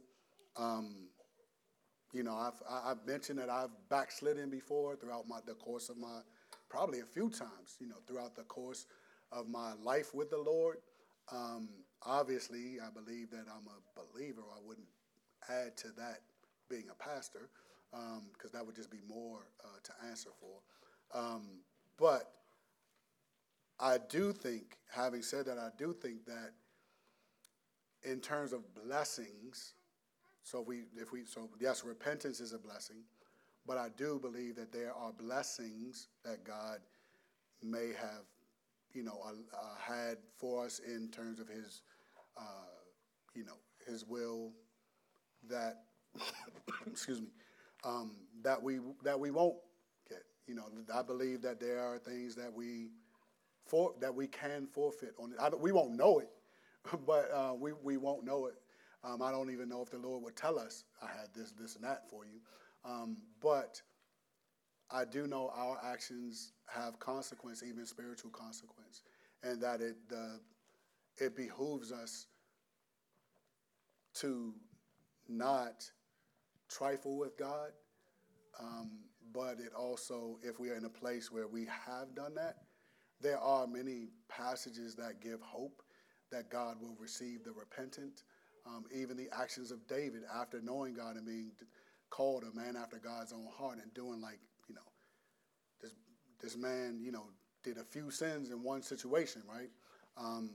Um, 0.55 1.09
you 2.13 2.23
know, 2.23 2.35
I've 2.35 2.61
I've 2.69 3.05
mentioned 3.05 3.39
that 3.39 3.49
I've 3.49 3.71
backslidden 3.89 4.49
before 4.49 4.95
throughout 4.95 5.27
my 5.27 5.39
the 5.45 5.53
course 5.53 5.89
of 5.89 5.97
my 5.97 6.21
probably 6.69 6.99
a 7.01 7.05
few 7.05 7.29
times. 7.29 7.75
You 7.79 7.87
know, 7.87 7.97
throughout 8.07 8.35
the 8.35 8.43
course 8.43 8.85
of 9.31 9.47
my 9.49 9.73
life 9.83 10.13
with 10.13 10.29
the 10.29 10.37
Lord. 10.37 10.77
Um, 11.31 11.69
obviously, 12.03 12.77
I 12.81 12.89
believe 12.89 13.31
that 13.31 13.45
I'm 13.51 13.67
a 13.67 14.13
believer. 14.13 14.43
I 14.55 14.59
wouldn't 14.65 14.87
add 15.49 15.75
to 15.77 15.87
that 15.97 16.21
being 16.69 16.85
a 16.91 16.95
pastor, 16.95 17.49
because 17.91 18.53
um, 18.53 18.53
that 18.53 18.65
would 18.65 18.75
just 18.75 18.91
be 18.91 18.99
more 19.07 19.39
uh, 19.63 19.79
to 19.83 19.91
answer 20.09 20.29
for. 20.39 21.17
Um, 21.17 21.61
but 21.97 22.31
I 23.79 23.97
do 24.09 24.33
think, 24.33 24.77
having 24.93 25.21
said 25.21 25.45
that, 25.45 25.57
I 25.57 25.69
do 25.77 25.93
think 25.93 26.25
that 26.25 26.51
in 28.09 28.19
terms 28.19 28.53
of 28.53 28.61
blessings, 28.73 29.73
so 30.43 30.61
we, 30.61 30.83
if 30.95 31.11
we, 31.11 31.25
so 31.25 31.49
yes, 31.59 31.83
repentance 31.83 32.39
is 32.39 32.53
a 32.53 32.57
blessing, 32.57 33.03
but 33.65 33.77
I 33.77 33.89
do 33.97 34.17
believe 34.19 34.55
that 34.55 34.71
there 34.71 34.93
are 34.93 35.11
blessings 35.11 36.07
that 36.23 36.43
God 36.45 36.79
may 37.61 37.87
have, 37.99 38.23
you 38.93 39.03
know, 39.03 39.19
uh, 39.25 39.31
uh, 39.31 39.75
had 39.79 40.17
for 40.37 40.65
us 40.65 40.79
in 40.79 41.09
terms 41.09 41.39
of 41.39 41.49
His, 41.49 41.81
uh, 42.37 42.41
you 43.35 43.43
know, 43.43 43.57
His 43.85 44.05
will 44.05 44.51
that 45.49 45.83
excuse 46.87 47.21
me, 47.21 47.27
um, 47.83 48.11
that 48.41 48.61
we 48.61 48.79
that 49.03 49.19
we 49.19 49.31
won't 49.31 49.57
get. 50.07 50.23
You 50.47 50.55
know, 50.55 50.63
I 50.93 51.01
believe 51.01 51.41
that 51.41 51.59
there 51.59 51.81
are 51.81 51.97
things 51.97 52.35
that 52.35 52.53
we 52.53 52.87
for 53.65 53.93
that 53.99 54.15
we 54.15 54.27
can 54.27 54.65
forfeit 54.65 55.13
on. 55.19 55.33
I, 55.39 55.49
we 55.49 55.73
won't 55.73 55.91
know 55.91 56.19
it, 56.19 56.29
but 57.05 57.29
uh, 57.33 57.53
we 57.53 57.73
we 57.83 57.97
won't 57.97 58.23
know 58.25 58.47
it. 58.47 58.55
Um, 59.03 59.21
I 59.21 59.31
don't 59.31 59.51
even 59.51 59.69
know 59.69 59.81
if 59.81 59.91
the 59.91 59.97
Lord 59.97 60.23
would 60.23 60.35
tell 60.35 60.59
us 60.59 60.83
I 61.01 61.07
had 61.07 61.29
this, 61.33 61.51
this, 61.51 61.75
and 61.75 61.83
that 61.83 62.09
for 62.09 62.25
you. 62.25 62.39
Um, 62.83 63.17
but 63.41 63.81
I 64.89 65.05
do 65.05 65.27
know 65.27 65.51
our 65.55 65.79
actions 65.83 66.53
have 66.67 66.99
consequence, 66.99 67.63
even 67.63 67.85
spiritual 67.85 68.31
consequence, 68.31 69.03
and 69.43 69.61
that 69.61 69.81
it 69.81 69.97
uh, 70.13 70.37
it 71.17 71.35
behooves 71.35 71.91
us 71.91 72.27
to 74.15 74.53
not 75.27 75.89
trifle 76.69 77.17
with 77.17 77.37
God, 77.37 77.71
um, 78.59 78.91
but 79.33 79.59
it 79.59 79.73
also, 79.77 80.39
if 80.41 80.59
we 80.59 80.69
are 80.69 80.75
in 80.75 80.85
a 80.85 80.89
place 80.89 81.31
where 81.31 81.47
we 81.47 81.65
have 81.65 82.15
done 82.15 82.33
that, 82.35 82.57
there 83.21 83.39
are 83.39 83.67
many 83.67 84.09
passages 84.29 84.95
that 84.95 85.21
give 85.21 85.41
hope 85.41 85.81
that 86.31 86.49
God 86.49 86.77
will 86.81 86.95
receive 86.99 87.43
the 87.43 87.51
repentant. 87.51 88.23
Um, 88.65 88.83
even 88.93 89.15
the 89.15 89.29
actions 89.31 89.71
of 89.71 89.87
David 89.87 90.23
after 90.35 90.59
knowing 90.61 90.93
God 90.93 91.15
and 91.15 91.25
being 91.25 91.51
called 92.09 92.43
a 92.43 92.55
man 92.55 92.75
after 92.75 92.97
God's 92.97 93.31
own 93.31 93.47
heart 93.57 93.79
and 93.81 93.93
doing 93.93 94.19
like, 94.21 94.39
you 94.67 94.75
know, 94.75 94.81
this, 95.81 95.93
this 96.41 96.57
man, 96.57 96.99
you 97.01 97.11
know, 97.11 97.27
did 97.63 97.77
a 97.77 97.83
few 97.83 98.11
sins 98.11 98.49
in 98.49 98.61
one 98.61 98.81
situation, 98.81 99.41
right? 99.47 99.69
Um, 100.17 100.49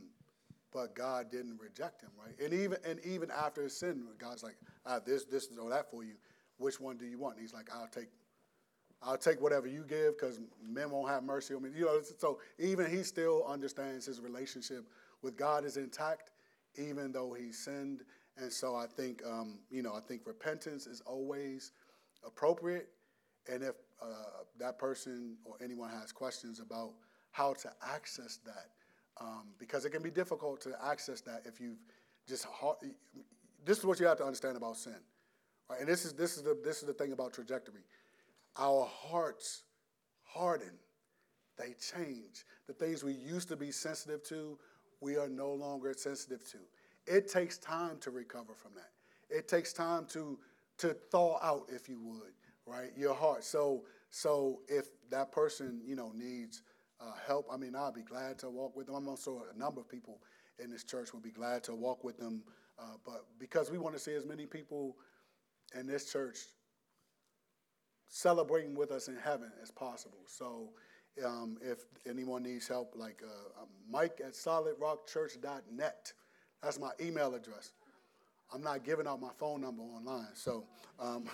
but 0.73 0.95
God 0.95 1.31
didn't 1.31 1.59
reject 1.61 2.03
him, 2.03 2.11
right? 2.19 2.35
And 2.43 2.53
even 2.53 2.79
and 2.87 2.99
even 3.05 3.31
after 3.31 3.63
his 3.63 3.77
sin, 3.77 4.05
God's 4.19 4.43
like, 4.43 4.57
have 4.87 5.05
this, 5.05 5.25
this, 5.25 5.49
or 5.61 5.71
that 5.71 5.91
for 5.91 6.05
you. 6.05 6.15
Which 6.59 6.81
one 6.81 6.97
do 6.97 7.07
you 7.07 7.19
want? 7.19 7.37
And 7.37 7.43
he's 7.43 7.55
like, 7.55 7.69
I'll 7.75 7.89
take, 7.89 8.09
I'll 9.03 9.19
take 9.19 9.41
whatever 9.41 9.67
you 9.67 9.85
give, 9.89 10.19
because 10.19 10.41
men 10.67 10.91
won't 10.91 11.09
have 11.09 11.25
mercy 11.25 11.55
on 11.55 11.63
me. 11.63 11.71
You 11.77 11.87
know, 11.87 12.01
so 12.19 12.41
even 12.59 12.91
he 12.91 13.03
still 13.03 13.45
understands 13.47 14.07
his 14.07 14.21
relationship 14.21 14.87
with 15.23 15.37
God 15.37 15.65
is 15.65 15.77
intact, 15.77 16.31
even 16.77 17.13
though 17.13 17.33
he 17.33 17.53
sinned. 17.53 18.03
And 18.37 18.53
so 18.53 18.75
I 18.75 18.87
think, 18.87 19.23
um, 19.27 19.59
you 19.71 19.83
know, 19.83 19.95
I 19.95 20.01
think 20.01 20.23
repentance 20.27 20.87
is 20.87 21.01
always 21.07 21.73
appropriate. 22.25 22.89
And 23.51 23.63
if 23.63 23.75
uh, 24.01 24.07
that 24.59 24.79
person 24.79 25.37
or 25.45 25.57
anyone 25.63 25.91
has 25.91 26.13
questions 26.13 26.61
about 26.61 26.93
how 27.31 27.55
to 27.55 27.71
access 27.83 28.39
that, 28.45 28.69
um, 29.21 29.49
because 29.59 29.85
it 29.85 29.91
can 29.91 30.03
be 30.03 30.11
difficult 30.11 30.61
to 30.63 30.73
access 30.85 31.21
that 31.23 31.43
if 31.45 31.61
you've 31.61 31.79
just 32.29 32.47
this 33.65 33.79
is 33.79 33.85
what 33.85 34.01
you 34.01 34.07
have 34.07 34.19
to 34.19 34.25
understand 34.25 34.57
about 34.57 34.77
sin, 34.77 34.97
right? 35.69 35.81
And 35.81 35.89
this 35.89 36.05
is 36.05 36.13
this 36.13 36.37
is 36.37 36.43
the 36.43 36.57
this 36.65 36.79
is 36.79 36.85
the 36.85 36.95
thing 36.95 37.13
about 37.13 37.33
trajectory. 37.33 37.83
Our 38.57 38.87
hearts 38.87 39.65
harden, 40.23 40.73
they 41.59 41.75
change. 41.75 42.45
The 42.67 42.73
things 42.73 43.05
we 43.05 43.13
used 43.13 43.49
to 43.49 43.57
be 43.57 43.71
sensitive 43.71 44.23
to, 44.25 44.59
we 45.03 45.17
are 45.17 45.29
no 45.29 45.53
longer 45.53 45.93
sensitive 45.97 46.49
to. 46.53 46.59
It 47.07 47.29
takes 47.29 47.59
time 47.59 47.99
to 48.01 48.11
recover 48.11 48.55
from 48.55 48.73
that. 48.77 48.91
It 49.29 49.49
takes 49.49 49.73
time 49.73 50.07
to 50.11 50.39
to 50.79 50.95
thaw 51.11 51.39
out, 51.43 51.67
if 51.69 51.89
you 51.89 52.01
would, 52.01 52.33
right, 52.67 52.91
your 52.97 53.15
heart. 53.15 53.45
So 53.45 53.85
so 54.11 54.61
if 54.69 54.87
that 55.11 55.33
person 55.33 55.83
you 55.85 55.97
know 55.97 56.13
needs 56.15 56.63
uh, 57.01 57.13
help, 57.27 57.49
I 57.53 57.57
mean, 57.57 57.75
I'll 57.75 57.93
be 57.93 58.03
glad 58.03 58.39
to 58.41 58.51
walk 58.51 58.77
with 58.77 58.87
them. 58.87 58.95
I'm 58.95 59.09
also 59.09 59.43
a 59.53 59.59
number 59.59 59.81
of 59.81 59.89
people 59.89 60.21
in 60.63 60.71
this 60.71 60.85
church 60.85 61.13
will 61.13 61.21
be 61.21 61.31
glad 61.31 61.65
to 61.65 61.75
walk 61.75 62.05
with 62.05 62.17
them. 62.17 62.43
Uh, 62.79 62.97
but 63.05 63.27
because 63.39 63.71
we 63.71 63.79
want 63.79 63.95
to 63.95 64.01
see 64.01 64.15
as 64.15 64.25
many 64.25 64.47
people 64.47 64.97
in 65.79 65.87
this 65.87 66.11
church 66.13 66.39
celebrating 68.09 68.75
with 68.75 68.91
us 68.93 69.09
in 69.09 69.17
heaven 69.17 69.51
as 69.63 69.71
possible. 69.71 70.19
So 70.27 70.69
um, 71.25 71.59
if 71.61 71.85
anyone 72.09 72.43
needs 72.43 72.69
help, 72.69 72.95
like 72.97 73.23
uh, 73.23 73.65
Mike 73.91 74.21
at 74.25 74.33
solidrockchurch.net, 74.33 76.13
that's 76.63 76.79
my 76.79 76.91
email 77.01 77.35
address. 77.35 77.73
I'm 78.53 78.63
not 78.63 78.85
giving 78.85 79.07
out 79.07 79.21
my 79.21 79.31
phone 79.39 79.61
number 79.61 79.83
online. 79.83 80.35
So, 80.35 80.65
um, 81.01 81.25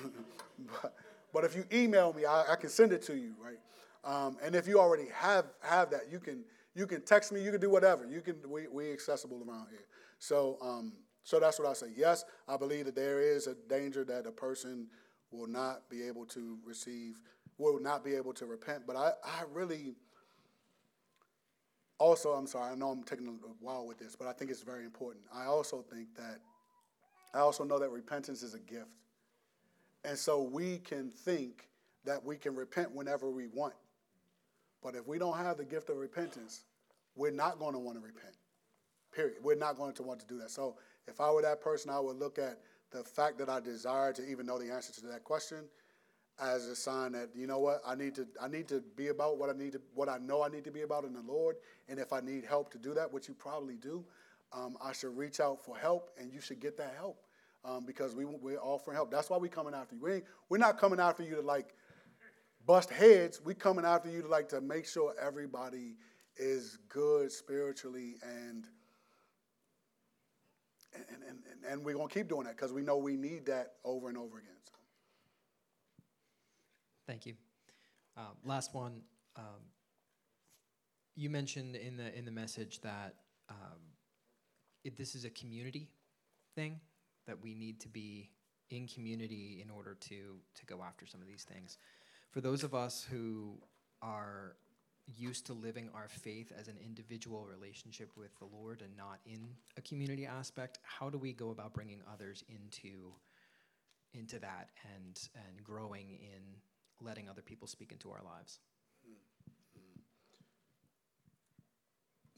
but, 0.82 0.94
but, 1.32 1.44
if 1.44 1.56
you 1.56 1.64
email 1.72 2.12
me, 2.12 2.24
I, 2.24 2.52
I, 2.52 2.56
can 2.56 2.70
send 2.70 2.92
it 2.92 3.02
to 3.02 3.16
you, 3.16 3.34
right? 3.42 3.58
Um, 4.04 4.36
and 4.42 4.54
if 4.54 4.68
you 4.68 4.78
already 4.78 5.06
have 5.12 5.46
have 5.60 5.90
that, 5.90 6.10
you 6.10 6.20
can 6.20 6.44
you 6.74 6.86
can 6.86 7.02
text 7.02 7.32
me. 7.32 7.42
You 7.42 7.50
can 7.50 7.60
do 7.60 7.70
whatever. 7.70 8.06
You 8.06 8.20
can 8.20 8.36
we 8.48 8.68
we 8.68 8.92
accessible 8.92 9.42
around 9.46 9.66
here. 9.70 9.86
So 10.18 10.58
um, 10.62 10.92
so 11.24 11.40
that's 11.40 11.58
what 11.58 11.68
I 11.68 11.72
say. 11.72 11.88
Yes, 11.96 12.24
I 12.46 12.56
believe 12.56 12.86
that 12.86 12.94
there 12.94 13.20
is 13.20 13.48
a 13.48 13.54
danger 13.68 14.04
that 14.04 14.26
a 14.26 14.32
person 14.32 14.86
will 15.30 15.46
not 15.46 15.90
be 15.90 16.02
able 16.02 16.24
to 16.24 16.58
receive, 16.64 17.20
will 17.58 17.80
not 17.80 18.04
be 18.04 18.14
able 18.14 18.32
to 18.34 18.46
repent. 18.46 18.86
But 18.86 18.96
I 18.96 19.12
I 19.24 19.42
really 19.52 19.94
also 21.98 22.32
I'm 22.32 22.46
sorry. 22.46 22.72
I 22.72 22.74
know 22.74 22.90
I'm 22.90 23.02
taking 23.02 23.26
a 23.26 23.32
while 23.60 23.86
with 23.86 23.98
this, 23.98 24.16
but 24.16 24.28
I 24.28 24.32
think 24.32 24.50
it's 24.50 24.62
very 24.62 24.84
important. 24.84 25.24
I 25.34 25.44
also 25.44 25.84
think 25.92 26.14
that 26.16 26.38
I 27.34 27.40
also 27.40 27.64
know 27.64 27.78
that 27.78 27.90
repentance 27.90 28.42
is 28.42 28.54
a 28.54 28.60
gift, 28.60 28.90
and 30.04 30.16
so 30.16 30.42
we 30.42 30.78
can 30.78 31.10
think 31.10 31.68
that 32.04 32.24
we 32.24 32.36
can 32.36 32.54
repent 32.54 32.92
whenever 32.92 33.28
we 33.28 33.48
want. 33.48 33.74
But 34.82 34.94
if 34.94 35.06
we 35.06 35.18
don't 35.18 35.36
have 35.36 35.56
the 35.56 35.64
gift 35.64 35.90
of 35.90 35.96
repentance, 35.96 36.62
we're 37.16 37.32
not 37.32 37.58
going 37.58 37.72
to 37.72 37.78
want 37.80 37.98
to 37.98 38.04
repent. 38.04 38.34
Period. 39.12 39.38
We're 39.42 39.56
not 39.56 39.76
going 39.76 39.94
to 39.94 40.02
want 40.02 40.20
to 40.20 40.26
do 40.26 40.38
that. 40.38 40.50
So 40.50 40.76
if 41.08 41.20
I 41.20 41.30
were 41.30 41.42
that 41.42 41.60
person, 41.60 41.90
I 41.90 41.98
would 41.98 42.16
look 42.16 42.38
at 42.38 42.60
the 42.92 43.02
fact 43.02 43.38
that 43.38 43.48
I 43.48 43.60
desire 43.60 44.12
to 44.12 44.30
even 44.30 44.46
know 44.46 44.58
the 44.58 44.72
answer 44.72 44.92
to 44.92 45.06
that 45.08 45.24
question 45.24 45.64
as 46.40 46.66
a 46.66 46.76
sign 46.76 47.12
that 47.12 47.30
you 47.34 47.46
know 47.46 47.58
what 47.58 47.82
I 47.86 47.94
need 47.94 48.14
to 48.16 48.26
I 48.40 48.48
need 48.48 48.68
to 48.68 48.82
be 48.96 49.08
about 49.08 49.38
what 49.38 49.50
I 49.50 49.52
need 49.52 49.72
to 49.72 49.80
what 49.94 50.08
I 50.08 50.18
know 50.18 50.42
I 50.42 50.48
need 50.48 50.64
to 50.64 50.70
be 50.70 50.82
about 50.82 51.04
in 51.04 51.12
the 51.12 51.22
Lord, 51.22 51.56
and 51.88 51.98
if 51.98 52.12
I 52.12 52.20
need 52.20 52.44
help 52.44 52.70
to 52.72 52.78
do 52.78 52.94
that, 52.94 53.12
which 53.12 53.28
you 53.28 53.34
probably 53.34 53.76
do, 53.76 54.04
um, 54.52 54.76
I 54.82 54.92
should 54.92 55.16
reach 55.16 55.40
out 55.40 55.64
for 55.64 55.76
help, 55.76 56.10
and 56.18 56.32
you 56.32 56.40
should 56.40 56.60
get 56.60 56.76
that 56.78 56.94
help 56.96 57.22
um, 57.64 57.84
because 57.84 58.14
we 58.14 58.24
we're 58.24 58.60
offering 58.60 58.96
help. 58.96 59.10
That's 59.10 59.30
why 59.30 59.36
we're 59.36 59.48
coming 59.48 59.74
after 59.74 59.94
you. 59.94 60.02
We 60.02 60.12
ain't, 60.14 60.24
we're 60.48 60.58
not 60.58 60.78
coming 60.78 61.00
after 61.00 61.22
you 61.22 61.36
to 61.36 61.42
like 61.42 61.74
bust 62.66 62.90
heads. 62.90 63.40
We're 63.44 63.54
coming 63.54 63.84
after 63.84 64.10
you 64.10 64.22
to 64.22 64.28
like 64.28 64.48
to 64.50 64.60
make 64.60 64.86
sure 64.86 65.14
everybody 65.20 65.96
is 66.36 66.78
good 66.88 67.32
spiritually 67.32 68.14
and 68.22 68.64
and, 70.94 71.04
and, 71.28 71.38
and 71.68 71.84
we're 71.84 71.94
going 71.94 72.08
to 72.08 72.14
keep 72.14 72.28
doing 72.28 72.44
that 72.44 72.56
because 72.56 72.72
we 72.72 72.82
know 72.82 72.96
we 72.96 73.16
need 73.16 73.46
that 73.46 73.74
over 73.84 74.08
and 74.08 74.16
over 74.16 74.38
again. 74.38 74.50
So. 74.64 74.77
Thank 77.08 77.24
you. 77.24 77.34
Uh, 78.18 78.34
last 78.44 78.74
one. 78.74 79.00
Um, 79.34 79.72
you 81.16 81.30
mentioned 81.30 81.74
in 81.74 81.96
the 81.96 82.16
in 82.16 82.26
the 82.26 82.30
message 82.30 82.80
that 82.82 83.14
um, 83.48 83.80
this 84.96 85.14
is 85.14 85.24
a 85.24 85.30
community 85.30 85.88
thing 86.54 86.78
that 87.26 87.42
we 87.42 87.54
need 87.54 87.80
to 87.80 87.88
be 87.88 88.30
in 88.70 88.86
community 88.86 89.60
in 89.64 89.70
order 89.70 89.96
to 90.00 90.36
to 90.54 90.66
go 90.66 90.82
after 90.86 91.06
some 91.06 91.22
of 91.22 91.26
these 91.26 91.44
things 91.44 91.78
for 92.30 92.42
those 92.42 92.62
of 92.62 92.74
us 92.74 93.06
who 93.10 93.58
are 94.02 94.56
used 95.06 95.46
to 95.46 95.54
living 95.54 95.88
our 95.94 96.08
faith 96.08 96.52
as 96.58 96.68
an 96.68 96.76
individual 96.84 97.46
relationship 97.46 98.10
with 98.16 98.38
the 98.38 98.44
Lord 98.44 98.82
and 98.82 98.94
not 98.94 99.20
in 99.24 99.48
a 99.78 99.80
community 99.80 100.26
aspect, 100.26 100.78
how 100.82 101.08
do 101.08 101.16
we 101.16 101.32
go 101.32 101.50
about 101.50 101.72
bringing 101.72 102.02
others 102.12 102.44
into 102.48 103.12
into 104.12 104.38
that 104.38 104.68
and 104.94 105.28
and 105.34 105.64
growing 105.64 106.10
in 106.20 106.42
letting 107.00 107.28
other 107.28 107.42
people 107.42 107.68
speak 107.68 107.92
into 107.92 108.10
our 108.10 108.22
lives? 108.22 108.60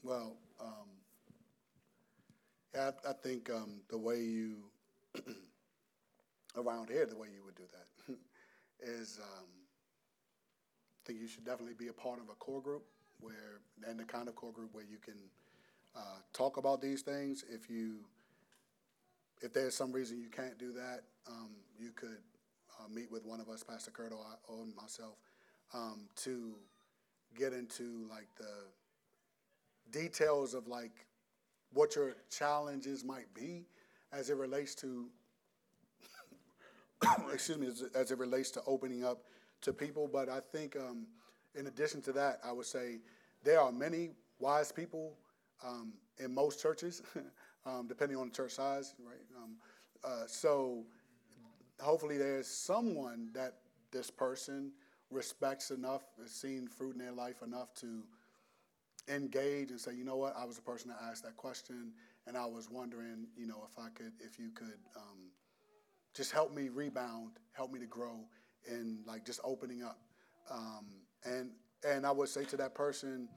Well, 0.03 0.37
um, 0.59 0.89
yeah, 2.73 2.91
I, 3.05 3.09
I 3.11 3.13
think 3.13 3.49
um, 3.49 3.81
the 3.89 3.97
way 3.97 4.19
you 4.21 4.57
around 6.57 6.89
here, 6.89 7.05
the 7.05 7.15
way 7.15 7.27
you 7.33 7.43
would 7.45 7.55
do 7.55 7.63
that 7.71 8.15
is. 8.79 9.19
Um, 9.21 9.45
I 11.01 11.07
think 11.07 11.19
you 11.19 11.27
should 11.27 11.45
definitely 11.45 11.73
be 11.73 11.87
a 11.87 11.93
part 11.93 12.19
of 12.19 12.29
a 12.29 12.35
core 12.35 12.61
group 12.61 12.83
where, 13.19 13.61
and 13.87 13.99
the 13.99 14.03
kind 14.03 14.27
of 14.27 14.35
core 14.35 14.51
group 14.51 14.69
where 14.73 14.83
you 14.83 14.97
can 14.97 15.17
uh, 15.95 16.19
talk 16.31 16.57
about 16.57 16.79
these 16.79 17.01
things. 17.01 17.43
If 17.49 17.69
you, 17.69 18.05
if 19.41 19.51
there's 19.51 19.75
some 19.75 19.91
reason 19.91 20.19
you 20.19 20.29
can't 20.29 20.59
do 20.59 20.71
that, 20.73 21.01
um, 21.27 21.49
you 21.79 21.91
could 21.91 22.19
uh, 22.79 22.87
meet 22.93 23.11
with 23.11 23.25
one 23.25 23.39
of 23.39 23.49
us, 23.49 23.63
Pastor 23.63 23.91
Kurt 23.91 24.13
or, 24.13 24.65
myself, 24.79 25.15
um, 25.73 26.07
to 26.17 26.53
get 27.37 27.53
into 27.53 28.07
like 28.09 28.27
the 28.37 29.97
details 29.97 30.53
of 30.53 30.67
like 30.67 31.05
what 31.73 31.95
your 31.95 32.15
challenges 32.29 33.03
might 33.03 33.33
be 33.33 33.65
as 34.11 34.29
it 34.29 34.35
relates 34.35 34.75
to 34.75 35.07
excuse 37.33 37.57
me 37.57 37.67
as, 37.67 37.83
as, 37.95 38.11
it 38.11 38.17
relates 38.17 38.51
to 38.51 38.61
opening 38.67 39.03
up 39.03 39.23
to 39.61 39.73
people. 39.73 40.07
But 40.11 40.29
I 40.29 40.39
think, 40.39 40.75
um, 40.75 41.07
in 41.55 41.67
addition 41.67 42.01
to 42.03 42.11
that, 42.13 42.39
I 42.43 42.51
would 42.51 42.65
say 42.65 42.99
there 43.43 43.59
are 43.59 43.71
many 43.71 44.11
wise 44.39 44.71
people 44.71 45.13
um, 45.65 45.93
in 46.19 46.33
most 46.33 46.61
churches, 46.61 47.01
um, 47.65 47.87
depending 47.87 48.17
on 48.17 48.27
the 48.29 48.33
church 48.33 48.51
size, 48.51 48.93
right? 49.03 49.25
Um, 49.37 49.55
uh, 50.03 50.27
so 50.27 50.83
hopefully 51.81 52.17
there's 52.17 52.47
someone 52.47 53.29
that 53.33 53.55
this 53.91 54.09
person 54.09 54.71
respects 55.09 55.71
enough, 55.71 56.03
has 56.21 56.31
seen 56.31 56.67
fruit 56.67 56.93
in 56.93 56.99
their 56.99 57.11
life 57.11 57.41
enough 57.41 57.73
to 57.75 58.03
engage 59.09 59.71
and 59.71 59.79
say, 59.79 59.93
you 59.93 60.05
know 60.05 60.15
what, 60.15 60.35
I 60.37 60.45
was 60.45 60.55
the 60.55 60.61
person 60.61 60.89
that 60.89 60.99
asked 61.09 61.23
that 61.23 61.35
question, 61.37 61.91
and 62.27 62.37
I 62.37 62.45
was 62.45 62.69
wondering, 62.69 63.27
you 63.35 63.47
know, 63.47 63.67
if 63.69 63.77
I 63.77 63.89
could, 63.89 64.13
if 64.19 64.39
you 64.39 64.51
could 64.51 64.79
um, 64.95 65.31
just 66.15 66.31
help 66.31 66.53
me 66.53 66.69
rebound, 66.69 67.31
help 67.53 67.71
me 67.71 67.79
to 67.79 67.85
grow, 67.85 68.21
and 68.69 68.99
like 69.05 69.25
just 69.25 69.39
opening 69.43 69.83
up. 69.83 69.99
Um, 70.49 70.85
and 71.25 71.51
and 71.87 72.05
I 72.05 72.11
would 72.11 72.29
say 72.29 72.45
to 72.45 72.57
that 72.57 72.75
person, 72.75 73.27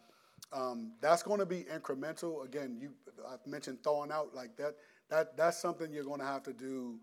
um, 0.53 0.93
that's 1.01 1.23
going 1.23 1.41
to 1.41 1.47
be 1.47 1.65
incremental. 1.65 2.45
Again, 2.45 2.77
you 2.79 2.91
I've 3.29 3.47
mentioned 3.47 3.79
throwing 3.83 4.13
out 4.13 4.35
like 4.35 4.57
that. 4.57 4.77
That 5.09 5.37
that's 5.37 5.59
something 5.59 5.93
you're 5.93 6.05
going 6.05 6.21
to 6.21 6.27
have 6.27 6.43
to 6.45 6.53
do 6.53 6.99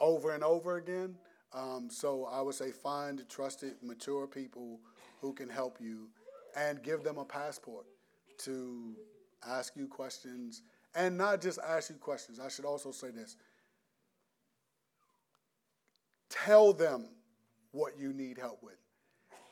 over 0.00 0.34
and 0.34 0.44
over 0.44 0.76
again. 0.76 1.14
Um, 1.52 1.88
so 1.90 2.28
I 2.30 2.40
would 2.40 2.54
say 2.54 2.70
find 2.70 3.26
trusted, 3.28 3.74
mature 3.82 4.26
people 4.26 4.80
who 5.20 5.32
can 5.32 5.48
help 5.48 5.78
you, 5.80 6.08
and 6.56 6.82
give 6.82 7.02
them 7.02 7.18
a 7.18 7.24
passport 7.24 7.86
to 8.38 8.94
ask 9.46 9.76
you 9.76 9.86
questions, 9.86 10.62
and 10.94 11.16
not 11.16 11.40
just 11.40 11.58
ask 11.66 11.90
you 11.90 11.96
questions. 11.96 12.40
I 12.40 12.48
should 12.48 12.64
also 12.64 12.90
say 12.90 13.10
this: 13.10 13.36
tell 16.28 16.72
them 16.72 17.06
what 17.72 17.98
you 17.98 18.12
need 18.12 18.38
help 18.38 18.62
with. 18.62 18.76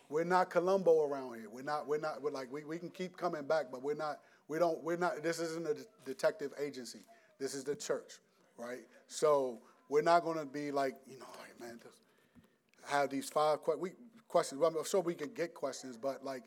We're 0.09 0.25
not 0.25 0.51
Columbo 0.51 1.05
around 1.05 1.35
here. 1.39 1.49
We're 1.51 1.63
not. 1.63 1.87
We're 1.87 1.99
not. 1.99 2.23
We're 2.23 2.31
like 2.31 2.53
we, 2.53 2.65
we 2.65 2.79
can 2.79 2.91
keep 2.91 3.17
coming 3.17 3.45
back, 3.45 3.67
but 3.71 3.83
we're 3.83 3.95
not. 3.95 4.21
We 4.49 4.59
don't. 4.59 4.83
We're 4.83 4.97
not. 4.97 5.23
This 5.23 5.39
isn't 5.41 5.67
a 5.67 5.75
detective 6.05 6.53
agency. 6.61 7.01
This 7.39 7.55
is 7.55 7.65
the 7.65 7.75
church, 7.75 8.15
right? 8.57 8.83
So 9.07 9.61
we're 9.89 10.03
not 10.03 10.25
going 10.25 10.39
to 10.39 10.47
be 10.47 10.71
like 10.71 10.95
you 11.07 11.19
know, 11.19 11.27
like, 11.39 11.61
man, 11.61 11.79
have 12.87 13.11
these 13.11 13.29
five 13.29 13.65
que- 13.65 13.77
we, 13.77 13.93
questions. 14.29 14.61
Well, 14.61 14.75
I'm 14.77 14.85
sure 14.85 15.01
we 15.01 15.15
can 15.15 15.31
get 15.35 15.55
questions, 15.55 15.97
but 15.97 16.25
like 16.25 16.43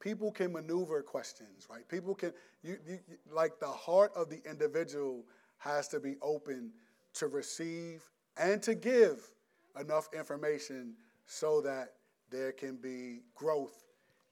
people 0.00 0.30
can 0.30 0.52
maneuver 0.52 1.02
questions, 1.02 1.66
right? 1.70 1.88
People 1.88 2.14
can 2.14 2.32
you, 2.62 2.78
you 2.86 2.98
like 3.30 3.58
the 3.60 3.66
heart 3.66 4.12
of 4.16 4.28
the 4.28 4.40
individual 4.48 5.24
has 5.58 5.88
to 5.88 6.00
be 6.00 6.16
open 6.22 6.72
to 7.14 7.26
receive 7.26 8.02
and 8.36 8.62
to 8.62 8.74
give 8.74 9.30
enough 9.78 10.08
information 10.14 10.94
so 11.26 11.60
that 11.60 11.92
there 12.30 12.52
can 12.52 12.76
be 12.76 13.20
growth 13.34 13.84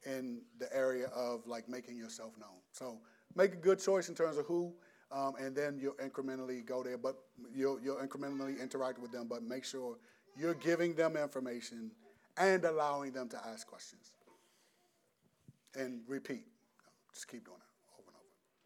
in 0.07 0.41
the 0.59 0.75
area 0.75 1.07
of 1.09 1.47
like 1.47 1.69
making 1.69 1.97
yourself 1.97 2.33
known. 2.39 2.59
So 2.73 2.99
make 3.35 3.53
a 3.53 3.57
good 3.57 3.79
choice 3.79 4.09
in 4.09 4.15
terms 4.15 4.39
of 4.39 4.47
who, 4.47 4.73
um, 5.10 5.35
and 5.40 5.55
then 5.55 5.78
you'll 5.80 5.94
incrementally 5.94 6.64
go 6.64 6.82
there. 6.82 6.98
But 6.98 7.16
you'll 7.55 7.80
you'll 7.80 7.97
incrementally 7.97 8.60
interact 8.60 8.98
with 8.98 9.12
them. 9.12 9.26
But 9.28 9.43
make 9.43 9.64
sure 9.64 9.97
you're 10.36 10.55
giving 10.55 10.94
them 10.94 11.16
information 11.16 11.90
and 12.36 12.64
allowing 12.64 13.12
them 13.12 13.28
to 13.30 13.39
ask 13.47 13.66
questions. 13.66 14.12
And 15.74 16.01
repeat. 16.06 16.47
Just 17.12 17.28
keep 17.28 17.44
doing 17.44 17.59
it 17.59 18.01
over 18.01 18.10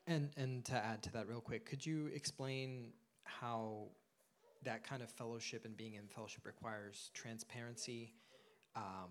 and 0.07 0.23
over. 0.23 0.37
And 0.37 0.45
and 0.55 0.65
to 0.67 0.75
add 0.75 1.03
to 1.05 1.13
that 1.13 1.29
real 1.29 1.41
quick, 1.41 1.67
could 1.67 1.85
you 1.85 2.09
explain 2.15 2.93
how 3.25 3.89
that 4.65 4.85
kind 4.85 5.03
of 5.03 5.11
fellowship 5.11 5.65
and 5.65 5.77
being 5.77 5.95
in 5.95 6.07
fellowship 6.07 6.47
requires 6.47 7.11
transparency? 7.15 8.15
um, 8.77 9.11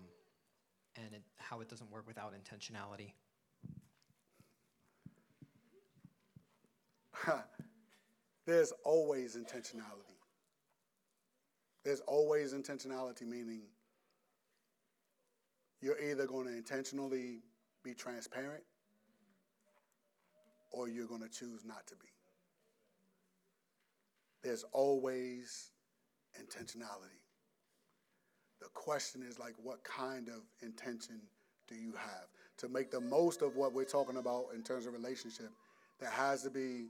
and 0.96 1.14
it, 1.14 1.22
how 1.38 1.60
it 1.60 1.68
doesn't 1.68 1.90
work 1.90 2.06
without 2.06 2.32
intentionality. 2.34 3.12
There's 8.46 8.72
always 8.84 9.36
intentionality. 9.36 10.16
There's 11.84 12.00
always 12.00 12.52
intentionality, 12.52 13.22
meaning 13.22 13.62
you're 15.80 16.00
either 16.00 16.26
going 16.26 16.46
to 16.46 16.56
intentionally 16.56 17.40
be 17.82 17.94
transparent 17.94 18.62
or 20.70 20.88
you're 20.88 21.06
going 21.06 21.22
to 21.22 21.28
choose 21.28 21.64
not 21.64 21.86
to 21.88 21.94
be. 21.96 22.08
There's 24.42 24.64
always 24.72 25.70
intentionality. 26.40 27.20
The 28.60 28.68
question 28.74 29.22
is 29.28 29.38
like, 29.38 29.54
what 29.62 29.82
kind 29.84 30.28
of 30.28 30.42
intention 30.62 31.20
do 31.68 31.74
you 31.74 31.92
have 31.96 32.28
to 32.58 32.68
make 32.68 32.90
the 32.90 33.00
most 33.00 33.42
of 33.42 33.56
what 33.56 33.72
we're 33.72 33.84
talking 33.84 34.16
about 34.16 34.46
in 34.54 34.62
terms 34.62 34.86
of 34.86 34.92
relationship? 34.92 35.50
There 35.98 36.10
has 36.10 36.42
to 36.42 36.50
be 36.50 36.86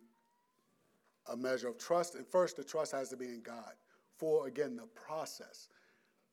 a 1.29 1.37
measure 1.37 1.69
of 1.69 1.79
trust, 1.79 2.15
and 2.15 2.27
first, 2.27 2.57
the 2.57 2.65
trust 2.65 2.93
has 2.93 3.09
to 3.11 3.17
be 3.17 3.27
in 3.27 3.43
God. 3.43 3.73
For 4.17 4.47
again, 4.47 4.77
the 4.77 4.87
process. 4.95 5.69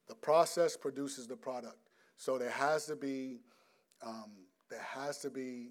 The 0.07 0.15
process 0.15 0.75
produces 0.75 1.27
the 1.27 1.35
product. 1.35 1.77
So 2.17 2.37
there 2.37 2.49
has 2.49 2.85
to 2.87 2.95
be, 2.95 3.39
um, 4.05 4.31
there 4.69 4.81
has 4.81 5.19
to 5.19 5.29
be 5.29 5.69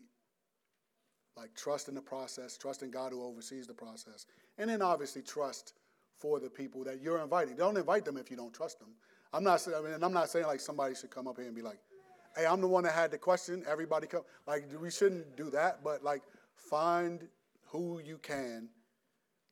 like 1.36 1.54
trust 1.54 1.88
in 1.88 1.94
the 1.94 2.00
process, 2.00 2.56
trust 2.56 2.82
in 2.82 2.90
God 2.90 3.12
who 3.12 3.22
oversees 3.22 3.66
the 3.66 3.74
process, 3.74 4.26
and 4.58 4.70
then 4.70 4.82
obviously 4.82 5.22
trust 5.22 5.74
for 6.18 6.40
the 6.40 6.50
people 6.50 6.82
that 6.84 7.00
you're 7.00 7.20
inviting. 7.20 7.56
Don't 7.56 7.76
invite 7.76 8.04
them 8.04 8.16
if 8.16 8.30
you 8.30 8.36
don't 8.36 8.52
trust 8.52 8.80
them. 8.80 8.88
I'm 9.32 9.44
not 9.44 9.60
saying, 9.60 9.76
I 9.76 9.82
mean, 9.82 10.02
I'm 10.02 10.12
not 10.12 10.30
saying 10.30 10.46
like 10.46 10.60
somebody 10.60 10.94
should 10.94 11.10
come 11.10 11.28
up 11.28 11.36
here 11.36 11.46
and 11.46 11.54
be 11.54 11.62
like, 11.62 11.78
hey, 12.36 12.46
I'm 12.46 12.60
the 12.60 12.68
one 12.68 12.84
that 12.84 12.94
had 12.94 13.10
the 13.10 13.18
question. 13.18 13.64
Everybody 13.68 14.06
come. 14.06 14.22
Like, 14.46 14.64
we 14.80 14.90
shouldn't 14.90 15.36
do 15.36 15.50
that, 15.50 15.84
but 15.84 16.02
like, 16.02 16.22
find 16.54 17.28
who 17.66 18.00
you 18.04 18.18
can 18.18 18.68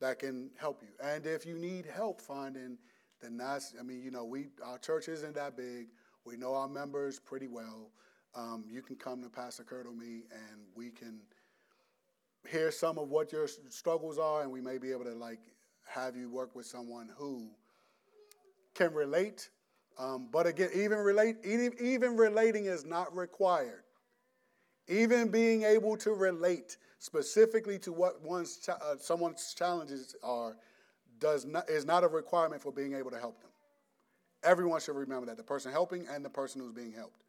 that 0.00 0.18
can 0.18 0.50
help 0.58 0.82
you. 0.82 0.88
And 1.02 1.26
if 1.26 1.46
you 1.46 1.58
need 1.58 1.86
help 1.86 2.20
finding, 2.20 2.78
then 3.20 3.36
that's, 3.36 3.74
I 3.78 3.82
mean, 3.82 4.02
you 4.02 4.10
know, 4.10 4.24
we, 4.24 4.46
our 4.64 4.78
church 4.78 5.08
isn't 5.08 5.34
that 5.34 5.56
big. 5.56 5.88
We 6.24 6.36
know 6.36 6.54
our 6.54 6.68
members 6.68 7.18
pretty 7.18 7.48
well. 7.48 7.90
Um, 8.34 8.64
you 8.68 8.82
can 8.82 8.96
come 8.96 9.22
to 9.22 9.30
Pastor 9.30 9.64
Kurt 9.64 9.86
or 9.86 9.92
me, 9.92 10.24
and 10.30 10.60
we 10.74 10.90
can 10.90 11.20
hear 12.50 12.70
some 12.70 12.98
of 12.98 13.08
what 13.08 13.32
your 13.32 13.48
struggles 13.70 14.18
are, 14.18 14.42
and 14.42 14.50
we 14.50 14.60
may 14.60 14.78
be 14.78 14.92
able 14.92 15.04
to 15.04 15.14
like 15.14 15.40
have 15.86 16.16
you 16.16 16.28
work 16.28 16.54
with 16.54 16.66
someone 16.66 17.08
who 17.16 17.48
can 18.74 18.92
relate 18.92 19.48
um, 19.98 20.28
but 20.30 20.46
again, 20.46 20.70
even 20.74 20.98
relate, 20.98 21.36
even 21.44 22.16
relating 22.16 22.66
is 22.66 22.84
not 22.84 23.14
required. 23.16 23.82
Even 24.88 25.30
being 25.30 25.62
able 25.62 25.96
to 25.98 26.12
relate 26.12 26.76
specifically 26.98 27.78
to 27.80 27.92
what 27.92 28.22
one's 28.22 28.68
uh, 28.68 28.96
someone's 28.98 29.54
challenges 29.54 30.14
are 30.22 30.56
does 31.18 31.44
not 31.44 31.68
is 31.68 31.84
not 31.84 32.04
a 32.04 32.08
requirement 32.08 32.62
for 32.62 32.72
being 32.72 32.94
able 32.94 33.10
to 33.10 33.18
help 33.18 33.40
them. 33.40 33.50
Everyone 34.42 34.80
should 34.80 34.96
remember 34.96 35.26
that 35.26 35.36
the 35.36 35.42
person 35.42 35.72
helping 35.72 36.06
and 36.08 36.24
the 36.24 36.30
person 36.30 36.60
who's 36.60 36.72
being 36.72 36.92
helped. 36.92 37.22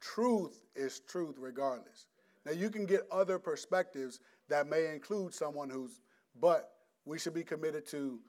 Truth 0.00 0.60
is 0.74 1.00
truth 1.00 1.36
regardless. 1.38 2.06
Now 2.44 2.52
you 2.52 2.70
can 2.70 2.86
get 2.86 3.02
other 3.10 3.38
perspectives 3.38 4.20
that 4.48 4.66
may 4.66 4.92
include 4.92 5.34
someone 5.34 5.70
who's, 5.70 6.00
but 6.40 6.70
we 7.04 7.18
should 7.18 7.34
be 7.34 7.44
committed 7.44 7.86
to 7.88 8.20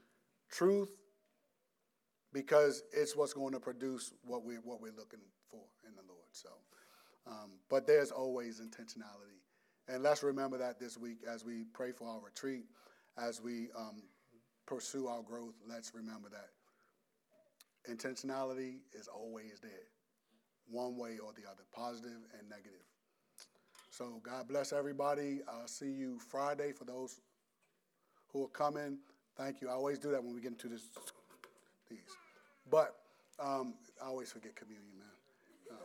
truth 0.50 0.96
because 2.32 2.84
it's 2.92 3.16
what's 3.16 3.34
going 3.34 3.54
to 3.54 3.60
produce 3.60 4.14
what 4.26 4.44
we 4.44 4.56
what 4.56 4.82
we're 4.82 4.98
looking 4.98 5.20
for 5.50 5.62
in 5.88 5.96
the 5.96 6.02
Lord. 6.08 6.28
So, 6.32 6.50
um, 7.28 7.52
but 7.70 7.86
there's 7.88 8.12
always 8.12 8.60
intentionality, 8.60 9.40
and 9.88 10.02
let's 10.02 10.24
remember 10.24 10.58
that 10.58 10.80
this 10.80 10.98
week 10.98 11.20
as 11.30 11.44
we 11.44 11.66
pray 11.74 11.92
for 11.92 12.08
our 12.08 12.20
retreat, 12.20 12.66
as 13.18 13.42
we 13.42 13.68
um, 13.78 14.04
pursue 14.66 15.08
our 15.08 15.22
growth. 15.22 15.56
Let's 15.68 15.94
remember 15.94 16.30
that 16.30 16.50
intentionality 17.92 18.78
is 18.94 19.08
always 19.08 19.60
there, 19.62 19.88
one 20.70 20.98
way 20.98 21.18
or 21.24 21.34
the 21.34 21.50
other, 21.50 21.64
positive 21.74 22.20
and 22.40 22.50
negative. 22.50 22.80
So 23.90 24.22
God 24.24 24.48
bless 24.48 24.74
everybody. 24.74 25.42
I'll 25.48 25.68
see 25.68 25.92
you 25.92 26.18
Friday 26.20 26.72
for 26.72 26.86
those 26.86 27.20
who 28.32 28.44
are 28.44 28.50
coming. 28.50 28.98
Thank 29.38 29.62
you. 29.62 29.70
I 29.70 29.74
always 29.74 30.00
do 30.00 30.12
that 30.12 30.24
when 30.24 30.34
we 30.34 30.42
get 30.42 30.54
into 30.54 30.68
this 30.68 30.84
these. 31.90 32.00
But 32.72 32.96
um, 33.40 33.74
I 34.02 34.08
always 34.08 34.32
forget 34.32 34.56
communion, 34.56 34.98
man. 34.98 35.78
Uh, 35.78 35.84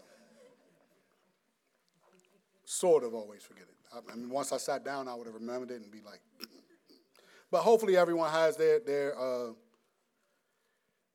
sort 2.64 3.04
of 3.04 3.14
always 3.14 3.42
forget 3.42 3.64
it. 3.68 3.77
I, 3.92 4.00
mean, 4.16 4.30
once 4.30 4.52
I 4.52 4.58
sat 4.58 4.84
down, 4.84 5.08
I 5.08 5.14
would 5.14 5.26
have 5.26 5.34
remembered 5.34 5.70
it 5.70 5.80
and 5.80 5.90
be 5.90 6.00
like. 6.04 6.20
but 7.50 7.62
hopefully, 7.62 7.96
everyone 7.96 8.30
has 8.30 8.56
their 8.56 8.80
their 8.80 9.18
uh, 9.18 9.52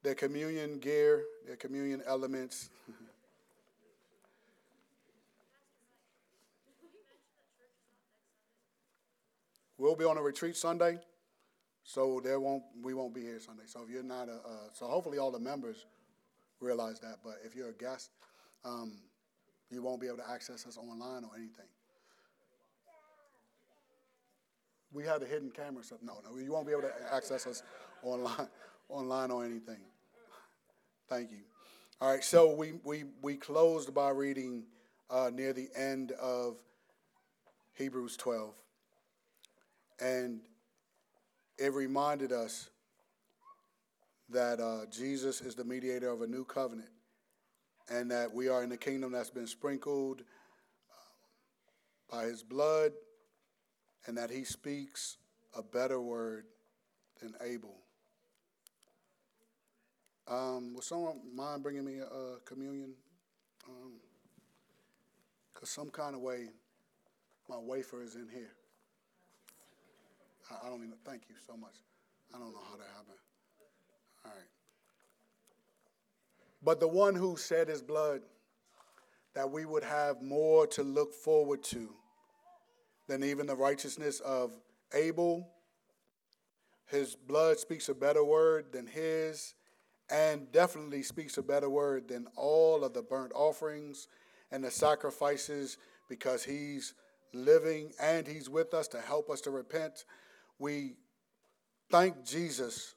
their 0.02 0.16
communion 0.16 0.80
gear, 0.80 1.24
their 1.46 1.56
communion 1.56 2.02
elements. 2.06 2.70
we'll 9.78 9.96
be 9.96 10.06
on 10.06 10.18
a 10.18 10.22
retreat 10.22 10.56
Sunday. 10.56 10.98
So 11.84 12.22
there 12.24 12.40
won't 12.40 12.64
we 12.82 12.94
won't 12.94 13.14
be 13.14 13.22
here 13.22 13.40
Sunday. 13.40 13.64
So 13.66 13.82
if 13.84 13.90
you're 13.90 14.04
not 14.04 14.30
a 14.30 14.36
uh, 14.36 14.70
so 14.74 14.88
hopefully 14.88 15.18
all 15.18 15.32
the 15.32 15.40
members 15.40 15.86
realize 16.62 17.00
that. 17.02 17.18
But 17.24 17.40
if 17.46 17.56
you're 17.56 17.70
a 17.70 17.74
guest, 17.74 18.12
um, 18.64 18.94
you 19.70 19.84
won't 19.84 20.00
be 20.00 20.08
able 20.08 20.18
to 20.18 20.30
access 20.30 20.66
us 20.66 20.78
online 20.78 21.26
or 21.26 21.32
anything. 21.36 21.66
We 24.94 25.04
have 25.06 25.22
a 25.22 25.26
hidden 25.26 25.50
camera, 25.50 25.84
so 25.84 25.98
no, 26.04 26.20
no, 26.24 26.38
you 26.38 26.52
won't 26.52 26.68
be 26.68 26.72
able 26.72 26.84
to 26.84 26.94
access 27.12 27.48
us 27.48 27.64
online, 28.04 28.48
online 28.90 29.32
or 29.32 29.44
anything. 29.44 29.80
Thank 31.10 31.32
you. 31.32 31.40
All 32.00 32.12
right, 32.12 32.24
so 32.24 32.54
we 32.54 32.74
we 32.84 33.06
we 33.22 33.36
closed 33.36 33.94
by 33.94 34.10
reading 34.10 34.64
uh, 35.10 35.32
near 35.34 35.52
the 35.54 35.70
end 35.76 36.12
of 36.14 36.58
Hebrews 37.74 38.18
12, 38.18 38.54
and 40.00 40.42
it 41.58 41.74
reminded 41.74 42.32
us 42.32 42.70
that 44.30 44.60
uh, 44.60 44.86
Jesus 44.92 45.42
is 45.42 45.56
the 45.56 45.64
mediator 45.64 46.10
of 46.10 46.22
a 46.22 46.28
new 46.28 46.46
covenant 46.46 46.90
and 47.90 48.10
that 48.12 48.34
we 48.34 48.48
are 48.48 48.64
in 48.64 48.70
the 48.70 48.78
kingdom 48.78 49.12
that's 49.12 49.30
been 49.30 49.48
sprinkled 49.48 50.24
by 52.10 52.24
his 52.24 52.44
blood 52.44 52.92
and 54.08 54.18
that 54.18 54.30
he 54.30 54.44
speaks 54.44 55.18
a 55.58 55.64
better 55.64 56.02
word 56.02 56.46
than 57.22 57.34
Abel. 57.42 57.76
Um, 60.28 60.74
would 60.76 60.84
someone 60.84 61.20
mind 61.36 61.64
bringing 61.64 61.86
me 61.86 62.00
a, 62.00 62.40
communion? 62.46 62.94
Because 65.54 65.78
um, 65.78 65.84
some 65.84 65.90
kind 65.90 66.16
of 66.16 66.22
way, 66.22 66.48
my 67.50 67.58
wafer 67.58 68.02
is 68.02 68.16
in 68.16 68.28
here. 68.32 68.54
I, 70.50 70.68
I 70.68 70.70
don't 70.70 70.80
even, 70.80 70.96
thank 71.06 71.24
you 71.30 71.36
so 71.46 71.58
much. 71.58 71.76
I 72.34 72.40
don't 72.40 72.52
know 72.52 72.62
how 72.70 72.78
that 72.78 72.88
happened. 72.88 73.20
All 74.26 74.32
right. 74.32 74.48
But 76.64 76.80
the 76.80 76.88
one 76.88 77.16
who 77.16 77.36
shed 77.36 77.68
his 77.68 77.82
blood, 77.82 78.22
that 79.36 79.50
we 79.50 79.66
would 79.66 79.84
have 79.84 80.22
more 80.22 80.68
to 80.68 80.84
look 80.84 81.14
forward 81.14 81.64
to 81.64 81.90
than 83.14 83.24
even 83.24 83.46
the 83.46 83.56
righteousness 83.56 84.20
of 84.22 84.58
Abel. 84.92 85.48
His 86.88 87.16
blood 87.16 87.60
speaks 87.60 87.88
a 87.88 87.94
better 87.94 88.24
word 88.24 88.72
than 88.72 88.88
his, 88.88 89.54
and 90.10 90.52
definitely 90.52 91.04
speaks 91.04 91.38
a 91.38 91.44
better 91.44 91.70
word 91.70 92.08
than 92.08 92.26
all 92.36 92.84
of 92.84 92.96
the 92.96 93.04
burnt 93.04 93.32
offerings 93.36 94.08
and 94.52 94.64
the 94.64 94.72
sacrifices 94.72 95.78
because 96.10 96.44
he's 96.44 96.96
living 97.34 97.92
and 98.02 98.26
he's 98.26 98.50
with 98.50 98.74
us 98.74 98.88
to 98.88 99.00
help 99.00 99.30
us 99.30 99.42
to 99.42 99.52
repent. 99.52 100.06
We 100.58 100.96
thank 101.92 102.26
Jesus 102.26 102.96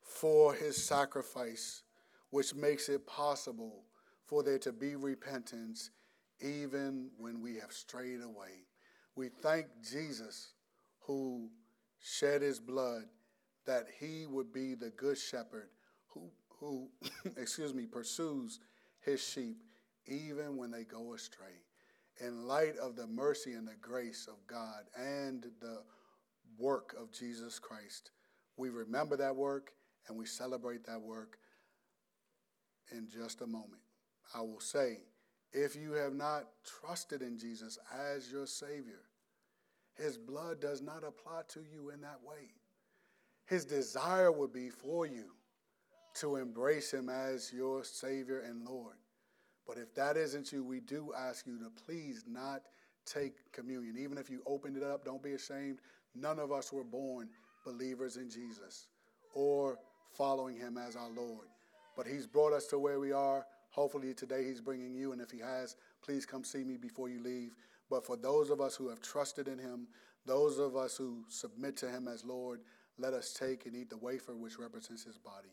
for 0.00 0.54
his 0.54 0.82
sacrifice, 0.82 1.82
which 2.30 2.54
makes 2.54 2.88
it 2.88 3.06
possible 3.06 3.82
for 4.24 4.42
there 4.42 4.58
to 4.60 4.72
be 4.72 4.96
repentance 4.96 5.90
even 6.40 7.10
when 7.18 7.42
we 7.42 7.56
have 7.56 7.72
strayed 7.72 8.22
away. 8.22 8.64
We 9.16 9.28
thank 9.28 9.66
Jesus 9.82 10.52
who 11.00 11.50
shed 12.00 12.42
his 12.42 12.58
blood 12.58 13.04
that 13.66 13.86
he 13.98 14.26
would 14.26 14.52
be 14.52 14.74
the 14.74 14.90
good 14.90 15.16
shepherd 15.16 15.68
who, 16.08 16.30
who 16.60 16.88
excuse 17.36 17.74
me, 17.74 17.86
pursues 17.86 18.60
his 19.00 19.22
sheep 19.22 19.62
even 20.06 20.56
when 20.56 20.70
they 20.70 20.84
go 20.84 21.14
astray. 21.14 21.62
In 22.20 22.46
light 22.46 22.76
of 22.76 22.94
the 22.94 23.06
mercy 23.06 23.54
and 23.54 23.66
the 23.66 23.76
grace 23.80 24.28
of 24.28 24.46
God 24.46 24.84
and 24.96 25.46
the 25.60 25.82
work 26.58 26.94
of 27.00 27.12
Jesus 27.12 27.58
Christ, 27.58 28.10
we 28.56 28.68
remember 28.68 29.16
that 29.16 29.34
work 29.34 29.72
and 30.08 30.16
we 30.16 30.26
celebrate 30.26 30.84
that 30.86 31.00
work 31.00 31.38
in 32.92 33.08
just 33.08 33.40
a 33.40 33.46
moment. 33.46 33.82
I 34.34 34.40
will 34.40 34.60
say, 34.60 34.98
if 35.54 35.76
you 35.76 35.92
have 35.92 36.14
not 36.14 36.48
trusted 36.80 37.22
in 37.22 37.38
Jesus 37.38 37.78
as 38.12 38.30
your 38.30 38.46
Savior, 38.46 39.02
His 39.96 40.18
blood 40.18 40.60
does 40.60 40.82
not 40.82 41.04
apply 41.06 41.42
to 41.50 41.60
you 41.60 41.90
in 41.90 42.00
that 42.00 42.18
way. 42.26 42.50
His 43.46 43.64
desire 43.64 44.32
would 44.32 44.52
be 44.52 44.68
for 44.68 45.06
you 45.06 45.30
to 46.14 46.36
embrace 46.36 46.92
Him 46.92 47.08
as 47.08 47.52
your 47.52 47.84
Savior 47.84 48.40
and 48.40 48.64
Lord. 48.64 48.96
But 49.66 49.78
if 49.78 49.94
that 49.94 50.16
isn't 50.16 50.52
you, 50.52 50.64
we 50.64 50.80
do 50.80 51.12
ask 51.16 51.46
you 51.46 51.58
to 51.58 51.70
please 51.86 52.24
not 52.26 52.62
take 53.06 53.52
communion. 53.52 53.96
Even 53.98 54.18
if 54.18 54.28
you 54.28 54.42
opened 54.46 54.76
it 54.76 54.82
up, 54.82 55.04
don't 55.04 55.22
be 55.22 55.32
ashamed. 55.32 55.78
None 56.14 56.38
of 56.38 56.52
us 56.52 56.72
were 56.72 56.84
born 56.84 57.28
believers 57.64 58.16
in 58.16 58.28
Jesus 58.28 58.88
or 59.34 59.78
following 60.12 60.56
Him 60.56 60.78
as 60.78 60.96
our 60.96 61.10
Lord. 61.10 61.46
But 61.96 62.06
He's 62.06 62.26
brought 62.26 62.52
us 62.52 62.66
to 62.66 62.78
where 62.78 62.98
we 62.98 63.12
are 63.12 63.46
Hopefully 63.74 64.14
today 64.14 64.44
he's 64.44 64.60
bringing 64.60 64.94
you, 64.94 65.10
and 65.10 65.20
if 65.20 65.32
he 65.32 65.40
has, 65.40 65.74
please 66.00 66.24
come 66.24 66.44
see 66.44 66.62
me 66.62 66.76
before 66.76 67.08
you 67.08 67.20
leave. 67.20 67.56
But 67.90 68.06
for 68.06 68.16
those 68.16 68.48
of 68.50 68.60
us 68.60 68.76
who 68.76 68.88
have 68.88 69.02
trusted 69.02 69.48
in 69.48 69.58
him, 69.58 69.88
those 70.24 70.60
of 70.60 70.76
us 70.76 70.96
who 70.96 71.24
submit 71.28 71.76
to 71.78 71.90
him 71.90 72.06
as 72.06 72.24
Lord, 72.24 72.60
let 72.98 73.14
us 73.14 73.32
take 73.32 73.66
and 73.66 73.74
eat 73.74 73.90
the 73.90 73.96
wafer 73.96 74.36
which 74.36 74.60
represents 74.60 75.02
his 75.02 75.18
body. 75.18 75.48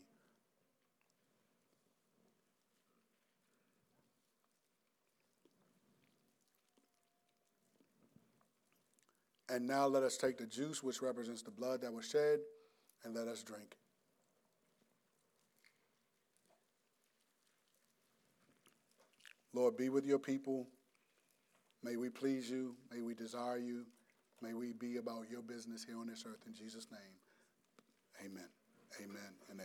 And 9.48 9.66
now 9.66 9.88
let 9.88 10.04
us 10.04 10.16
take 10.16 10.38
the 10.38 10.46
juice 10.46 10.80
which 10.80 11.02
represents 11.02 11.42
the 11.42 11.50
blood 11.50 11.80
that 11.80 11.92
was 11.92 12.08
shed, 12.08 12.38
and 13.02 13.16
let 13.16 13.26
us 13.26 13.42
drink. 13.42 13.76
Lord, 19.54 19.76
be 19.76 19.88
with 19.88 20.06
your 20.06 20.18
people. 20.18 20.66
May 21.82 21.96
we 21.96 22.08
please 22.08 22.48
you. 22.48 22.76
May 22.92 23.02
we 23.02 23.14
desire 23.14 23.58
you. 23.58 23.84
May 24.40 24.54
we 24.54 24.72
be 24.72 24.96
about 24.96 25.30
your 25.30 25.42
business 25.42 25.84
here 25.84 25.98
on 25.98 26.06
this 26.06 26.24
earth. 26.26 26.42
In 26.46 26.54
Jesus' 26.54 26.86
name, 26.90 28.24
amen. 28.24 28.48
Amen 29.00 29.34
and 29.50 29.50
amen. 29.50 29.60